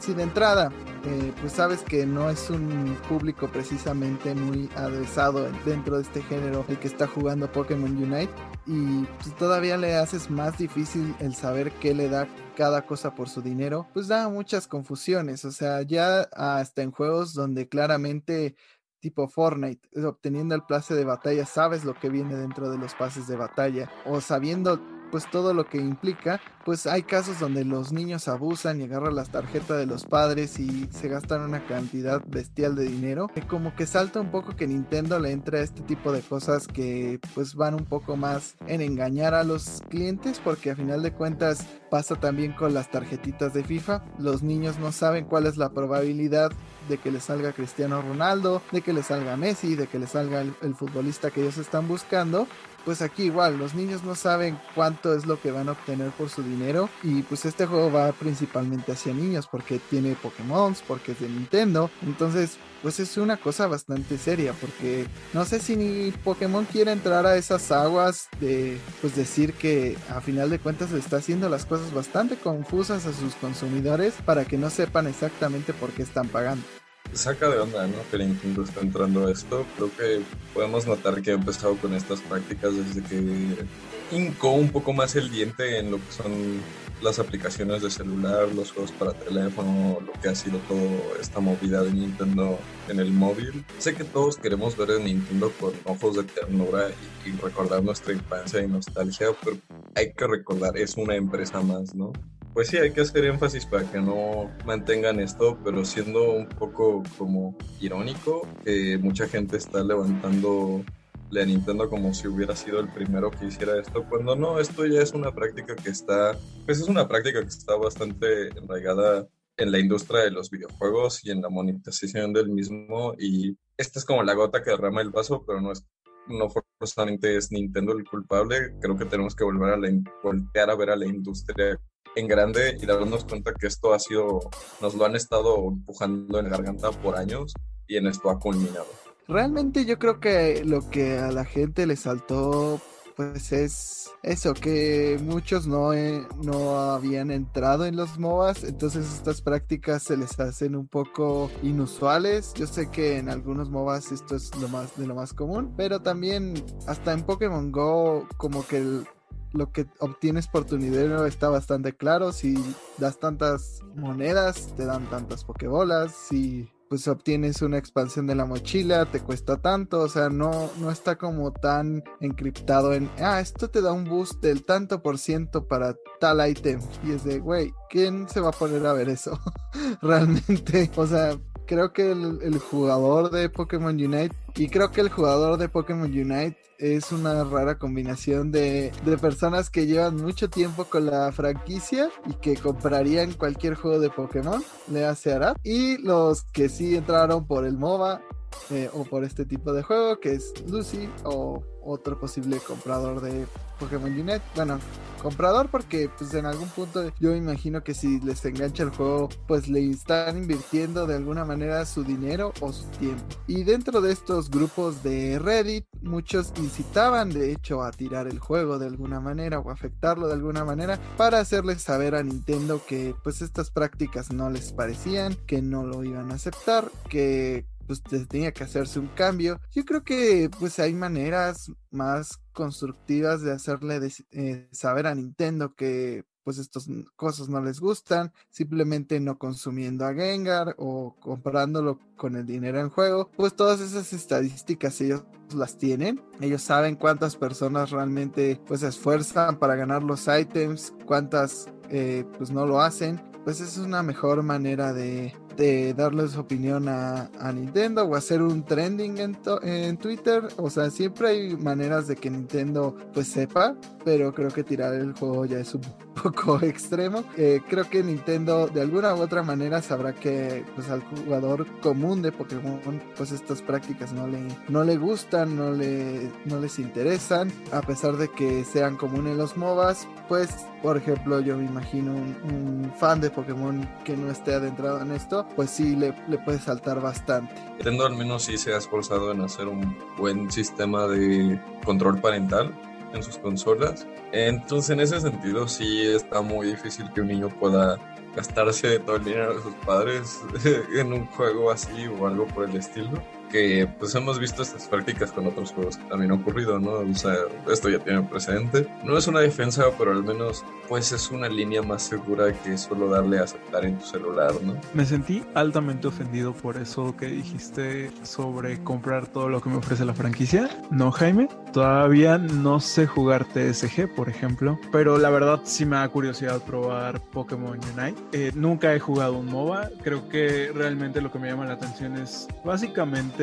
si 0.00 0.14
de 0.14 0.24
entrada 0.24 0.72
eh, 1.04 1.32
pues 1.40 1.52
sabes 1.52 1.82
que 1.82 2.04
no 2.04 2.28
es 2.28 2.50
un 2.50 2.96
público 3.08 3.48
precisamente 3.48 4.34
muy 4.34 4.68
adresado 4.74 5.48
dentro 5.64 5.96
de 5.96 6.02
este 6.02 6.22
género 6.22 6.64
el 6.68 6.78
que 6.80 6.88
está 6.88 7.06
jugando 7.06 7.50
Pokémon 7.52 7.96
Unite 7.96 8.32
y 8.66 9.04
pues 9.22 9.36
todavía 9.36 9.76
le 9.76 9.94
haces 9.94 10.30
más 10.30 10.58
difícil 10.58 11.14
el 11.20 11.34
saber 11.36 11.70
qué 11.80 11.94
le 11.94 12.08
da 12.08 12.26
cada 12.56 12.84
cosa 12.84 13.14
por 13.14 13.28
su 13.28 13.40
dinero, 13.40 13.86
pues 13.94 14.08
da 14.08 14.28
muchas 14.28 14.66
confusiones, 14.66 15.44
o 15.44 15.52
sea, 15.52 15.82
ya 15.82 16.22
hasta 16.32 16.82
en 16.82 16.90
juegos 16.90 17.32
donde 17.32 17.68
claramente 17.68 18.56
tipo 19.00 19.28
Fortnite, 19.28 19.88
obteniendo 20.04 20.54
el 20.54 20.62
pase 20.62 20.94
de 20.94 21.04
batalla, 21.04 21.46
sabes 21.46 21.84
lo 21.84 21.94
que 21.94 22.08
viene 22.08 22.36
dentro 22.36 22.70
de 22.70 22.78
los 22.78 22.94
pases 22.94 23.26
de 23.26 23.36
batalla, 23.36 23.90
o 24.04 24.20
sabiendo 24.20 24.80
pues 25.10 25.30
todo 25.30 25.54
lo 25.54 25.66
que 25.66 25.78
implica, 25.78 26.40
pues 26.64 26.86
hay 26.86 27.02
casos 27.02 27.40
donde 27.40 27.64
los 27.64 27.92
niños 27.92 28.28
abusan 28.28 28.80
y 28.80 28.84
agarran 28.84 29.14
las 29.14 29.30
tarjetas 29.30 29.78
de 29.78 29.86
los 29.86 30.04
padres 30.04 30.58
y 30.58 30.88
se 30.90 31.08
gastan 31.08 31.42
una 31.42 31.66
cantidad 31.66 32.22
bestial 32.26 32.74
de 32.74 32.84
dinero. 32.84 33.28
Como 33.48 33.74
que 33.74 33.86
salta 33.86 34.20
un 34.20 34.30
poco 34.30 34.54
que 34.54 34.66
Nintendo 34.66 35.18
le 35.18 35.32
entra 35.32 35.58
a 35.58 35.62
este 35.62 35.82
tipo 35.82 36.12
de 36.12 36.20
cosas 36.20 36.66
que 36.66 37.20
pues 37.34 37.54
van 37.54 37.74
un 37.74 37.84
poco 37.84 38.16
más 38.16 38.56
en 38.66 38.80
engañar 38.80 39.34
a 39.34 39.44
los 39.44 39.82
clientes 39.88 40.40
porque 40.42 40.70
a 40.70 40.76
final 40.76 41.02
de 41.02 41.12
cuentas 41.12 41.66
pasa 41.90 42.16
también 42.16 42.52
con 42.52 42.74
las 42.74 42.90
tarjetitas 42.90 43.54
de 43.54 43.64
FIFA. 43.64 44.04
Los 44.18 44.42
niños 44.42 44.78
no 44.78 44.92
saben 44.92 45.24
cuál 45.24 45.46
es 45.46 45.56
la 45.56 45.70
probabilidad 45.70 46.52
de 46.88 46.98
que 46.98 47.10
le 47.10 47.20
salga 47.20 47.52
Cristiano 47.52 48.02
Ronaldo, 48.02 48.62
de 48.72 48.80
que 48.80 48.92
le 48.92 49.02
salga 49.02 49.36
Messi, 49.36 49.74
de 49.74 49.86
que 49.86 49.98
le 49.98 50.06
salga 50.06 50.40
el, 50.40 50.74
futbolista 50.74 51.30
que 51.30 51.42
ellos 51.42 51.58
están 51.58 51.86
buscando. 51.86 52.46
Pues 52.88 53.02
aquí 53.02 53.24
igual, 53.24 53.58
los 53.58 53.74
niños 53.74 54.02
no 54.02 54.14
saben 54.14 54.58
cuánto 54.74 55.14
es 55.14 55.26
lo 55.26 55.38
que 55.38 55.50
van 55.50 55.68
a 55.68 55.72
obtener 55.72 56.08
por 56.12 56.30
su 56.30 56.42
dinero 56.42 56.88
y 57.02 57.20
pues 57.20 57.44
este 57.44 57.66
juego 57.66 57.92
va 57.92 58.10
principalmente 58.12 58.92
hacia 58.92 59.12
niños 59.12 59.46
porque 59.46 59.78
tiene 59.78 60.14
Pokémon, 60.14 60.74
porque 60.86 61.12
es 61.12 61.20
de 61.20 61.28
Nintendo. 61.28 61.90
Entonces, 62.00 62.56
pues 62.80 62.98
es 62.98 63.18
una 63.18 63.36
cosa 63.36 63.66
bastante 63.66 64.16
seria 64.16 64.54
porque 64.54 65.06
no 65.34 65.44
sé 65.44 65.60
si 65.60 65.76
ni 65.76 66.12
Pokémon 66.12 66.64
quiere 66.64 66.92
entrar 66.92 67.26
a 67.26 67.36
esas 67.36 67.70
aguas 67.72 68.28
de 68.40 68.80
pues 69.02 69.14
decir 69.14 69.52
que 69.52 69.98
a 70.08 70.22
final 70.22 70.48
de 70.48 70.58
cuentas 70.58 70.90
está 70.92 71.18
haciendo 71.18 71.50
las 71.50 71.66
cosas 71.66 71.92
bastante 71.92 72.36
confusas 72.36 73.04
a 73.04 73.12
sus 73.12 73.34
consumidores 73.34 74.14
para 74.24 74.46
que 74.46 74.56
no 74.56 74.70
sepan 74.70 75.08
exactamente 75.08 75.74
por 75.74 75.90
qué 75.90 76.04
están 76.04 76.28
pagando 76.28 76.64
saca 77.12 77.48
de 77.48 77.58
onda, 77.58 77.86
¿no? 77.86 77.96
Que 78.10 78.18
Nintendo 78.18 78.62
está 78.62 78.80
entrando 78.80 79.26
a 79.26 79.32
esto. 79.32 79.66
Creo 79.76 79.90
que 79.96 80.22
podemos 80.54 80.86
notar 80.86 81.20
que 81.22 81.32
ha 81.32 81.34
empezado 81.34 81.76
con 81.76 81.94
estas 81.94 82.20
prácticas 82.20 82.74
desde 82.76 83.02
que 83.02 83.66
hincó 84.10 84.52
un 84.52 84.70
poco 84.70 84.92
más 84.92 85.16
el 85.16 85.30
diente 85.30 85.78
en 85.78 85.90
lo 85.90 85.98
que 85.98 86.12
son 86.12 86.60
las 87.02 87.18
aplicaciones 87.18 87.82
de 87.82 87.90
celular, 87.90 88.48
los 88.54 88.72
juegos 88.72 88.90
para 88.92 89.12
teléfono, 89.12 89.98
lo 90.04 90.12
que 90.20 90.28
ha 90.28 90.34
sido 90.34 90.58
toda 90.60 90.80
esta 91.20 91.38
movida 91.40 91.82
de 91.82 91.92
Nintendo 91.92 92.58
en 92.88 92.98
el 92.98 93.12
móvil. 93.12 93.64
Sé 93.78 93.94
que 93.94 94.04
todos 94.04 94.36
queremos 94.36 94.76
ver 94.76 94.90
a 94.92 94.98
Nintendo 94.98 95.52
con 95.60 95.72
ojos 95.84 96.16
de 96.16 96.24
ternura 96.24 96.88
y, 97.24 97.28
y 97.28 97.36
recordar 97.36 97.82
nuestra 97.84 98.12
infancia 98.12 98.62
y 98.62 98.66
nostalgia, 98.66 99.28
pero 99.44 99.58
hay 99.94 100.12
que 100.12 100.26
recordar, 100.26 100.76
es 100.76 100.96
una 100.96 101.14
empresa 101.14 101.60
más, 101.60 101.94
¿no? 101.94 102.12
Pues 102.58 102.70
sí, 102.70 102.76
hay 102.76 102.90
que 102.90 103.02
hacer 103.02 103.24
énfasis 103.24 103.66
para 103.66 103.88
que 103.88 104.00
no 104.00 104.50
mantengan 104.66 105.20
esto, 105.20 105.56
pero 105.62 105.84
siendo 105.84 106.32
un 106.32 106.48
poco 106.48 107.04
como 107.16 107.56
irónico, 107.80 108.48
que 108.64 108.98
mucha 108.98 109.28
gente 109.28 109.56
está 109.56 109.84
levantando 109.84 110.84
la 111.30 111.44
Nintendo 111.44 111.88
como 111.88 112.12
si 112.12 112.26
hubiera 112.26 112.56
sido 112.56 112.80
el 112.80 112.88
primero 112.88 113.30
que 113.30 113.46
hiciera 113.46 113.80
esto, 113.80 114.04
cuando 114.08 114.34
no, 114.34 114.58
esto 114.58 114.84
ya 114.86 115.00
es 115.02 115.12
una 115.12 115.32
práctica 115.32 115.76
que 115.76 115.90
está, 115.90 116.36
pues 116.66 116.80
es 116.80 116.88
una 116.88 117.06
práctica 117.06 117.42
que 117.42 117.46
está 117.46 117.76
bastante 117.76 118.48
enraigada 118.48 119.28
en 119.56 119.70
la 119.70 119.78
industria 119.78 120.22
de 120.22 120.32
los 120.32 120.50
videojuegos 120.50 121.24
y 121.24 121.30
en 121.30 121.42
la 121.42 121.50
monetización 121.50 122.32
del 122.32 122.48
mismo 122.48 123.14
y 123.20 123.56
esta 123.76 124.00
es 124.00 124.04
como 124.04 124.24
la 124.24 124.34
gota 124.34 124.64
que 124.64 124.70
derrama 124.70 125.00
el 125.00 125.10
vaso, 125.10 125.44
pero 125.46 125.60
no 125.60 125.70
es 125.70 125.86
no 126.28 126.48
forzosamente 126.50 127.36
es 127.36 127.52
Nintendo 127.52 127.92
el 127.92 128.04
culpable, 128.04 128.74
creo 128.80 128.96
que 128.96 129.04
tenemos 129.04 129.34
que 129.34 129.44
volver 129.44 129.74
a 129.74 129.76
la, 129.76 129.88
voltear 130.24 130.70
a 130.70 130.74
ver 130.74 130.90
a 130.90 130.96
la 130.96 131.06
industria 131.06 131.80
en 132.18 132.28
grande 132.28 132.76
y 132.80 132.86
darnos 132.86 133.24
cuenta 133.24 133.52
que 133.54 133.66
esto 133.66 133.92
ha 133.92 133.98
sido, 133.98 134.40
nos 134.80 134.94
lo 134.94 135.04
han 135.04 135.16
estado 135.16 135.68
empujando 135.68 136.38
en 136.38 136.44
la 136.44 136.50
garganta 136.50 136.90
por 136.90 137.16
años 137.16 137.52
y 137.86 137.96
en 137.96 138.06
esto 138.06 138.30
ha 138.30 138.38
culminado. 138.38 138.86
Realmente 139.26 139.84
yo 139.84 139.98
creo 139.98 140.20
que 140.20 140.64
lo 140.64 140.88
que 140.88 141.18
a 141.18 141.30
la 141.30 141.44
gente 141.44 141.86
le 141.86 141.96
saltó 141.96 142.80
pues 143.18 143.50
es 143.50 144.12
eso, 144.22 144.54
que 144.54 145.18
muchos 145.20 145.66
no, 145.66 145.92
eh, 145.92 146.24
no 146.40 146.78
habían 146.92 147.32
entrado 147.32 147.84
en 147.84 147.96
los 147.96 148.16
MOBAs, 148.16 148.62
entonces 148.62 149.12
estas 149.12 149.42
prácticas 149.42 150.04
se 150.04 150.16
les 150.16 150.38
hacen 150.38 150.76
un 150.76 150.86
poco 150.86 151.50
inusuales. 151.64 152.54
Yo 152.54 152.68
sé 152.68 152.92
que 152.92 153.18
en 153.18 153.28
algunos 153.28 153.70
MOBAs 153.70 154.12
esto 154.12 154.36
es 154.36 154.54
lo 154.60 154.68
más 154.68 154.96
de 154.96 155.08
lo 155.08 155.16
más 155.16 155.34
común, 155.34 155.74
pero 155.76 156.00
también 156.00 156.64
hasta 156.86 157.12
en 157.12 157.24
Pokémon 157.24 157.72
Go 157.72 158.28
como 158.36 158.64
que 158.64 158.76
el, 158.76 159.08
lo 159.52 159.72
que 159.72 159.86
obtienes 159.98 160.48
por 160.48 160.64
tu 160.64 160.76
dinero 160.76 161.26
está 161.26 161.48
bastante 161.48 161.94
claro. 161.94 162.32
Si 162.32 162.56
das 162.98 163.18
tantas 163.18 163.80
monedas, 163.94 164.74
te 164.76 164.84
dan 164.84 165.08
tantas 165.10 165.44
pokebolas. 165.44 166.12
Si 166.12 166.68
pues 166.88 167.06
obtienes 167.06 167.60
una 167.62 167.78
expansión 167.78 168.26
de 168.26 168.34
la 168.34 168.46
mochila, 168.46 169.04
te 169.06 169.20
cuesta 169.20 169.58
tanto, 169.58 170.00
o 170.00 170.08
sea, 170.08 170.30
no, 170.30 170.70
no 170.78 170.90
está 170.90 171.18
como 171.18 171.52
tan 171.52 172.02
encriptado 172.20 172.94
en, 172.94 173.10
ah, 173.18 173.40
esto 173.40 173.68
te 173.68 173.82
da 173.82 173.92
un 173.92 174.04
boost 174.04 174.40
del 174.40 174.64
tanto 174.64 175.02
por 175.02 175.18
ciento 175.18 175.68
para 175.68 175.96
tal 176.18 176.48
item. 176.48 176.80
Y 177.04 177.12
es 177.12 177.24
de, 177.24 177.40
güey, 177.40 177.72
¿quién 177.90 178.28
se 178.28 178.40
va 178.40 178.48
a 178.48 178.52
poner 178.52 178.86
a 178.86 178.94
ver 178.94 179.10
eso? 179.10 179.38
Realmente, 180.02 180.90
o 180.96 181.06
sea, 181.06 181.38
creo 181.68 181.92
que 181.92 182.10
el, 182.10 182.58
jugador 182.58 183.30
de 183.30 183.50
Pokémon 183.50 183.94
Unite 183.94 184.34
y 184.56 184.68
creo 184.68 184.90
que 184.90 185.02
el 185.02 185.10
jugador 185.10 185.58
de 185.58 185.68
Pokémon 185.68 186.10
Unite 186.10 186.56
es 186.78 187.12
una 187.12 187.44
rara 187.44 187.78
combinación 187.78 188.50
de, 188.50 188.90
de, 189.04 189.18
personas 189.18 189.68
que 189.68 189.86
llevan 189.86 190.16
mucho 190.16 190.48
tiempo 190.48 190.84
con 190.84 191.06
la 191.06 191.30
franquicia 191.30 192.10
y 192.26 192.34
que 192.34 192.56
comprarían 192.56 193.32
cualquier 193.34 193.74
juego 193.74 194.00
de 194.00 194.10
Pokémon, 194.10 194.64
le 194.90 195.04
hace 195.04 195.32
Arad, 195.32 195.56
y 195.62 195.98
los 195.98 196.44
que 196.44 196.68
sí 196.68 196.96
entraron 196.96 197.46
por 197.46 197.66
el 197.66 197.76
MOBA 197.76 198.22
eh, 198.70 198.88
o 198.94 199.04
por 199.04 199.24
este 199.24 199.44
tipo 199.44 199.72
de 199.72 199.82
juego, 199.82 200.20
que 200.20 200.32
es 200.32 200.54
Lucy 200.68 201.08
o 201.24 201.62
otro 201.84 202.18
posible 202.18 202.58
comprador 202.58 203.20
de 203.20 203.46
Pokémon 203.78 204.10
Unite. 204.10 204.42
Bueno, 204.54 204.78
comprador 205.18 205.68
porque 205.68 206.08
pues 206.16 206.32
en 206.34 206.46
algún 206.46 206.68
punto 206.68 207.12
yo 207.18 207.34
imagino 207.34 207.82
que 207.82 207.94
si 207.94 208.20
les 208.20 208.44
engancha 208.44 208.84
el 208.84 208.90
juego 208.90 209.28
pues 209.46 209.68
le 209.68 209.90
están 209.90 210.38
invirtiendo 210.38 211.06
de 211.06 211.16
alguna 211.16 211.44
manera 211.44 211.84
su 211.84 212.04
dinero 212.04 212.52
o 212.60 212.72
su 212.72 212.84
tiempo. 212.98 213.24
Y 213.46 213.64
dentro 213.64 214.00
de 214.00 214.12
estos 214.12 214.50
grupos 214.50 215.02
de 215.02 215.38
Reddit 215.38 215.86
muchos 216.02 216.52
incitaban 216.56 217.30
de 217.30 217.52
hecho 217.52 217.82
a 217.82 217.90
tirar 217.90 218.26
el 218.26 218.38
juego 218.38 218.78
de 218.78 218.86
alguna 218.86 219.20
manera 219.20 219.58
o 219.58 219.70
afectarlo 219.70 220.28
de 220.28 220.34
alguna 220.34 220.64
manera 220.64 220.98
para 221.16 221.40
hacerles 221.40 221.82
saber 221.82 222.14
a 222.14 222.22
Nintendo 222.22 222.80
que 222.86 223.14
pues 223.22 223.42
estas 223.42 223.70
prácticas 223.70 224.32
no 224.32 224.50
les 224.50 224.72
parecían, 224.72 225.34
que 225.46 225.62
no 225.62 225.84
lo 225.84 226.04
iban 226.04 226.30
a 226.30 226.34
aceptar, 226.34 226.90
que 227.08 227.66
pues 227.86 228.02
tenía 228.28 228.52
que 228.52 228.64
hacerse 228.64 229.00
un 229.00 229.08
cambio. 229.08 229.60
Yo 229.74 229.84
creo 229.84 230.04
que 230.04 230.50
pues 230.60 230.78
hay 230.78 230.92
maneras 230.92 231.72
más 231.90 232.38
constructivas 232.58 233.40
de 233.40 233.52
hacerle 233.52 234.00
eh, 234.32 234.68
saber 234.72 235.06
a 235.06 235.14
Nintendo 235.14 235.76
que 235.76 236.24
pues 236.42 236.58
estas 236.58 236.88
cosas 237.14 237.48
no 237.48 237.60
les 237.60 237.78
gustan, 237.78 238.32
simplemente 238.50 239.20
no 239.20 239.38
consumiendo 239.38 240.04
a 240.04 240.12
Gengar 240.12 240.74
o 240.76 241.14
comprándolo 241.20 242.00
con 242.16 242.34
el 242.34 242.46
dinero 242.46 242.80
en 242.80 242.88
juego, 242.88 243.30
pues 243.36 243.54
todas 243.54 243.80
esas 243.80 244.12
estadísticas 244.12 245.00
ellos 245.00 245.24
las 245.54 245.78
tienen, 245.78 246.20
ellos 246.40 246.62
saben 246.62 246.96
cuántas 246.96 247.36
personas 247.36 247.90
realmente 247.90 248.60
pues 248.66 248.80
se 248.80 248.88
esfuerzan 248.88 249.60
para 249.60 249.76
ganar 249.76 250.02
los 250.02 250.26
items, 250.26 250.92
cuántas 251.06 251.68
eh, 251.90 252.24
pues 252.38 252.50
no 252.50 252.66
lo 252.66 252.80
hacen, 252.80 253.22
pues 253.44 253.60
es 253.60 253.78
una 253.78 254.02
mejor 254.02 254.42
manera 254.42 254.92
de, 254.92 255.32
de 255.58 255.92
darle 255.92 256.28
su 256.28 256.38
opinión 256.38 256.88
a, 256.88 257.28
Nintendo 257.52 258.04
o 258.04 258.14
hacer 258.14 258.40
un 258.40 258.64
trending 258.64 259.18
en, 259.18 259.36
en, 259.62 259.96
Twitter. 259.96 260.46
O 260.56 260.70
sea, 260.70 260.88
siempre 260.90 261.28
hay 261.28 261.56
maneras 261.56 262.06
de 262.06 262.14
que 262.14 262.30
Nintendo 262.30 262.96
pues 263.12 263.26
sepa, 263.26 263.74
pero 264.04 264.32
creo 264.32 264.50
que 264.50 264.62
tirar 264.62 264.94
el 264.94 265.12
juego 265.14 265.44
ya 265.46 265.58
es 265.58 265.74
un 265.74 265.82
poco 266.22 266.60
extremo. 266.62 267.24
Eh, 267.36 267.60
creo 267.68 267.90
que 267.90 268.04
Nintendo 268.04 268.68
de 268.68 268.80
alguna 268.80 269.14
u 269.14 269.20
otra 269.20 269.42
manera 269.42 269.82
sabrá 269.82 270.14
que 270.14 270.64
pues 270.76 270.88
al 270.90 271.00
jugador 271.00 271.66
común 271.80 272.22
de 272.22 272.30
Pokémon 272.30 272.80
pues 273.16 273.32
estas 273.32 273.60
prácticas 273.60 274.12
no 274.12 274.28
le, 274.28 274.38
no 274.68 274.84
le 274.84 274.96
gustan, 274.96 275.56
no, 275.56 275.72
le, 275.72 276.30
no 276.44 276.60
les 276.60 276.78
interesan, 276.78 277.50
a 277.72 277.80
pesar 277.82 278.16
de 278.16 278.28
que 278.28 278.64
sean 278.64 278.96
comunes 278.96 279.36
los 279.36 279.56
MOBAs, 279.56 280.06
pues 280.28 280.50
por 280.82 280.96
ejemplo 280.96 281.40
yo 281.40 281.56
me 281.56 281.64
imagino 281.64 282.12
un, 282.12 282.36
un 282.44 282.92
fan 282.96 283.20
de 283.20 283.30
Pokémon 283.30 283.88
que 284.04 284.16
no 284.16 284.30
esté 284.30 284.54
adentrado 284.54 285.00
en 285.02 285.12
esto, 285.12 285.46
pues 285.56 285.70
sí 285.70 285.96
le, 285.96 286.14
le 286.28 286.38
puede 286.38 286.58
saltar 286.58 287.00
bastante. 287.00 287.54
Nintendo 287.76 288.06
al 288.06 288.16
menos 288.16 288.44
sí 288.44 288.56
se 288.56 288.74
ha 288.74 288.78
esforzado 288.78 289.32
en 289.32 289.40
hacer 289.40 289.68
un 289.68 289.96
buen 290.16 290.50
sistema 290.50 291.06
de 291.06 291.60
control 291.84 292.20
parental 292.20 292.72
en 293.12 293.22
sus 293.22 293.38
consolas. 293.38 294.06
Entonces 294.32 294.90
en 294.90 295.00
ese 295.00 295.20
sentido 295.20 295.68
sí 295.68 296.02
está 296.06 296.42
muy 296.42 296.68
difícil 296.68 297.10
que 297.12 297.20
un 297.20 297.28
niño 297.28 297.48
pueda 297.48 297.98
gastarse 298.36 298.98
todo 299.00 299.16
el 299.16 299.24
dinero 299.24 299.56
de 299.56 299.62
sus 299.62 299.74
padres 299.86 300.40
en 300.94 301.12
un 301.12 301.26
juego 301.26 301.70
así 301.70 302.06
o 302.06 302.26
algo 302.26 302.46
por 302.46 302.68
el 302.68 302.76
estilo 302.76 303.20
que 303.48 303.88
pues 303.98 304.14
hemos 304.14 304.38
visto 304.38 304.62
estas 304.62 304.86
prácticas 304.88 305.32
con 305.32 305.46
otros 305.46 305.72
juegos 305.72 305.96
que 305.96 306.04
también 306.04 306.32
han 306.32 306.40
ocurrido, 306.40 306.78
¿no? 306.78 306.92
O 306.92 307.14
sea, 307.14 307.34
esto 307.70 307.88
ya 307.88 307.98
tiene 307.98 308.22
precedente. 308.22 308.86
No 309.04 309.16
es 309.16 309.26
una 309.26 309.40
defensa, 309.40 309.84
pero 309.98 310.12
al 310.12 310.22
menos 310.22 310.64
pues 310.88 311.12
es 311.12 311.30
una 311.30 311.48
línea 311.48 311.82
más 311.82 312.02
segura 312.02 312.52
que 312.52 312.78
solo 312.78 313.10
darle 313.10 313.38
a 313.38 313.44
aceptar 313.44 313.84
en 313.84 313.98
tu 313.98 314.06
celular, 314.06 314.52
¿no? 314.62 314.74
Me 314.94 315.04
sentí 315.04 315.44
altamente 315.54 316.08
ofendido 316.08 316.52
por 316.54 316.76
eso 316.76 317.14
que 317.16 317.26
dijiste 317.26 318.10
sobre 318.22 318.82
comprar 318.82 319.26
todo 319.26 319.48
lo 319.48 319.60
que 319.60 319.68
me 319.68 319.76
ofrece 319.76 320.04
la 320.04 320.14
franquicia. 320.14 320.68
No, 320.90 321.10
Jaime, 321.10 321.48
todavía 321.72 322.38
no 322.38 322.80
sé 322.80 323.06
jugar 323.06 323.44
TSG, 323.44 324.08
por 324.14 324.28
ejemplo, 324.28 324.78
pero 324.90 325.18
la 325.18 325.30
verdad 325.30 325.60
sí 325.64 325.84
me 325.84 325.96
da 325.96 326.08
curiosidad 326.08 326.62
probar 326.62 327.20
Pokémon 327.20 327.78
Unite. 327.96 328.20
Eh, 328.32 328.52
nunca 328.54 328.94
he 328.94 329.00
jugado 329.00 329.34
un 329.34 329.46
MOBA, 329.46 329.90
creo 330.02 330.28
que 330.28 330.70
realmente 330.74 331.20
lo 331.20 331.30
que 331.30 331.38
me 331.38 331.48
llama 331.48 331.66
la 331.66 331.74
atención 331.74 332.16
es 332.16 332.48
básicamente 332.64 333.37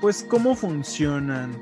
pues 0.00 0.22
cómo 0.28 0.54
funcionan 0.54 1.56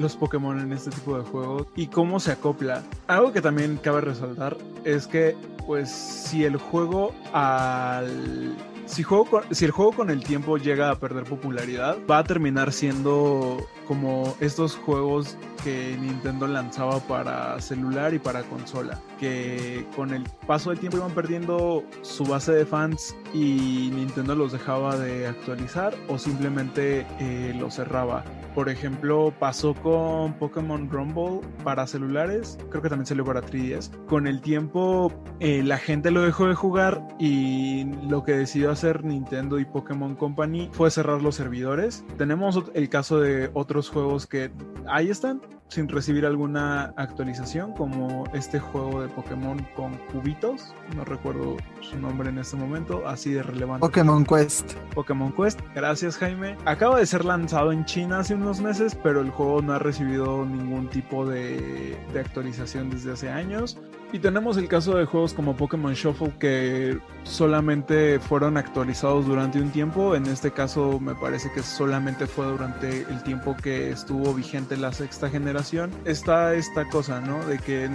los 0.00 0.16
Pokémon 0.16 0.58
en 0.58 0.72
este 0.72 0.90
tipo 0.90 1.16
de 1.16 1.24
juegos 1.24 1.66
y 1.76 1.86
cómo 1.86 2.18
se 2.20 2.32
acopla. 2.32 2.82
Algo 3.06 3.32
que 3.32 3.40
también 3.40 3.78
cabe 3.82 4.00
resaltar 4.00 4.56
es 4.84 5.06
que 5.06 5.36
pues 5.66 5.90
si 5.90 6.44
el 6.44 6.56
juego 6.56 7.14
al 7.32 8.56
si, 8.86 9.02
juego 9.02 9.42
si 9.50 9.64
el 9.64 9.70
juego 9.70 9.92
con 9.92 10.10
el 10.10 10.22
tiempo 10.22 10.56
llega 10.58 10.90
a 10.90 10.98
perder 10.98 11.24
popularidad, 11.24 11.98
va 12.10 12.18
a 12.18 12.24
terminar 12.24 12.72
siendo 12.72 13.66
como 13.86 14.36
estos 14.40 14.76
juegos 14.76 15.36
que 15.62 15.96
Nintendo 15.98 16.46
lanzaba 16.46 17.00
para 17.00 17.58
celular 17.60 18.12
y 18.12 18.18
para 18.18 18.42
consola, 18.42 19.00
que 19.18 19.86
con 19.96 20.12
el 20.12 20.24
paso 20.46 20.70
del 20.70 20.78
tiempo 20.78 20.98
iban 20.98 21.12
perdiendo 21.12 21.82
su 22.02 22.24
base 22.24 22.52
de 22.52 22.66
fans 22.66 23.16
y 23.32 23.90
Nintendo 23.94 24.34
los 24.34 24.52
dejaba 24.52 24.96
de 24.96 25.26
actualizar 25.26 25.94
o 26.08 26.18
simplemente 26.18 27.06
eh, 27.18 27.54
los 27.58 27.76
cerraba. 27.76 28.24
Por 28.54 28.68
ejemplo, 28.68 29.34
pasó 29.40 29.74
con 29.74 30.34
Pokémon 30.34 30.88
Rumble 30.88 31.40
para 31.64 31.86
celulares, 31.88 32.56
creo 32.70 32.82
que 32.82 32.88
también 32.88 33.06
salió 33.06 33.24
para 33.24 33.42
3DS. 33.42 33.90
Con 34.06 34.28
el 34.28 34.40
tiempo 34.42 35.12
eh, 35.40 35.62
la 35.64 35.78
gente 35.78 36.12
lo 36.12 36.22
dejó 36.22 36.46
de 36.46 36.54
jugar 36.54 37.02
y 37.18 37.84
lo 38.08 38.22
que 38.22 38.36
decidió 38.36 38.70
hacer 38.74 39.04
Nintendo 39.04 39.58
y 39.58 39.64
Pokémon 39.64 40.14
Company 40.14 40.68
fue 40.72 40.90
cerrar 40.90 41.22
los 41.22 41.34
servidores. 41.34 42.04
Tenemos 42.18 42.62
el 42.74 42.88
caso 42.88 43.20
de 43.20 43.50
otros 43.54 43.88
juegos 43.88 44.26
que 44.26 44.52
ahí 44.86 45.08
están, 45.08 45.40
sin 45.68 45.88
recibir 45.88 46.26
alguna 46.26 46.94
actualización, 46.96 47.72
como 47.72 48.24
este 48.32 48.60
juego 48.60 49.02
de 49.02 49.08
Pokémon 49.08 49.66
con 49.74 49.94
cubitos, 50.12 50.74
no 50.94 51.04
recuerdo 51.04 51.56
su 51.80 51.98
nombre 51.98 52.28
en 52.28 52.38
este 52.38 52.56
momento, 52.56 53.06
así 53.08 53.32
de 53.32 53.42
relevante. 53.42 53.80
Pokémon 53.80 54.24
Quest. 54.24 54.74
Pokémon 54.94 55.32
Quest, 55.32 55.60
gracias 55.74 56.16
Jaime. 56.18 56.56
Acaba 56.64 56.98
de 56.98 57.06
ser 57.06 57.24
lanzado 57.24 57.72
en 57.72 57.84
China 57.84 58.20
hace 58.20 58.34
unos 58.34 58.60
meses, 58.60 58.96
pero 59.02 59.20
el 59.20 59.30
juego 59.30 59.62
no 59.62 59.72
ha 59.72 59.78
recibido 59.78 60.44
ningún 60.44 60.88
tipo 60.88 61.26
de, 61.26 61.98
de 62.12 62.20
actualización 62.20 62.90
desde 62.90 63.12
hace 63.12 63.30
años. 63.30 63.78
Y 64.12 64.20
tenemos 64.20 64.56
el 64.56 64.68
caso 64.68 64.96
de 64.96 65.06
juegos 65.06 65.34
como 65.34 65.56
Pokémon 65.56 65.92
Shuffle 65.92 66.32
que 66.38 67.00
solamente 67.24 68.20
fueron 68.20 68.56
actualizados 68.56 69.26
durante 69.26 69.60
un 69.60 69.70
tiempo. 69.70 70.14
En 70.14 70.26
este 70.26 70.52
caso 70.52 71.00
me 71.00 71.16
parece 71.16 71.50
que 71.52 71.62
solamente 71.62 72.28
fue 72.28 72.46
durante 72.46 73.00
el 73.00 73.22
tiempo 73.24 73.56
que 73.56 73.90
estuvo 73.90 74.32
vigente 74.32 74.76
la 74.76 74.92
sexta 74.92 75.28
generación. 75.28 75.90
Está 76.04 76.54
esta 76.54 76.88
cosa, 76.88 77.20
¿no? 77.20 77.44
De 77.44 77.58
que 77.58 77.90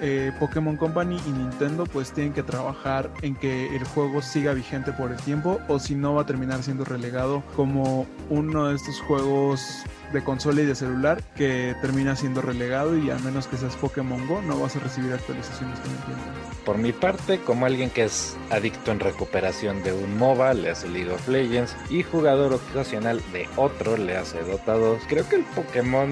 eh, 0.00 0.32
Pokémon 0.38 0.76
Company 0.76 1.18
y 1.26 1.30
Nintendo 1.30 1.84
pues 1.86 2.12
tienen 2.12 2.32
que 2.32 2.44
trabajar 2.44 3.10
en 3.22 3.34
que 3.34 3.74
el 3.74 3.82
juego 3.84 4.22
siga 4.22 4.54
vigente 4.54 4.92
por 4.92 5.10
el 5.10 5.18
tiempo 5.18 5.60
o 5.66 5.80
si 5.80 5.96
no 5.96 6.14
va 6.14 6.22
a 6.22 6.26
terminar 6.26 6.62
siendo 6.62 6.84
relegado 6.84 7.42
como 7.56 8.06
uno 8.30 8.68
de 8.68 8.76
estos 8.76 9.00
juegos 9.00 9.84
de 10.14 10.24
consola 10.24 10.62
y 10.62 10.66
de 10.66 10.74
celular 10.74 11.22
que 11.36 11.74
termina 11.82 12.16
siendo 12.16 12.40
relegado 12.40 12.96
y 12.96 13.10
a 13.10 13.18
menos 13.18 13.46
que 13.46 13.56
seas 13.56 13.76
Pokémon 13.76 14.26
Go 14.26 14.40
no 14.42 14.58
vas 14.58 14.76
a 14.76 14.78
recibir 14.78 15.12
actualizaciones 15.12 15.78
que 15.80 15.88
no 15.88 15.94
entiendan. 15.96 16.54
Por 16.64 16.78
mi 16.78 16.92
parte, 16.92 17.40
como 17.40 17.66
alguien 17.66 17.90
que 17.90 18.04
es 18.04 18.36
adicto 18.50 18.90
en 18.90 19.00
recuperación 19.00 19.82
de 19.82 19.92
un 19.92 20.16
MOBA, 20.16 20.54
le 20.54 20.70
hace 20.70 20.88
League 20.88 21.10
of 21.10 21.28
Legends, 21.28 21.76
y 21.90 22.02
jugador 22.02 22.54
ocasional 22.54 23.20
de 23.32 23.46
otro, 23.56 23.98
le 23.98 24.16
hace 24.16 24.40
Dota 24.42 24.72
2, 24.72 25.02
creo 25.06 25.28
que 25.28 25.36
el 25.36 25.44
Pokémon 25.44 26.08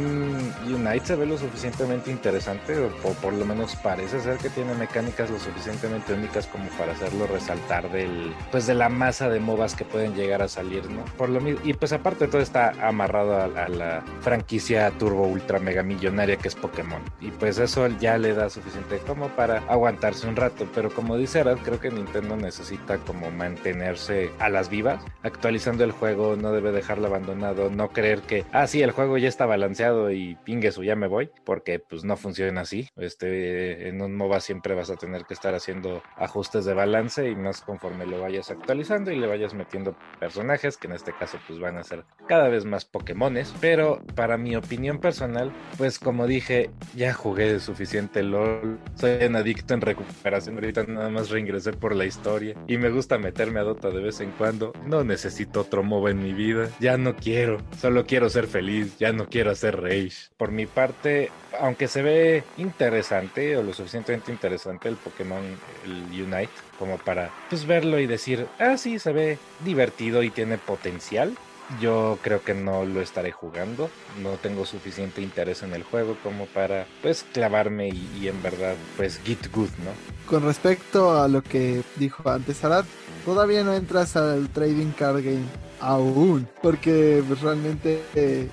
Unite 0.66 1.06
se 1.06 1.16
ve 1.16 1.24
lo 1.24 1.38
suficientemente 1.38 2.10
interesante, 2.10 2.78
o, 2.78 2.88
o 3.02 3.12
por 3.14 3.32
lo 3.32 3.46
menos 3.46 3.76
parece 3.76 4.20
ser 4.20 4.36
que 4.36 4.50
tiene 4.50 4.74
mecánicas 4.74 5.30
lo 5.30 5.38
suficientemente 5.38 6.12
únicas 6.12 6.46
como 6.46 6.68
para 6.70 6.92
hacerlo 6.92 7.26
resaltar 7.26 7.90
del, 7.90 8.34
pues 8.50 8.66
de 8.66 8.74
la 8.74 8.90
masa 8.90 9.30
de 9.30 9.40
MOBAs 9.40 9.74
que 9.74 9.84
pueden 9.84 10.14
llegar 10.14 10.42
a 10.42 10.48
salir, 10.48 10.90
¿no? 10.90 11.04
Por 11.16 11.30
lo 11.30 11.40
mismo, 11.40 11.60
y 11.64 11.72
pues 11.72 11.92
aparte 11.92 12.28
todo 12.28 12.42
está 12.42 12.72
amarrado 12.86 13.36
a, 13.36 13.44
a 13.44 13.68
la 13.68 13.91
franquicia 14.20 14.90
turbo 14.98 15.26
ultra 15.26 15.58
mega 15.58 15.82
millonaria 15.82 16.36
que 16.36 16.48
es 16.48 16.54
Pokémon, 16.54 17.02
y 17.20 17.30
pues 17.30 17.58
eso 17.58 17.86
ya 18.00 18.18
le 18.18 18.34
da 18.34 18.50
suficiente 18.50 18.98
como 19.06 19.28
para 19.28 19.58
aguantarse 19.68 20.26
un 20.26 20.36
rato, 20.36 20.66
pero 20.74 20.90
como 20.90 21.16
dice 21.16 21.40
Arad, 21.40 21.58
creo 21.58 21.78
que 21.78 21.90
Nintendo 21.90 22.36
necesita 22.36 22.98
como 22.98 23.30
mantenerse 23.30 24.30
a 24.38 24.48
las 24.48 24.68
vivas, 24.68 25.04
actualizando 25.22 25.84
el 25.84 25.92
juego, 25.92 26.36
no 26.36 26.52
debe 26.52 26.72
dejarlo 26.72 27.06
abandonado, 27.06 27.70
no 27.70 27.90
creer 27.90 28.22
que, 28.22 28.44
ah, 28.52 28.66
el 28.72 28.90
juego 28.90 29.18
ya 29.18 29.28
está 29.28 29.46
balanceado 29.46 30.10
y 30.10 30.36
pinguesu, 30.44 30.82
ya 30.82 30.96
me 30.96 31.06
voy, 31.06 31.30
porque 31.44 31.78
pues 31.78 32.04
no 32.04 32.16
funciona 32.16 32.62
así. 32.62 32.88
Este, 32.96 33.88
en 33.88 34.00
un 34.00 34.16
MOBA 34.16 34.40
siempre 34.40 34.74
vas 34.74 34.90
a 34.90 34.96
tener 34.96 35.24
que 35.24 35.34
estar 35.34 35.54
haciendo 35.54 36.02
ajustes 36.16 36.64
de 36.64 36.74
balance 36.74 37.28
y 37.28 37.36
más 37.36 37.60
conforme 37.60 38.06
lo 38.06 38.20
vayas 38.20 38.50
actualizando 38.50 39.10
y 39.10 39.18
le 39.18 39.26
vayas 39.26 39.54
metiendo 39.54 39.94
personajes, 40.18 40.76
que 40.76 40.86
en 40.86 40.94
este 40.94 41.12
caso 41.12 41.38
pues 41.46 41.58
van 41.58 41.76
a 41.76 41.84
ser 41.84 42.04
cada 42.26 42.48
vez 42.48 42.64
más 42.64 42.84
Pokémones, 42.84 43.54
pero 43.60 43.81
para 44.14 44.36
mi 44.36 44.56
opinión 44.56 44.98
personal, 44.98 45.52
pues 45.78 45.98
como 45.98 46.26
dije, 46.26 46.70
ya 46.94 47.12
jugué 47.12 47.60
suficiente 47.60 48.22
LOL, 48.22 48.78
soy 48.94 49.24
un 49.26 49.36
adicto 49.36 49.74
en 49.74 49.80
recuperación, 49.80 50.56
ahorita 50.56 50.84
nada 50.84 51.10
más 51.10 51.30
reingresé 51.30 51.72
por 51.72 51.94
la 51.94 52.04
historia 52.04 52.54
y 52.66 52.78
me 52.78 52.90
gusta 52.90 53.18
meterme 53.18 53.60
a 53.60 53.64
Dota 53.64 53.90
de 53.90 54.02
vez 54.02 54.20
en 54.20 54.30
cuando, 54.32 54.72
no 54.86 55.04
necesito 55.04 55.60
otro 55.60 55.82
MOBA 55.82 56.10
en 56.10 56.22
mi 56.22 56.32
vida, 56.32 56.68
ya 56.80 56.96
no 56.96 57.16
quiero, 57.16 57.58
solo 57.80 58.06
quiero 58.06 58.28
ser 58.30 58.46
feliz, 58.46 58.96
ya 58.98 59.12
no 59.12 59.28
quiero 59.28 59.50
hacer 59.50 59.80
rage. 59.80 60.30
Por 60.36 60.50
mi 60.50 60.66
parte, 60.66 61.30
aunque 61.60 61.88
se 61.88 62.02
ve 62.02 62.44
interesante 62.56 63.56
o 63.56 63.62
lo 63.62 63.72
suficientemente 63.72 64.32
interesante 64.32 64.88
el 64.88 64.96
Pokémon 64.96 65.42
el 65.84 66.22
Unite 66.22 66.50
como 66.78 66.98
para 66.98 67.30
pues 67.48 67.66
verlo 67.66 67.98
y 67.98 68.06
decir, 68.06 68.46
ah 68.58 68.76
sí, 68.76 68.98
se 68.98 69.12
ve 69.12 69.38
divertido 69.64 70.22
y 70.22 70.30
tiene 70.30 70.58
potencial. 70.58 71.36
Yo 71.80 72.18
creo 72.22 72.42
que 72.42 72.54
no 72.54 72.84
lo 72.84 73.00
estaré 73.00 73.32
jugando, 73.32 73.88
no 74.22 74.32
tengo 74.32 74.66
suficiente 74.66 75.22
interés 75.22 75.62
en 75.62 75.72
el 75.72 75.82
juego 75.82 76.16
como 76.22 76.46
para 76.46 76.86
pues 77.00 77.24
clavarme 77.32 77.88
y, 77.88 78.28
en 78.28 78.42
verdad 78.42 78.74
pues 78.96 79.20
get 79.24 79.50
good, 79.52 79.70
¿no? 79.84 79.90
Con 80.28 80.44
respecto 80.44 81.20
a 81.20 81.28
lo 81.28 81.42
que 81.42 81.82
dijo 81.96 82.28
antes 82.28 82.64
Arad, 82.64 82.84
todavía 83.24 83.64
no 83.64 83.74
entras 83.74 84.16
al 84.16 84.48
trading 84.48 84.90
card 84.90 85.24
game 85.24 85.44
aún, 85.80 86.48
porque 86.62 87.22
pues, 87.26 87.40
realmente 87.40 88.02
eh, 88.14 88.48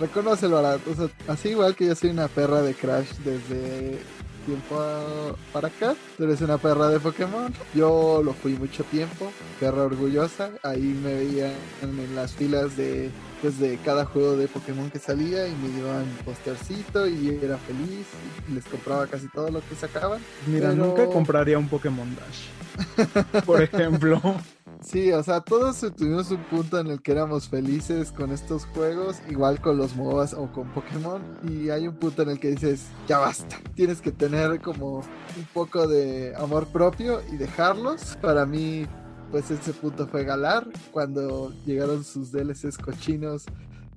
reconócelo 0.00 0.58
Arad, 0.58 0.80
o 0.90 0.94
sea, 0.94 1.08
así 1.28 1.50
igual 1.50 1.74
que 1.76 1.86
yo 1.86 1.94
soy 1.94 2.10
una 2.10 2.28
perra 2.28 2.62
de 2.62 2.74
Crash 2.74 3.10
desde 3.24 3.98
tiempo 4.44 4.78
a- 4.80 5.34
para 5.52 5.68
acá, 5.68 5.94
tú 6.16 6.24
eres 6.24 6.40
una 6.40 6.58
perra 6.58 6.88
de 6.88 7.00
Pokémon, 7.00 7.52
yo 7.74 8.22
lo 8.24 8.32
fui 8.32 8.52
mucho 8.54 8.84
tiempo, 8.84 9.30
perra 9.60 9.82
orgullosa, 9.84 10.50
ahí 10.62 10.82
me 11.02 11.14
veían 11.14 11.52
en 11.82 12.14
las 12.16 12.32
filas 12.34 12.76
de 12.76 13.10
pues 13.42 13.58
de 13.58 13.76
cada 13.84 14.06
juego 14.06 14.36
de 14.38 14.48
Pokémon 14.48 14.90
que 14.90 14.98
salía 14.98 15.46
y 15.46 15.54
me 15.56 15.68
llevaban 15.68 16.06
mi 16.06 16.22
postercito 16.22 17.06
y 17.06 17.38
era 17.42 17.58
feliz 17.58 18.06
y 18.48 18.54
les 18.54 18.64
compraba 18.64 19.06
casi 19.06 19.28
todo 19.28 19.50
lo 19.50 19.60
que 19.68 19.74
sacaban. 19.74 20.18
Mira, 20.46 20.70
Pero- 20.70 20.82
nunca 20.86 21.06
compraría 21.06 21.58
un 21.58 21.68
Pokémon 21.68 22.08
Dash. 22.16 23.44
Por 23.44 23.60
ejemplo. 23.62 24.20
Sí, 24.84 25.10
o 25.12 25.22
sea, 25.22 25.40
todos 25.40 25.80
tuvimos 25.96 26.30
un 26.30 26.44
punto 26.44 26.78
en 26.78 26.88
el 26.88 27.00
que 27.00 27.12
éramos 27.12 27.48
felices 27.48 28.12
con 28.12 28.30
estos 28.30 28.66
juegos, 28.66 29.16
igual 29.30 29.60
con 29.60 29.78
los 29.78 29.96
MOBAs 29.96 30.34
o 30.34 30.52
con 30.52 30.68
Pokémon, 30.74 31.22
y 31.42 31.70
hay 31.70 31.88
un 31.88 31.96
punto 31.96 32.22
en 32.22 32.30
el 32.30 32.38
que 32.38 32.50
dices, 32.50 32.88
ya 33.08 33.18
basta, 33.18 33.58
tienes 33.74 34.02
que 34.02 34.12
tener 34.12 34.60
como 34.60 34.98
un 34.98 35.44
poco 35.54 35.88
de 35.88 36.34
amor 36.36 36.66
propio 36.66 37.22
y 37.32 37.36
dejarlos. 37.36 38.16
Para 38.20 38.44
mí, 38.44 38.86
pues 39.30 39.50
ese 39.50 39.72
punto 39.72 40.06
fue 40.06 40.24
Galar, 40.24 40.68
cuando 40.92 41.52
llegaron 41.64 42.04
sus 42.04 42.30
DLCs 42.30 42.76
cochinos, 42.76 43.46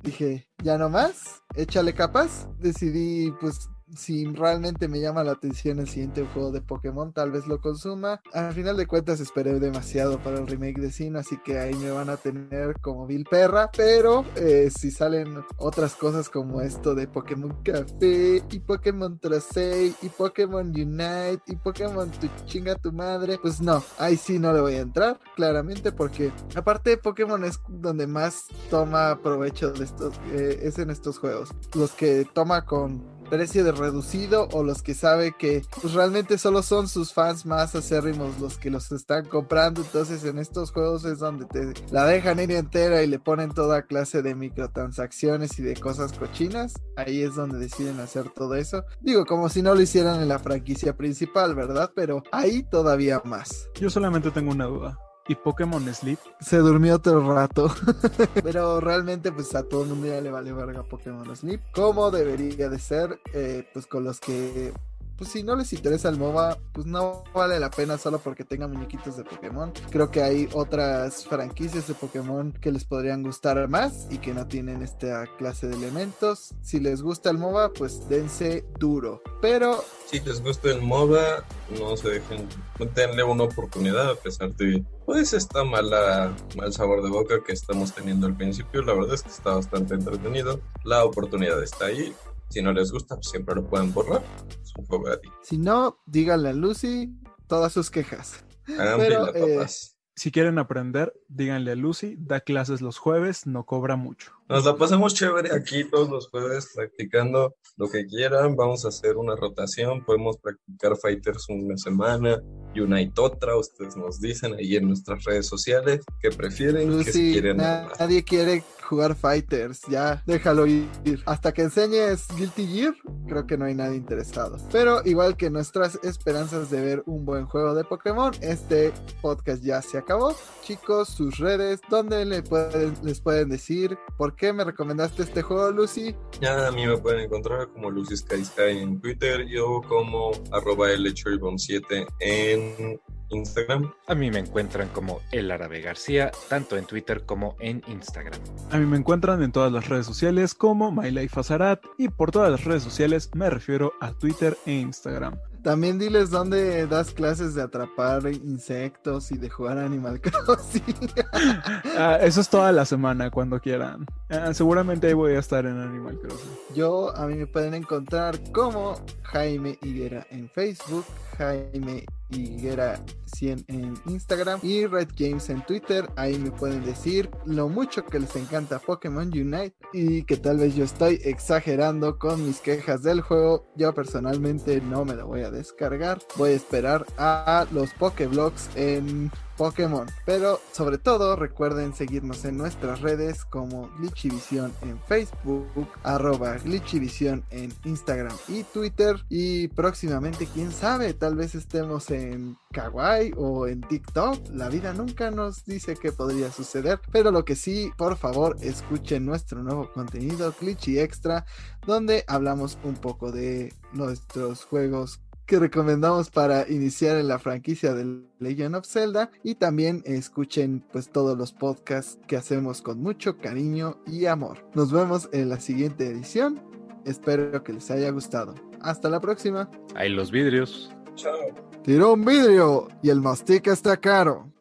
dije, 0.04 0.48
ya 0.64 0.78
no 0.78 0.90
más, 0.90 1.44
échale 1.56 1.94
capas, 1.94 2.48
decidí 2.60 3.32
pues 3.42 3.70
si 3.96 4.26
realmente 4.26 4.88
me 4.88 5.00
llama 5.00 5.24
la 5.24 5.34
atención 5.34 5.80
el 5.80 5.88
siguiente 5.88 6.26
juego 6.34 6.52
de 6.52 6.62
Pokémon, 6.62 7.14
tal 7.14 7.32
vez 7.32 7.48
lo 7.48 7.60
consuma. 7.62 8.22
Al 8.34 8.54
final 8.54 8.78
de 8.78 8.88
cuentas 8.88 9.20
esperé 9.20 9.60
demasiado 9.60 10.20
para 10.20 10.40
el 10.40 10.48
remake 10.48 10.80
de 10.80 10.92
Sino, 10.92 11.20
así 11.20 11.38
que 11.44 11.60
ahí 11.60 11.74
me 11.76 11.92
van 11.92 12.10
a 12.10 12.18
tener 12.18 12.80
como 12.82 13.08
Bill 13.08 13.26
Perra. 13.30 13.70
Pero 13.76 14.26
eh, 14.36 14.70
si 14.76 14.92
salen 14.92 15.44
otras 15.58 15.96
cosas 15.96 16.30
como 16.30 16.62
esto 16.62 16.96
de 16.96 17.08
Pokémon 17.08 17.56
Café 17.64 18.44
y 18.50 18.60
Pokémon 18.60 19.20
Tracey 19.20 19.96
y 20.02 20.10
Pokémon 20.10 20.68
Unite 20.68 21.42
y 21.48 21.56
Pokémon 21.56 22.10
tu 22.12 22.28
chinga 22.46 22.76
tu 22.76 22.92
madre, 22.92 23.38
pues 23.42 23.62
no, 23.62 23.84
ahí 23.98 24.18
sí 24.18 24.40
no 24.40 24.54
le 24.54 24.62
voy 24.62 24.74
a 24.76 24.82
entrar, 24.82 25.20
claramente, 25.36 25.92
porque 25.92 26.32
aparte 26.56 26.98
Pokémon 26.98 27.44
es 27.44 27.60
donde 27.68 28.08
más 28.08 28.46
toma 28.70 29.20
provecho 29.22 29.72
de 29.72 29.86
estos, 29.86 30.16
eh, 30.32 30.60
es 30.64 30.78
en 30.80 30.90
estos 30.90 31.20
juegos. 31.20 31.50
Los 31.74 31.92
que 31.92 32.26
toma 32.34 32.66
con 32.66 33.17
precio 33.30 33.64
de 33.64 33.72
reducido 33.72 34.48
o 34.54 34.64
los 34.64 34.82
que 34.82 34.94
sabe 34.94 35.34
que 35.38 35.64
pues 35.82 35.94
realmente 35.94 36.38
solo 36.38 36.64
son 36.64 36.88
sus 36.88 37.14
fans 37.14 37.46
más 37.46 37.76
acérrimos 37.76 38.40
los 38.40 38.58
que 38.58 38.70
los 38.70 38.92
están 38.92 39.26
comprando. 39.26 39.82
Entonces 39.82 40.24
en 40.24 40.40
estos 40.40 40.72
juegos 40.72 41.06
es 41.06 41.20
donde 41.20 41.46
te 41.46 41.74
la 41.92 42.06
dejan 42.06 42.40
ir 42.40 42.52
entera 42.52 43.04
y 43.04 43.08
le 43.08 43.20
ponen 43.20 43.54
toda 43.54 43.84
clase 43.84 44.22
de 44.22 44.36
microtransacciones 44.36 45.58
y 45.60 45.64
de 45.64 45.76
cosas 45.76 46.14
cochinas. 46.14 46.74
Ahí 46.96 47.22
es 47.22 47.36
donde 47.36 47.60
deciden 47.60 48.00
hacer 48.00 48.30
todo 48.30 48.56
eso. 48.56 48.84
Digo 49.02 49.26
como 49.26 49.50
si 49.50 49.62
no 49.62 49.76
lo 49.76 49.82
hicieran 49.82 50.22
en 50.22 50.28
la 50.28 50.40
franquicia 50.40 50.96
principal 50.96 51.56
verdad 51.56 51.92
pero 51.96 52.24
ahí 52.32 52.64
todavía 52.64 53.22
más. 53.24 53.70
Yo 53.80 53.90
solamente 53.90 54.32
tengo 54.32 54.52
una 54.52 54.66
duda. 54.66 54.98
¿Y 55.28 55.36
Pokémon 55.36 55.94
Sleep? 55.94 56.20
se 56.40 56.58
durmió 56.58 56.96
otro 56.96 57.34
rato. 57.34 57.70
Pero 58.44 58.80
realmente, 58.80 59.32
pues 59.32 59.54
a 59.56 59.64
todo 59.64 59.84
el 59.84 59.90
mundo 59.90 60.22
le 60.22 60.32
vale 60.32 60.54
verga 60.54 60.84
Pokémon 60.84 61.36
Sleep. 61.36 61.62
Como 61.74 62.12
debería 62.12 62.70
de 62.70 62.80
ser, 62.80 63.20
eh, 63.34 63.68
pues 63.74 63.86
con 63.86 64.04
los 64.04 64.20
que. 64.20 64.74
Pues 65.18 65.32
si 65.32 65.44
no 65.44 65.56
les 65.56 65.74
interesa 65.74 66.10
el 66.10 66.18
MOBA, 66.18 66.58
pues 66.74 66.86
no 66.86 67.24
vale 67.34 67.60
la 67.60 67.72
pena 67.72 67.98
solo 67.98 68.20
porque 68.20 68.44
tengan 68.44 68.72
muñequitos 68.72 69.18
de 69.18 69.24
Pokémon. 69.24 69.74
Creo 69.90 70.12
que 70.12 70.22
hay 70.22 70.48
otras 70.54 71.26
franquicias 71.26 71.88
de 71.88 71.96
Pokémon 71.96 72.52
que 72.54 72.72
les 72.72 72.86
podrían 72.86 73.24
gustar 73.24 73.68
más 73.68 74.08
y 74.12 74.20
que 74.20 74.34
no 74.34 74.48
tienen 74.48 74.82
esta 74.84 75.26
clase 75.38 75.68
de 75.68 75.76
elementos. 75.76 76.54
Si 76.62 76.80
les 76.80 77.02
gusta 77.02 77.30
el 77.32 77.38
MOBA, 77.38 77.74
pues 77.74 78.08
dense 78.10 78.66
duro. 78.80 79.22
Pero 79.42 79.84
Si 80.06 80.20
les 80.22 80.42
gusta 80.42 80.70
el 80.70 80.82
MOBA, 80.82 81.44
no 81.80 81.98
se 81.98 82.10
dejen, 82.10 82.48
denle 82.96 83.24
una 83.24 83.44
oportunidad 83.44 84.10
a 84.10 84.16
pesar 84.16 84.56
de 84.56 84.84
pues 85.06 85.34
esta 85.34 85.64
mala, 85.64 86.36
mal 86.58 86.74
sabor 86.74 87.02
de 87.02 87.10
boca 87.10 87.42
que 87.46 87.54
estamos 87.54 87.94
teniendo 87.94 88.28
al 88.28 88.36
principio. 88.36 88.82
La 88.84 88.94
verdad 88.94 89.16
es 89.16 89.24
que 89.24 89.30
está 89.30 89.56
bastante 89.56 89.94
entretenido. 89.94 90.60
La 90.84 91.04
oportunidad 91.06 91.64
está 91.64 91.86
ahí. 91.86 92.14
Si 92.50 92.62
no 92.62 92.72
les 92.74 92.92
gusta, 92.92 93.16
pues 93.16 93.30
siempre 93.30 93.56
lo 93.56 93.68
pueden 93.68 93.94
borrar. 93.94 94.24
Es 94.62 94.74
un 94.78 94.86
juego 94.86 95.06
gratis. 95.06 95.32
si 95.44 95.58
no, 95.58 96.00
díganle 96.06 96.50
a 96.50 96.54
Lucy 96.54 97.14
todas 97.48 97.74
sus 97.74 97.90
quejas. 97.90 98.44
Hagan 98.68 99.00
Pero, 99.00 99.36
eh, 99.36 99.56
papás. 99.56 99.98
Si 100.16 100.32
quieren 100.32 100.58
aprender, 100.58 101.14
díganle 101.28 101.72
a 101.72 101.76
Lucy, 101.76 102.16
da 102.18 102.40
clases 102.40 102.82
los 102.82 102.98
jueves, 102.98 103.46
no 103.46 103.66
cobra 103.66 103.96
mucho. 103.96 104.34
Nos 104.50 104.64
la 104.64 104.76
pasamos 104.78 105.14
chévere 105.14 105.54
aquí 105.54 105.84
todos 105.84 106.10
los 106.10 106.30
jueves 106.30 106.70
practicando 106.74 107.56
lo 107.76 107.90
que 107.90 108.06
quieran. 108.06 108.56
Vamos 108.56 108.86
a 108.86 108.90
hacer 108.90 109.18
una 109.18 109.36
rotación. 109.36 110.06
Podemos 110.06 110.38
practicar 110.38 110.96
Fighters 110.96 111.48
una 111.50 111.76
semana, 111.78 112.42
Unite 112.74 113.20
otra. 113.20 113.58
Ustedes 113.58 113.98
nos 113.98 114.22
dicen 114.22 114.54
ahí 114.54 114.78
en 114.78 114.88
nuestras 114.88 115.26
redes 115.26 115.48
sociales 115.48 116.00
que 116.22 116.30
prefieren, 116.30 116.88
que 117.04 117.12
si 117.12 117.20
Lucy, 117.20 117.32
quieren. 117.34 117.58
na- 117.58 117.88
más. 117.90 118.00
nadie 118.00 118.24
quiere 118.24 118.64
jugar 118.88 119.16
Fighters, 119.16 119.82
ya 119.90 120.24
déjalo 120.26 120.66
ir. 120.66 120.88
Hasta 121.26 121.52
que 121.52 121.64
enseñes 121.64 122.26
Guilty 122.38 122.66
Gear, 122.68 122.96
creo 123.28 123.46
que 123.46 123.58
no 123.58 123.66
hay 123.66 123.76
nadie 123.76 123.98
interesado. 123.98 124.56
Pero 124.72 125.02
igual 125.04 125.36
que 125.36 125.50
nuestras 125.50 126.00
esperanzas 126.04 126.70
de 126.72 126.80
ver 126.80 127.04
un 127.06 127.26
buen 127.26 127.48
juego 127.48 127.76
de 127.76 127.84
Pokémon, 127.84 128.32
este 128.40 128.94
podcast 129.22 129.62
ya 129.62 129.82
se 129.82 129.98
acabó. 129.98 130.34
Chicos, 130.64 131.10
sus 131.10 131.38
redes, 131.38 131.82
¿dónde 131.90 132.24
le 132.24 132.44
pueden, 132.44 132.94
les 133.04 133.20
pueden 133.20 133.50
decir 133.50 133.98
por 134.18 134.37
qué 134.38 134.54
me 134.54 134.64
recomendaste 134.64 135.24
este 135.24 135.42
juego, 135.42 135.72
Lucy? 135.72 136.16
Ya 136.40 136.68
a 136.68 136.72
mí 136.72 136.86
me 136.86 136.98
pueden 136.98 137.22
encontrar 137.22 137.68
como 137.70 137.90
Lucy 137.90 138.16
Sky 138.18 138.46
Sky 138.46 138.80
en 138.80 139.02
Twitter, 139.02 139.46
yo 139.48 139.82
como 139.88 140.32
arroba 140.52 140.90
L7 140.90 142.08
en 142.20 143.00
Instagram. 143.30 143.92
A 144.08 144.16
mí 144.16 144.32
me 144.32 144.40
encuentran 144.40 144.88
como 144.90 145.20
El 145.32 145.52
Árabe 145.52 145.82
García, 145.82 146.32
tanto 146.50 146.78
en 146.78 146.86
Twitter 146.86 147.26
como 147.26 147.56
en 147.60 147.82
Instagram. 147.88 148.40
A 148.72 148.78
mí 148.78 148.86
me 148.86 148.98
encuentran 148.98 149.42
en 149.44 149.52
todas 149.52 149.72
las 149.72 149.90
redes 149.90 150.06
sociales 150.06 150.54
como 150.54 150.92
MyLifeAzarat 150.92 151.84
y 151.98 152.10
por 152.10 152.32
todas 152.32 152.52
las 152.52 152.64
redes 152.64 152.84
sociales 152.84 153.30
me 153.34 153.50
refiero 153.50 153.94
a 154.00 154.14
Twitter 154.14 154.58
e 154.66 154.74
Instagram. 154.74 155.38
También 155.64 156.00
diles 156.00 156.30
dónde 156.30 156.88
das 156.88 157.12
clases 157.12 157.56
de 157.56 157.62
atrapar 157.62 158.28
insectos 158.28 159.32
y 159.32 159.38
de 159.38 159.50
jugar 159.50 159.78
Animal 159.78 160.22
Crossing. 160.22 160.84
Ah, 162.00 162.20
eso 162.22 162.42
es 162.42 162.50
toda 162.50 162.72
la 162.72 162.86
semana, 162.86 163.32
cuando 163.32 163.60
quieran. 163.60 164.06
Ah, 164.30 164.54
seguramente 164.54 165.08
ahí 165.08 165.14
voy 165.14 165.34
a 165.34 165.40
estar 165.40 165.66
en 165.66 165.80
Animal 165.80 166.20
Crossing. 166.20 166.52
Yo, 166.76 167.16
a 167.16 167.26
mí 167.28 167.36
me 167.36 167.48
pueden 167.48 167.74
encontrar 167.74 168.40
como 168.52 168.96
Jaime 169.24 169.78
Higuera 169.82 170.28
en 170.30 170.50
Facebook, 170.50 171.06
Jaime 171.38 172.06
Higuera 172.30 173.02
100 173.26 173.66
en 173.68 173.94
Instagram 174.08 174.60
y 174.62 174.86
Red 174.86 175.10
Games 175.18 175.50
en 175.50 175.66
Twitter. 175.66 176.08
Ahí 176.16 176.38
me 176.38 176.52
pueden 176.52 176.84
decir 176.84 177.30
lo 177.46 177.70
mucho 177.70 178.06
que 178.06 178.20
les 178.20 178.36
encanta 178.36 178.80
Pokémon 178.80 179.28
Unite 179.28 179.76
y 179.94 180.24
que 180.24 180.38
tal 180.38 180.58
vez 180.58 180.76
yo 180.76 180.84
estoy 180.84 181.20
exagerando 181.24 182.18
con 182.18 182.46
mis 182.46 182.60
quejas 182.60 183.04
del 183.04 183.22
juego. 183.22 183.66
Yo 183.76 183.94
personalmente 183.94 184.82
no 184.82 185.06
me 185.06 185.16
lo 185.16 185.28
voy 185.28 185.42
a 185.42 185.47
descargar. 185.52 186.20
Voy 186.36 186.52
a 186.52 186.56
esperar 186.56 187.06
a 187.18 187.66
los 187.72 187.94
Pokéblogs 187.94 188.70
en 188.76 189.32
Pokémon. 189.58 190.08
Pero 190.26 190.62
sobre 190.72 190.98
todo 190.98 191.36
recuerden 191.36 191.94
seguirnos 191.94 192.46
en 192.46 192.58
nuestras 192.58 193.02
redes 193.02 193.44
como 193.44 193.90
Glitchivision 193.98 194.72
en 194.84 195.00
Facebook, 195.02 195.90
arroba 196.04 196.58
Glitchivision 196.58 197.44
en 197.50 197.74
Instagram 197.84 198.36
y 198.48 198.64
Twitter. 198.64 199.18
Y 199.30 199.68
próximamente, 199.70 200.48
quién 200.54 200.72
sabe, 200.72 201.14
tal 201.14 201.36
vez 201.36 201.56
estemos 201.56 202.10
en 202.12 202.56
Kawaii 202.72 203.34
o 203.36 203.68
en 203.68 203.82
TikTok. 203.82 204.50
La 204.52 204.70
vida 204.70 204.94
nunca 204.94 205.32
nos 205.32 205.66
dice 205.66 205.96
qué 205.96 206.12
podría 206.12 206.52
suceder. 206.52 207.02
Pero 207.12 207.32
lo 207.32 207.44
que 207.44 207.56
sí, 207.56 207.92
por 207.98 208.16
favor, 208.18 208.56
escuchen 208.62 209.26
nuestro 209.26 209.64
nuevo 209.64 209.92
contenido, 209.92 210.54
Glitchy 210.60 211.00
Extra, 211.00 211.46
donde 211.86 212.24
hablamos 212.28 212.78
un 212.84 212.96
poco 212.96 213.32
de 213.32 213.74
nuestros 213.94 214.66
juegos 214.66 215.20
que 215.48 215.58
recomendamos 215.58 216.30
para 216.30 216.70
iniciar 216.70 217.16
en 217.18 217.30
la 217.30 217.40
franquicia 217.40 217.94
de 217.94 218.22
Legend 218.40 218.76
of 218.76 218.86
Zelda 218.86 219.32
y 219.44 219.56
también 219.56 220.04
escuchen 220.06 220.84
pues 220.92 221.10
todos 221.10 221.38
los 221.38 221.54
podcasts 221.54 222.20
que 222.28 222.36
hacemos 222.36 222.82
con 222.82 223.02
mucho 223.02 223.38
cariño 223.38 223.98
y 224.06 224.26
amor. 224.26 224.70
Nos 224.76 224.92
vemos 224.92 225.30
en 225.32 225.48
la 225.50 225.60
siguiente 225.60 226.06
edición. 226.06 226.62
Espero 227.06 227.64
que 227.64 227.74
les 227.74 227.90
haya 227.90 228.12
gustado. 228.12 228.54
Hasta 228.82 229.10
la 229.10 229.22
próxima. 229.22 229.72
Ahí 229.96 230.10
los 230.10 230.30
vidrios. 230.32 230.92
Chao. 231.16 231.34
Tiró 231.82 232.14
un 232.14 232.26
vidrio 232.26 232.90
y 233.02 233.10
el 233.10 233.22
mastica 233.22 233.72
está 233.72 233.96
caro. 233.96 234.52